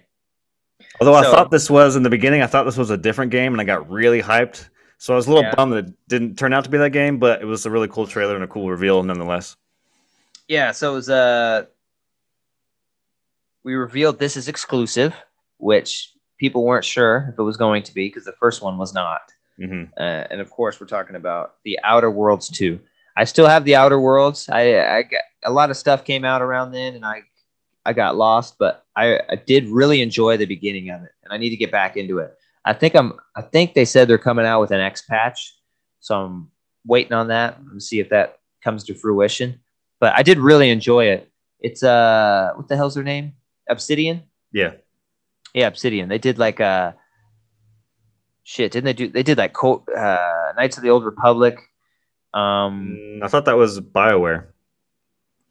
Although 1.00 1.14
I 1.14 1.22
thought 1.22 1.50
this 1.50 1.70
was 1.70 1.96
in 1.96 2.02
the 2.02 2.10
beginning, 2.10 2.42
I 2.42 2.46
thought 2.46 2.64
this 2.64 2.76
was 2.76 2.90
a 2.90 2.96
different 2.96 3.30
game, 3.30 3.52
and 3.52 3.60
I 3.60 3.64
got 3.64 3.88
really 3.90 4.22
hyped. 4.22 4.68
So 4.98 5.12
I 5.12 5.16
was 5.16 5.26
a 5.26 5.30
little 5.30 5.44
Yeah. 5.44 5.54
bummed 5.54 5.72
that 5.72 5.86
it 5.86 5.94
didn't 6.08 6.36
turn 6.36 6.52
out 6.52 6.64
to 6.64 6.70
be 6.70 6.78
that 6.78 6.90
game, 6.90 7.18
but 7.18 7.40
it 7.40 7.44
was 7.44 7.64
a 7.66 7.70
really 7.70 7.88
cool 7.88 8.06
trailer 8.06 8.34
and 8.34 8.42
a 8.42 8.48
cool 8.48 8.68
reveal 8.68 9.02
nonetheless. 9.02 9.56
Yeah, 10.48 10.72
so 10.72 10.92
it 10.92 10.94
was 10.94 11.10
uh 11.10 11.66
we 13.64 13.74
revealed 13.74 14.18
this 14.18 14.36
is 14.36 14.48
exclusive, 14.48 15.14
which 15.58 16.12
people 16.38 16.64
weren't 16.64 16.84
sure 16.84 17.28
if 17.32 17.38
it 17.38 17.42
was 17.42 17.56
going 17.56 17.82
to 17.84 17.94
be 17.94 18.08
because 18.08 18.24
the 18.24 18.32
first 18.32 18.62
one 18.62 18.78
was 18.78 18.94
not. 18.94 19.20
hmm 19.56 19.84
Uh, 19.96 20.24
and 20.30 20.40
of 20.40 20.50
course, 20.50 20.80
we're 20.80 20.86
talking 20.86 21.16
about 21.16 21.56
the 21.64 21.78
Outer 21.84 22.10
Worlds 22.10 22.48
2. 22.48 22.78
I 23.16 23.24
still 23.24 23.46
have 23.46 23.64
the 23.64 23.74
Outer 23.74 24.00
Worlds. 24.00 24.48
I, 24.48 24.78
I 24.98 25.02
got 25.02 25.22
a 25.44 25.50
lot 25.50 25.70
of 25.70 25.76
stuff 25.76 26.04
came 26.04 26.24
out 26.24 26.40
around 26.40 26.72
then, 26.72 26.94
and 26.94 27.04
I 27.04 27.22
I 27.88 27.94
got 27.94 28.16
lost, 28.16 28.56
but 28.58 28.84
I, 28.94 29.18
I 29.30 29.36
did 29.36 29.66
really 29.68 30.02
enjoy 30.02 30.36
the 30.36 30.44
beginning 30.44 30.90
of 30.90 31.02
it, 31.02 31.10
and 31.24 31.32
I 31.32 31.38
need 31.38 31.50
to 31.50 31.56
get 31.56 31.72
back 31.72 31.96
into 31.96 32.18
it. 32.18 32.36
I 32.64 32.74
think 32.74 32.94
I'm. 32.94 33.14
I 33.34 33.40
think 33.40 33.72
they 33.72 33.86
said 33.86 34.08
they're 34.08 34.18
coming 34.18 34.44
out 34.44 34.60
with 34.60 34.72
an 34.72 34.80
X 34.80 35.02
patch, 35.02 35.56
so 36.00 36.20
I'm 36.20 36.50
waiting 36.84 37.14
on 37.14 37.28
that 37.28 37.58
and 37.58 37.82
see 37.82 37.98
if 37.98 38.10
that 38.10 38.40
comes 38.62 38.84
to 38.84 38.94
fruition. 38.94 39.60
But 40.00 40.12
I 40.14 40.22
did 40.22 40.38
really 40.38 40.68
enjoy 40.68 41.06
it. 41.06 41.30
It's 41.60 41.82
uh, 41.82 42.52
what 42.56 42.68
the 42.68 42.76
hell's 42.76 42.94
their 42.94 43.04
name? 43.04 43.32
Obsidian. 43.70 44.24
Yeah. 44.52 44.72
Yeah, 45.54 45.68
Obsidian. 45.68 46.10
They 46.10 46.18
did 46.18 46.38
like 46.38 46.60
uh 46.60 46.92
shit, 48.42 48.72
didn't 48.72 48.84
they 48.84 48.92
do 48.92 49.08
they 49.08 49.22
did 49.22 49.38
like 49.38 49.56
uh 49.64 50.52
Knights 50.56 50.76
of 50.76 50.82
the 50.82 50.90
Old 50.90 51.04
Republic. 51.04 51.58
Um 52.34 52.96
Mm, 52.98 53.24
I 53.24 53.28
thought 53.28 53.46
that 53.46 53.56
was 53.56 53.80
Bioware. 53.80 54.48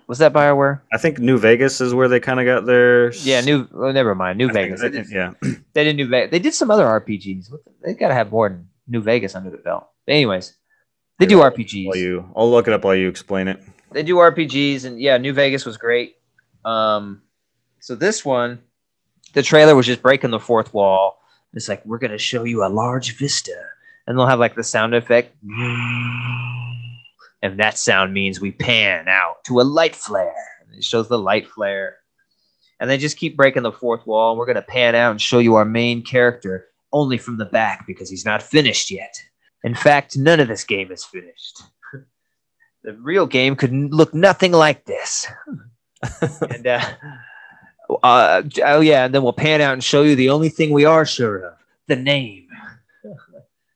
Was 0.07 0.19
that 0.19 0.33
Bioware? 0.33 0.81
I 0.93 0.97
think 0.97 1.19
New 1.19 1.37
Vegas 1.37 1.81
is 1.81 1.93
where 1.93 2.07
they 2.07 2.19
kind 2.19 2.39
of 2.39 2.45
got 2.45 2.65
their. 2.65 3.11
Yeah, 3.13 3.41
New 3.41 3.67
well, 3.71 3.91
never 3.93 4.15
mind. 4.15 4.37
New 4.37 4.49
I 4.49 4.53
Vegas. 4.53 4.81
They 4.81 4.89
did, 4.89 5.09
yeah. 5.11 5.33
they 5.73 5.83
did 5.83 5.95
New 5.97 6.07
Vegas. 6.07 6.31
They 6.31 6.39
did 6.39 6.53
some 6.53 6.71
other 6.71 6.85
RPGs. 6.85 7.51
They 7.83 7.93
gotta 7.93 8.13
have 8.13 8.31
more 8.31 8.49
than 8.49 8.69
New 8.87 9.01
Vegas 9.01 9.35
under 9.35 9.49
the 9.49 9.57
belt. 9.57 9.87
But 10.05 10.13
anyways, 10.13 10.53
they 11.19 11.25
do 11.25 11.39
While 11.39 11.51
RPGs. 11.51 11.95
you, 11.95 12.29
I'll 12.35 12.49
look 12.49 12.67
it 12.67 12.73
up 12.73 12.83
while 12.83 12.95
you 12.95 13.09
explain 13.09 13.47
it. 13.47 13.61
they 13.91 14.03
do 14.03 14.15
RPGs, 14.15 14.85
and 14.85 14.99
yeah, 14.99 15.17
New 15.17 15.33
Vegas 15.33 15.65
was 15.65 15.77
great. 15.77 16.15
Um, 16.63 17.21
so 17.79 17.95
this 17.95 18.23
one, 18.25 18.59
the 19.33 19.43
trailer 19.43 19.75
was 19.75 19.85
just 19.85 20.01
breaking 20.01 20.31
the 20.31 20.39
fourth 20.39 20.73
wall. 20.73 21.19
It's 21.53 21.67
like 21.69 21.85
we're 21.85 21.97
gonna 21.97 22.17
show 22.17 22.43
you 22.43 22.63
a 22.63 22.69
large 22.69 23.17
vista, 23.17 23.55
and 24.05 24.17
they'll 24.17 24.27
have 24.27 24.39
like 24.39 24.55
the 24.55 24.63
sound 24.63 24.93
effect, 24.95 25.35
and 27.41 27.59
that 27.59 27.77
sound 27.77 28.13
means 28.13 28.39
we 28.39 28.51
pan 28.51 29.07
out 29.07 29.43
to 29.45 29.59
a 29.59 29.63
light 29.63 29.95
flare. 29.95 30.33
And 30.61 30.77
it 30.77 30.83
shows 30.83 31.07
the 31.07 31.19
light 31.19 31.47
flare, 31.47 31.97
and 32.79 32.89
they 32.89 32.97
just 32.97 33.17
keep 33.17 33.37
breaking 33.37 33.63
the 33.63 33.71
fourth 33.71 34.05
wall. 34.05 34.31
And 34.31 34.39
we're 34.39 34.45
gonna 34.45 34.61
pan 34.61 34.95
out 34.95 35.11
and 35.11 35.21
show 35.21 35.39
you 35.39 35.55
our 35.55 35.65
main 35.65 36.03
character 36.03 36.67
only 36.93 37.17
from 37.17 37.37
the 37.37 37.45
back 37.45 37.85
because 37.87 38.09
he's 38.09 38.25
not 38.25 38.43
finished 38.43 38.91
yet. 38.91 39.15
In 39.63 39.75
fact, 39.75 40.17
none 40.17 40.39
of 40.39 40.47
this 40.47 40.63
game 40.63 40.91
is 40.91 41.03
finished. 41.03 41.61
the 42.83 42.93
real 42.93 43.25
game 43.25 43.55
could 43.55 43.73
look 43.73 44.13
nothing 44.13 44.51
like 44.51 44.85
this. 44.85 45.27
and 46.49 46.67
uh, 46.67 46.85
uh, 48.03 48.43
oh 48.63 48.81
yeah, 48.81 49.05
and 49.05 49.15
then 49.15 49.23
we'll 49.23 49.33
pan 49.33 49.61
out 49.61 49.73
and 49.73 49.83
show 49.83 50.03
you 50.03 50.15
the 50.15 50.29
only 50.29 50.49
thing 50.49 50.71
we 50.71 50.85
are 50.85 51.05
sure 51.05 51.37
of: 51.39 51.53
the 51.87 51.95
name. 51.95 52.47
and 53.03 53.13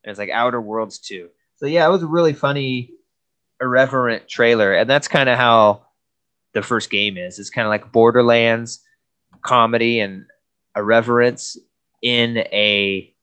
it's 0.03 0.19
like 0.19 0.29
Outer 0.29 0.61
Worlds 0.61 0.99
2. 0.99 1.29
So 1.57 1.65
yeah, 1.65 1.87
it 1.87 1.91
was 1.91 2.03
a 2.03 2.07
really 2.07 2.33
funny, 2.33 2.91
irreverent 3.61 4.27
trailer, 4.27 4.73
and 4.73 4.89
that's 4.89 5.07
kind 5.07 5.29
of 5.29 5.37
how 5.37 5.85
the 6.53 6.61
first 6.61 6.89
game 6.89 7.17
is. 7.17 7.39
It's 7.39 7.49
kind 7.49 7.65
of 7.65 7.69
like 7.69 7.91
Borderlands 7.91 8.81
comedy 9.41 9.99
and 9.99 10.25
irreverence 10.75 11.57
in 12.01 12.37
a 12.37 13.13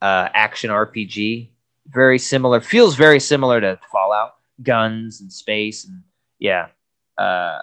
uh, 0.00 0.28
action 0.34 0.70
RPG. 0.70 1.50
Very 1.88 2.18
similar, 2.18 2.60
feels 2.60 2.94
very 2.96 3.20
similar 3.20 3.60
to 3.60 3.78
Fallout, 3.92 4.34
guns 4.62 5.20
and 5.20 5.32
space, 5.32 5.84
and 5.84 6.02
yeah. 6.38 6.68
Uh, 7.18 7.60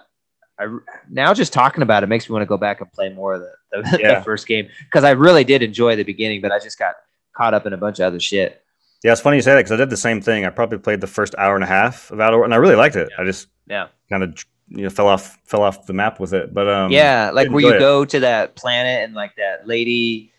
I 0.58 0.66
now 1.10 1.34
just 1.34 1.52
talking 1.52 1.82
about 1.82 2.02
it 2.04 2.06
makes 2.08 2.28
me 2.28 2.32
want 2.32 2.42
to 2.42 2.46
go 2.46 2.56
back 2.56 2.80
and 2.80 2.90
play 2.92 3.08
more 3.08 3.34
of 3.34 3.40
the, 3.42 3.52
the, 3.72 3.98
Yeah. 4.00 4.18
the 4.18 4.24
first 4.24 4.46
game 4.46 4.68
because 4.84 5.04
I 5.04 5.10
really 5.10 5.44
did 5.44 5.62
enjoy 5.62 5.96
the 5.96 6.04
beginning, 6.04 6.40
but 6.40 6.52
I 6.52 6.58
just 6.58 6.78
got 6.78 6.94
caught 7.36 7.54
up 7.54 7.66
in 7.66 7.72
a 7.72 7.76
bunch 7.76 7.98
of 7.98 8.06
other 8.06 8.20
shit. 8.20 8.63
Yeah, 9.04 9.12
it's 9.12 9.20
funny 9.20 9.36
you 9.36 9.42
say 9.42 9.52
that 9.52 9.58
because 9.58 9.72
I 9.72 9.76
did 9.76 9.90
the 9.90 9.98
same 9.98 10.22
thing. 10.22 10.46
I 10.46 10.50
probably 10.50 10.78
played 10.78 11.02
the 11.02 11.06
first 11.06 11.34
hour 11.36 11.54
and 11.54 11.62
a 11.62 11.66
half 11.66 12.10
of 12.10 12.20
Outer, 12.20 12.42
and 12.42 12.54
I 12.54 12.56
really 12.56 12.74
liked 12.74 12.96
it. 12.96 13.10
Yeah. 13.10 13.22
I 13.22 13.24
just 13.26 13.48
Yeah. 13.68 13.88
kind 14.08 14.22
of 14.22 14.34
you 14.68 14.84
know 14.84 14.88
fell 14.90 15.08
off 15.08 15.38
fell 15.44 15.62
off 15.62 15.84
the 15.86 15.92
map 15.92 16.18
with 16.18 16.32
it. 16.32 16.54
But 16.54 16.68
um, 16.70 16.90
yeah, 16.90 17.30
like 17.32 17.50
where 17.50 17.60
you 17.62 17.74
it. 17.74 17.78
go 17.78 18.06
to 18.06 18.20
that 18.20 18.56
planet 18.56 19.04
and 19.04 19.14
like 19.14 19.36
that 19.36 19.68
lady, 19.68 20.32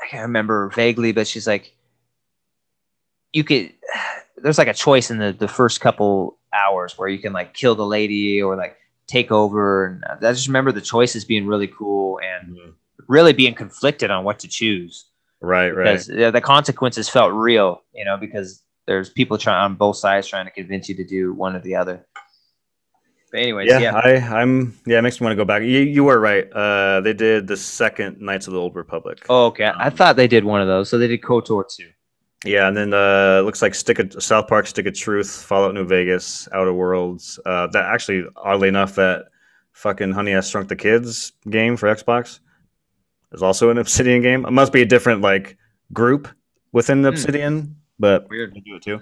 I 0.00 0.06
can't 0.06 0.22
remember 0.22 0.70
vaguely, 0.74 1.12
but 1.12 1.26
she's 1.28 1.46
like, 1.46 1.76
you 3.32 3.44
could. 3.44 3.72
There's 4.40 4.56
like 4.58 4.68
a 4.68 4.74
choice 4.74 5.10
in 5.10 5.18
the 5.18 5.32
the 5.32 5.48
first 5.48 5.80
couple 5.82 6.38
hours 6.54 6.96
where 6.96 7.08
you 7.08 7.18
can 7.18 7.32
like 7.34 7.52
kill 7.52 7.74
the 7.74 7.84
lady 7.84 8.40
or 8.40 8.56
like 8.56 8.78
take 9.06 9.30
over, 9.30 9.84
and 9.86 10.04
I 10.24 10.32
just 10.32 10.46
remember 10.46 10.72
the 10.72 10.80
choices 10.80 11.24
being 11.26 11.46
really 11.46 11.66
cool 11.68 12.20
and 12.20 12.56
Mhm. 12.56 12.72
really 13.08 13.32
being 13.34 13.54
conflicted 13.54 14.10
on 14.10 14.24
what 14.24 14.38
to 14.38 14.48
choose 14.48 15.06
right, 15.40 15.70
right. 15.70 16.08
yeah, 16.08 16.30
the 16.30 16.40
consequences 16.40 17.08
felt 17.08 17.32
real, 17.32 17.82
you 17.94 18.04
know, 18.04 18.16
because 18.16 18.62
there's 18.86 19.10
people 19.10 19.38
trying 19.38 19.62
on 19.62 19.74
both 19.76 19.96
sides 19.96 20.26
trying 20.26 20.46
to 20.46 20.50
convince 20.50 20.88
you 20.88 20.94
to 20.96 21.04
do 21.04 21.32
one 21.32 21.54
or 21.54 21.60
the 21.60 21.76
other. 21.76 22.06
But 23.30 23.40
anyways, 23.40 23.68
Yeah, 23.68 23.78
yeah, 23.78 23.96
I, 23.96 24.40
I'm. 24.40 24.78
Yeah, 24.86 24.98
it 24.98 25.02
makes 25.02 25.20
me 25.20 25.26
want 25.26 25.32
to 25.32 25.36
go 25.36 25.44
back. 25.44 25.62
You, 25.62 25.80
you 25.80 26.04
were 26.04 26.18
right. 26.18 26.50
Uh, 26.50 27.02
they 27.02 27.12
did 27.12 27.46
the 27.46 27.58
second 27.58 28.20
Knights 28.20 28.46
of 28.46 28.54
the 28.54 28.58
Old 28.58 28.74
Republic. 28.74 29.26
Oh, 29.28 29.46
okay. 29.46 29.66
I 29.66 29.88
Um, 29.88 29.92
thought 29.92 30.16
they 30.16 30.28
did 30.28 30.44
one 30.44 30.62
of 30.62 30.66
those. 30.66 30.88
So 30.88 30.96
they 30.96 31.08
did 31.08 31.20
KOTOR 31.20 31.64
too. 31.68 31.90
Yeah, 32.44 32.68
and 32.68 32.76
then 32.76 32.94
uh, 32.94 33.42
looks 33.44 33.60
like 33.60 33.74
Stick 33.74 33.98
of 33.98 34.22
South 34.22 34.48
Park, 34.48 34.66
Stick 34.66 34.86
of 34.86 34.94
Truth, 34.94 35.42
Fallout 35.42 35.74
New 35.74 35.84
Vegas, 35.84 36.48
Outer 36.54 36.72
Worlds. 36.72 37.38
Uh, 37.44 37.66
that 37.66 37.84
actually, 37.84 38.24
oddly 38.36 38.68
enough, 38.68 38.94
that 38.94 39.26
fucking 39.72 40.12
Honey 40.12 40.34
I 40.34 40.40
Shrunk 40.40 40.68
the 40.68 40.76
Kids 40.76 41.32
game 41.50 41.76
for 41.76 41.94
Xbox 41.94 42.38
is 43.32 43.42
also 43.42 43.70
an 43.70 43.78
Obsidian 43.78 44.22
game. 44.22 44.44
It 44.46 44.50
must 44.52 44.72
be 44.72 44.82
a 44.82 44.86
different 44.86 45.20
like 45.20 45.56
group 45.92 46.28
within 46.72 47.00
Hmm. 47.00 47.06
Obsidian, 47.06 47.76
but 47.98 48.28
Weird. 48.30 48.54
they 48.54 48.60
do 48.60 48.76
it 48.76 48.82
too. 48.82 49.00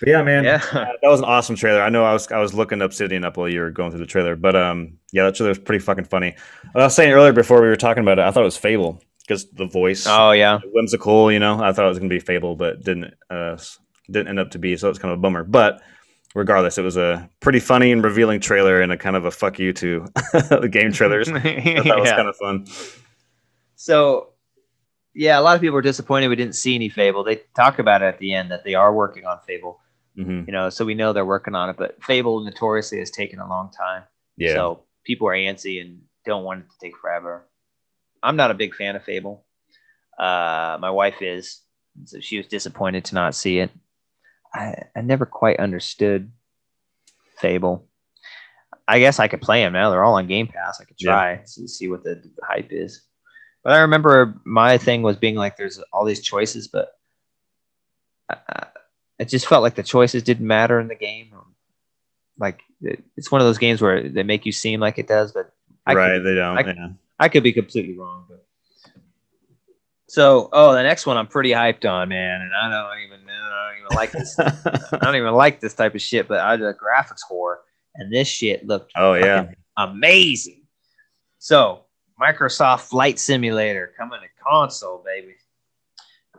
But 0.00 0.08
yeah, 0.08 0.22
man, 0.22 0.44
Yeah. 0.44 0.58
that 0.72 0.98
was 1.02 1.20
an 1.20 1.26
awesome 1.26 1.54
trailer. 1.54 1.82
I 1.82 1.88
know 1.90 2.04
I 2.04 2.12
was 2.12 2.30
I 2.32 2.38
was 2.38 2.54
looking 2.54 2.80
Obsidian 2.82 3.24
up 3.24 3.36
while 3.36 3.48
you 3.48 3.60
were 3.60 3.70
going 3.70 3.90
through 3.90 4.00
the 4.00 4.06
trailer, 4.06 4.36
but 4.36 4.56
um, 4.56 4.94
yeah, 5.12 5.24
that 5.24 5.34
trailer 5.34 5.50
was 5.50 5.58
pretty 5.58 5.84
fucking 5.84 6.04
funny. 6.06 6.34
I 6.74 6.78
was 6.78 6.94
saying 6.94 7.12
earlier 7.12 7.32
before 7.32 7.60
we 7.60 7.68
were 7.68 7.76
talking 7.76 8.02
about 8.02 8.18
it, 8.18 8.22
I 8.22 8.30
thought 8.30 8.40
it 8.42 8.44
was 8.46 8.56
Fable 8.56 9.02
because 9.20 9.50
the 9.50 9.66
voice 9.66 10.06
Oh 10.08 10.32
yeah. 10.32 10.60
whimsical, 10.72 11.30
you 11.30 11.38
know. 11.38 11.62
I 11.62 11.72
thought 11.72 11.84
it 11.84 11.88
was 11.88 11.98
gonna 11.98 12.08
be 12.08 12.20
Fable, 12.20 12.56
but 12.56 12.82
didn't 12.82 13.12
uh 13.30 13.58
didn't 14.10 14.28
end 14.28 14.38
up 14.40 14.50
to 14.52 14.58
be, 14.58 14.76
so 14.76 14.88
it's 14.88 14.98
kind 14.98 15.12
of 15.12 15.18
a 15.18 15.22
bummer. 15.22 15.44
But 15.44 15.82
regardless, 16.34 16.78
it 16.78 16.82
was 16.82 16.96
a 16.96 17.28
pretty 17.40 17.60
funny 17.60 17.92
and 17.92 18.02
revealing 18.02 18.40
trailer 18.40 18.80
and 18.80 18.90
a 18.92 18.96
kind 18.96 19.14
of 19.14 19.26
a 19.26 19.30
fuck 19.30 19.58
you 19.58 19.74
to 19.74 20.06
the 20.32 20.68
game 20.72 20.90
trailers. 20.92 21.28
Thought 21.28 21.44
it 21.44 21.84
was 22.00 22.10
kind 22.10 22.28
of 22.28 22.36
fun. 22.36 22.66
So 23.82 24.28
yeah, 25.12 25.40
a 25.40 25.42
lot 25.42 25.56
of 25.56 25.60
people 25.60 25.74
were 25.74 25.82
disappointed 25.82 26.28
we 26.28 26.36
didn't 26.36 26.54
see 26.54 26.76
any 26.76 26.88
Fable. 26.88 27.24
They 27.24 27.40
talk 27.56 27.80
about 27.80 28.00
it 28.00 28.06
at 28.06 28.18
the 28.18 28.32
end 28.32 28.52
that 28.52 28.62
they 28.62 28.74
are 28.74 28.94
working 28.94 29.26
on 29.26 29.40
Fable. 29.44 29.80
hmm 30.14 30.44
You 30.46 30.52
know, 30.52 30.70
so 30.70 30.84
we 30.84 30.94
know 30.94 31.12
they're 31.12 31.26
working 31.26 31.56
on 31.56 31.68
it. 31.68 31.76
But 31.76 32.02
Fable 32.02 32.44
notoriously 32.44 33.00
has 33.00 33.10
taken 33.10 33.40
a 33.40 33.48
long 33.48 33.72
time. 33.72 34.04
Yeah, 34.36 34.54
So 34.54 34.84
people 35.04 35.26
are 35.26 35.34
antsy 35.34 35.80
and 35.80 36.00
don't 36.24 36.44
want 36.44 36.60
it 36.60 36.70
to 36.70 36.76
take 36.80 36.96
forever. 36.96 37.48
I'm 38.22 38.36
not 38.36 38.52
a 38.52 38.54
big 38.54 38.72
fan 38.76 38.94
of 38.94 39.02
Fable. 39.02 39.44
Uh, 40.16 40.78
my 40.80 40.90
wife 40.90 41.20
is, 41.20 41.60
so 42.04 42.20
she 42.20 42.36
was 42.36 42.46
disappointed 42.46 43.04
to 43.06 43.16
not 43.16 43.34
see 43.34 43.58
it. 43.58 43.72
I, 44.54 44.76
I 44.94 45.00
never 45.00 45.26
quite 45.26 45.58
understood 45.58 46.30
Fable. 47.38 47.88
I 48.86 49.00
guess 49.00 49.18
I 49.18 49.26
could 49.26 49.40
play 49.42 49.62
them 49.64 49.72
now. 49.72 49.90
They're 49.90 50.04
all 50.04 50.14
on 50.14 50.28
Game 50.28 50.46
Pass. 50.46 50.80
I 50.80 50.84
could 50.84 50.96
Yeah. 51.00 51.10
try 51.10 51.36
to 51.54 51.66
see 51.66 51.88
what 51.88 52.04
the 52.04 52.22
hype 52.48 52.68
is. 52.70 53.02
But 53.62 53.74
I 53.74 53.78
remember 53.78 54.34
my 54.44 54.78
thing 54.78 55.02
was 55.02 55.16
being 55.16 55.36
like, 55.36 55.56
there's 55.56 55.80
all 55.92 56.04
these 56.04 56.20
choices, 56.20 56.68
but 56.68 56.98
uh, 58.28 58.66
it 59.18 59.28
just 59.28 59.46
felt 59.46 59.62
like 59.62 59.76
the 59.76 59.82
choices 59.82 60.22
didn't 60.22 60.46
matter 60.46 60.80
in 60.80 60.88
the 60.88 60.96
game. 60.96 61.32
Like 62.38 62.60
it, 62.80 63.04
it's 63.16 63.30
one 63.30 63.40
of 63.40 63.46
those 63.46 63.58
games 63.58 63.80
where 63.80 64.08
they 64.08 64.24
make 64.24 64.46
you 64.46 64.52
seem 64.52 64.80
like 64.80 64.98
it 64.98 65.06
does, 65.06 65.32
but 65.32 65.52
I 65.86 65.94
right. 65.94 66.08
could, 66.16 66.24
they 66.24 66.34
don't. 66.34 66.58
I- 66.58 66.72
yeah. 66.72 66.88
I 67.18 67.28
could 67.28 67.44
be 67.44 67.52
completely 67.52 67.96
wrong. 67.96 68.24
But 68.28 68.44
so, 70.08 70.48
oh, 70.52 70.74
the 70.74 70.82
next 70.82 71.06
one 71.06 71.16
I'm 71.16 71.28
pretty 71.28 71.50
hyped 71.50 71.88
on, 71.88 72.08
man, 72.08 72.40
and 72.40 72.50
I 72.52 72.68
don't 72.68 73.00
even, 73.00 73.20
I 73.30 73.70
don't 73.70 73.84
even 73.84 73.96
like 73.96 74.10
this. 74.10 74.36
I 74.92 74.98
don't 75.00 75.14
even 75.14 75.32
like 75.32 75.60
this 75.60 75.74
type 75.74 75.94
of 75.94 76.02
shit, 76.02 76.26
but 76.26 76.40
I 76.40 76.56
did 76.56 76.66
a 76.66 76.74
graphics 76.74 77.22
horror, 77.26 77.60
and 77.94 78.12
this 78.12 78.26
shit 78.26 78.66
looked 78.66 78.90
oh 78.96 79.14
yeah. 79.14 79.52
amazing. 79.76 80.62
So, 81.38 81.84
Microsoft 82.22 82.82
Flight 82.82 83.18
Simulator 83.18 83.92
coming 83.96 84.20
to 84.20 84.44
console, 84.44 85.02
baby. 85.04 85.34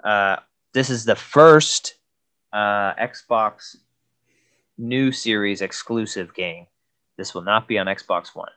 Uh, 0.04 0.38
this 0.74 0.90
is 0.90 1.04
the 1.04 1.16
first 1.16 1.96
uh, 2.54 2.94
Xbox 2.94 3.76
new 4.78 5.12
series 5.12 5.62
exclusive 5.62 6.34
game. 6.34 6.68
This 7.18 7.34
will 7.34 7.42
not 7.42 7.68
be 7.68 7.78
on 7.78 7.88
Xbox 7.88 8.34
One. 8.34 8.52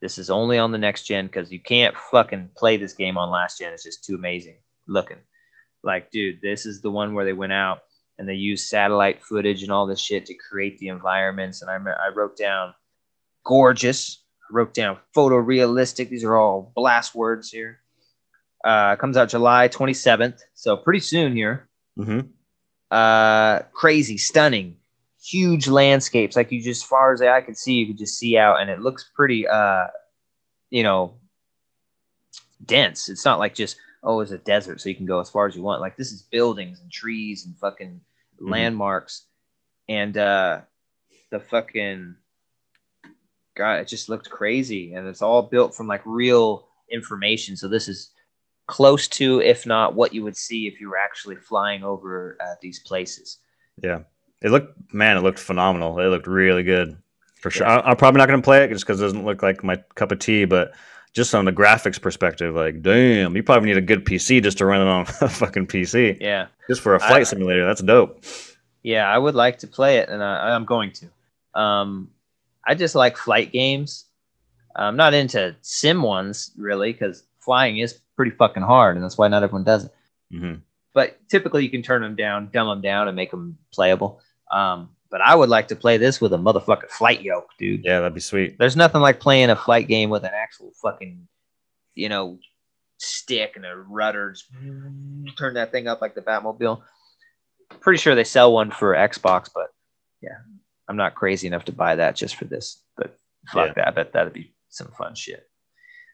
This 0.00 0.18
is 0.18 0.28
only 0.28 0.58
on 0.58 0.72
the 0.72 0.78
next 0.78 1.04
gen 1.04 1.26
because 1.26 1.52
you 1.52 1.60
can't 1.60 1.96
fucking 1.96 2.50
play 2.56 2.76
this 2.76 2.92
game 2.92 3.16
on 3.16 3.30
last 3.30 3.58
gen. 3.58 3.72
It's 3.72 3.84
just 3.84 4.04
too 4.04 4.16
amazing 4.16 4.56
looking. 4.88 5.18
Like, 5.84 6.10
dude, 6.10 6.40
this 6.42 6.66
is 6.66 6.80
the 6.80 6.90
one 6.90 7.14
where 7.14 7.24
they 7.24 7.32
went 7.32 7.52
out 7.52 7.82
and 8.18 8.28
they 8.28 8.34
used 8.34 8.66
satellite 8.66 9.22
footage 9.22 9.62
and 9.62 9.70
all 9.70 9.86
this 9.86 10.00
shit 10.00 10.26
to 10.26 10.34
create 10.34 10.78
the 10.78 10.88
environments. 10.88 11.62
And 11.62 11.70
I, 11.70 11.76
I 11.76 12.08
wrote 12.14 12.36
down 12.36 12.74
gorgeous. 13.44 14.24
I 14.48 14.54
wrote 14.54 14.74
down 14.74 14.98
photorealistic. 15.14 16.08
These 16.08 16.24
are 16.24 16.36
all 16.36 16.72
blast 16.74 17.14
words 17.14 17.50
here. 17.50 17.80
Uh, 18.64 18.96
comes 18.96 19.16
out 19.16 19.28
July 19.28 19.68
27th, 19.68 20.40
so 20.54 20.76
pretty 20.76 21.00
soon 21.00 21.34
here. 21.36 21.68
hmm 21.96 22.20
Uh, 22.90 23.60
crazy, 23.72 24.16
stunning, 24.18 24.76
huge 25.22 25.68
landscapes. 25.68 26.36
Like 26.36 26.50
you 26.52 26.62
just, 26.62 26.82
as 26.84 26.88
far 26.88 27.12
as 27.12 27.20
the 27.20 27.30
eye 27.30 27.40
could 27.42 27.56
see, 27.56 27.74
you 27.74 27.86
could 27.88 27.98
just 27.98 28.18
see 28.18 28.36
out, 28.38 28.60
and 28.60 28.70
it 28.70 28.80
looks 28.80 29.10
pretty, 29.14 29.46
uh, 29.46 29.86
you 30.70 30.82
know, 30.82 31.14
dense. 32.64 33.08
It's 33.08 33.24
not 33.24 33.38
like 33.38 33.54
just 33.54 33.76
oh, 34.02 34.20
it's 34.20 34.30
a 34.30 34.38
desert, 34.38 34.80
so 34.80 34.88
you 34.88 34.94
can 34.94 35.06
go 35.06 35.18
as 35.18 35.28
far 35.30 35.46
as 35.46 35.56
you 35.56 35.62
want. 35.62 35.80
Like 35.80 35.96
this 35.96 36.12
is 36.12 36.22
buildings 36.22 36.80
and 36.80 36.90
trees 36.92 37.44
and 37.44 37.56
fucking 37.58 38.00
Mhm. 38.40 38.50
landmarks, 38.50 39.26
and 39.88 40.16
uh, 40.16 40.60
the 41.30 41.40
fucking 41.40 42.14
God, 43.56 43.80
it 43.80 43.88
just 43.88 44.08
looked 44.08 44.30
crazy, 44.30 44.94
and 44.94 45.06
it's 45.08 45.22
all 45.22 45.42
built 45.42 45.74
from 45.74 45.86
like 45.86 46.02
real 46.04 46.66
information. 46.90 47.56
So 47.56 47.68
this 47.68 47.88
is 47.88 48.10
close 48.66 49.08
to, 49.08 49.40
if 49.40 49.66
not 49.66 49.94
what 49.94 50.12
you 50.12 50.22
would 50.24 50.36
see 50.36 50.66
if 50.66 50.80
you 50.80 50.90
were 50.90 50.98
actually 50.98 51.36
flying 51.36 51.82
over 51.82 52.36
uh, 52.40 52.54
these 52.60 52.78
places. 52.80 53.38
Yeah. 53.82 54.00
It 54.42 54.50
looked 54.50 54.92
man, 54.92 55.16
it 55.16 55.22
looked 55.22 55.38
phenomenal. 55.38 55.98
It 55.98 56.06
looked 56.08 56.26
really 56.26 56.62
good. 56.62 56.96
For 57.40 57.50
sure. 57.50 57.66
I, 57.66 57.80
I'm 57.80 57.96
probably 57.96 58.18
not 58.18 58.28
going 58.28 58.40
to 58.40 58.44
play 58.44 58.64
it 58.64 58.68
just 58.68 58.84
because 58.84 59.00
it 59.00 59.04
doesn't 59.04 59.24
look 59.24 59.42
like 59.42 59.62
my 59.64 59.76
cup 59.94 60.12
of 60.12 60.18
tea, 60.18 60.44
but 60.44 60.72
just 61.12 61.34
on 61.34 61.46
the 61.46 61.52
graphics 61.52 62.00
perspective, 62.00 62.54
like, 62.54 62.82
damn, 62.82 63.34
you 63.36 63.42
probably 63.42 63.68
need 63.68 63.78
a 63.78 63.82
good 63.82 64.04
PC 64.04 64.42
just 64.42 64.58
to 64.58 64.66
run 64.66 64.82
it 64.82 64.88
on 64.88 65.00
a 65.22 65.28
fucking 65.28 65.66
PC. 65.66 66.18
Yeah, 66.20 66.48
Just 66.68 66.82
for 66.82 66.94
a 66.94 67.00
flight 67.00 67.26
simulator. 67.26 67.64
That's 67.64 67.80
dope. 67.80 68.22
yeah, 68.82 69.08
I 69.08 69.16
would 69.16 69.34
like 69.34 69.58
to 69.60 69.66
play 69.66 69.98
it, 69.98 70.10
and 70.10 70.22
I, 70.22 70.50
I'm 70.54 70.66
going 70.66 70.92
to. 70.92 71.60
Um, 71.60 72.10
I 72.66 72.74
just 72.74 72.94
like 72.94 73.16
flight 73.16 73.52
games. 73.52 74.06
I'm 74.74 74.96
not 74.96 75.14
into 75.14 75.56
sim 75.62 76.02
ones 76.02 76.50
really 76.56 76.92
because 76.92 77.24
flying 77.38 77.78
is 77.78 78.00
pretty 78.16 78.32
fucking 78.32 78.62
hard, 78.62 78.96
and 78.96 79.04
that's 79.04 79.16
why 79.16 79.28
not 79.28 79.42
everyone 79.42 79.64
does 79.64 79.84
it. 79.84 79.94
hmm 80.30 80.54
But 80.92 81.18
typically, 81.28 81.62
you 81.64 81.70
can 81.70 81.82
turn 81.82 82.02
them 82.02 82.16
down, 82.16 82.50
dumb 82.52 82.68
them 82.68 82.80
down, 82.82 83.08
and 83.08 83.16
make 83.16 83.30
them 83.30 83.56
playable. 83.72 84.20
Um, 84.50 84.90
but 85.10 85.20
I 85.20 85.34
would 85.34 85.48
like 85.48 85.68
to 85.68 85.76
play 85.76 85.96
this 85.96 86.20
with 86.20 86.32
a 86.32 86.38
motherfucking 86.38 86.90
flight 86.90 87.22
yoke, 87.22 87.50
dude. 87.58 87.84
Yeah, 87.84 88.00
that'd 88.00 88.14
be 88.14 88.20
sweet. 88.20 88.58
There's 88.58 88.76
nothing 88.76 89.00
like 89.00 89.20
playing 89.20 89.50
a 89.50 89.56
flight 89.56 89.88
game 89.88 90.10
with 90.10 90.24
an 90.24 90.32
actual 90.34 90.72
fucking, 90.82 91.26
you 91.94 92.08
know, 92.08 92.38
stick 92.98 93.52
and 93.56 93.64
a 93.64 93.76
rudder. 93.76 94.32
Just 94.32 94.46
turn 95.38 95.54
that 95.54 95.70
thing 95.72 95.86
up 95.86 96.00
like 96.00 96.14
the 96.14 96.22
Batmobile. 96.22 96.82
Pretty 97.80 97.98
sure 97.98 98.14
they 98.14 98.24
sell 98.24 98.52
one 98.52 98.70
for 98.70 98.94
Xbox, 98.94 99.48
but 99.54 99.68
yeah, 100.20 100.38
I'm 100.88 100.96
not 100.96 101.14
crazy 101.14 101.46
enough 101.46 101.64
to 101.66 101.72
buy 101.72 101.96
that 101.96 102.16
just 102.16 102.36
for 102.36 102.44
this. 102.44 102.82
But 102.96 103.16
fuck 103.52 103.68
Yeah. 103.68 103.72
that. 103.74 103.88
I 103.88 103.90
bet 103.90 104.12
that'd 104.12 104.32
be 104.32 104.54
some 104.68 104.88
fun 104.98 105.14
shit. 105.14 105.48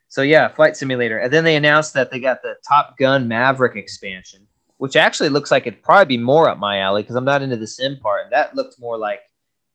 So 0.08 0.22
yeah, 0.22 0.48
Flight 0.48 0.76
Simulator. 0.76 1.18
And 1.18 1.32
then 1.32 1.44
they 1.44 1.56
announced 1.56 1.94
that 1.94 2.10
they 2.10 2.20
got 2.20 2.42
the 2.42 2.56
Top 2.68 2.96
Gun 2.98 3.28
Maverick 3.28 3.76
expansion, 3.76 4.46
which 4.78 4.96
actually 4.96 5.30
looks 5.30 5.50
like 5.50 5.66
it'd 5.66 5.82
probably 5.82 6.16
be 6.16 6.22
more 6.22 6.48
up 6.48 6.58
my 6.58 6.78
alley 6.80 7.02
because 7.02 7.16
I'm 7.16 7.24
not 7.24 7.42
into 7.42 7.56
the 7.56 7.66
sim 7.66 7.98
part. 7.98 8.24
And 8.24 8.32
that 8.32 8.54
looked 8.54 8.78
more 8.78 8.98
like 8.98 9.20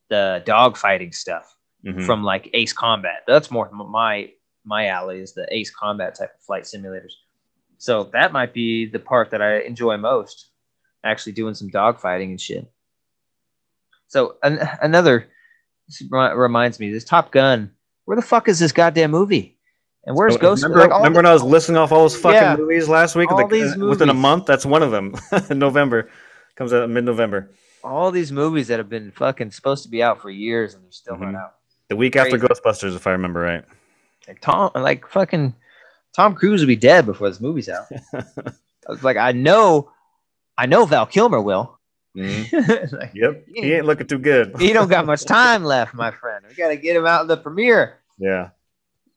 the 0.10 0.44
dogfighting 0.46 1.14
stuff. 1.14 1.54
Mhm. 1.86 2.06
from 2.08 2.24
like 2.24 2.50
Ace 2.54 2.74
Combat. 2.74 3.22
That's 3.28 3.52
more 3.52 3.70
my 3.72 4.32
my 4.66 4.88
alley 4.88 5.20
is 5.20 5.34
the 5.34 5.48
Ace 5.56 5.70
Combat 5.70 6.16
type 6.16 6.34
of 6.34 6.42
flight 6.42 6.64
simulators. 6.64 7.14
So 7.78 8.06
that 8.14 8.34
might 8.34 8.52
be 8.52 8.88
the 8.88 9.00
part 9.00 9.30
that 9.30 9.42
I 9.44 9.60
enjoy 9.60 9.96
most, 9.96 10.50
actually 11.04 11.34
doing 11.34 11.54
some 11.54 11.70
dogfighting 11.70 12.32
and 12.32 12.42
shit. 12.42 12.66
So 14.08 14.36
an- 14.44 14.68
another 14.82 15.28
reminds 16.12 16.80
me, 16.80 16.92
this 16.92 17.04
Top 17.04 17.32
Gun. 17.32 17.72
Where 18.06 18.16
the 18.16 18.22
fuck 18.22 18.48
is 18.48 18.60
this 18.60 18.72
goddamn 18.72 19.12
movie? 19.12 19.58
And 20.06 20.16
where's 20.16 20.34
So, 20.36 20.40
Ghost? 20.40 20.64
Remember, 20.64 20.82
like, 20.84 20.92
all 20.92 21.00
remember 21.00 21.16
the- 21.18 21.20
when 21.20 21.26
I 21.26 21.34
was 21.34 21.44
listing 21.44 21.76
off 21.76 21.92
all 21.92 22.02
those 22.04 22.16
fucking 22.16 22.36
Yeah. 22.42 22.56
movies 22.56 22.88
last 22.88 23.16
week? 23.16 23.30
All 23.32 23.48
these 23.48 23.76
uh, 23.76 23.86
Within 23.86 24.10
a 24.10 24.14
month, 24.14 24.46
that's 24.46 24.66
one 24.66 24.82
of 24.84 24.92
them. 24.92 25.16
November 25.50 26.10
comes 26.56 26.74
out 26.74 26.90
mid 26.90 27.04
November. 27.04 27.52
all 27.84 28.12
these 28.12 28.32
movies 28.32 28.68
that 28.68 28.80
have 28.80 28.90
been 28.90 29.12
fucking 29.12 29.52
supposed 29.52 29.84
to 29.84 29.90
be 29.90 30.02
out 30.02 30.22
for 30.22 30.30
years 30.30 30.74
and 30.74 30.84
they're 30.84 30.92
still 30.92 31.18
not 31.18 31.34
Mhm. 31.34 31.38
out. 31.38 31.54
The 31.90 31.96
week 31.96 32.16
after 32.16 32.38
Ghostbusters, 32.38 32.96
if 32.96 33.08
I 33.08 33.12
remember 33.12 33.40
right. 33.42 33.64
Like 34.28 34.42
Tom, 34.42 34.72
like 34.76 35.08
fucking 35.08 35.54
Tom 36.14 36.36
Cruise 36.36 36.62
will 36.62 36.68
be 36.68 36.76
dead 36.76 37.06
before 37.06 37.30
this 37.30 37.40
movie's 37.40 37.70
out. 37.70 37.86
I 38.14 38.24
was 38.90 39.04
like, 39.04 39.16
I 39.18 39.32
know, 39.34 39.92
I 40.58 40.66
know 40.66 40.86
Val 40.86 41.06
Kilmer 41.06 41.40
will. 41.42 41.77
Mhm. 42.18 42.92
Like, 42.92 43.12
Yep, 43.14 43.46
he 43.54 43.74
ain't 43.74 43.86
looking 43.86 44.08
too 44.08 44.18
good. 44.18 44.56
he 44.60 44.74
don't 44.74 44.90
got 44.90 45.06
much 45.06 45.24
time 45.38 45.64
left, 45.64 45.94
my 45.94 46.10
friend. 46.12 46.44
We 46.50 46.56
got 46.56 46.70
to 46.70 46.76
get 46.78 46.96
him 46.96 47.06
out 47.06 47.22
in 47.22 47.28
the 47.28 47.38
premiere. 47.38 48.00
Yeah, 48.18 48.50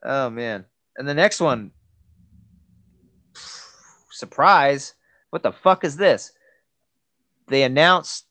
Oh 0.04 0.28
man! 0.30 0.66
And 0.98 1.08
the 1.08 1.14
next 1.14 1.40
one, 1.40 1.70
surprise! 4.10 4.94
What 5.30 5.42
the 5.42 5.52
fuck 5.52 5.84
is 5.84 5.96
this? 5.96 6.32
They 7.48 7.62
announced 7.62 8.26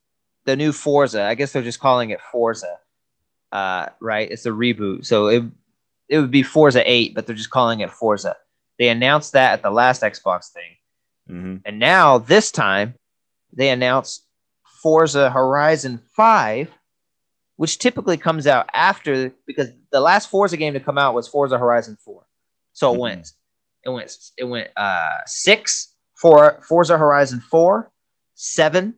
the 0.45 0.55
new 0.55 0.71
Forza. 0.71 1.23
I 1.23 1.35
guess 1.35 1.51
they're 1.51 1.61
just 1.63 1.79
calling 1.79 2.09
it 2.11 2.19
Forza, 2.31 2.77
uh, 3.51 3.87
right? 3.99 4.29
It's 4.29 4.45
a 4.45 4.49
reboot, 4.51 5.05
so 5.05 5.27
it 5.27 5.43
it 6.09 6.19
would 6.19 6.31
be 6.31 6.43
Forza 6.43 6.81
Eight, 6.89 7.15
but 7.15 7.25
they're 7.25 7.35
just 7.35 7.49
calling 7.51 7.79
it 7.81 7.91
Forza. 7.91 8.35
They 8.77 8.89
announced 8.89 9.33
that 9.33 9.53
at 9.53 9.61
the 9.63 9.71
last 9.71 10.01
Xbox 10.01 10.51
thing, 10.51 10.75
hmm 11.27 11.55
and 11.65 11.79
now 11.79 12.17
this 12.19 12.51
time 12.51 12.93
they 13.53 13.69
announced 13.69 14.25
Forza 14.81 15.29
Horizon 15.29 16.01
5, 16.15 16.69
which 17.57 17.77
typically 17.79 18.17
comes 18.17 18.47
out 18.47 18.69
after 18.73 19.33
because 19.45 19.69
the 19.91 19.99
last 19.99 20.29
Forza 20.29 20.57
game 20.57 20.73
to 20.73 20.79
come 20.79 20.97
out 20.97 21.13
was 21.13 21.27
Forza 21.27 21.57
Horizon 21.57 21.97
4. 22.03 22.25
So 22.73 22.91
it 22.93 22.95
Mhm. 22.97 23.01
went 23.01 23.31
it 23.85 23.89
went 23.89 24.17
it 24.37 24.43
went 24.45 24.69
uh 24.77 25.17
6 25.25 25.93
for 26.15 26.61
Forza 26.67 26.97
Horizon 26.97 27.39
4, 27.41 27.91
7 28.35 28.95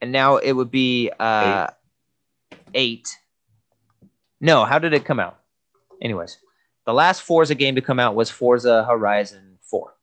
and 0.00 0.12
now 0.12 0.36
it 0.36 0.52
would 0.52 0.70
be 0.70 1.10
uh 1.18 1.66
8. 2.74 3.16
No, 4.40 4.64
how 4.64 4.78
did 4.78 4.92
it 4.92 5.04
come 5.04 5.20
out? 5.20 5.38
Anyways, 6.02 6.38
the 6.86 6.92
last 6.92 7.22
Forza 7.22 7.54
game 7.54 7.74
to 7.76 7.80
come 7.80 7.98
out 8.00 8.14
was 8.14 8.30
Forza 8.30 8.84
Horizon 8.84 9.58
4. 9.62 9.94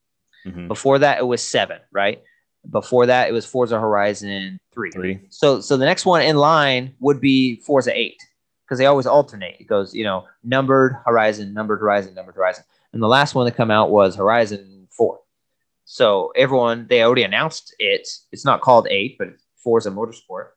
hmm 0.46 0.68
Before 0.68 1.00
that, 1.00 1.20
it 1.20 1.26
was 1.28 1.44
seven, 1.44 1.80
right? 1.92 2.24
Before 2.70 3.06
that, 3.08 3.28
it 3.28 3.32
was 3.32 3.46
Forza 3.46 3.80
Horizon 3.80 4.60
three. 4.72 4.92
three. 4.92 5.20
So, 5.30 5.62
so 5.62 5.78
the 5.78 5.86
next 5.86 6.06
one 6.06 6.22
in 6.22 6.38
line 6.38 6.94
would 7.00 7.20
be 7.20 7.58
Forza 7.58 7.92
eight 7.98 8.22
because 8.64 8.78
they 8.78 8.86
always 8.86 9.08
alternate. 9.08 9.58
It 9.60 9.68
goes, 9.68 9.94
you 9.94 10.04
know, 10.04 10.26
numbered 10.44 10.96
Horizon, 11.06 11.54
numbered 11.54 11.80
Horizon, 11.80 12.14
numbered 12.14 12.36
Horizon, 12.36 12.64
and 12.94 13.02
the 13.02 13.08
last 13.08 13.36
one 13.36 13.46
to 13.46 13.52
come 13.52 13.72
out 13.72 13.90
was 13.90 14.16
Horizon 14.16 14.88
four. 14.92 15.20
So 15.86 16.32
everyone, 16.36 16.88
they 16.88 17.04
already 17.04 17.24
announced 17.24 17.76
it. 17.80 18.08
It's 18.32 18.46
not 18.46 18.62
called 18.62 18.88
eight, 18.90 19.18
but 19.18 19.30
it's 19.30 19.44
Forza 19.58 19.90
Motorsport, 19.90 20.50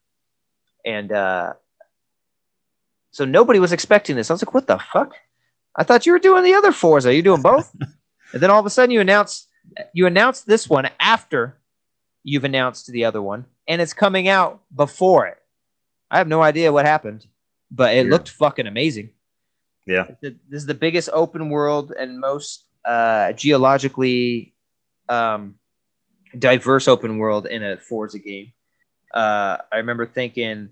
and 0.84 1.10
uh, 1.10 1.54
so 3.10 3.24
nobody 3.24 3.58
was 3.58 3.72
expecting 3.72 4.16
this. 4.16 4.30
I 4.30 4.34
was 4.34 4.42
like, 4.42 4.54
what 4.54 4.66
the 4.66 4.78
fuck? 4.92 5.14
I 5.76 5.84
thought 5.84 6.06
you 6.06 6.12
were 6.12 6.18
doing 6.18 6.44
the 6.44 6.54
other 6.54 6.72
Forza. 6.72 7.08
Are 7.08 7.12
you 7.12 7.22
doing 7.22 7.42
both? 7.42 7.74
and 8.32 8.42
then 8.42 8.50
all 8.50 8.60
of 8.60 8.66
a 8.66 8.70
sudden, 8.70 8.90
you 8.90 9.00
announce 9.00 9.48
you 9.92 10.06
announced 10.06 10.46
this 10.46 10.68
one 10.68 10.88
after 11.00 11.58
you've 12.24 12.44
announced 12.44 12.86
the 12.90 13.04
other 13.04 13.22
one, 13.22 13.44
and 13.68 13.80
it's 13.80 13.92
coming 13.94 14.26
out 14.28 14.62
before 14.74 15.26
it. 15.26 15.38
I 16.10 16.18
have 16.18 16.28
no 16.28 16.42
idea 16.42 16.72
what 16.72 16.86
happened, 16.86 17.26
but 17.70 17.94
it 17.94 18.06
Yeah. 18.06 18.10
looked 18.12 18.30
fucking 18.30 18.66
amazing. 18.66 19.10
Yeah, 19.86 20.06
This 20.22 20.32
is 20.50 20.66
the 20.66 20.74
biggest 20.74 21.10
open 21.12 21.50
world 21.50 21.92
and 21.92 22.18
most 22.18 22.64
uh, 22.86 23.32
geologically 23.32 24.54
um, 25.10 25.56
diverse 26.38 26.88
open 26.88 27.18
world 27.18 27.46
in 27.46 27.62
a 27.62 27.76
Forza 27.76 28.18
game. 28.18 28.52
Uh, 29.12 29.58
I 29.70 29.76
remember 29.76 30.06
thinking 30.06 30.70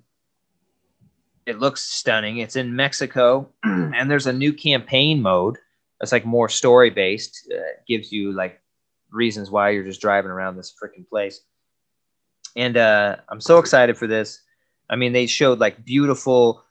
it 1.45 1.59
looks 1.59 1.83
stunning. 1.83 2.39
It's 2.39 2.57
in 2.57 2.75
Mexico, 2.75 3.51
and 3.65 4.11
there's 4.11 4.27
a 4.27 4.33
new 4.33 4.53
campaign 4.55 5.21
mode 5.21 5.59
that's 6.01 6.13
like 6.13 6.25
more 6.25 6.49
story 6.49 6.89
based. 6.89 7.53
Uh, 7.55 7.61
gives 7.87 8.11
you 8.13 8.33
like 8.33 8.62
reasons 9.13 9.51
why 9.51 9.71
you're 9.71 9.85
just 9.85 10.01
driving 10.01 10.31
around 10.31 10.57
this 10.57 10.73
freaking 10.73 11.09
place. 11.09 11.41
And 12.57 12.77
uh, 12.77 13.17
I'm 13.29 13.41
so 13.41 13.59
excited 13.59 13.97
for 13.97 14.07
this. 14.07 14.41
I 14.91 14.97
mean, 14.97 15.13
they 15.13 15.27
showed 15.27 15.59
like 15.59 15.85
beautiful 15.85 16.65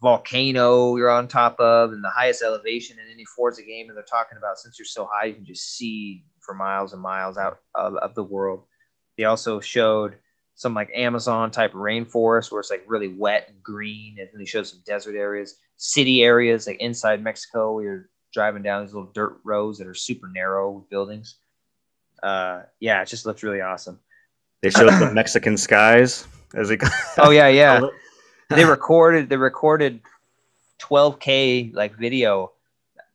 volcano 0.00 0.96
you're 0.96 1.10
on 1.10 1.28
top 1.28 1.58
of 1.60 1.92
and 1.92 2.02
the 2.02 2.08
highest 2.08 2.42
elevation 2.42 2.98
in 2.98 3.12
any 3.12 3.24
Forza 3.24 3.62
game. 3.62 3.88
And 3.88 3.96
they're 3.96 4.04
talking 4.04 4.38
about 4.38 4.58
since 4.58 4.78
you're 4.78 4.86
so 4.86 5.08
high, 5.10 5.26
you 5.26 5.34
can 5.34 5.44
just 5.44 5.76
see 5.76 6.24
for 6.40 6.54
miles 6.54 6.92
and 6.92 7.02
miles 7.02 7.36
out 7.36 7.58
of, 7.74 7.96
of 7.96 8.14
the 8.14 8.24
world. 8.24 8.64
They 9.16 9.24
also 9.24 9.60
showed 9.60 10.16
some 10.54 10.74
like 10.74 10.90
Amazon 10.94 11.50
type 11.50 11.72
rainforest 11.72 12.50
where 12.50 12.60
it's 12.60 12.70
like 12.70 12.84
really 12.86 13.08
wet 13.08 13.46
and 13.48 13.62
green. 13.62 14.16
And 14.18 14.28
they 14.38 14.44
showed 14.44 14.66
some 14.66 14.82
desert 14.86 15.16
areas, 15.16 15.56
city 15.76 16.22
areas 16.22 16.66
like 16.66 16.80
inside 16.80 17.22
Mexico 17.22 17.74
where 17.74 17.84
you're 17.84 18.10
driving 18.32 18.62
down 18.62 18.84
these 18.84 18.94
little 18.94 19.12
dirt 19.12 19.38
roads 19.44 19.78
that 19.78 19.86
are 19.86 19.94
super 19.94 20.28
narrow 20.28 20.70
with 20.70 20.88
buildings. 20.88 21.36
Uh, 22.22 22.62
yeah, 22.80 23.02
it 23.02 23.08
just 23.08 23.26
looked 23.26 23.42
really 23.42 23.60
awesome. 23.60 23.98
they 24.62 24.70
showed 24.70 24.92
the 24.92 25.10
Mexican 25.14 25.56
skies 25.56 26.26
as 26.54 26.68
they. 26.68 26.78
Oh 27.18 27.30
yeah, 27.30 27.48
yeah. 27.48 27.80
they 28.50 28.64
recorded 28.64 29.28
they 29.28 29.36
recorded 29.36 30.00
12k 30.80 31.74
like 31.74 31.96
video 31.96 32.52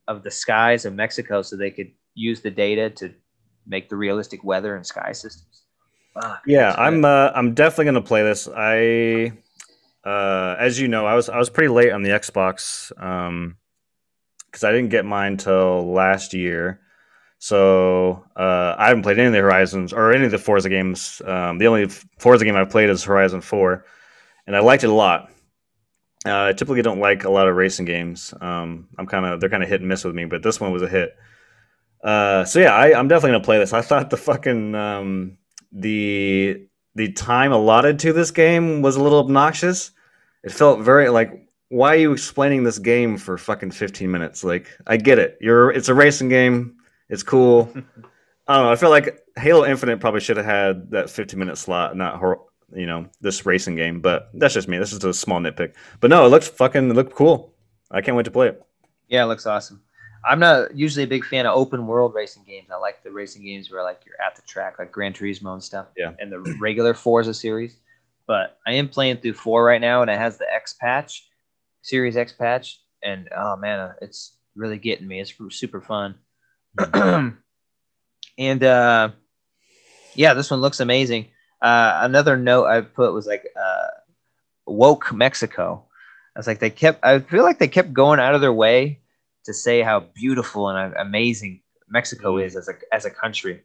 of 0.06 0.22
the 0.22 0.30
skies 0.30 0.84
of 0.84 0.94
Mexico 0.94 1.42
so 1.42 1.56
they 1.56 1.70
could 1.70 1.90
use 2.14 2.40
the 2.40 2.50
data 2.50 2.90
to 2.90 3.14
make 3.66 3.88
the 3.88 3.96
realistic 3.96 4.42
weather 4.42 4.74
and 4.74 4.84
sky 4.84 5.12
systems. 5.12 5.62
Fuck, 6.14 6.42
Yeah, 6.46 6.74
I'm. 6.76 7.04
Uh, 7.04 7.30
I'm 7.34 7.54
definitely 7.54 7.86
gonna 7.86 8.02
play 8.02 8.22
this. 8.22 8.48
I, 8.48 9.32
uh, 10.04 10.56
as 10.58 10.80
you 10.80 10.88
know, 10.88 11.06
I 11.06 11.14
was 11.14 11.28
I 11.28 11.38
was 11.38 11.50
pretty 11.50 11.68
late 11.68 11.92
on 11.92 12.02
the 12.02 12.10
Xbox, 12.10 12.90
um, 13.00 13.56
because 14.46 14.64
I 14.64 14.72
didn't 14.72 14.90
get 14.90 15.04
mine 15.04 15.36
till 15.36 15.92
last 15.92 16.34
year. 16.34 16.80
So 17.38 18.24
uh, 18.36 18.74
I 18.76 18.88
haven't 18.88 19.02
played 19.02 19.18
any 19.18 19.28
of 19.28 19.32
the 19.32 19.38
Horizons 19.38 19.92
or 19.92 20.12
any 20.12 20.24
of 20.24 20.30
the 20.30 20.38
Forza 20.38 20.68
games. 20.68 21.22
Um, 21.24 21.58
the 21.58 21.68
only 21.68 21.86
Forza 22.18 22.44
game 22.44 22.56
I've 22.56 22.70
played 22.70 22.90
is 22.90 23.04
Horizon 23.04 23.40
Four, 23.40 23.84
and 24.46 24.56
I 24.56 24.60
liked 24.60 24.84
it 24.84 24.90
a 24.90 24.94
lot. 24.94 25.30
Uh, 26.26 26.46
I 26.46 26.52
typically 26.52 26.82
don't 26.82 26.98
like 26.98 27.24
a 27.24 27.30
lot 27.30 27.48
of 27.48 27.54
racing 27.54 27.86
games. 27.86 28.34
Um, 28.40 28.88
I'm 28.98 29.06
kind 29.06 29.24
of 29.24 29.40
they're 29.40 29.50
kind 29.50 29.62
of 29.62 29.68
hit 29.68 29.80
and 29.80 29.88
miss 29.88 30.04
with 30.04 30.14
me, 30.14 30.24
but 30.24 30.42
this 30.42 30.60
one 30.60 30.72
was 30.72 30.82
a 30.82 30.88
hit. 30.88 31.16
Uh, 32.02 32.44
so 32.44 32.58
yeah, 32.58 32.74
I, 32.74 32.98
I'm 32.98 33.08
definitely 33.08 33.32
gonna 33.32 33.44
play 33.44 33.58
this. 33.58 33.72
I 33.72 33.82
thought 33.82 34.10
the 34.10 34.16
fucking 34.16 34.74
um, 34.74 35.38
the 35.70 36.66
the 36.96 37.12
time 37.12 37.52
allotted 37.52 38.00
to 38.00 38.12
this 38.12 38.32
game 38.32 38.82
was 38.82 38.96
a 38.96 39.02
little 39.02 39.20
obnoxious. 39.20 39.92
It 40.42 40.50
felt 40.50 40.80
very 40.80 41.08
like 41.08 41.48
why 41.68 41.94
are 41.94 41.98
you 41.98 42.12
explaining 42.12 42.64
this 42.64 42.78
game 42.78 43.18
for 43.18 43.36
fucking 43.36 43.70
15 43.70 44.10
minutes? 44.10 44.42
Like 44.42 44.68
I 44.86 44.96
get 44.96 45.18
it. 45.18 45.38
You're 45.40 45.70
it's 45.70 45.88
a 45.88 45.94
racing 45.94 46.30
game. 46.30 46.77
It's 47.08 47.22
cool. 47.22 47.70
I 48.46 48.56
don't 48.56 48.64
know. 48.64 48.72
I 48.72 48.76
feel 48.76 48.90
like 48.90 49.22
Halo 49.36 49.66
Infinite 49.66 50.00
probably 50.00 50.20
should 50.20 50.36
have 50.36 50.46
had 50.46 50.90
that 50.90 51.10
15 51.10 51.38
minute 51.38 51.58
slot, 51.58 51.96
not 51.96 52.16
hor- 52.18 52.46
you 52.74 52.86
know 52.86 53.06
this 53.20 53.46
racing 53.46 53.76
game. 53.76 54.00
But 54.00 54.30
that's 54.34 54.54
just 54.54 54.68
me. 54.68 54.78
This 54.78 54.92
is 54.92 55.02
a 55.04 55.12
small 55.14 55.40
nitpick. 55.40 55.74
But 56.00 56.10
no, 56.10 56.26
it 56.26 56.30
looks 56.30 56.48
fucking 56.48 56.90
it 56.90 56.94
looked 56.94 57.14
cool. 57.14 57.54
I 57.90 58.00
can't 58.00 58.16
wait 58.16 58.24
to 58.24 58.30
play 58.30 58.48
it. 58.48 58.62
Yeah, 59.08 59.24
it 59.24 59.26
looks 59.26 59.46
awesome. 59.46 59.82
I'm 60.24 60.40
not 60.40 60.74
usually 60.74 61.04
a 61.04 61.08
big 61.08 61.24
fan 61.24 61.46
of 61.46 61.56
open 61.56 61.86
world 61.86 62.12
racing 62.14 62.44
games. 62.44 62.68
I 62.72 62.76
like 62.76 63.02
the 63.02 63.10
racing 63.10 63.44
games 63.44 63.70
where 63.70 63.82
like 63.82 64.02
you're 64.04 64.20
at 64.20 64.36
the 64.36 64.42
track, 64.42 64.78
like 64.78 64.92
Gran 64.92 65.12
Turismo 65.12 65.52
and 65.52 65.62
stuff. 65.62 65.86
Yeah. 65.96 66.12
And 66.18 66.30
the 66.30 66.56
regular 66.60 66.92
Forza 66.92 67.32
series. 67.32 67.76
But 68.26 68.58
I 68.66 68.72
am 68.72 68.88
playing 68.88 69.18
through 69.18 69.34
four 69.34 69.64
right 69.64 69.80
now, 69.80 70.02
and 70.02 70.10
it 70.10 70.18
has 70.18 70.36
the 70.36 70.52
X 70.52 70.74
patch, 70.74 71.26
Series 71.80 72.16
X 72.16 72.32
patch, 72.32 72.80
and 73.02 73.28
oh 73.34 73.56
man, 73.56 73.94
it's 74.02 74.36
really 74.54 74.76
getting 74.76 75.08
me. 75.08 75.20
It's 75.20 75.34
super 75.50 75.80
fun. 75.80 76.16
and 78.38 78.64
uh, 78.64 79.10
yeah, 80.14 80.34
this 80.34 80.50
one 80.50 80.60
looks 80.60 80.80
amazing. 80.80 81.28
Uh, 81.60 82.00
another 82.02 82.36
note 82.36 82.66
I 82.66 82.80
put 82.82 83.12
was 83.12 83.26
like 83.26 83.44
uh, 83.60 83.86
woke 84.66 85.12
Mexico. 85.12 85.84
I 86.36 86.38
was 86.38 86.46
like, 86.46 86.60
they 86.60 86.70
kept. 86.70 87.04
I 87.04 87.18
feel 87.20 87.42
like 87.42 87.58
they 87.58 87.68
kept 87.68 87.92
going 87.92 88.20
out 88.20 88.34
of 88.34 88.40
their 88.40 88.52
way 88.52 89.00
to 89.44 89.54
say 89.54 89.82
how 89.82 90.00
beautiful 90.14 90.68
and 90.68 90.94
amazing 90.94 91.62
Mexico 91.88 92.38
is 92.38 92.54
as 92.54 92.68
a 92.68 92.74
as 92.92 93.04
a 93.04 93.10
country. 93.10 93.62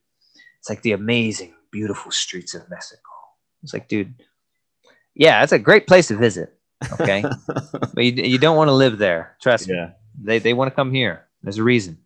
It's 0.60 0.70
like 0.70 0.82
the 0.82 0.94
amazing, 0.94 1.54
beautiful 1.72 2.12
streets 2.12 2.56
of 2.56 2.70
Mexico. 2.70 3.02
It's 3.64 3.74
like, 3.74 3.88
dude, 3.88 4.14
yeah, 5.14 5.44
it's 5.44 5.52
a 5.52 5.60
great 5.60 5.88
place 5.88 6.08
to 6.08 6.16
visit. 6.16 6.58
Okay, 7.00 7.24
but 7.94 8.04
you, 8.04 8.12
you 8.12 8.38
don't 8.38 8.58
want 8.58 8.70
to 8.70 8.74
live 8.74 8.98
there. 8.98 9.36
Trust 9.42 9.70
me. 9.70 9.76
They 10.22 10.40
they 10.40 10.54
want 10.54 10.72
to 10.72 10.76
come 10.76 10.94
here. 10.94 11.28
There's 11.42 11.58
a 11.58 11.64
reason. 11.64 12.03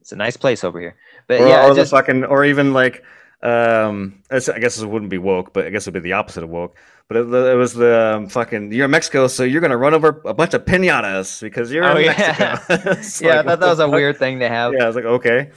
It's 0.00 0.12
a 0.12 0.16
nice 0.16 0.36
place 0.36 0.64
over 0.64 0.80
here. 0.80 0.96
But 1.26 1.40
Or, 1.40 1.48
yeah, 1.48 1.66
or 1.66 1.70
I 1.70 1.74
the 1.74 1.86
fucking, 1.86 2.24
or 2.24 2.44
even 2.44 2.72
like, 2.72 3.04
um, 3.42 4.22
I 4.30 4.38
guess 4.58 4.78
it 4.80 4.86
wouldn't 4.88 5.10
be 5.10 5.18
woke, 5.18 5.52
but 5.52 5.66
I 5.66 5.70
guess 5.70 5.84
it'd 5.84 5.94
be 5.94 6.00
the 6.00 6.14
opposite 6.14 6.42
of 6.44 6.50
woke. 6.50 6.76
But 7.08 7.16
it, 7.16 7.20
it 7.32 7.54
was 7.56 7.74
the 7.74 8.16
um, 8.16 8.28
fucking, 8.28 8.72
you're 8.72 8.84
in 8.84 8.90
Mexico, 8.90 9.26
so 9.26 9.42
you're 9.42 9.60
gonna 9.60 9.76
run 9.76 9.94
over 9.94 10.20
a 10.24 10.34
bunch 10.34 10.54
of 10.54 10.64
pinatas 10.64 11.40
because 11.40 11.72
you're 11.72 11.84
Oh, 11.84 11.96
in 11.96 12.04
yeah. 12.04 12.60
Mexico. 12.68 13.26
Yeah, 13.26 13.40
I 13.40 13.42
thought 13.42 13.60
that 13.60 13.68
was 13.68 13.78
a 13.80 13.86
fuck? 13.86 13.94
weird 13.94 14.16
thing 14.18 14.38
to 14.40 14.48
have. 14.48 14.72
Yeah, 14.74 14.84
I 14.84 14.86
was 14.86 14.96
like, 14.96 15.04
okay. 15.06 15.50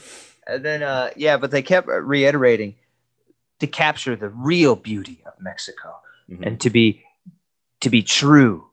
And 0.46 0.64
then, 0.64 0.82
uh, 0.82 1.10
yeah, 1.16 1.36
but 1.36 1.50
they 1.50 1.62
kept 1.62 1.86
reiterating 1.88 2.74
to 3.60 3.66
capture 3.66 4.16
the 4.16 4.28
real 4.28 4.76
beauty 4.76 5.22
of 5.26 5.32
Mexico 5.40 5.94
Mhm. 6.30 6.46
and 6.46 6.60
to 6.60 6.70
be 6.70 7.02
to 7.80 7.90
be 7.90 8.02
true 8.02 8.66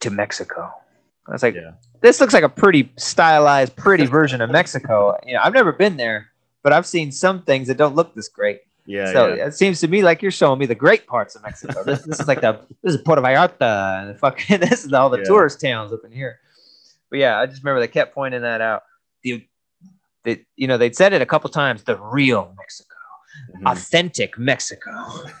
to 0.00 0.10
Mexico. 0.10 0.72
I 1.28 1.32
was 1.32 1.42
like, 1.42 1.54
Yeah. 1.54 1.72
This 2.04 2.20
looks 2.20 2.34
like 2.34 2.44
a 2.44 2.48
pretty 2.50 2.92
stylized, 2.98 3.74
pretty 3.76 4.04
version 4.04 4.42
of 4.42 4.50
Mexico. 4.50 5.16
You 5.26 5.32
know, 5.34 5.40
I've 5.42 5.54
never 5.54 5.72
been 5.72 5.96
there, 5.96 6.28
but 6.62 6.72
I've 6.74 6.84
seen 6.86 7.10
some 7.10 7.40
things 7.42 7.66
that 7.68 7.78
don't 7.78 7.94
look 7.94 8.14
this 8.14 8.28
great. 8.28 8.60
Yeah, 8.86 9.10
so 9.10 9.34
yeah. 9.34 9.46
it 9.46 9.54
seems 9.54 9.80
to 9.80 9.88
me 9.88 10.02
like 10.02 10.20
you're 10.20 10.30
showing 10.30 10.58
me 10.58 10.66
the 10.66 10.74
great 10.74 11.06
parts 11.06 11.34
of 11.34 11.42
Mexico. 11.42 11.82
this, 11.82 12.02
this 12.02 12.20
is 12.20 12.28
like 12.28 12.42
the 12.42 12.60
this 12.82 12.94
is 12.94 13.00
Puerto 13.00 13.22
Vallarta 13.22 14.00
and 14.02 14.10
the 14.10 14.14
fucking 14.18 14.60
this 14.68 14.84
is 14.84 14.92
all 14.92 15.08
the 15.08 15.18
Yeah. 15.18 15.24
tourist 15.24 15.60
towns 15.62 15.90
up 15.94 16.00
in 16.04 16.12
here. 16.12 16.38
But 17.08 17.20
yeah, 17.20 17.40
I 17.40 17.46
just 17.46 17.62
remember 17.64 17.80
they 17.80 17.88
kept 17.88 18.14
pointing 18.14 18.42
that 18.42 18.60
out. 18.60 18.82
The, 19.22 19.42
the 20.24 20.44
you 20.56 20.68
know 20.68 20.76
they'd 20.76 20.94
said 20.94 21.14
it 21.14 21.22
a 21.22 21.26
couple 21.26 21.48
times. 21.48 21.84
The 21.84 21.96
real 21.96 22.52
Mexico, 22.58 22.94
Mhm. 23.56 23.72
authentic 23.72 24.36
Mexico. 24.38 24.90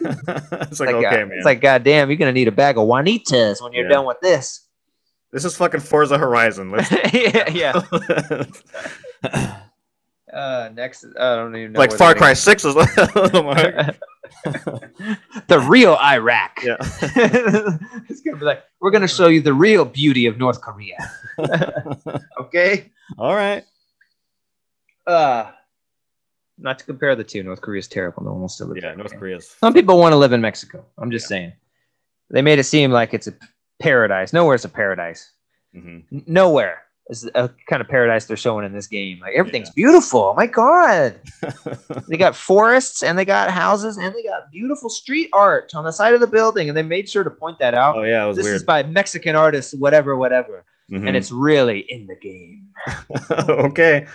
it's 0.00 0.80
like, 0.80 0.92
Like, 0.94 1.04
okay, 1.04 1.22
uh, 1.22 1.26
man. 1.26 1.32
It's 1.36 1.44
like 1.44 1.60
goddamn, 1.60 2.08
you're 2.08 2.16
gonna 2.16 2.32
need 2.32 2.48
a 2.48 2.52
bag 2.52 2.78
of 2.78 2.86
Juanitas 2.88 3.60
when 3.62 3.74
you're 3.74 3.84
Yeah. 3.84 3.96
done 3.96 4.06
with 4.06 4.20
this. 4.22 4.63
This 5.34 5.44
is 5.44 5.56
fucking 5.56 5.80
Forza 5.80 6.16
Horizon. 6.16 6.70
Let's 6.70 6.90
yeah, 7.12 7.50
yeah. 7.50 7.82
Uh, 10.32 10.68
next, 10.74 11.04
I 11.16 11.36
don't 11.36 11.54
even 11.54 11.72
know. 11.72 11.78
like 11.78 11.92
Far 11.92 12.12
Cry 12.12 12.32
Six 12.32 12.64
is. 12.64 12.74
the 12.74 13.96
real 15.68 15.94
Iraq. 15.94 16.58
yeah. 16.64 16.74
it's 16.80 18.20
gonna 18.22 18.38
be 18.38 18.44
like 18.44 18.64
we're 18.80 18.90
gonna 18.90 19.06
show 19.06 19.28
you 19.28 19.40
the 19.40 19.52
real 19.54 19.84
beauty 19.84 20.26
of 20.26 20.36
North 20.36 20.60
Korea. 20.60 20.98
okay. 22.40 22.90
All 23.16 23.36
right. 23.36 23.62
Uh 25.06 25.52
not 26.58 26.80
to 26.80 26.84
compare 26.84 27.14
the 27.14 27.22
two. 27.22 27.44
North 27.44 27.60
Korea 27.60 27.78
is 27.78 27.86
terrible. 27.86 28.24
No 28.24 28.32
one 28.32 28.40
wants 28.40 28.56
to 28.56 28.64
live 28.64 28.78
Yeah, 28.78 28.88
there. 28.88 28.96
North 28.96 29.12
okay? 29.12 29.18
Korea's. 29.18 29.48
Some 29.60 29.72
people 29.72 29.98
want 30.00 30.14
to 30.14 30.16
live 30.16 30.32
in 30.32 30.40
Mexico. 30.40 30.84
I'm 30.98 31.12
just 31.12 31.26
Yeah. 31.26 31.28
saying. 31.28 31.52
They 32.30 32.42
made 32.42 32.58
it 32.58 32.64
seem 32.64 32.90
like 32.90 33.14
it's 33.14 33.28
a 33.28 33.34
paradise. 33.84 34.32
Nowhere's 34.32 34.64
a 34.64 34.68
paradise. 34.68 35.30
Mhm. 35.76 36.26
Nowhere 36.26 36.78
is 37.10 37.28
a 37.34 37.50
kind 37.68 37.82
of 37.82 37.88
paradise 37.88 38.24
they're 38.24 38.36
showing 38.36 38.64
in 38.64 38.72
this 38.72 38.86
game. 38.86 39.18
Like 39.20 39.34
everything's 39.34 39.70
beautiful. 39.70 40.20
Oh 40.20 40.34
my 40.34 40.46
god. 40.46 41.20
They 42.08 42.16
got 42.16 42.34
forests 42.36 43.02
and 43.02 43.18
they 43.18 43.24
got 43.24 43.50
houses 43.50 43.96
and 43.98 44.14
they 44.14 44.22
got 44.22 44.50
beautiful 44.52 44.88
street 44.90 45.28
art 45.32 45.74
on 45.74 45.84
the 45.84 45.92
side 45.92 46.14
of 46.14 46.20
the 46.20 46.26
building, 46.26 46.68
and 46.68 46.76
they 46.76 46.82
made 46.82 47.08
sure 47.08 47.24
to 47.24 47.30
point 47.30 47.58
that 47.58 47.74
out. 47.74 47.96
oh 47.96 48.02
yeah, 48.04 48.30
this 48.32 48.44
weird. 48.44 48.56
is 48.56 48.62
by 48.64 48.82
Mexican 48.82 49.34
artists, 49.36 49.74
whatever, 49.74 50.16
whatever, 50.16 50.64
Mhm. 50.90 51.06
and 51.08 51.16
it's 51.16 51.30
really 51.32 51.80
in 51.80 52.06
the 52.06 52.16
game. 52.16 52.68
okay. 53.66 54.06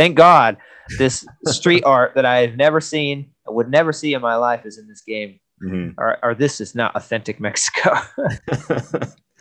Thank 0.00 0.16
God, 0.16 0.56
this 0.98 1.26
street 1.46 1.82
art 1.84 2.14
that 2.14 2.24
I 2.24 2.38
have 2.46 2.56
never 2.56 2.80
seen, 2.80 3.30
I 3.46 3.50
would 3.50 3.68
never 3.70 3.92
see 3.92 4.14
in 4.14 4.22
my 4.22 4.36
life, 4.36 4.64
is 4.64 4.78
in 4.78 4.86
this 4.86 5.00
game. 5.02 5.40
Mhm. 5.62 5.94
Or, 5.98 6.18
or 6.22 6.34
this 6.34 6.60
is 6.60 6.74
not 6.74 6.94
authentic 6.96 7.40
Mexico. 7.40 7.90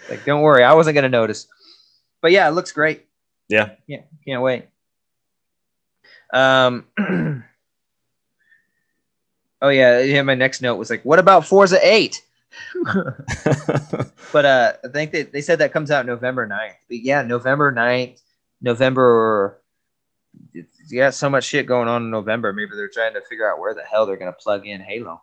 like, 0.09 0.25
don't 0.25 0.41
worry, 0.41 0.63
I 0.63 0.73
wasn't 0.73 0.95
gonna 0.95 1.09
notice. 1.09 1.47
But 2.21 2.31
yeah, 2.31 2.47
it 2.47 2.51
looks 2.51 2.71
great. 2.71 3.05
yeah. 3.49 3.75
Yeah, 3.87 4.01
can't 4.25 4.41
wait. 4.41 4.65
Um. 6.33 6.85
oh 9.61 9.69
yeah, 9.69 9.99
yeah. 10.01 10.21
My 10.23 10.35
next 10.35 10.61
note 10.61 10.75
was 10.75 10.89
like, 10.89 11.03
"What 11.03 11.19
about 11.19 11.45
Forza 11.45 11.79
8? 11.81 12.21
But 14.33 14.43
uh, 14.45 14.73
I 14.83 14.87
think 14.89 15.11
they, 15.11 15.21
they 15.23 15.39
said 15.41 15.59
that 15.59 15.71
comes 15.71 15.89
out 15.89 16.05
November 16.05 16.45
9th. 16.47 16.73
But 16.89 16.97
yeah, 16.99 17.21
November 17.21 17.71
9th, 17.71 18.19
November. 18.61 19.61
You 20.53 20.65
got 20.97 21.13
so 21.13 21.29
much 21.29 21.45
shit 21.45 21.65
going 21.65 21.87
on 21.87 22.03
in 22.03 22.11
November. 22.11 22.51
Maybe 22.51 22.71
they're 22.75 22.89
trying 22.89 23.13
to 23.13 23.21
figure 23.21 23.49
out 23.49 23.59
where 23.59 23.73
the 23.73 23.83
hell 23.83 24.05
they're 24.05 24.17
gonna 24.17 24.33
plug 24.33 24.65
in 24.67 24.81
Halo. 24.81 25.21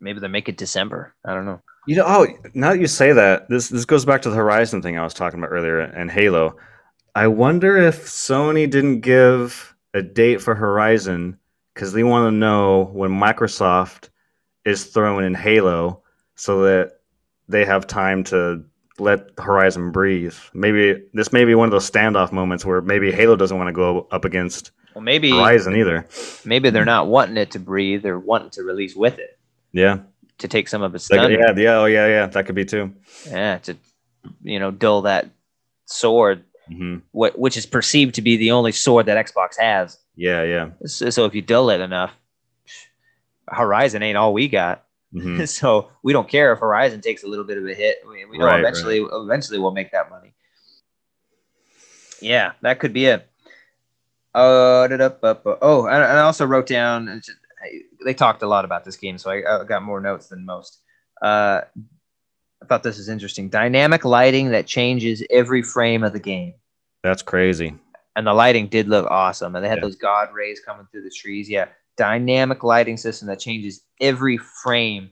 Maybe 0.00 0.20
they 0.20 0.28
make 0.28 0.48
it 0.48 0.56
December. 0.56 1.14
I 1.24 1.34
don't 1.34 1.44
know. 1.44 1.60
You 1.86 1.96
know, 1.96 2.04
oh, 2.06 2.26
now 2.54 2.70
that 2.70 2.80
you 2.80 2.86
say 2.86 3.12
that, 3.12 3.48
this 3.48 3.68
this 3.68 3.84
goes 3.84 4.04
back 4.04 4.22
to 4.22 4.30
the 4.30 4.36
Horizon 4.36 4.82
thing 4.82 4.98
I 4.98 5.04
was 5.04 5.14
talking 5.14 5.40
about 5.40 5.50
earlier 5.52 5.80
and 5.80 6.10
Halo. 6.10 6.56
I 7.14 7.26
wonder 7.26 7.76
if 7.76 8.06
Sony 8.06 8.68
didn't 8.70 9.00
give 9.00 9.74
a 9.94 10.02
date 10.02 10.40
for 10.40 10.54
Horizon 10.54 11.38
because 11.74 11.92
they 11.92 12.04
want 12.04 12.26
to 12.32 12.36
know 12.36 12.90
when 12.92 13.10
Microsoft 13.10 14.10
is 14.64 14.84
throwing 14.84 15.26
in 15.26 15.34
Halo 15.34 16.02
so 16.36 16.62
that 16.64 17.00
they 17.48 17.64
have 17.64 17.86
time 17.86 18.24
to 18.24 18.62
let 18.98 19.30
Horizon 19.38 19.90
breathe. 19.90 20.36
Maybe 20.52 21.02
this 21.14 21.32
may 21.32 21.44
be 21.44 21.54
one 21.54 21.66
of 21.66 21.72
those 21.72 21.90
standoff 21.90 22.30
moments 22.30 22.64
where 22.64 22.82
maybe 22.82 23.10
Halo 23.10 23.34
doesn't 23.36 23.56
want 23.56 23.68
to 23.68 23.72
go 23.72 24.06
up 24.10 24.24
against 24.24 24.70
Well, 24.94 25.02
maybe 25.02 25.30
Horizon 25.30 25.74
either. 25.74 26.06
maybe 26.44 26.70
they're 26.70 26.84
not 26.84 27.08
wanting 27.08 27.38
it 27.38 27.50
to 27.52 27.58
breathe. 27.58 28.02
They're 28.02 28.18
wanting 28.18 28.50
to 28.50 28.62
release 28.62 28.94
with 28.94 29.18
it 29.18 29.39
Yeah. 29.72 29.98
to 30.38 30.48
take 30.48 30.68
some 30.68 30.82
of 30.82 30.94
its 30.94 31.10
Like, 31.10 31.30
yeah, 31.30 31.52
yeah, 31.56 31.76
oh 31.78 31.84
yeah, 31.86 32.06
yeah. 32.06 32.26
That 32.26 32.46
could 32.46 32.54
be 32.54 32.64
too. 32.64 32.92
yeah, 33.26 33.58
to 33.58 33.76
you 34.42 34.58
know 34.58 34.70
dull 34.70 35.02
that 35.02 35.30
sword, 35.86 36.44
hmm 36.68 36.98
what 37.12 37.38
which 37.38 37.56
is 37.56 37.66
perceived 37.66 38.14
to 38.14 38.22
be 38.22 38.36
the 38.36 38.52
only 38.52 38.72
sword 38.72 39.06
that 39.06 39.26
Xbox 39.26 39.58
has. 39.58 39.98
Yeah, 40.16 40.44
yeah. 40.44 40.70
So, 40.86 41.10
so 41.10 41.24
if 41.24 41.34
you 41.34 41.42
dull 41.42 41.70
it 41.70 41.80
enough, 41.80 42.12
Horizon 43.48 44.02
ain't 44.02 44.16
all 44.18 44.32
we 44.32 44.48
got. 44.48 44.84
hmm 45.12 45.44
so 45.44 45.90
we 46.02 46.12
don't 46.12 46.28
care 46.28 46.52
if 46.52 46.58
Horizon 46.60 47.00
takes 47.00 47.22
a 47.24 47.26
little 47.26 47.44
bit 47.44 47.58
of 47.58 47.66
a 47.66 47.74
hit. 47.74 47.98
We, 48.08 48.24
we 48.26 48.38
know 48.38 48.46
Right, 48.46 48.60
eventually, 48.60 48.98
eventually 49.12 49.58
we'll 49.58 49.72
make 49.72 49.90
that 49.92 50.10
money. 50.10 50.34
Yeah, 52.20 52.52
that 52.60 52.78
could 52.80 52.92
be 52.92 53.06
it. 53.06 53.26
Uh, 54.34 54.86
da- 54.86 54.96
da- 54.96 55.08
ba- 55.08 55.40
ba- 55.42 55.58
oh, 55.62 55.86
and 55.86 56.04
I 56.04 56.20
also 56.20 56.44
wrote 56.46 56.66
down. 56.66 57.20
It's 57.62 57.72
just- 57.72 57.84
I- 58.00 58.04
They 58.04 58.14
talked 58.14 58.42
a 58.42 58.46
lot 58.46 58.64
about 58.64 58.84
this 58.84 58.96
game, 58.96 59.18
so 59.18 59.30
I, 59.30 59.60
I 59.60 59.64
got 59.64 59.82
more 59.82 60.00
notes 60.00 60.28
than 60.28 60.44
most. 60.44 60.80
Uh, 61.22 61.62
I 62.62 62.66
thought 62.66 62.82
this 62.82 62.98
is 62.98 63.08
interesting. 63.08 63.48
Dynamic 63.48 64.04
lighting 64.04 64.50
that 64.50 64.66
changes 64.66 65.22
every 65.30 65.62
frame 65.62 66.02
of 66.04 66.12
the 66.12 66.20
game, 66.20 66.54
That's 67.02 67.22
crazy. 67.22 67.74
and 68.16 68.26
the 68.26 68.34
lighting 68.34 68.68
did 68.68 68.88
look 68.88 69.06
awesome. 69.10 69.54
And 69.56 69.64
they 69.64 69.68
had 69.68 69.78
Yeah. 69.78 69.82
those 69.84 69.96
god 69.96 70.32
rays 70.34 70.60
coming 70.60 70.86
through 70.90 71.02
the 71.02 71.10
trees. 71.10 71.48
Yeah, 71.48 71.68
dynamic 71.96 72.62
lighting 72.62 72.96
system 72.96 73.28
that 73.28 73.38
changes 73.40 73.82
every 74.00 74.36
frame. 74.38 75.10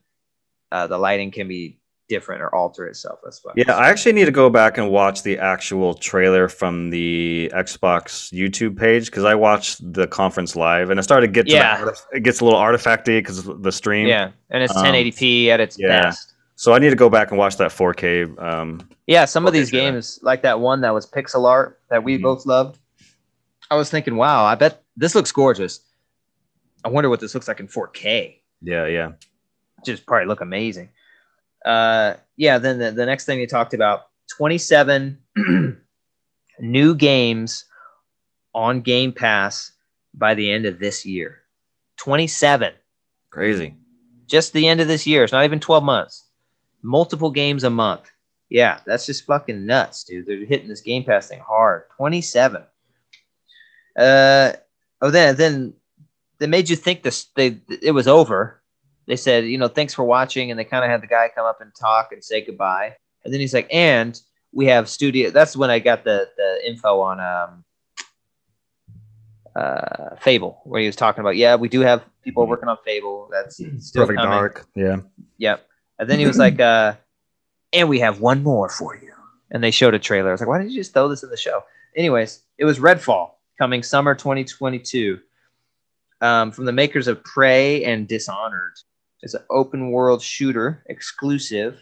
Uh, 0.73 0.87
the 0.87 0.99
lighting 0.99 1.31
can 1.31 1.49
be 1.49 1.81
different 2.09 2.43
or 2.43 2.55
alter 2.55 2.86
itself. 2.86 3.20
That's 3.22 3.39
fun. 3.39 3.52
Yeah, 3.56 3.74
I 3.76 3.89
actually 3.89 4.12
need 4.12 4.24
to 4.24 4.30
go 4.32 4.51
back 4.51 4.78
and 4.78 4.90
watch 4.90 5.22
the 5.22 5.39
actual 5.39 5.94
trailer 5.94 6.48
from 6.48 6.90
the 6.90 7.51
Xbox 7.55 8.32
YouTube 8.32 8.76
page 8.78 9.06
because 9.06 9.24
I 9.24 9.35
watched 9.35 9.93
the 9.93 10.06
conference 10.06 10.56
live 10.56 10.90
and 10.90 10.98
it 10.98 11.02
started 11.02 11.26
to 11.26 11.32
get 11.32 11.47
to 11.47 11.52
Yeah. 11.52 11.85
that- 11.85 12.01
it 12.12 12.20
gets 12.22 12.40
a 12.40 12.44
little 12.44 12.59
artifacty 12.59 13.18
because 13.18 13.47
of 13.47 13.62
the 13.62 13.72
stream. 13.72 14.06
Yeah, 14.09 14.30
and 14.51 14.62
it's 14.62 14.74
Um, 14.76 14.85
1080p 14.85 15.51
at 15.51 15.60
its 15.60 15.76
yeah. 15.78 16.02
best. 16.02 16.35
So 16.56 16.72
I 16.72 16.78
need 16.80 16.90
to 16.90 16.97
go 16.97 17.09
back 17.09 17.30
and 17.30 17.39
watch 17.39 17.56
that 17.59 17.70
4K. 17.70 18.24
Um, 18.39 18.80
Yeah, 19.06 19.24
some 19.26 19.47
of 19.47 19.52
these 19.52 19.68
sure. 19.68 19.80
games, 19.80 20.18
like 20.22 20.43
that 20.43 20.59
one 20.60 20.80
that 20.80 20.93
was 20.93 21.06
pixel 21.06 21.47
art 21.47 21.80
that 21.90 22.02
we 22.02 22.18
Mhm. 22.18 22.22
both 22.22 22.47
loved, 22.47 22.78
I 23.70 23.76
was 23.76 23.90
thinking, 23.90 24.16
wow, 24.16 24.44
I 24.44 24.55
bet 24.55 24.82
this 24.97 25.14
looks 25.14 25.30
gorgeous. 25.30 25.80
I 26.85 26.89
wonder 26.89 27.09
what 27.10 27.20
this 27.20 27.35
looks 27.35 27.48
like 27.48 27.60
in 27.60 27.68
4K. 27.68 28.43
yeah, 28.62 28.86
yeah. 28.86 29.12
Just 29.85 30.05
probably 30.06 30.26
look 30.26 30.40
amazing. 30.40 30.89
Uh, 31.64 32.14
yeah, 32.36 32.59
then 32.59 32.78
the, 32.78 32.90
the 32.93 33.06
next 33.06 33.24
thing 33.24 33.39
they 33.39 33.47
talked 33.47 33.74
about 33.74 34.02
27 34.36 35.18
new 36.60 36.94
games 36.94 37.64
on 38.55 38.80
Game 38.80 39.12
Pass 39.12 39.72
by 40.14 40.35
the 40.35 40.51
end 40.51 40.66
of 40.66 40.78
this 40.78 41.05
year. 41.05 41.40
27. 41.98 42.72
Crazy. 43.30 43.74
just 44.26 44.52
the 44.52 44.66
end 44.68 44.80
of 44.80 44.89
this 44.89 45.06
year. 45.06 45.24
It's 45.24 45.32
not 45.32 45.44
even 45.44 45.60
12 45.60 45.85
months. 45.85 46.24
Multiple 46.82 47.30
games 47.30 47.64
a 47.64 47.70
month. 47.70 48.10
Yeah, 48.51 48.80
that's 48.86 49.05
just 49.05 49.26
fucking 49.26 49.66
nuts, 49.66 50.05
dude. 50.05 50.26
They're 50.26 50.44
hitting 50.47 50.68
this 50.68 50.80
Game 50.80 51.05
Pass 51.05 51.28
thing 51.28 51.40
hard. 51.40 51.85
27. 51.97 52.62
Uh 53.98 54.52
oh 55.02 55.10
then 55.10 55.35
then 55.36 55.74
they 56.39 56.47
made 56.47 56.68
you 56.70 56.76
think 56.76 57.02
this 57.02 57.26
they 57.35 57.59
it 57.82 57.90
was 57.90 58.06
over. 58.06 58.62
They 59.09 59.16
said, 59.16 59.47
you 59.47 59.56
know, 59.59 59.68
thanks 59.68 59.94
for 59.94 60.05
watching, 60.05 60.51
and 60.51 60.60
they 60.60 60.64
kind 60.64 60.85
of 60.85 60.90
had 60.90 61.01
the 61.02 61.06
guy 61.09 61.30
come 61.35 61.47
up 61.47 61.60
and 61.62 61.72
talk 61.74 62.12
and 62.12 62.22
say 62.22 62.44
goodbye. 62.44 62.94
And 63.24 63.32
then 63.32 63.40
he's 63.40 63.55
like, 63.55 63.66
and 63.72 64.20
we 64.52 64.66
have 64.66 64.89
studio. 64.89 65.30
That's 65.30 65.56
when 65.56 65.70
I 65.70 65.78
got 65.78 66.05
the 66.05 66.28
the 66.36 66.68
info 66.68 67.01
on 67.01 67.18
um 67.18 67.64
uh 69.56 70.16
Fable, 70.20 70.60
where 70.64 70.80
he 70.80 70.86
was 70.86 70.97
talking 70.97 71.20
about, 71.20 71.36
yeah, 71.36 71.56
we 71.56 71.68
do 71.68 71.80
have 71.80 72.05
people 72.22 72.44
Mhm. 72.44 72.48
working 72.48 72.68
on 72.68 72.76
Fable. 72.85 73.28
That's 73.32 73.56
still 73.56 74.02
Perfect 74.02 74.18
coming. 74.18 74.30
Dark. 74.39 74.66
Yeah. 74.74 74.98
Yep. 75.39 75.66
And 75.98 76.09
then 76.09 76.18
he 76.18 76.26
was 76.26 76.39
like, 76.39 76.60
uh, 76.60 76.94
and 77.72 77.89
we 77.89 77.98
have 78.01 78.20
one 78.20 78.43
more 78.43 78.68
for 78.68 78.94
you. 78.97 79.12
And 79.51 79.64
they 79.64 79.70
showed 79.70 79.94
a 79.94 79.98
trailer. 79.98 80.28
I 80.28 80.32
was 80.32 80.40
like, 80.40 80.48
why 80.48 80.59
did 80.62 80.70
you 80.70 80.78
just 80.78 80.93
throw 80.93 81.09
this 81.09 81.22
in 81.22 81.30
the 81.30 81.36
show? 81.36 81.64
Anyways, 81.97 82.43
it 82.59 82.64
was 82.66 82.78
Redfall 82.78 83.30
coming 83.59 83.82
summer 83.82 84.14
2022 84.14 85.18
um, 86.20 86.52
from 86.52 86.66
the 86.66 86.72
makers 86.72 87.09
of 87.09 87.24
Prey 87.24 87.82
and 87.85 88.06
Dishonored. 88.06 88.74
It's 89.23 89.35
an 89.35 89.43
open 89.51 89.90
world 89.90 90.23
shooter 90.23 90.82
exclusive. 90.86 91.81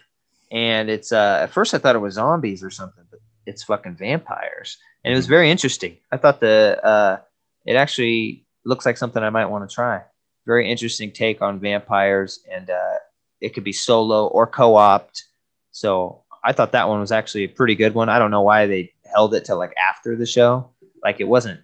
And 0.51 0.89
it's 0.89 1.13
uh, 1.13 1.41
at 1.43 1.51
first 1.51 1.75
I 1.75 1.79
thought 1.79 1.97
it 1.97 2.01
was 2.01 2.15
zombies 2.15 2.63
or 2.63 2.71
something, 2.71 3.05
but 3.11 3.21
it's 3.47 3.65
fucking 3.65 3.97
vampires. 3.97 4.79
And 5.05 5.13
it 5.13 5.17
was 5.17 5.27
very 5.27 5.51
interesting. 5.51 5.99
I 6.11 6.17
thought 6.17 6.41
the 6.41 6.81
uh, 6.83 7.19
it 7.65 7.77
actually 7.77 8.45
looks 8.65 8.87
like 8.87 8.97
something 8.97 9.23
I 9.23 9.31
might 9.31 9.47
want 9.47 9.69
to 9.69 9.75
try. 9.75 10.03
Very 10.47 10.71
interesting 10.71 11.13
take 11.13 11.43
on 11.43 11.59
vampires, 11.59 12.41
and 12.53 12.71
uh, 12.71 12.99
it 13.41 13.51
could 13.55 13.65
be 13.65 13.73
solo 13.73 14.27
or 14.29 14.47
co-opt. 14.47 15.25
So 15.73 16.23
I 16.45 16.53
thought 16.53 16.73
that 16.73 16.89
one 16.89 17.01
was 17.01 17.13
actually 17.13 17.45
a 17.45 17.49
pretty 17.49 17.75
good 17.75 17.95
one. 17.95 18.09
I 18.09 18.19
don't 18.19 18.31
know 18.31 18.43
why 18.43 18.67
they 18.67 18.93
held 19.13 19.35
it 19.35 19.45
till 19.45 19.59
like 19.59 19.75
after 19.77 20.17
the 20.17 20.27
show. 20.27 20.71
Like 21.03 21.21
it 21.21 21.29
wasn't 21.29 21.61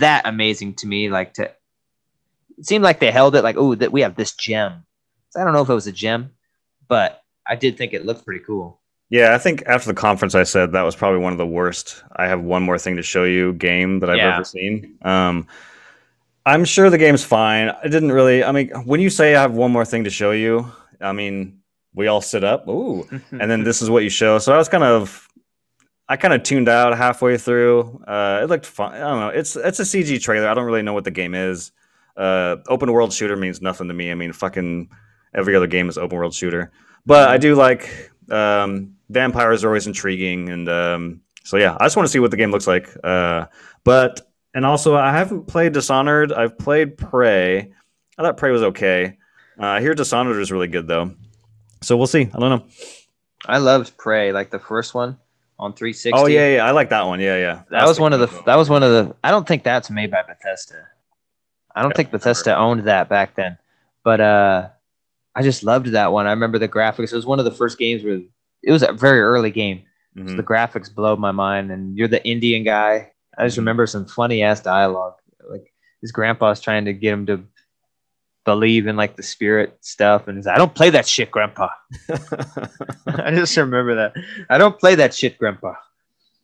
that 0.00 0.26
amazing 0.26 0.74
to 0.76 0.86
me. 0.86 1.10
Like 1.10 1.34
to 1.34 1.50
it 2.58 2.66
seemed 2.66 2.84
like 2.84 3.00
they 3.00 3.10
held 3.10 3.36
it 3.36 3.44
like, 3.44 3.56
oh, 3.56 3.74
that 3.74 3.92
we 3.92 4.00
have 4.00 4.16
this 4.16 4.34
gem. 4.34 4.84
I 5.36 5.44
don't 5.44 5.52
know 5.52 5.62
if 5.62 5.68
it 5.68 5.74
was 5.74 5.86
a 5.86 5.92
gem, 5.92 6.30
but 6.88 7.22
I 7.46 7.56
did 7.56 7.76
think 7.78 7.92
it 7.92 8.04
looked 8.06 8.24
pretty 8.24 8.44
cool. 8.44 8.80
Yeah, 9.08 9.34
I 9.34 9.38
think 9.38 9.62
after 9.66 9.86
the 9.88 9.94
conference, 9.94 10.34
I 10.34 10.42
said 10.42 10.72
that 10.72 10.82
was 10.82 10.96
probably 10.96 11.20
one 11.20 11.32
of 11.32 11.38
the 11.38 11.46
worst. 11.46 12.02
I 12.16 12.26
have 12.26 12.42
one 12.42 12.62
more 12.64 12.78
thing 12.78 12.96
to 12.96 13.02
show 13.02 13.22
you 13.24 13.52
game 13.52 14.00
that 14.00 14.10
I've 14.10 14.16
Yeah. 14.16 14.34
ever 14.34 14.44
seen. 14.44 14.98
Um, 15.02 15.46
I'm 16.44 16.64
sure 16.64 16.90
the 16.90 16.98
game's 16.98 17.24
fine. 17.24 17.68
I 17.70 17.88
didn't 17.88 18.12
really. 18.12 18.42
I 18.42 18.52
mean, 18.52 18.68
when 18.84 19.00
you 19.00 19.10
say 19.10 19.34
I 19.36 19.42
have 19.42 19.52
one 19.52 19.70
more 19.72 19.84
thing 19.84 20.04
to 20.04 20.10
show 20.10 20.32
you, 20.32 20.70
I 21.00 21.12
mean, 21.12 21.60
we 21.94 22.08
all 22.08 22.20
sit 22.20 22.42
up, 22.44 22.66
ooh, 22.68 23.06
and 23.30 23.50
then 23.50 23.64
this 23.64 23.80
is 23.82 23.90
what 23.90 24.02
you 24.02 24.10
show. 24.10 24.38
So 24.38 24.52
I 24.52 24.56
was 24.58 24.68
kind 24.68 24.84
of, 24.84 25.28
I 26.08 26.16
kind 26.16 26.34
of 26.34 26.42
tuned 26.42 26.68
out 26.68 26.96
halfway 26.96 27.36
through. 27.38 28.02
Uh, 28.06 28.40
it 28.42 28.48
looked 28.48 28.66
fun. 28.66 28.92
I 28.94 28.98
don't 28.98 29.20
know. 29.20 29.28
It's 29.28 29.56
it's 29.56 29.78
a 29.80 29.84
CG 29.84 30.20
trailer. 30.22 30.48
I 30.48 30.54
don't 30.54 30.66
really 30.66 30.82
know 30.82 30.94
what 30.94 31.04
the 31.04 31.10
game 31.10 31.34
is. 31.34 31.72
Uh, 32.16 32.56
open 32.68 32.92
world 32.92 33.12
shooter 33.12 33.36
means 33.36 33.60
nothing 33.62 33.88
to 33.88 33.94
me. 33.94 34.10
I 34.10 34.14
mean, 34.14 34.32
fucking 34.32 34.88
every 35.36 35.54
other 35.54 35.66
game 35.68 35.88
is 35.88 35.96
open 35.98 36.18
world 36.18 36.34
shooter. 36.34 36.72
But 37.04 37.28
I 37.28 37.36
do 37.38 37.54
like 37.54 38.10
um, 38.30 38.96
vampires 39.08 39.62
are 39.62 39.68
always 39.68 39.86
intriguing, 39.86 40.48
and 40.48 40.68
um, 40.68 41.20
so 41.44 41.56
yeah, 41.56 41.76
I 41.78 41.84
just 41.84 41.96
want 41.96 42.08
to 42.08 42.10
see 42.10 42.18
what 42.18 42.32
the 42.32 42.36
game 42.36 42.50
looks 42.50 42.66
like. 42.66 42.88
Uh, 43.04 43.46
but 43.84 44.28
and 44.54 44.66
also, 44.66 44.96
I 44.96 45.12
haven't 45.12 45.46
played 45.46 45.72
Dishonored. 45.72 46.32
I've 46.32 46.58
played 46.58 46.96
Prey. 46.96 47.72
I 48.18 48.22
thought 48.22 48.36
Prey 48.38 48.50
was 48.50 48.62
okay. 48.62 49.18
Uh, 49.60 49.66
I 49.66 49.80
hear 49.80 49.94
Dishonored 49.94 50.40
is 50.40 50.50
really 50.50 50.68
good 50.68 50.88
though, 50.88 51.14
so 51.82 51.96
we'll 51.96 52.06
see. 52.06 52.22
I 52.22 52.38
don't 52.38 52.50
know. 52.50 52.66
I 53.46 53.58
loved 53.58 53.96
Prey, 53.96 54.32
like 54.32 54.50
the 54.50 54.58
first 54.58 54.94
one 54.94 55.18
on 55.58 55.72
360. 55.72 56.12
Oh 56.12 56.26
yeah, 56.26 56.56
yeah, 56.56 56.66
I 56.66 56.72
like 56.72 56.88
that 56.90 57.06
one. 57.06 57.20
Yeah, 57.20 57.36
yeah. 57.36 57.62
that 57.70 57.86
was 57.86 58.00
one 58.00 58.12
of 58.12 58.20
the. 58.20 58.26
cool. 58.26 58.42
That 58.44 58.56
was 58.56 58.68
one 58.68 58.82
of 58.82 58.90
the. 58.90 59.14
I 59.22 59.30
don't 59.30 59.46
think 59.46 59.62
that's 59.62 59.90
made 59.90 60.10
by 60.10 60.22
Bethesda. 60.22 60.88
I 61.74 61.82
don't 61.82 61.90
Yeah, 61.90 61.96
think. 61.96 62.10
Bethesda 62.10 62.56
owned 62.56 62.84
that 62.88 63.08
back 63.08 63.34
then, 63.36 63.58
but 64.02 64.20
uh, 64.20 64.68
I 65.36 65.42
just 65.42 65.62
loved 65.62 65.86
that 65.88 66.12
one. 66.12 66.26
I 66.26 66.30
remember 66.30 66.58
the 66.58 66.68
graphics. 66.68 67.12
It 67.12 67.16
was 67.16 67.26
one 67.26 67.38
of 67.38 67.44
the 67.44 67.50
first 67.52 67.78
games 67.78 68.02
where 68.02 68.20
it 68.62 68.72
was 68.72 68.82
a 68.82 68.92
very 68.92 69.20
early 69.20 69.50
game. 69.50 69.82
So 70.16 70.22
Mhm. 70.22 70.36
the 70.38 70.42
graphics 70.42 70.92
blow 70.92 71.14
my 71.14 71.30
mind, 71.30 71.70
and 71.70 71.96
you're 71.96 72.08
the 72.08 72.24
Indian 72.26 72.64
guy. 72.64 73.12
I 73.36 73.44
just 73.44 73.56
Mhm. 73.56 73.60
remember 73.60 73.86
some 73.86 74.06
funny 74.06 74.42
ass 74.42 74.62
dialogue. 74.62 75.14
Like 75.48 75.72
his 76.00 76.10
grandpa's 76.10 76.60
trying 76.60 76.86
to 76.86 76.94
get 76.94 77.12
him 77.12 77.26
to 77.26 77.44
believe 78.46 78.86
in 78.86 78.96
like 78.96 79.16
the 79.16 79.22
spirit 79.22 79.76
stuff, 79.82 80.26
and 80.26 80.38
he's 80.38 80.46
like, 80.46 80.54
"I 80.54 80.58
don't 80.58 80.74
play 80.74 80.88
that 80.90 81.06
shit, 81.06 81.30
grandpa." 81.30 81.68
I 83.06 83.30
just 83.34 83.56
remember 83.56 83.94
that. 83.96 84.14
I 84.48 84.56
don't 84.58 84.78
play 84.78 84.94
that 84.96 85.14
shit, 85.14 85.38
grandpa. 85.38 85.74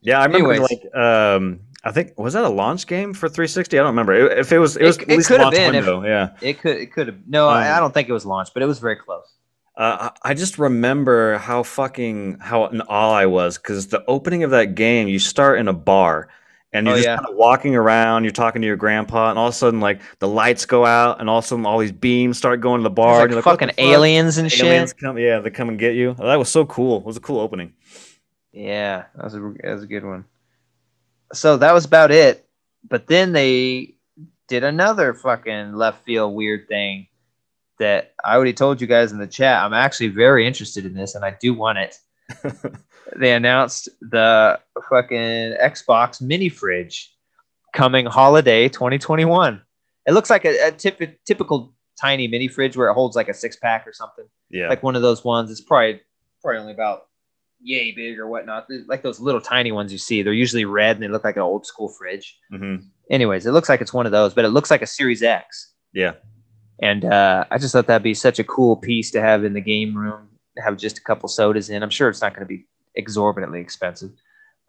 yeah, 0.03 0.21
I 0.21 0.27
remember 0.27 0.53
Anyways. 0.53 0.71
like 0.71 0.95
um, 0.95 1.61
I 1.85 1.91
think 1.93 2.17
was 2.19 2.35
that 2.35 2.45
a 2.45 2.49
launch 2.49 2.87
game 2.87 3.13
for 3.13 3.29
360? 3.29 3.77
I 3.79 3.83
don't 3.83 3.89
remember. 3.91 4.13
It- 4.13 4.39
if 4.39 4.53
it 4.53 4.59
was, 4.59 4.77
it 4.77 4.83
It- 4.83 4.87
was 4.87 4.97
it 4.99 5.03
at 5.03 5.09
least 5.17 5.29
could 5.29 5.41
have 5.41 5.47
launch 5.47 5.57
been 5.57 5.75
if- 5.75 5.87
window. 5.87 6.07
yeah. 6.07 6.29
It 6.41 6.61
could. 6.61 6.77
It 6.77 6.93
could 6.93 7.07
have. 7.09 7.17
No, 7.27 7.49
I, 7.49 7.69
Um, 7.69 7.77
I 7.77 7.81
don't 7.81 7.93
think 7.93 8.09
it 8.09 8.13
was 8.13 8.25
launched, 8.27 8.55
but 8.55 8.63
it 8.63 8.67
was 8.67 8.79
very 8.79 8.97
close. 8.97 9.27
Uh, 9.77 10.11
I 10.25 10.31
I 10.31 10.35
just 10.35 10.59
remember 10.59 11.39
how 11.39 11.63
fucking 11.63 12.39
how 12.41 12.67
in 12.67 12.83
awe 12.83 13.15
I 13.15 13.27
was 13.27 13.57
because 13.59 13.87
the 13.89 14.05
opening 14.07 14.43
of 14.45 14.51
that 14.51 14.75
game, 14.75 15.09
you 15.09 15.19
start 15.19 15.59
in 15.59 15.67
a 15.67 15.73
bar 15.73 16.29
and 16.75 16.87
you're 16.87 16.95
Oh, 16.95 16.99
just 16.99 17.09
yeah. 17.09 17.17
kind 17.17 17.29
of 17.29 17.37
walking 17.37 17.75
around, 17.75 18.25
you're 18.25 18.33
talking 18.33 18.61
to 18.63 18.67
your 18.69 18.77
grandpa, 18.77 19.31
and 19.31 19.39
all 19.39 19.49
of 19.49 19.55
a 19.55 19.57
sudden, 19.57 19.81
like 19.81 20.01
the 20.21 20.29
lights 20.29 20.67
go 20.67 20.85
out, 20.87 21.21
and 21.21 21.29
all 21.29 21.39
of 21.39 21.45
a 21.45 21.47
sudden, 21.49 21.65
all 21.67 21.79
these 21.79 21.91
beams 21.93 22.37
start 22.39 22.61
going 22.61 22.81
to 22.81 22.83
the 22.85 22.91
bar. 22.91 23.15
There's 23.21 23.25
and 23.27 23.35
like 23.37 23.47
like, 23.47 23.53
fucking 23.55 23.69
the 23.69 23.73
fuck? 23.83 23.93
aliens 23.95 24.39
and 24.39 24.53
Aliens 24.53 24.91
shit. 24.91 24.99
come, 24.99 25.19
yeah, 25.19 25.39
they 25.41 25.51
come 25.51 25.69
and 25.71 25.79
get 25.79 25.95
you. 25.95 26.15
That 26.19 26.37
was 26.39 26.49
so 26.51 26.65
cool. 26.67 26.99
It 26.99 27.05
was 27.05 27.17
a 27.17 27.21
cool 27.21 27.41
opening. 27.41 27.73
Yeah, 28.53 29.05
that 29.17 29.25
was 29.25 29.35
a 29.35 29.41
that 29.63 29.73
was 29.75 29.83
a 29.85 29.87
good 29.87 30.05
one. 30.05 30.25
So 31.33 31.57
that 31.57 31.73
was 31.73 31.85
about 31.85 32.11
it. 32.11 32.47
But 32.89 33.07
then 33.07 33.33
they 33.33 33.95
did 34.49 34.65
another 34.65 35.15
fucking 35.15 35.75
left 35.75 36.05
field 36.05 36.35
weird 36.35 36.69
thing 36.69 37.07
that 37.79 38.13
I 38.25 38.35
already 38.35 38.53
told 38.53 38.81
you 38.81 38.87
guys 38.87 39.13
in 39.13 39.19
the 39.19 39.27
chat. 39.27 39.63
I'm 39.63 39.73
actually 39.73 40.09
very 40.09 40.47
interested 40.47 40.85
in 40.85 40.95
this, 40.95 41.15
and 41.15 41.25
I 41.25 41.37
do 41.41 41.55
want 41.55 41.79
it. 41.79 41.97
they 43.17 43.33
announced 43.33 43.89
the 44.01 44.61
fucking 44.89 45.57
Xbox 45.63 46.21
mini 46.21 46.49
fridge 46.49 47.15
coming 47.73 48.07
holiday 48.07 48.69
2021. 48.69 49.63
It 50.07 50.13
looks 50.13 50.31
like 50.31 50.45
a, 50.45 50.69
a 50.69 50.73
typ- 50.73 51.17
typical 51.25 51.75
tiny 52.01 52.29
mini 52.29 52.49
fridge 52.49 52.77
where 52.77 52.91
it 52.91 52.95
holds 52.95 53.17
like 53.17 53.29
a 53.29 53.35
six 53.35 53.57
pack 53.57 53.87
or 53.87 53.93
something 53.93 54.25
Yeah, 54.51 54.69
like 54.69 54.83
one 54.83 54.97
of 54.97 55.03
those 55.03 55.25
ones. 55.25 55.51
It's 55.51 55.61
probably 55.61 56.01
probably 56.43 56.61
only 56.61 56.73
about 56.73 57.07
yay 57.63 57.93
big 57.93 58.19
or 58.19 58.27
whatnot. 58.27 58.67
Like 58.87 59.03
those 59.03 59.21
little 59.21 59.41
tiny 59.41 59.73
ones 59.73 59.93
you 59.93 59.99
see. 59.99 60.23
They're 60.23 60.33
usually 60.33 60.65
red 60.65 60.97
and 60.97 61.03
they 61.03 61.09
look 61.09 61.25
like 61.25 61.37
an 61.37 61.43
old 61.43 61.67
school 61.67 61.89
fridge. 61.89 62.39
hmm 62.51 62.77
Anyways, 63.11 63.45
it 63.47 63.53
looks 63.53 63.69
like 63.69 63.81
it's 63.81 63.93
one 63.93 64.07
of 64.07 64.13
those, 64.13 64.33
but 64.33 64.45
it 64.45 64.49
looks 64.49 64.71
like 64.71 64.81
a 64.83 64.87
Series 64.87 65.23
X. 65.23 65.73
yeah, 65.93 66.13
And 66.81 67.05
uh, 67.05 67.45
I 67.51 67.59
just 67.59 67.73
thought 67.73 67.87
that'd 67.87 68.03
be 68.03 68.15
such 68.15 68.39
a 68.39 68.45
cool 68.45 68.77
piece 68.77 69.11
to 69.11 69.21
have 69.21 69.45
in 69.45 69.53
the 69.53 69.61
game 69.61 69.95
room. 69.97 70.29
Have 70.63 70.77
just 70.79 70.99
a 70.99 71.03
couple 71.03 71.29
sodas 71.29 71.69
in. 71.71 71.83
I'm 71.83 71.91
sure 71.91 72.09
it's 72.09 72.23
not 72.23 72.33
going 72.35 72.47
to 72.47 72.49
be 72.49 72.67
exorbitantly 72.95 73.61
expensive. 73.61 74.13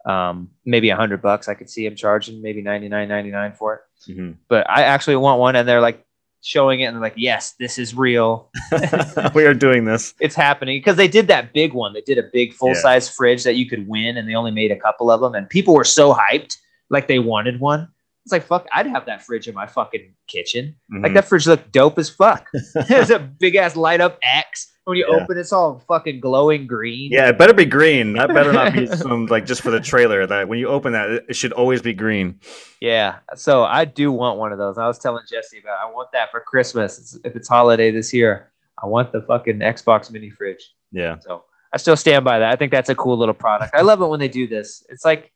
Um, 0.06 0.50
maybe 0.66 0.90
a 0.90 0.96
hundred 0.96 1.22
bucks. 1.22 1.48
I 1.48 1.54
could 1.54 1.70
see 1.70 1.86
them 1.88 1.96
charging 1.96 2.42
maybe 2.42 2.60
ninety 2.60 2.88
nine 2.88 3.08
ninety 3.08 3.30
nine 3.30 3.52
for 3.54 3.74
it. 4.06 4.12
hmm 4.14 4.32
But 4.48 4.68
I 4.68 4.82
actually 4.82 5.16
want 5.16 5.40
one, 5.40 5.56
and 5.56 5.66
they're 5.66 5.80
like 5.80 6.03
showing 6.44 6.80
it, 6.80 6.84
and 6.84 6.94
they're 6.96 7.00
like, 7.02 7.14
"Yes, 7.16 7.54
this 7.58 7.78
is 7.78 7.94
real." 7.94 8.50
we 9.34 9.44
are 9.46 9.54
doing 9.54 9.84
this. 9.84 10.14
it's 10.20 10.34
happening 10.34 10.78
because 10.78 10.96
they 10.96 11.08
did 11.08 11.26
that 11.28 11.52
big 11.52 11.72
one. 11.72 11.92
They 11.92 12.02
did 12.02 12.18
a 12.18 12.24
big 12.32 12.52
full 12.52 12.74
size 12.74 13.08
fridge 13.08 13.42
that 13.44 13.56
you 13.56 13.68
could 13.68 13.88
win, 13.88 14.16
and 14.16 14.28
they 14.28 14.34
only 14.34 14.50
made 14.52 14.70
a 14.70 14.76
couple 14.78 15.10
of 15.10 15.20
them, 15.20 15.34
and 15.34 15.48
people 15.48 15.74
were 15.74 15.84
so 15.84 16.12
hyped, 16.14 16.56
like 16.90 17.08
they 17.08 17.18
wanted 17.18 17.60
one. 17.60 17.88
It's 18.24 18.32
like 18.32 18.44
fuck, 18.46 18.66
I'd 18.72 18.86
have 18.86 19.04
that 19.06 19.22
fridge 19.22 19.48
in 19.48 19.54
my 19.54 19.66
fucking 19.66 20.14
kitchen. 20.28 20.76
Like 20.90 21.12
Mhm. 21.12 21.14
that 21.14 21.24
fridge 21.28 21.46
looked 21.46 21.72
dope 21.72 21.98
as 21.98 22.08
fuck. 22.08 22.48
It's 22.74 23.10
a 23.10 23.18
big 23.18 23.54
ass 23.56 23.76
light 23.76 24.00
up 24.00 24.18
X. 24.22 24.70
When 24.84 24.98
you 24.98 25.06
Yeah. 25.08 25.22
open, 25.22 25.38
it's 25.38 25.52
all 25.52 25.78
fucking 25.88 26.20
glowing 26.20 26.66
green. 26.66 27.10
Yeah, 27.10 27.28
it 27.30 27.38
better 27.38 27.54
be 27.54 27.64
green. 27.64 28.12
That 28.14 28.28
better 28.34 28.52
not 28.52 28.74
be 28.74 28.86
some 28.96 29.26
like 29.26 29.46
just 29.46 29.62
for 29.62 29.70
the 29.70 29.80
trailer. 29.80 30.26
That 30.26 30.46
when 30.48 30.58
you 30.58 30.68
open 30.68 30.92
that, 30.92 31.24
it- 31.28 31.36
should 31.36 31.52
always 31.52 31.80
be 31.80 31.94
green. 31.94 32.38
Yeah. 32.80 33.16
So 33.34 33.64
I 33.64 33.86
do 33.86 34.12
want 34.12 34.38
one 34.38 34.52
of 34.52 34.58
those. 34.58 34.76
I 34.76 34.86
was 34.86 34.98
telling 34.98 35.24
Jesse 35.30 35.58
about 35.60 35.78
I 35.82 35.90
want 35.90 36.10
that 36.12 36.30
for 36.30 36.40
Christmas. 36.40 36.98
It's, 36.98 37.18
if 37.24 37.34
it's 37.34 37.48
holiday 37.48 37.90
this 37.90 38.12
year, 38.12 38.52
I 38.82 38.86
want 38.86 39.10
the 39.12 39.22
fucking 39.22 39.60
Xbox 39.60 40.10
mini 40.10 40.28
fridge. 40.30 40.74
Yeah, 40.92 41.16
So 41.20 41.44
I 41.72 41.78
still 41.78 41.96
stand 41.96 42.24
by 42.24 42.38
that. 42.40 42.52
I 42.52 42.56
think 42.56 42.70
that's 42.70 42.88
a 42.90 42.94
cool 42.94 43.16
little 43.18 43.34
product. 43.34 43.74
I 43.74 43.80
love 43.80 44.00
it 44.02 44.06
when 44.06 44.20
they 44.20 44.28
do 44.28 44.46
this. 44.46 44.84
It's 44.90 45.04
like 45.04 45.32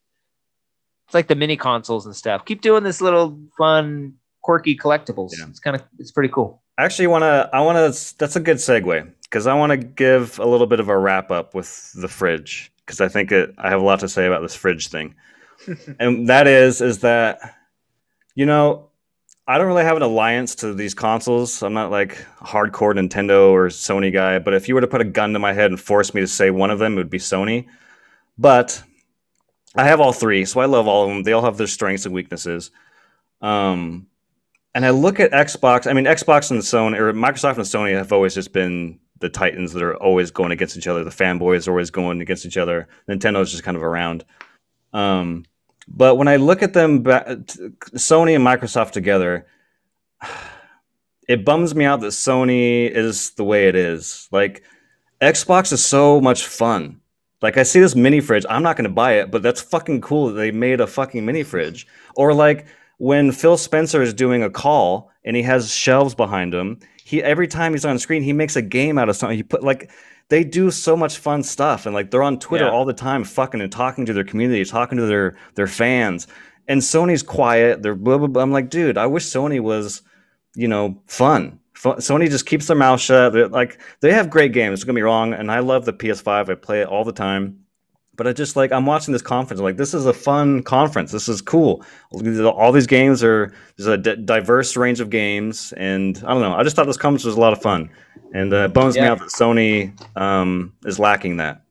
it's 1.07 1.15
like 1.15 1.27
the 1.27 1.35
mini 1.35 1.57
consoles 1.57 2.05
and 2.05 2.15
stuff. 2.15 2.45
Keep 2.45 2.61
doing 2.61 2.85
this 2.85 3.01
little 3.01 3.41
fun, 3.57 4.13
quirky 4.43 4.77
collectibles. 4.77 5.31
Yeah. 5.39 5.47
It's 5.49 5.59
kind 5.59 5.75
of 5.75 5.83
it's 5.99 6.13
pretty 6.13 6.29
cool. 6.29 6.63
I 6.79 6.85
actually 6.85 7.09
want 7.09 7.23
to. 7.23 7.51
I 7.53 7.61
want 7.61 7.77
to. 7.77 8.19
That's 8.19 8.37
a 8.37 8.41
good 8.41 8.59
segue 8.59 9.13
because 9.25 9.49
I 9.49 9.55
want 9.55 9.71
to 9.71 9.77
give 9.77 10.39
a 10.39 10.47
little 10.47 10.69
bit 10.69 10.79
of 10.79 10.89
a 10.89 10.97
wrap 10.97 11.33
up 11.33 11.53
with 11.53 11.93
the 11.93 12.07
fridge 12.07 12.73
because 12.87 13.01
I 13.01 13.09
think 13.09 13.33
it. 13.33 13.53
I 13.59 13.69
have 13.69 13.81
a 13.81 13.85
lot 13.85 14.01
to 14.01 14.09
say 14.09 14.27
about 14.27 14.43
this 14.43 14.55
fridge 14.55 14.87
thing, 14.87 15.17
and 15.99 16.29
that 16.29 16.47
is 16.47 16.81
is 16.81 17.01
that 17.01 17.57
you 18.37 18.47
know 18.47 18.91
I 19.49 19.59
don't 19.59 19.67
really 19.67 19.83
have 19.83 19.97
an 19.97 20.03
alliance 20.03 20.55
to 20.57 20.73
these 20.73 20.95
consoles. 20.95 21.65
I'm 21.65 21.75
not 21.75 21.91
like 21.91 22.25
hardcore 22.41 22.95
Nintendo 22.95 23.51
or 23.51 23.69
Sony 23.69 24.13
guy, 24.13 24.39
but 24.39 24.55
if 24.55 24.69
you 24.69 24.77
were 24.77 24.81
to 24.81 24.87
put 24.87 25.01
a 25.01 25.05
gun 25.05 25.33
to 25.33 25.41
my 25.41 25.55
head 25.55 25.73
and 25.73 25.81
force 25.81 26.15
me 26.15 26.21
to 26.21 26.29
say 26.29 26.51
one 26.51 26.71
of 26.71 26.79
them, 26.79 26.93
it 26.93 26.97
would 26.97 27.11
be 27.11 27.19
Sony. 27.19 27.67
But 28.39 28.81
I 29.75 29.85
have 29.85 30.01
all 30.01 30.13
three, 30.13 30.45
so 30.45 30.61
I 30.61 30.67
love 30.67 30.87
all 30.87 31.05
of 31.05 31.09
them. 31.09 31.25
They 31.25 31.33
all 31.33 31.43
have 31.43 31.57
their 31.57 31.67
strengths 31.67 32.07
and 32.07 32.15
weaknesses. 32.15 32.71
Um, 33.41 34.07
and 34.79 34.87
I 34.87 34.91
look 34.91 35.19
at 35.19 35.33
Xbox. 35.33 35.91
I 35.91 35.93
mean, 35.93 36.05
Xbox 36.05 36.53
and 36.53 36.61
Sony, 36.61 37.01
or 37.01 37.13
Microsoft 37.13 37.57
and 37.57 37.65
Sony, 37.65 37.97
have 37.97 38.13
always 38.13 38.33
just 38.33 38.53
been 38.53 39.01
the 39.19 39.29
titans 39.29 39.73
that 39.73 39.83
are 39.83 39.97
always 39.97 40.31
going 40.31 40.53
against 40.53 40.77
each 40.77 40.87
other. 40.87 41.03
The 41.03 41.11
fanboys 41.11 41.67
are 41.67 41.73
always 41.73 41.91
going 41.91 42.21
against 42.21 42.47
each 42.47 42.57
other. 42.57 42.87
Nintendo's 43.09 43.51
just 43.51 43.65
kind 43.65 43.77
of 43.77 43.83
around. 43.83 44.25
Um, 44.93 45.47
but 45.89 46.15
when 46.15 46.29
I 46.29 46.37
look 46.37 46.63
at 46.63 46.75
them, 46.75 47.03
Sony 47.03 48.37
and 48.37 48.47
Microsoft 48.47 48.93
together, 48.93 49.49
it 51.29 51.45
bums 51.45 51.75
me 51.75 51.85
out 51.85 51.99
that 52.03 52.13
Sony 52.13 52.89
is 52.89 53.31
the 53.31 53.43
way 53.43 53.67
it 53.67 53.75
is. 53.75 54.29
Like, 54.31 54.63
Xbox 55.21 55.73
is 55.73 55.85
so 55.85 56.21
much 56.21 56.47
fun. 56.47 57.01
Like 57.43 57.57
I 57.57 57.65
see 57.65 57.81
this 57.81 57.97
mini 57.97 58.21
fridge, 58.21 58.47
I'm 58.49 58.63
not 58.63 58.77
gonna 58.77 58.91
buy 58.91 59.15
it, 59.15 59.33
but 59.33 59.43
that's 59.43 59.61
fucking 59.61 60.03
cool 60.03 60.29
that 60.29 60.35
they 60.35 60.53
made 60.53 60.81
a 60.81 60.87
fucking 60.87 61.27
mini 61.27 61.43
fridge. 61.43 61.89
Or 62.15 62.33
like 62.33 62.67
when 62.99 63.33
Phil 63.33 63.57
Spencer 63.57 64.03
is 64.03 64.13
doing 64.15 64.43
a 64.43 64.51
call 64.51 65.11
and 65.25 65.35
he 65.37 65.43
has 65.43 65.73
shelves 65.73 66.15
behind 66.15 66.55
him, 66.55 66.79
he 67.05 67.23
every 67.23 67.47
time 67.49 67.73
he's 67.73 67.85
on 67.85 67.99
screen, 67.99 68.23
he 68.23 68.33
makes 68.33 68.55
a 68.57 68.63
game 68.63 68.99
out 68.99 69.09
of 69.09 69.17
something. 69.17 69.37
He 69.37 69.43
put 69.43 69.63
like 69.65 69.91
they 70.29 70.45
do 70.45 70.71
so 70.71 70.95
much 70.97 71.17
fun 71.17 71.43
stuff 71.43 71.87
and 71.87 71.95
like 71.95 72.11
they're 72.11 72.23
on 72.23 72.39
Twitter 72.39 72.67
Yeah. 72.67 72.71
all 72.71 72.85
the 72.85 72.93
time 72.93 73.25
fucking 73.25 73.61
and 73.63 73.73
talking 73.73 74.05
to 74.07 74.13
their 74.13 74.25
community, 74.25 74.65
talking 74.65 74.99
to 74.99 75.07
their 75.07 75.37
their 75.55 75.67
fans. 75.67 76.27
And 76.67 76.83
Sony's 76.83 77.23
quiet. 77.23 77.83
They're 77.83 77.95
blah 77.95 78.19
blah 78.19 78.27
blah. 78.27 78.43
I'm 78.43 78.53
like, 78.53 78.69
dude, 78.69 78.99
I 78.99 79.07
wish 79.07 79.25
Sony 79.25 79.59
was, 79.61 80.03
you 80.55 80.69
know, 80.69 81.01
fun. 81.07 81.61
Sony 81.75 82.29
just 82.29 82.45
keeps 82.45 82.67
their 82.67 82.77
mouth 82.77 83.01
shut. 83.01 83.33
They're 83.33 83.49
like 83.49 83.79
they 84.01 84.13
have 84.13 84.29
great 84.29 84.53
games. 84.53 84.81
Don't 84.81 84.87
get 84.89 84.95
me 84.97 85.01
wrong, 85.03 85.33
and 85.33 85.51
I 85.51 85.61
love 85.61 85.85
the 85.87 85.93
PS5. 85.95 86.51
I 86.51 86.55
play 86.57 86.81
it 86.83 86.89
all 86.89 87.05
the 87.05 87.13
time. 87.13 87.61
But 88.19 88.27
I 88.27 88.33
just 88.33 88.57
like 88.57 88.73
I'm 88.73 88.85
watching 88.85 89.13
this 89.13 89.23
conference. 89.23 89.61
I'm 89.61 89.65
like, 89.65 89.77
this 89.77 89.95
is 89.95 90.05
a 90.05 90.13
fun 90.13 90.65
conference. 90.65 91.13
This 91.13 91.29
is 91.29 91.41
cool. 91.41 91.85
All 92.13 92.73
these 92.73 92.89
games 92.89 93.23
are 93.23 93.55
there's 93.77 93.87
a 93.87 93.97
d- 93.97 94.17
diverse 94.17 94.77
range 94.77 94.99
of 94.99 95.09
games, 95.09 95.73
and 95.77 96.19
I 96.27 96.35
don't 96.35 96.43
know. 96.43 96.53
I 96.53 96.65
just 96.65 96.75
thought 96.75 96.87
this 96.87 96.97
conference 96.97 97.25
was 97.25 97.37
a 97.37 97.41
lot 97.41 97.53
of 97.53 97.63
fun, 97.63 97.89
and 98.35 98.53
uh, 98.53 98.65
it 98.65 98.75
bums 98.75 98.97
me 98.97 99.03
out 99.03 99.21
that 99.21 99.29
Sony 99.29 99.93
um, 100.21 100.75
is 100.85 100.99
lacking 100.99 101.37
that. 101.37 101.63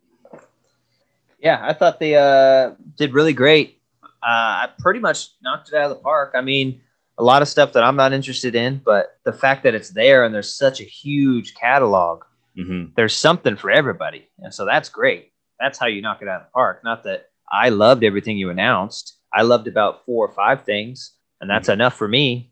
Yeah, 1.39 1.59
I 1.61 1.73
thought 1.73 1.99
they 1.99 2.15
uh, 2.15 2.71
did 2.95 3.13
really 3.13 3.33
great. 3.33 3.81
Uh, 4.01 4.07
I 4.23 4.69
pretty 4.79 5.01
much 5.01 5.31
knocked 5.43 5.67
it 5.67 5.75
out 5.75 5.91
of 5.91 5.97
the 5.97 6.01
park. 6.01 6.31
I 6.33 6.41
mean, 6.41 6.81
a 7.17 7.23
lot 7.23 7.41
of 7.41 7.49
stuff 7.49 7.73
that 7.73 7.83
I'm 7.83 7.97
not 7.97 8.13
interested 8.13 8.55
in, 8.55 8.81
but 8.85 9.19
the 9.25 9.33
fact 9.33 9.63
that 9.63 9.75
it's 9.75 9.89
there 9.89 10.23
and 10.23 10.33
there's 10.33 10.53
such 10.53 10.79
a 10.79 10.85
huge 10.85 11.55
catalog, 11.55 12.23
hmm 12.55 12.85
there's 12.95 13.15
something 13.15 13.57
for 13.57 13.69
everybody. 13.69 14.29
And 14.39 14.53
so 14.53 14.65
that's 14.65 14.87
great. 14.87 15.33
That's 15.59 15.77
how 15.77 15.87
you 15.87 16.01
knock 16.01 16.21
it 16.21 16.27
out 16.27 16.41
of 16.41 16.47
the 16.47 16.51
park. 16.51 16.81
Not 16.83 17.03
that 17.03 17.29
I 17.51 17.69
loved 17.69 18.03
everything 18.03 18.37
you 18.37 18.49
announced. 18.49 19.17
I 19.33 19.41
loved 19.41 19.67
about 19.67 20.05
four 20.05 20.25
or 20.25 20.33
five 20.33 20.63
things, 20.63 21.13
and 21.41 21.49
that's 21.49 21.69
enough 21.69 21.95
for 21.95 22.07
me. 22.07 22.51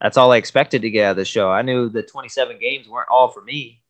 That's 0.00 0.16
all 0.16 0.32
I 0.32 0.36
expected 0.36 0.82
to 0.82 0.90
get 0.90 1.04
out 1.04 1.10
of 1.12 1.16
the 1.16 1.24
show. 1.24 1.50
I 1.50 1.62
knew 1.62 1.88
the 1.88 2.02
27 2.02 2.58
games 2.58 2.88
weren't 2.88 3.08
all 3.08 3.28
for 3.28 3.42
me. 3.42 3.82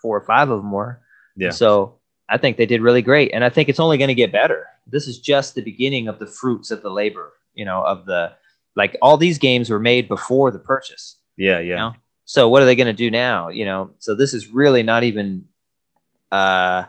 Four 0.00 0.16
or 0.16 0.24
five 0.24 0.48
of 0.50 0.62
them 0.62 0.72
were. 0.72 1.00
Yeah. 1.36 1.50
So 1.50 1.98
I 2.28 2.38
think 2.38 2.56
they 2.56 2.66
did 2.66 2.80
really 2.80 3.02
great, 3.02 3.32
and 3.32 3.44
I 3.44 3.50
think 3.50 3.68
it's 3.68 3.80
only 3.80 3.98
going 3.98 4.08
to 4.08 4.14
get 4.14 4.32
better. 4.32 4.66
This 4.86 5.06
is 5.06 5.18
just 5.18 5.54
the 5.54 5.62
beginning 5.62 6.08
of 6.08 6.18
the 6.18 6.26
fruits 6.26 6.70
of 6.70 6.82
the 6.82 6.90
labor. 6.90 7.32
You 7.54 7.64
know, 7.64 7.82
of 7.82 8.06
the 8.06 8.32
like 8.76 8.96
all 9.02 9.16
these 9.16 9.38
games 9.38 9.70
were 9.70 9.80
made 9.80 10.08
before 10.08 10.50
the 10.50 10.58
purchase. 10.58 11.16
Yeah, 11.36 11.58
yeah, 11.60 11.76
know? 11.76 11.94
So 12.24 12.48
what 12.48 12.62
are 12.62 12.66
they 12.66 12.76
going 12.76 12.86
to 12.86 12.92
do 12.92 13.10
now? 13.10 13.48
You 13.48 13.64
know, 13.64 13.90
so 13.98 14.14
this 14.14 14.34
is 14.34 14.48
really 14.48 14.82
not 14.82 15.02
even 15.02 15.46
uh, 16.30 16.84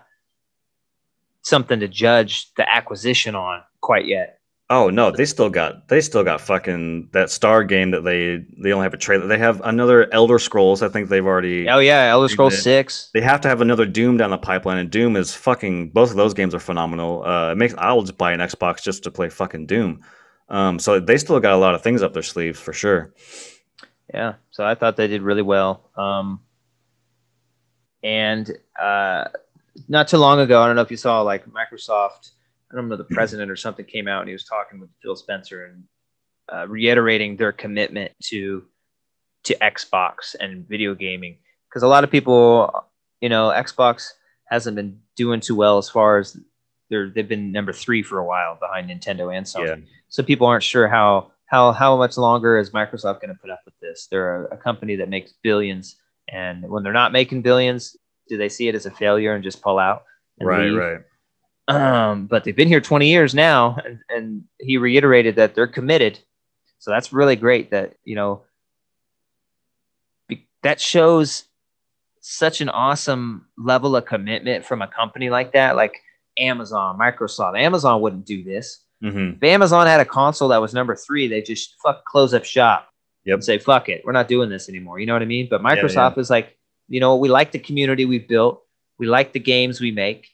something 1.50 1.80
to 1.80 1.88
judge 1.88 2.54
the 2.56 2.70
acquisition 2.72 3.36
on 3.36 3.62
quite 3.82 4.06
yet. 4.06 4.40
Oh 4.72 4.92
no, 4.92 5.10
they 5.10 5.26
still 5.26 5.50
got 5.50 5.88
they 5.88 6.00
still 6.00 6.24
got 6.24 6.42
fucking 6.42 7.10
that 7.14 7.32
Star 7.32 7.64
game 7.64 7.90
that 7.90 8.02
they 8.02 8.46
they 8.62 8.72
only 8.72 8.84
have 8.84 8.94
a 8.94 8.98
trailer. 8.98 9.26
They 9.26 9.40
have 9.40 9.60
another 9.62 10.14
Elder 10.14 10.38
Scrolls. 10.38 10.84
I 10.84 10.90
think 10.90 11.10
they've 11.10 11.26
already. 11.26 11.68
Oh 11.68 11.80
yeah, 11.80 12.04
Elder 12.04 12.28
Scrolls 12.28 12.54
did. 12.54 12.62
Six. 12.62 13.10
They 13.16 13.22
have 13.22 13.42
to 13.42 13.48
have 13.48 13.62
another 13.62 13.88
Doom 13.88 14.18
down 14.18 14.30
the 14.30 14.38
pipeline, 14.38 14.78
and 14.78 14.92
Doom 14.92 15.16
is 15.16 15.34
fucking. 15.34 15.90
Both 15.90 16.12
of 16.12 16.18
those 16.18 16.36
games 16.36 16.54
are 16.54 16.60
phenomenal. 16.60 17.26
Uh, 17.26 17.52
it 17.52 17.58
makes 17.58 17.74
I'll 17.80 18.02
just 18.04 18.20
buy 18.20 18.32
an 18.32 18.42
Xbox 18.42 18.84
just 18.84 19.02
to 19.04 19.12
play 19.12 19.30
fucking 19.30 19.66
Doom. 19.66 20.04
Um, 20.50 20.78
so 20.78 21.00
they 21.00 21.18
still 21.18 21.40
got 21.40 21.54
a 21.54 21.58
lot 21.58 21.74
of 21.74 21.82
things 21.82 22.04
up 22.04 22.14
their 22.14 22.22
sleeves 22.22 22.60
for 22.60 22.74
sure. 22.74 23.12
Yeah, 24.14 24.36
so 24.52 24.64
I 24.66 24.76
thought 24.76 24.98
they 24.98 25.08
did 25.08 25.24
really 25.24 25.42
well. 25.42 25.90
Um, 25.96 26.42
and 28.04 28.52
uh, 28.80 29.26
not 29.88 30.08
too 30.08 30.18
long 30.18 30.40
ago, 30.40 30.62
I 30.62 30.68
don't 30.68 30.76
know 30.76 30.82
if 30.82 30.92
you 30.92 30.98
saw 30.98 31.22
like 31.22 31.46
Microsoft. 31.46 32.32
I 32.72 32.76
don't 32.76 32.88
know 32.88 32.98
the 32.98 33.04
president 33.06 33.50
or 33.50 33.56
something 33.56 33.86
came 33.86 34.08
out 34.08 34.22
and 34.22 34.30
he 34.30 34.34
was 34.34 34.46
talking 34.46 34.80
with 34.80 34.90
Phil 35.02 35.16
Spencer 35.16 35.66
and 35.66 35.84
uh, 36.52 36.68
reiterating 36.68 37.36
their 37.36 37.52
commitment 37.52 38.12
to 38.26 38.64
to 39.46 39.56
Xbox 39.62 40.36
and 40.40 40.68
video 40.68 40.94
gaming 40.94 41.38
because 41.70 41.84
a 41.84 41.88
lot 41.88 42.04
of 42.04 42.12
people, 42.12 42.86
you 43.22 43.30
know, 43.30 43.50
Xbox 43.50 44.10
hasn't 44.46 44.76
been 44.76 45.00
doing 45.16 45.40
too 45.40 45.56
well 45.56 45.78
as 45.78 45.90
far 45.90 46.18
as 46.18 46.38
they're 46.90 47.10
they've 47.10 47.28
been 47.28 47.52
number 47.52 47.74
three 47.74 48.04
for 48.04 48.20
a 48.20 48.26
while 48.26 48.58
behind 48.60 48.90
Nintendo 48.90 49.36
and 49.36 49.46
Sony 49.46 49.68
Yeah. 49.68 49.76
so 50.10 50.24
people 50.24 50.48
aren't 50.48 50.64
sure 50.64 50.88
how 50.88 51.32
how 51.46 51.72
how 51.72 51.98
much 51.98 52.18
longer 52.18 52.58
is 52.58 52.72
Microsoft 52.72 53.22
going 53.22 53.34
to 53.34 53.40
put 53.42 53.50
up 53.50 53.62
with 53.66 53.74
this? 53.80 54.08
They're 54.12 54.46
a, 54.46 54.56
a 54.56 54.58
company 54.58 54.96
that 54.98 55.10
makes 55.10 55.34
billions, 55.42 55.96
and 56.28 56.68
when 56.70 56.84
they're 56.84 56.94
not 56.94 57.12
making 57.12 57.42
billions, 57.42 57.98
do 58.30 58.38
they 58.38 58.48
see 58.50 58.68
it 58.70 58.76
as 58.76 58.86
a 58.86 58.92
failure 58.92 59.34
and 59.34 59.44
just 59.44 59.62
pull 59.62 59.78
out? 59.80 60.04
Right, 60.40 60.70
leave? 60.70 60.78
right. 60.78 61.00
Um, 61.68 62.26
but 62.28 62.44
they've 62.44 62.56
been 62.56 62.68
here 62.68 62.82
20 62.82 63.08
years 63.10 63.36
now, 63.36 63.78
and, 63.86 64.00
and 64.10 64.44
he 64.60 64.78
reiterated 64.78 65.36
that 65.36 65.54
they're 65.54 65.68
committed. 65.68 66.18
So 66.80 66.92
that's 66.92 67.12
really 67.12 67.36
great. 67.36 67.72
That 67.72 67.96
you 68.06 68.16
know, 68.16 68.44
be, 70.28 70.48
that 70.64 70.80
shows 70.80 71.44
such 72.22 72.62
an 72.62 72.70
awesome 72.70 73.46
level 73.58 73.96
of 73.96 74.06
commitment 74.06 74.66
from 74.66 74.82
a 74.82 74.88
company 74.88 75.30
like 75.30 75.54
that, 75.54 75.76
like 75.76 76.02
Amazon, 76.38 76.98
Microsoft. 76.98 77.60
Amazon 77.60 78.02
wouldn't 78.02 78.26
do 78.26 78.44
this. 78.44 78.80
hmm 79.02 79.32
If 79.36 79.44
Amazon 79.44 79.88
had 79.88 80.00
a 80.00 80.06
console 80.06 80.50
that 80.50 80.62
was 80.62 80.74
number 80.74 80.96
three, 80.96 81.28
they 81.28 81.42
just 81.42 81.76
fuck 81.84 82.06
close 82.06 82.34
up 82.34 82.46
shop 82.46 82.88
Yep. 83.26 83.34
and 83.36 83.44
say, 83.44 83.58
fuck 83.58 83.90
it, 83.90 84.02
we're 84.06 84.14
not 84.14 84.28
doing 84.28 84.50
this 84.50 84.70
anymore. 84.70 85.00
You 85.00 85.06
know 85.06 85.14
what 85.14 85.22
I 85.22 85.26
mean? 85.26 85.48
But 85.50 85.62
yeah. 85.62 85.76
Microsoft 85.76 86.18
is 86.18 86.30
like, 86.30 86.58
you 86.90 87.00
know, 87.00 87.16
we 87.16 87.30
like 87.30 87.52
the 87.52 87.60
community 87.60 88.06
we've 88.06 88.28
built, 88.28 88.64
we 88.98 89.08
like 89.08 89.32
the 89.32 89.40
games 89.40 89.80
we 89.80 89.92
make. 89.92 90.28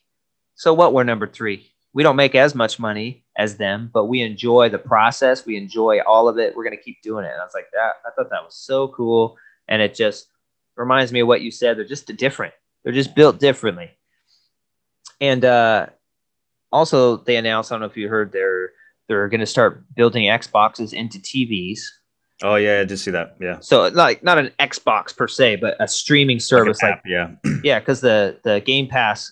So 0.56 0.73
what? 0.73 0.94
We're 0.94 1.03
number 1.03 1.27
three. 1.27 1.72
We 1.94 2.03
don't 2.03 2.15
make 2.15 2.36
as 2.36 2.56
much 2.56 2.80
money 2.80 3.26
as 3.38 3.57
them, 3.57 3.90
but 3.94 4.06
we 4.06 4.22
enjoy 4.22 4.69
the 4.69 4.80
process. 4.80 5.45
We 5.45 5.57
enjoy 5.57 5.99
all 6.02 6.27
of 6.27 6.40
it. 6.40 6.56
We're 6.56 6.64
gonna 6.64 6.77
keep 6.77 7.02
doing 7.02 7.26
it. 7.26 7.32
And 7.32 7.41
I 7.41 7.44
was 7.44 7.53
like, 7.53 7.68
that 7.73 7.94
I 8.06 8.10
thought 8.15 8.30
that 8.32 8.44
was 8.44 8.56
so 8.56 8.88
cool, 8.90 9.38
and 9.68 9.82
it 9.82 9.94
just 9.94 10.27
reminds 10.76 11.11
me 11.11 11.22
of 11.22 11.27
what 11.27 11.41
you 11.41 11.52
said. 11.52 11.77
They're 11.77 11.86
just 11.86 12.07
different. 12.15 12.53
They're 12.84 12.94
just 12.94 13.15
built 13.15 13.40
differently. 13.40 13.91
And 15.22 15.44
uh, 15.45 15.88
also, 16.72 17.18
they 17.18 17.38
announced. 17.38 17.72
I 17.72 17.76
don't 17.76 17.82
know 17.82 17.88
if 17.88 17.98
you 17.98 18.10
heard 18.10 18.32
they're 18.32 18.72
they're 19.07 19.30
going 19.30 19.40
to 19.40 19.45
start 19.45 19.84
building 19.95 20.23
Xboxes 20.26 20.94
into 20.94 21.19
TVs. 21.19 21.80
Oh 22.44 22.56
yeah, 22.56 22.82
I 22.82 22.84
did 22.84 22.98
see 22.98 23.12
that. 23.12 23.38
Yeah. 23.40 23.60
So 23.62 23.88
like 23.88 24.24
not 24.24 24.38
an 24.38 24.52
Xbox 24.60 25.16
per 25.16 25.28
se, 25.28 25.57
but 25.57 25.76
a 25.80 25.88
streaming 25.88 26.40
service 26.40 26.82
Like 26.82 26.94
like, 26.94 27.02
yeah. 27.06 27.32
yeah, 27.64 27.80
because 27.80 28.02
the 28.02 28.40
the 28.44 28.62
Game 28.62 28.88
Pass 28.88 29.32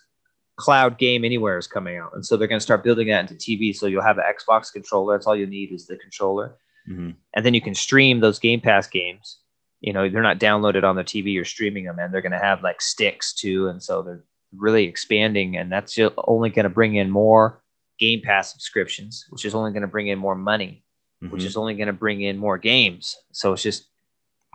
cloud 0.55 0.97
game 0.97 1.25
anywhere 1.25 1.57
is 1.57 1.67
coming 1.67 1.97
out, 1.97 2.11
and 2.13 2.25
so 2.25 2.37
they're 2.37 2.47
going 2.47 2.59
to 2.59 2.63
start 2.63 2.83
building 2.83 3.07
that 3.07 3.29
into 3.29 3.33
TV. 3.33 3.75
So 3.75 3.87
you'll 3.87 4.03
have 4.03 4.17
an 4.17 4.23
Xbox 4.23 4.71
controller. 4.71 5.15
That's 5.15 5.27
all 5.27 5.35
you 5.35 5.47
need 5.47 5.71
is 5.71 5.87
the 5.87 5.97
controller, 5.97 6.55
hmm 6.85 7.11
and 7.33 7.45
then 7.45 7.53
you 7.53 7.61
can 7.61 7.75
stream 7.75 8.19
those 8.19 8.39
Game 8.39 8.61
Pass 8.61 8.87
games. 8.87 9.39
You 9.81 9.91
know, 9.91 10.07
they're 10.07 10.21
not 10.21 10.39
downloaded 10.39 10.83
on 10.83 10.95
the 10.95 11.03
TV. 11.03 11.33
You're 11.33 11.43
streaming 11.43 11.85
them, 11.85 11.99
and 11.99 12.13
they're 12.13 12.21
going 12.21 12.31
to 12.31 12.39
have 12.39 12.63
like 12.63 12.81
sticks 12.81 13.33
too, 13.33 13.67
and 13.67 13.83
so 13.83 14.01
they're 14.01 14.23
really 14.55 14.85
expanding, 14.85 15.57
and 15.57 15.69
that's 15.69 15.99
only 16.25 16.49
going 16.49 16.63
to 16.63 16.69
bring 16.69 16.95
in 16.95 17.09
more 17.09 17.61
Game 17.99 18.21
Pass 18.21 18.53
subscriptions, 18.53 19.25
which 19.29 19.43
is 19.43 19.53
only 19.53 19.71
going 19.71 19.81
to 19.81 19.87
bring 19.87 20.07
in 20.07 20.19
more 20.19 20.35
money 20.35 20.82
which 21.29 21.43
Mhm. 21.43 21.45
is 21.45 21.57
only 21.57 21.73
going 21.75 21.87
to 21.87 21.93
bring 21.93 22.21
in 22.21 22.37
more 22.37 22.57
games. 22.57 23.17
So 23.31 23.53
it's 23.53 23.63
just 23.63 23.85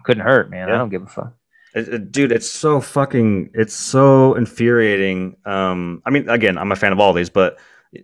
couldn't 0.05 0.23
hurt, 0.25 0.51
man. 0.51 0.71
I 0.71 0.79
don't 0.79 0.89
give 0.91 1.03
a 1.03 1.07
fuck. 1.07 1.33
It- 1.75 1.89
it- 1.89 2.13
dude 2.13 2.33
it's 2.33 2.51
so 2.51 2.81
fucking 2.81 3.51
it's 3.53 3.75
so 3.75 4.35
infuriating 4.35 5.37
um 5.45 6.01
i 6.07 6.11
mean 6.11 6.27
again 6.31 6.57
i'm 6.57 6.73
a 6.73 6.77
fan 6.77 6.93
of 6.93 6.99
all 6.99 7.13
these 7.13 7.29
but 7.29 7.59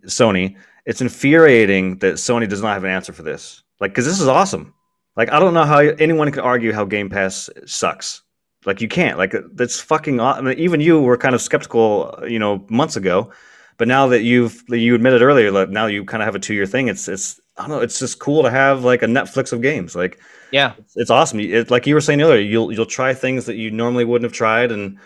sony 0.07 0.55
it's 0.85 1.01
infuriating 1.01 1.97
that 2.01 2.15
sony 2.17 2.47
does 2.47 2.61
not 2.63 2.75
have 2.75 2.85
an 2.85 2.91
answer 2.91 3.13
for 3.13 3.23
this 3.23 3.63
like 3.81 3.91
because 3.93 4.05
this 4.05 4.21
is 4.21 4.29
awesome 4.29 4.75
like 5.17 5.33
i 5.33 5.41
don't 5.41 5.55
know 5.55 5.65
how 5.65 5.79
anyone 5.79 6.31
can 6.31 6.43
argue 6.43 6.73
how 6.75 6.85
game 6.85 7.09
pass 7.09 7.49
sucks 7.65 8.23
like 8.67 8.83
you 8.83 8.87
can't 8.87 9.17
like 9.17 9.35
that's 9.55 9.81
fucking 9.81 10.21
I 10.21 10.43
mean, 10.43 10.59
even 10.59 10.81
you 10.81 11.01
were 11.01 11.17
kind 11.17 11.35
of 11.35 11.41
skeptical 11.41 12.19
you 12.29 12.39
know 12.39 12.67
months 12.69 12.97
ago 12.97 13.31
but 13.79 13.89
now 13.89 14.07
that 14.09 14.23
you've 14.25 14.63
you 14.69 14.95
admitted 14.95 15.23
earlier 15.23 15.51
like 15.51 15.71
now 15.71 15.87
you 15.87 16.05
kind 16.05 16.23
of 16.23 16.27
have 16.27 16.35
a 16.35 16.39
two-year 16.39 16.67
thing 16.67 16.89
it's 16.89 17.09
it's 17.09 17.41
i 17.57 17.63
don't 17.63 17.71
know 17.71 17.81
it's 17.81 17.99
just 17.99 18.19
cool 18.19 18.43
to 18.43 18.51
have 18.51 18.85
like 18.85 19.03
a 19.03 19.07
netflix 19.07 19.53
of 19.53 19.63
games 19.63 19.95
like 19.97 20.19
Yeah, 20.53 20.75
it's, 20.79 20.97
it's 20.97 21.11
awesome. 21.11 21.41
It, 21.41 21.71
like 21.71 21.87
you 21.87 21.95
were 21.95 22.01
saying 22.01 22.23
earlier, 22.23 22.39
you'll 22.41 22.71
you'll 22.73 22.87
try 22.87 23.13
things 23.15 23.47
that 23.47 23.57
you 23.57 23.71
normally 23.73 24.05
wouldn't 24.05 24.29
have 24.31 24.37
tried, 24.37 24.71
and 24.71 24.99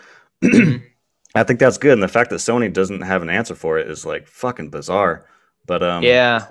I 1.35 1.43
think 1.43 1.59
that's 1.59 1.77
good. 1.79 1.93
And 1.93 2.03
the 2.03 2.07
fact 2.07 2.29
that 2.29 2.37
Sony 2.37 2.71
doesn't 2.71 3.01
have 3.01 3.21
an 3.23 3.29
answer 3.31 3.55
for 3.55 3.79
it 3.79 3.89
is 3.89 4.05
like 4.05 4.27
fucking 4.27 4.69
bizarre. 4.69 5.25
But 5.65 5.81
um, 5.81 6.03
Yeah. 6.03 6.45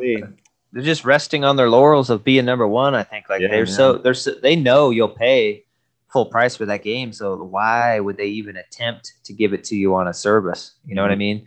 they're 0.73 0.83
just 0.83 1.05
resting 1.05 1.45
on 1.45 1.55
their 1.57 1.71
laurels 1.71 2.11
of 2.11 2.25
being 2.25 2.45
number 2.45 2.67
one. 2.67 2.95
I 2.97 3.05
think 3.05 3.29
like 3.29 3.41
Yeah, 3.41 3.49
they're 3.49 3.67
yeah. 3.67 3.73
so 3.73 3.99
they're 3.99 4.15
so, 4.15 4.33
they 4.43 4.57
know 4.57 4.91
you'll 4.91 5.09
pay 5.09 5.65
full 6.13 6.27
price 6.27 6.57
for 6.57 6.67
that 6.67 6.83
game. 6.83 7.13
So 7.13 7.37
why 7.37 8.01
would 8.01 8.17
they 8.17 8.27
even 8.29 8.57
attempt 8.57 9.15
to 9.25 9.33
give 9.33 9.53
it 9.53 9.63
to 9.65 9.77
you 9.77 9.95
on 9.95 10.09
a 10.09 10.15
service? 10.15 10.75
You 10.85 10.95
know 10.97 11.03
what 11.03 11.13
I 11.13 11.15
Mhm. 11.15 11.19
mean? 11.19 11.47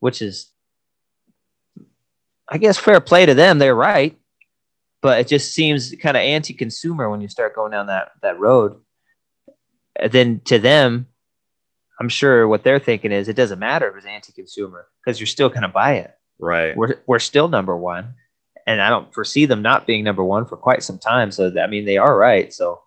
Which 0.00 0.22
is, 0.22 0.50
I 2.48 2.58
guess, 2.58 2.78
fair 2.78 3.00
play 3.00 3.26
to 3.26 3.34
them. 3.34 3.58
They're 3.58 3.74
right, 3.74 4.18
but 5.02 5.20
it 5.20 5.28
just 5.28 5.54
seems 5.54 5.94
kind 6.00 6.16
of 6.16 6.20
anti-consumer 6.22 7.08
when 7.08 7.20
you 7.20 7.28
start 7.28 7.54
going 7.54 7.72
down 7.72 7.86
that 7.86 8.12
that 8.22 8.38
road. 8.38 8.80
And 9.96 10.12
then 10.12 10.40
to 10.46 10.58
them, 10.58 11.06
I'm 12.00 12.08
sure 12.08 12.48
what 12.48 12.64
they're 12.64 12.78
thinking 12.78 13.12
is 13.12 13.28
it 13.28 13.36
doesn't 13.36 13.58
matter 13.58 13.88
if 13.88 13.96
it's 13.96 14.06
anti-consumer 14.06 14.86
because 15.04 15.20
you're 15.20 15.26
still 15.26 15.48
going 15.48 15.62
to 15.62 15.68
buy 15.68 15.94
it. 15.94 16.14
Right. 16.38 16.76
We're 16.76 16.96
we're 17.06 17.18
still 17.18 17.48
number 17.48 17.76
one, 17.76 18.14
and 18.66 18.80
I 18.80 18.90
don't 18.90 19.12
foresee 19.14 19.46
them 19.46 19.62
not 19.62 19.86
being 19.86 20.04
number 20.04 20.24
one 20.24 20.46
for 20.46 20.56
quite 20.56 20.82
some 20.82 20.98
time. 20.98 21.30
So 21.30 21.52
I 21.60 21.66
mean, 21.66 21.84
they 21.84 21.96
are 21.96 22.16
right. 22.16 22.52
So 22.52 22.82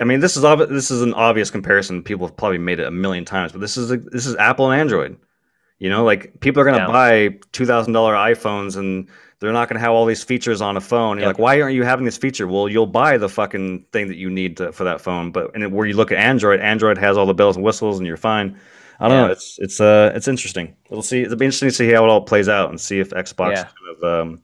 I 0.00 0.04
mean, 0.04 0.20
this 0.20 0.36
is 0.36 0.44
ob- 0.44 0.68
this 0.68 0.90
is 0.90 1.02
an 1.02 1.14
obvious 1.14 1.50
comparison. 1.50 2.02
People 2.02 2.26
have 2.26 2.36
probably 2.36 2.58
made 2.58 2.78
it 2.78 2.86
a 2.86 2.90
million 2.90 3.24
times, 3.24 3.52
but 3.52 3.60
this 3.60 3.76
is 3.76 3.90
a, 3.90 3.96
this 3.96 4.26
is 4.26 4.36
Apple 4.36 4.70
and 4.70 4.80
Android. 4.80 5.16
You 5.78 5.88
know, 5.90 6.04
like 6.04 6.40
people 6.40 6.60
are 6.60 6.64
going 6.64 6.76
to 6.78 6.86
Yeah. 6.86 6.92
buy 7.30 7.38
two 7.52 7.64
thousand 7.66 7.92
dollar 7.92 8.14
iPhones, 8.14 8.76
and 8.76 9.08
they're 9.40 9.52
not 9.52 9.68
going 9.68 9.76
to 9.76 9.80
have 9.80 9.92
all 9.92 10.06
these 10.06 10.24
features 10.24 10.60
on 10.60 10.76
a 10.76 10.80
phone. 10.80 11.18
You're 11.18 11.26
Yep. 11.28 11.36
like, 11.36 11.38
why 11.38 11.60
aren't 11.60 11.76
you 11.76 11.84
having 11.84 12.04
this 12.04 12.16
feature? 12.18 12.48
Well, 12.48 12.68
you'll 12.68 12.86
buy 12.86 13.16
the 13.18 13.28
fucking 13.28 13.84
thing 13.92 14.08
that 14.08 14.16
you 14.16 14.28
need 14.28 14.56
to, 14.56 14.72
for 14.72 14.82
that 14.84 15.00
phone. 15.00 15.30
But 15.30 15.54
and 15.54 15.72
where 15.72 15.86
you 15.86 15.94
look 15.94 16.10
at 16.10 16.18
Android, 16.18 16.58
Android 16.60 16.98
has 16.98 17.16
all 17.16 17.26
the 17.26 17.34
bells 17.34 17.54
and 17.54 17.64
whistles, 17.64 17.98
and 17.98 18.06
you're 18.06 18.16
fine. 18.16 18.58
I 18.98 19.06
don't 19.08 19.16
Yeah. 19.16 19.26
know. 19.26 19.32
It's 19.32 19.56
it's 19.60 19.80
uh 19.80 20.10
it's 20.16 20.26
interesting. 20.26 20.74
It'll 20.90 21.02
see. 21.04 21.22
It'll 21.22 21.36
be 21.36 21.44
interesting 21.44 21.68
to 21.68 21.74
see 21.74 21.88
how 21.92 22.02
it 22.04 22.08
all 22.08 22.22
plays 22.22 22.48
out 22.48 22.70
and 22.70 22.80
see 22.80 22.98
if 22.98 23.10
Xbox 23.10 23.50
Yeah. 23.52 23.62
kind 23.62 23.96
of 24.02 24.20
um, 24.28 24.40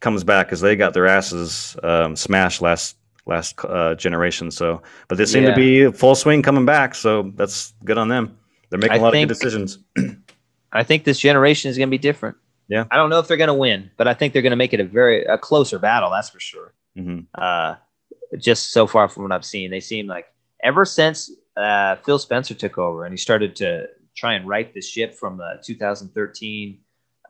comes 0.00 0.24
back 0.24 0.46
because 0.46 0.62
they 0.62 0.76
got 0.76 0.94
their 0.94 1.06
asses 1.06 1.76
um, 1.82 2.16
smashed 2.16 2.62
last 2.62 2.96
last 3.26 3.62
uh, 3.68 3.94
generation. 3.96 4.50
So, 4.50 4.80
but 5.08 5.18
they 5.18 5.26
seem 5.26 5.44
to 5.44 5.54
be 5.54 5.92
full 5.92 6.14
swing 6.14 6.40
coming 6.42 6.64
back. 6.64 6.94
So 6.94 7.30
that's 7.36 7.74
good 7.84 7.98
on 7.98 8.08
them. 8.08 8.34
They're 8.70 8.78
making 8.78 8.96
I 8.96 9.00
a 9.00 9.02
lot 9.02 9.12
think- 9.12 9.30
of 9.30 9.36
good 9.38 9.42
decisions. 9.44 9.78
I 10.72 10.82
think 10.84 11.04
this 11.04 11.18
generation 11.18 11.70
is 11.70 11.76
going 11.76 11.88
to 11.88 11.90
be 11.90 11.98
different. 11.98 12.36
Yeah. 12.68 12.84
I 12.90 12.96
don't 12.96 13.10
know 13.10 13.18
if 13.18 13.26
they're 13.28 13.36
going 13.36 13.48
to 13.48 13.54
win, 13.54 13.90
but 13.96 14.06
I 14.06 14.14
think 14.14 14.32
they're 14.32 14.42
going 14.42 14.50
to 14.52 14.56
make 14.56 14.72
it 14.72 14.80
a 14.80 14.84
very 14.84 15.24
a 15.24 15.36
closer 15.38 15.78
battle. 15.78 16.10
That's 16.10 16.30
for 16.30 16.40
sure. 16.40 16.74
hmm 16.96 17.20
Uh, 17.34 17.74
just 18.38 18.70
so 18.72 18.86
far 18.86 19.08
from 19.08 19.24
what 19.24 19.32
I've 19.32 19.44
seen, 19.44 19.70
they 19.72 19.80
seem 19.80 20.06
like 20.06 20.26
ever 20.62 20.84
since 20.84 21.30
uh, 21.56 21.96
Phil 21.96 22.18
Spencer 22.18 22.54
took 22.54 22.78
over 22.78 23.04
and 23.04 23.12
he 23.12 23.16
started 23.18 23.56
to 23.56 23.86
try 24.16 24.34
and 24.34 24.46
right 24.46 24.72
the 24.72 24.80
ship 24.80 25.14
from 25.16 25.36
the 25.36 25.60
2013 25.64 26.78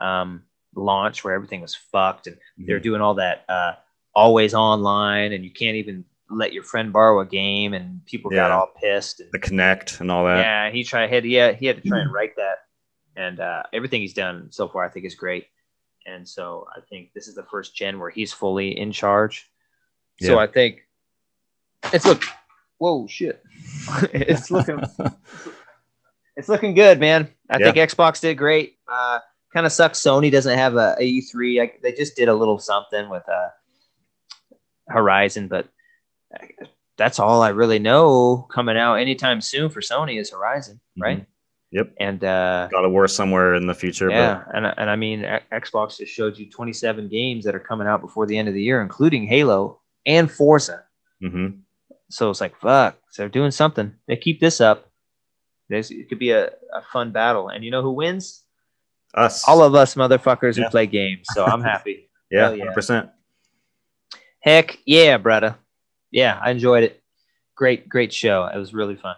um, 0.01 0.43
launch 0.75 1.25
where 1.25 1.35
everything 1.35 1.61
was 1.61 1.75
fucked 1.75 2.27
and 2.27 2.37
they're 2.59 2.77
Mm-hmm. 2.77 2.83
doing 2.83 3.01
all 3.01 3.15
that 3.15 3.45
uh, 3.49 3.73
always 4.15 4.53
online 4.55 5.33
and 5.33 5.43
you 5.45 5.51
can't 5.51 5.77
even 5.77 6.05
let 6.29 6.53
your 6.53 6.63
friend 6.63 6.93
borrow 6.93 7.21
a 7.21 7.27
game 7.27 7.73
and 7.75 8.05
people 8.07 8.31
got 8.31 8.51
all 8.51 8.69
pissed. 8.81 9.21
And, 9.21 9.31
The 9.33 9.39
Kinect 9.39 10.01
and 10.01 10.11
all 10.11 10.25
that. 10.27 10.39
yeah, 10.39 10.71
he 10.71 10.85
tried. 10.85 11.11
Had 11.11 11.25
yeah, 11.25 11.53
he 11.53 11.67
had 11.67 11.83
to 11.83 11.89
try 11.89 11.99
and 12.01 12.13
write 12.13 12.37
that, 12.37 12.59
and 13.21 13.41
uh, 13.41 13.63
everything 13.73 14.01
he's 14.01 14.15
done 14.15 14.49
so 14.51 14.69
far, 14.69 14.85
I 14.85 14.89
think, 14.89 15.05
is 15.05 15.15
great. 15.15 15.47
And 16.07 16.27
so 16.27 16.67
I 16.75 16.81
think 16.89 17.13
this 17.15 17.29
is 17.29 17.35
the 17.35 17.43
first 17.45 17.75
gen 17.77 17.99
where 18.01 18.11
he's 18.11 18.33
fully 18.33 18.79
in 18.79 18.91
charge. 18.93 19.51
So 20.21 20.39
I 20.39 20.47
think 20.47 20.87
it's 21.93 22.07
look. 22.07 22.25
Whoa, 22.79 23.07
shit! 23.07 23.43
it's 24.13 24.51
looking. 24.51 24.81
It's 26.37 26.49
looking 26.49 26.73
good, 26.75 26.99
man. 27.01 27.29
I 27.51 27.59
Yeah. 27.59 27.73
think 27.73 27.91
Xbox 27.91 28.19
did 28.21 28.39
great. 28.39 28.79
Uh, 28.89 29.19
kind 29.53 29.67
of 29.67 29.73
sucks. 29.73 30.01
Sony 30.01 30.31
doesn't 30.33 30.57
have 30.57 30.77
a, 30.77 30.97
a 30.99 31.03
E3. 31.03 31.59
Like, 31.59 31.83
they 31.83 31.93
just 31.93 32.17
did 32.17 32.29
a 32.29 32.35
little 32.35 32.59
something 32.59 33.11
with 33.11 33.29
uh, 33.29 33.49
Horizon, 34.89 35.49
but 35.49 35.69
that's 36.97 37.19
all 37.19 37.43
I 37.43 37.51
really 37.51 37.79
know 37.79 38.47
coming 38.51 38.79
out 38.79 38.95
anytime 38.95 39.43
soon 39.43 39.69
for 39.69 39.81
Sony 39.83 40.19
is 40.19 40.31
Horizon, 40.31 40.81
right? 40.99 41.27
Yep. 41.73 41.95
And 42.01 42.25
uh, 42.25 42.69
Got 42.71 42.81
to 42.83 42.89
work 42.89 43.11
somewhere 43.11 43.55
in 43.55 43.67
the 43.67 43.75
future. 43.75 44.11
yeah, 44.11 44.43
and 44.53 44.67
and 44.67 44.91
I 44.91 44.97
mean, 44.97 45.21
Xbox 45.53 45.99
just 45.99 46.13
showed 46.13 46.37
you 46.37 46.51
27 46.51 47.09
games 47.09 47.45
that 47.45 47.55
are 47.55 47.61
coming 47.61 47.87
out 47.87 48.01
before 48.01 48.27
the 48.27 48.37
end 48.37 48.49
of 48.49 48.55
the 48.55 48.63
year, 48.63 48.83
including 48.83 49.27
Halo 49.27 49.81
and 50.05 50.31
Forza. 50.31 50.85
But, 51.21 51.31
hmm 51.31 51.47
So 52.09 52.29
it's 52.31 52.41
like, 52.41 52.57
fuck, 52.61 52.97
so 53.11 53.23
they're 53.23 53.29
doing 53.29 53.53
something. 53.53 53.95
They 54.09 54.17
keep 54.17 54.41
this 54.41 54.61
up. 54.61 54.91
It 55.69 56.09
could 56.09 56.19
be 56.19 56.33
a, 56.33 56.47
a 56.75 56.83
fun 56.93 57.13
battle. 57.13 57.49
And 57.51 57.65
you 57.65 57.71
know 57.71 57.83
who 57.83 57.93
wins? 57.93 58.43
Us. 59.15 59.47
All 59.47 59.63
of 59.63 59.77
us 59.77 59.95
motherfuckers 59.95 60.57
Yeah. 60.57 60.65
who 60.65 60.71
play 60.71 60.87
games. 60.87 61.27
So 61.35 61.45
I'm 61.45 61.63
happy. 61.73 62.09
yeah, 62.33 62.51
yeah. 62.51 62.65
100%. 62.75 63.11
Heck 64.41 64.79
yeah, 64.87 65.19
brother. 65.19 65.55
Yeah, 66.11 66.37
I 66.43 66.51
enjoyed 66.51 66.83
it. 66.83 67.01
Great, 67.55 67.89
great 67.89 68.13
show. 68.13 68.47
It 68.53 68.57
was 68.59 68.75
really 68.75 68.97
fun. 68.97 69.15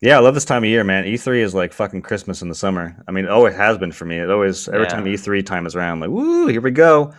Yeah, 0.00 0.16
I 0.16 0.20
love 0.20 0.34
this 0.34 0.46
time 0.46 0.64
of 0.64 0.70
year, 0.70 0.82
man. 0.82 1.04
E3 1.04 1.40
is 1.42 1.54
like 1.54 1.72
fucking 1.74 2.02
Christmas 2.02 2.40
in 2.40 2.48
the 2.48 2.54
summer. 2.54 2.96
I 3.06 3.12
mean, 3.12 3.26
it 3.26 3.30
always 3.30 3.54
has 3.54 3.76
been 3.76 3.92
for 3.92 4.06
me. 4.06 4.18
It 4.18 4.30
always 4.30 4.66
every 4.68 4.82
Yeah. 4.82 4.88
time 4.88 5.04
E3 5.04 5.44
time 5.44 5.66
is 5.66 5.76
around, 5.76 6.00
like, 6.00 6.08
woo, 6.10 6.46
here 6.46 6.62
we 6.62 6.70
go. 6.70 7.12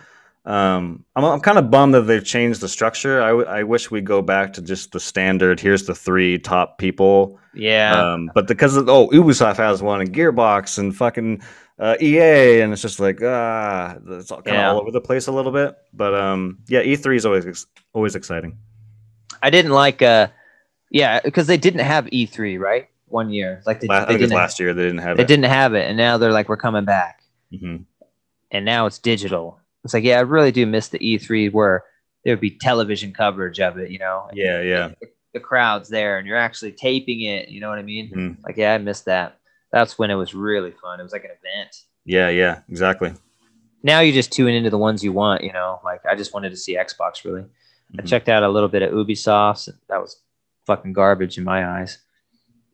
Um, 0.44 1.04
I'm, 1.14 1.24
I'm 1.24 1.40
kind 1.40 1.58
of 1.58 1.70
bummed 1.70 1.94
that 1.94 2.02
they've 2.02 2.24
changed 2.24 2.60
the 2.60 2.68
structure. 2.68 3.22
I, 3.22 3.28
w- 3.28 3.46
I 3.46 3.62
wish 3.62 3.92
we'd 3.92 4.04
go 4.04 4.20
back 4.20 4.52
to 4.54 4.62
just 4.62 4.90
the 4.90 4.98
standard. 4.98 5.60
Here's 5.60 5.84
the 5.86 5.94
three 5.94 6.38
top 6.40 6.78
people. 6.78 7.38
Yeah. 7.54 7.92
Um, 8.14 8.28
but 8.34 8.48
because 8.48 8.76
of, 8.76 8.88
oh, 8.88 9.08
Ubisoft 9.10 9.58
has 9.58 9.80
one, 9.80 10.00
and 10.00 10.12
Gearbox, 10.12 10.78
and 10.80 10.96
fucking 10.96 11.42
uh, 11.78 11.94
EA, 12.00 12.60
and 12.62 12.72
it's 12.72 12.82
just 12.82 12.98
like 12.98 13.20
ah, 13.22 13.96
it's 14.08 14.32
all 14.32 14.42
kind 14.42 14.56
of 14.56 14.60
Yeah. 14.60 14.70
all 14.72 14.80
over 14.80 14.90
the 14.90 15.00
place 15.00 15.28
a 15.28 15.32
little 15.32 15.52
bit. 15.52 15.76
But 15.92 16.14
um, 16.14 16.58
yeah, 16.66 16.82
E3 16.82 17.14
is 17.14 17.24
always 17.26 17.46
ex- 17.46 17.66
always 17.92 18.16
exciting. 18.16 18.58
I 19.44 19.50
didn't 19.50 19.70
like, 19.72 20.02
uh, 20.02 20.26
yeah, 20.92 21.20
because 21.24 21.46
they 21.48 21.56
didn't 21.56 21.80
have 21.80 22.06
E3, 22.06 22.58
right? 22.60 22.88
One 23.06 23.30
year. 23.30 23.62
Like 23.66 23.80
they, 23.80 23.88
La- 23.88 24.00
they 24.00 24.06
think 24.06 24.20
it 24.20 24.22
was 24.22 24.30
didn't, 24.30 24.36
last 24.42 24.60
year 24.60 24.72
they 24.72 24.82
didn't 24.84 24.98
have 24.98 25.16
they 25.16 25.24
it. 25.24 25.26
didn't 25.28 25.46
have 25.46 25.74
it. 25.74 25.88
And 25.88 25.96
now 25.96 26.16
they're 26.18 26.32
like, 26.32 26.48
we're 26.48 26.56
coming 26.56 26.84
back. 26.84 27.22
hmm 27.58 27.78
and 28.54 28.66
now 28.66 28.84
it's 28.84 28.98
digital. 28.98 29.58
It's 29.82 29.94
like, 29.94 30.04
yeah, 30.04 30.18
I 30.18 30.20
really 30.20 30.52
do 30.52 30.66
miss 30.66 30.88
the 30.88 30.98
E3 30.98 31.50
where 31.52 31.84
there 32.22 32.34
would 32.34 32.40
be 32.40 32.50
television 32.58 33.10
coverage 33.12 33.58
of 33.60 33.78
it, 33.78 33.90
you 33.90 33.98
know? 33.98 34.26
and 34.28 34.36
Yeah, 34.36 34.60
yeah. 34.60 34.88
The, 35.00 35.08
the 35.34 35.40
crowd's 35.40 35.88
there 35.88 36.18
and 36.18 36.26
you're 36.26 36.36
actually 36.36 36.72
taping 36.72 37.22
it, 37.22 37.48
you 37.48 37.60
know 37.60 37.70
what 37.70 37.78
I 37.78 37.82
mean? 37.82 38.10
Mhm. 38.14 38.44
Like, 38.44 38.58
yeah, 38.58 38.74
I 38.74 38.78
missed 38.78 39.06
that. 39.06 39.38
That's 39.72 39.98
when 39.98 40.10
it 40.10 40.16
was 40.16 40.34
really 40.34 40.70
fun. 40.70 41.00
It 41.00 41.02
was 41.02 41.12
like 41.12 41.24
an 41.24 41.30
event. 41.30 41.74
Yeah, 42.04 42.28
yeah, 42.28 42.60
exactly. 42.68 43.14
Now 43.82 44.00
you're 44.00 44.12
just 44.14 44.32
tune 44.32 44.48
into 44.52 44.68
the 44.68 44.76
ones 44.78 45.02
you 45.02 45.12
want, 45.12 45.42
you 45.42 45.52
know? 45.54 45.80
Like, 45.82 46.04
I 46.04 46.14
just 46.14 46.34
wanted 46.34 46.50
to 46.50 46.56
see 46.58 46.76
Xbox 46.76 47.24
really. 47.24 47.46
I 47.98 48.02
Mhm. 48.02 48.06
checked 48.06 48.28
out 48.28 48.42
a 48.42 48.48
little 48.50 48.68
bit 48.68 48.82
of 48.82 48.92
Ubisoft. 48.92 49.70
That 49.88 49.98
was 50.00 50.20
fucking 50.66 50.92
garbage 50.92 51.38
in 51.38 51.44
my 51.44 51.80
eyes. 51.80 51.98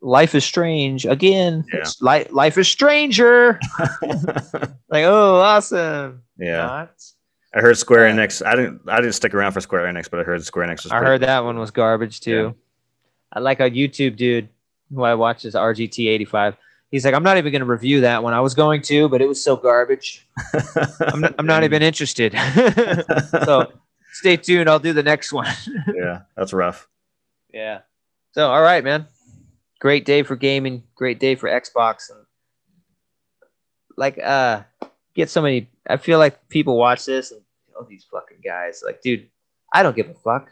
Life 0.01 0.35
is 0.35 0.45
strange 0.45 1.07
again. 1.07 1.65
Yeah. 1.73 1.81
It's 1.81 2.01
li- 2.01 2.27
life 2.31 2.57
is 2.57 2.69
stranger. 2.69 3.59
like, 4.89 5.05
oh, 5.05 5.37
awesome. 5.41 6.23
yeah, 6.39 6.59
Not. 6.67 6.91
I 7.55 7.61
heard 7.61 7.77
Square 7.79 8.07
Uh, 8.09 8.13
Enix. 8.13 8.45
I 8.47 8.55
didn't. 8.55 8.83
I 8.87 9.01
didn't 9.01 9.15
stick 9.15 9.35
around 9.35 9.53
for 9.53 9.61
Square 9.61 9.93
Enix, 9.93 10.09
but 10.11 10.21
I 10.21 10.23
heard 10.23 10.45
Square 10.45 10.69
Enix 10.69 10.85
was. 10.85 10.93
I 10.93 10.99
heard 10.99 11.23
that 11.23 11.43
one 11.45 11.59
was 11.59 11.71
garbage 11.71 12.21
too. 12.21 12.55
I 13.33 13.41
like 13.41 13.59
a 13.61 13.71
YouTube 13.71 14.17
dude 14.17 14.49
who 14.95 15.03
I 15.03 15.15
watch 15.15 15.45
is 15.45 15.55
RGT 15.55 16.07
eighty 16.09 16.25
five. 16.25 16.57
He's 16.91 17.05
like, 17.05 17.13
I'm 17.15 17.23
not 17.23 17.37
even 17.37 17.53
going 17.53 17.61
to 17.61 17.67
review 17.67 18.01
that 18.03 18.23
one. 18.23 18.33
I 18.33 18.41
was 18.41 18.55
going 18.55 18.81
to, 18.83 19.09
but 19.11 19.21
it 19.21 19.29
was 19.29 19.43
so 19.45 19.57
garbage. 19.57 20.27
I'm 21.01 21.21
not, 21.21 21.35
I'm 21.39 21.45
not 21.47 21.63
even 21.65 21.83
interested. 21.83 22.33
so 23.31 23.71
stay 24.13 24.39
tuned. 24.39 24.71
I'll 24.71 24.79
do 24.79 24.95
the 24.95 25.03
next 25.03 25.31
one. 25.33 25.49
yeah, 25.95 26.21
that's 26.37 26.55
rough. 26.55 26.89
Yeah. 27.59 27.79
So 28.33 28.49
all 28.51 28.63
right, 28.63 28.85
man. 28.85 29.07
Great 29.81 30.05
day 30.05 30.23
for 30.23 30.37
gaming. 30.37 30.83
Great 30.95 31.19
day 31.21 31.35
for 31.35 31.49
Xbox. 31.49 32.11
And 32.11 32.25
like, 33.97 34.19
uh, 34.23 34.63
get 35.15 35.31
so 35.31 35.43
many. 35.43 35.69
I 35.89 35.97
feel 35.97 36.19
like 36.19 36.49
people 36.49 36.77
watch 36.77 37.05
this 37.05 37.31
and 37.33 37.41
oh, 37.79 37.87
these 37.89 38.05
fucking 38.11 38.39
guys. 38.45 38.83
Like, 38.85 39.01
dude, 39.03 39.29
I 39.73 39.83
don't 39.83 39.97
give 39.97 40.09
a 40.09 40.15
fuck. 40.15 40.51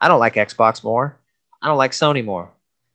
I 0.00 0.08
don't 0.08 0.20
like 0.20 0.34
Xbox 0.34 0.82
more. 0.84 1.18
I 1.62 1.66
don't 1.68 1.78
like 1.78 1.92
Sony 1.92 2.24
more. 2.24 2.50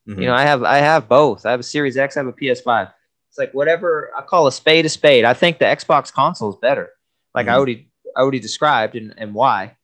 Mhm. 0.07 0.19
You 0.21 0.25
know, 0.27 0.33
I 0.33 0.43
have 0.43 0.63
I 0.63 0.77
have 0.77 1.07
both. 1.09 1.45
I 1.45 1.51
have 1.51 1.59
a 1.59 1.63
Series 1.63 1.97
X. 1.97 2.15
I 2.17 2.21
have 2.21 2.27
a 2.27 2.33
PS5. 2.33 2.91
It's 3.29 3.37
like 3.37 3.53
whatever 3.53 4.11
I 4.17 4.21
call 4.21 4.47
a 4.47 4.51
spade 4.51 4.85
a 4.85 4.89
spade. 4.89 5.25
I 5.25 5.33
think 5.33 5.59
the 5.59 5.65
Xbox 5.65 6.11
console 6.13 6.49
is 6.51 6.55
better. 6.61 6.89
Like 7.35 7.47
I 7.47 7.51
Mhm. 7.51 7.57
already 7.57 7.87
I 8.15 8.21
already 8.21 8.39
described 8.39 8.95
and, 8.95 9.13
and 9.17 9.33
why. 9.33 9.75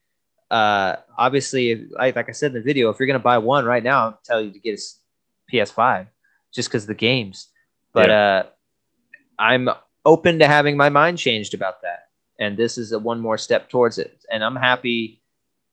Uh, 0.52 0.96
obviously, 1.18 1.88
like, 1.92 2.16
like 2.16 2.30
I 2.30 2.32
said 2.32 2.48
in 2.48 2.54
the 2.56 2.62
video, 2.62 2.90
if 2.90 3.00
you're 3.00 3.08
gonna 3.08 3.20
buy 3.20 3.38
one 3.38 3.66
right 3.66 3.84
now, 3.84 4.00
I'll 4.06 4.20
tell 4.24 4.42
you 4.42 4.52
to 4.52 4.60
get 4.60 4.80
a 4.80 5.52
PS5 5.52 6.08
just 6.54 6.70
because 6.70 6.86
the 6.86 6.94
games. 6.96 7.48
But 7.94 8.10
uh, 8.10 8.44
I'm 9.38 9.70
open 10.06 10.40
to 10.40 10.48
having 10.48 10.76
my 10.78 10.90
mind 10.90 11.18
changed 11.18 11.54
about 11.54 11.82
that, 11.84 12.10
and 12.40 12.58
this 12.58 12.78
is 12.78 12.92
a 12.92 13.00
one 13.00 13.20
more 13.20 13.38
step 13.38 13.70
towards 13.70 13.98
it. 13.98 14.24
And 14.32 14.44
I'm 14.44 14.56
happy 14.56 15.22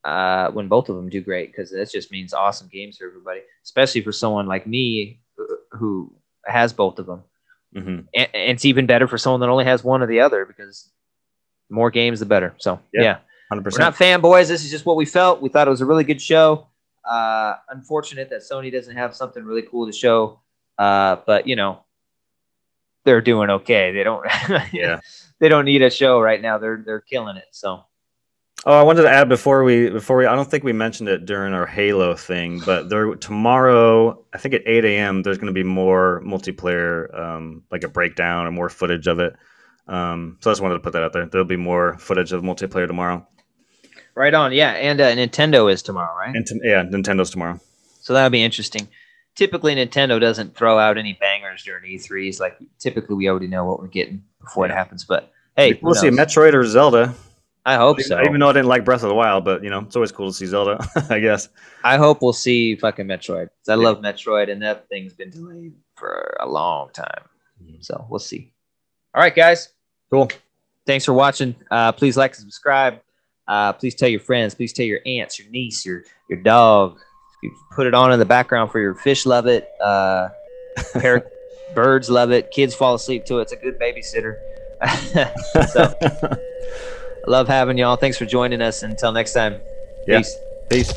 uh, 0.04 0.50
when 0.50 0.68
both 0.68 0.88
of 0.88 0.96
them 0.96 1.08
do 1.08 1.20
great 1.20 1.50
because 1.52 1.70
that 1.70 1.90
just 1.90 2.12
means 2.12 2.32
awesome 2.32 2.68
games 2.72 2.98
for 2.98 3.06
everybody, 3.08 3.40
especially 3.64 4.02
for 4.02 4.12
someone 4.12 4.46
like 4.46 4.66
me 4.66 5.20
who- 5.36 5.58
who 5.72 6.12
has 6.44 6.72
both 6.72 6.98
of 7.00 7.06
them. 7.06 7.24
Mhm. 7.74 8.06
And, 8.14 8.28
and 8.32 8.50
it's 8.52 8.64
even 8.64 8.86
better 8.86 9.08
for 9.08 9.18
someone 9.18 9.40
that 9.40 9.48
only 9.48 9.64
has 9.64 9.82
one 9.82 10.02
or 10.02 10.06
the 10.06 10.20
other 10.20 10.44
because 10.44 10.90
more 11.68 11.90
games, 11.90 12.20
the 12.20 12.26
better. 12.26 12.54
So 12.58 12.78
Yeah. 12.92 13.02
yeah, 13.02 13.18
Hundred 13.48 13.72
we're 13.72 13.78
not 13.78 13.94
fanboys. 13.94 14.48
This 14.48 14.64
is 14.64 14.70
just 14.70 14.86
what 14.86 14.96
we 14.96 15.04
felt. 15.04 15.40
We 15.40 15.48
thought 15.48 15.68
it 15.68 15.70
was 15.70 15.80
a 15.80 15.86
really 15.86 16.04
good 16.04 16.20
show. 16.20 16.66
Uh, 17.04 17.54
unfortunate 17.68 18.28
that 18.30 18.40
Sony 18.40 18.72
doesn't 18.72 18.96
have 18.96 19.14
something 19.14 19.44
really 19.44 19.62
cool 19.62 19.86
to 19.86 19.92
show. 19.92 20.40
Uh, 20.78 21.16
but 21.26 21.46
you 21.46 21.54
know, 21.54 21.80
they're 23.04 23.20
doing 23.20 23.50
okay. 23.50 23.92
They 23.92 24.02
don't. 24.02 24.26
Yeah. 24.72 25.00
They 25.38 25.50
don't 25.50 25.66
need 25.66 25.82
a 25.82 25.90
show 25.90 26.18
right 26.18 26.40
now. 26.40 26.58
They're 26.58 26.82
they're 26.84 27.00
killing 27.00 27.36
it. 27.36 27.44
So 27.50 27.84
Oh, 28.64 28.72
I 28.72 28.82
wanted 28.82 29.02
to 29.02 29.08
add 29.10 29.28
before 29.28 29.62
we 29.62 29.90
before 29.90 30.16
we 30.16 30.26
I 30.26 30.34
don't 30.34 30.50
think 30.50 30.64
we 30.64 30.72
mentioned 30.72 31.08
it 31.08 31.24
during 31.24 31.52
our 31.52 31.66
Halo 31.66 32.16
thing, 32.16 32.60
but 32.66 32.88
there 32.88 33.14
tomorrow 33.14 34.24
I 34.34 34.38
think 34.38 34.54
at 34.54 34.62
eight 34.66 34.84
a.m. 34.84 35.22
there's 35.22 35.38
going 35.38 35.46
to 35.46 35.52
be 35.52 35.62
more 35.62 36.20
multiplayer, 36.24 37.16
um, 37.16 37.62
like 37.70 37.84
a 37.84 37.88
breakdown 37.88 38.44
or 38.44 38.50
more 38.50 38.68
footage 38.68 39.06
of 39.06 39.20
it. 39.20 39.36
Um, 39.86 40.38
so 40.40 40.50
I 40.50 40.52
just 40.52 40.62
wanted 40.62 40.74
to 40.74 40.80
put 40.80 40.94
that 40.94 41.04
out 41.04 41.12
there. 41.12 41.26
There'll 41.26 41.46
be 41.46 41.56
more 41.56 41.96
footage 41.98 42.32
of 42.32 42.42
multiplayer 42.42 42.88
tomorrow. 42.88 43.24
Right 44.16 44.32
on. 44.34 44.52
Yeah, 44.52 44.70
and 44.72 45.00
uh, 45.00 45.14
Nintendo 45.14 45.70
is 45.70 45.82
tomorrow, 45.82 46.16
right? 46.16 46.34
And 46.34 46.46
t- 46.46 46.58
yeah, 46.64 46.82
Nintendo's 46.84 47.30
tomorrow. 47.30 47.60
So 48.00 48.14
that'll 48.14 48.30
be 48.30 48.42
interesting. 48.42 48.88
Typically, 49.34 49.74
Nintendo 49.74 50.18
doesn't 50.18 50.56
throw 50.56 50.78
out 50.78 50.96
any 50.96 51.12
bangers 51.12 51.62
during 51.62 51.84
E3s. 51.84 52.40
Like 52.40 52.56
typically, 52.78 53.14
we 53.14 53.28
already 53.28 53.46
know 53.46 53.66
what 53.66 53.78
we're 53.78 53.88
getting 53.88 54.24
before 54.40 54.64
it 54.64 54.70
happens. 54.70 55.04
But 55.04 55.30
hey, 55.56 55.78
we'll 55.82 55.94
see? 55.94 56.08
Metroid 56.08 56.54
or 56.54 56.64
Zelda. 56.64 57.14
I 57.66 57.74
hope 57.74 58.00
so. 58.00 58.20
Even 58.22 58.38
though 58.40 58.48
I 58.48 58.52
didn't 58.52 58.68
like 58.68 58.84
Breath 58.84 59.02
of 59.02 59.08
the 59.08 59.14
Wild, 59.14 59.44
but 59.44 59.62
you 59.62 59.68
know 59.68 59.80
it's 59.80 59.96
always 59.96 60.12
cool 60.12 60.28
to 60.28 60.32
see 60.32 60.46
Zelda. 60.46 60.78
I 61.10 61.18
guess. 61.18 61.48
I 61.84 61.98
hope 61.98 62.22
we'll 62.22 62.32
see 62.32 62.76
fucking 62.76 63.06
Metroid. 63.06 63.48
I 63.68 63.72
Yeah. 63.72 63.74
love 63.74 63.98
Metroid, 63.98 64.50
and 64.50 64.62
that 64.62 64.88
thing's 64.88 65.12
been 65.12 65.28
delayed 65.30 65.74
for 65.96 66.36
a 66.40 66.48
long 66.48 66.88
time. 66.94 67.24
Mhm. 67.62 67.84
So 67.84 68.06
we'll 68.08 68.20
see. 68.20 68.52
All 69.14 69.20
right, 69.20 69.34
guys. 69.34 69.68
Cool. 70.10 70.30
Thanks 70.86 71.04
for 71.04 71.12
watching. 71.12 71.54
Uh, 71.70 71.90
please 71.92 72.16
like 72.16 72.30
and 72.32 72.40
subscribe. 72.40 73.00
Uh, 73.48 73.72
please 73.72 73.94
tell 73.94 74.08
your 74.08 74.20
friends. 74.20 74.54
Please 74.54 74.72
tell 74.72 74.86
your 74.86 75.00
aunts, 75.06 75.38
your 75.38 75.48
niece, 75.50 75.84
your 75.86 76.04
your 76.28 76.40
dog. 76.40 76.98
You 77.42 77.54
put 77.70 77.86
it 77.86 77.94
on 77.94 78.12
in 78.12 78.18
the 78.18 78.24
background 78.24 78.70
for 78.70 78.80
your 78.80 78.94
fish. 78.94 79.26
Love 79.26 79.46
it. 79.46 79.68
Uh, 79.80 80.28
birds 81.74 82.10
love 82.10 82.32
it. 82.32 82.50
Kids 82.50 82.74
fall 82.74 82.94
asleep 82.94 83.24
to 83.26 83.38
it. 83.38 83.42
It's 83.42 83.52
a 83.52 83.56
good 83.56 83.78
babysitter. 83.78 84.36
so 85.72 85.94
love 87.26 87.48
having 87.48 87.78
y'all. 87.78 87.96
Thanks 87.96 88.18
for 88.18 88.26
joining 88.26 88.60
us. 88.60 88.82
Until 88.82 89.12
next 89.12 89.32
time. 89.32 89.60
Yeah. 90.06 90.18
Peace. 90.18 90.36
Peace. 90.70 90.92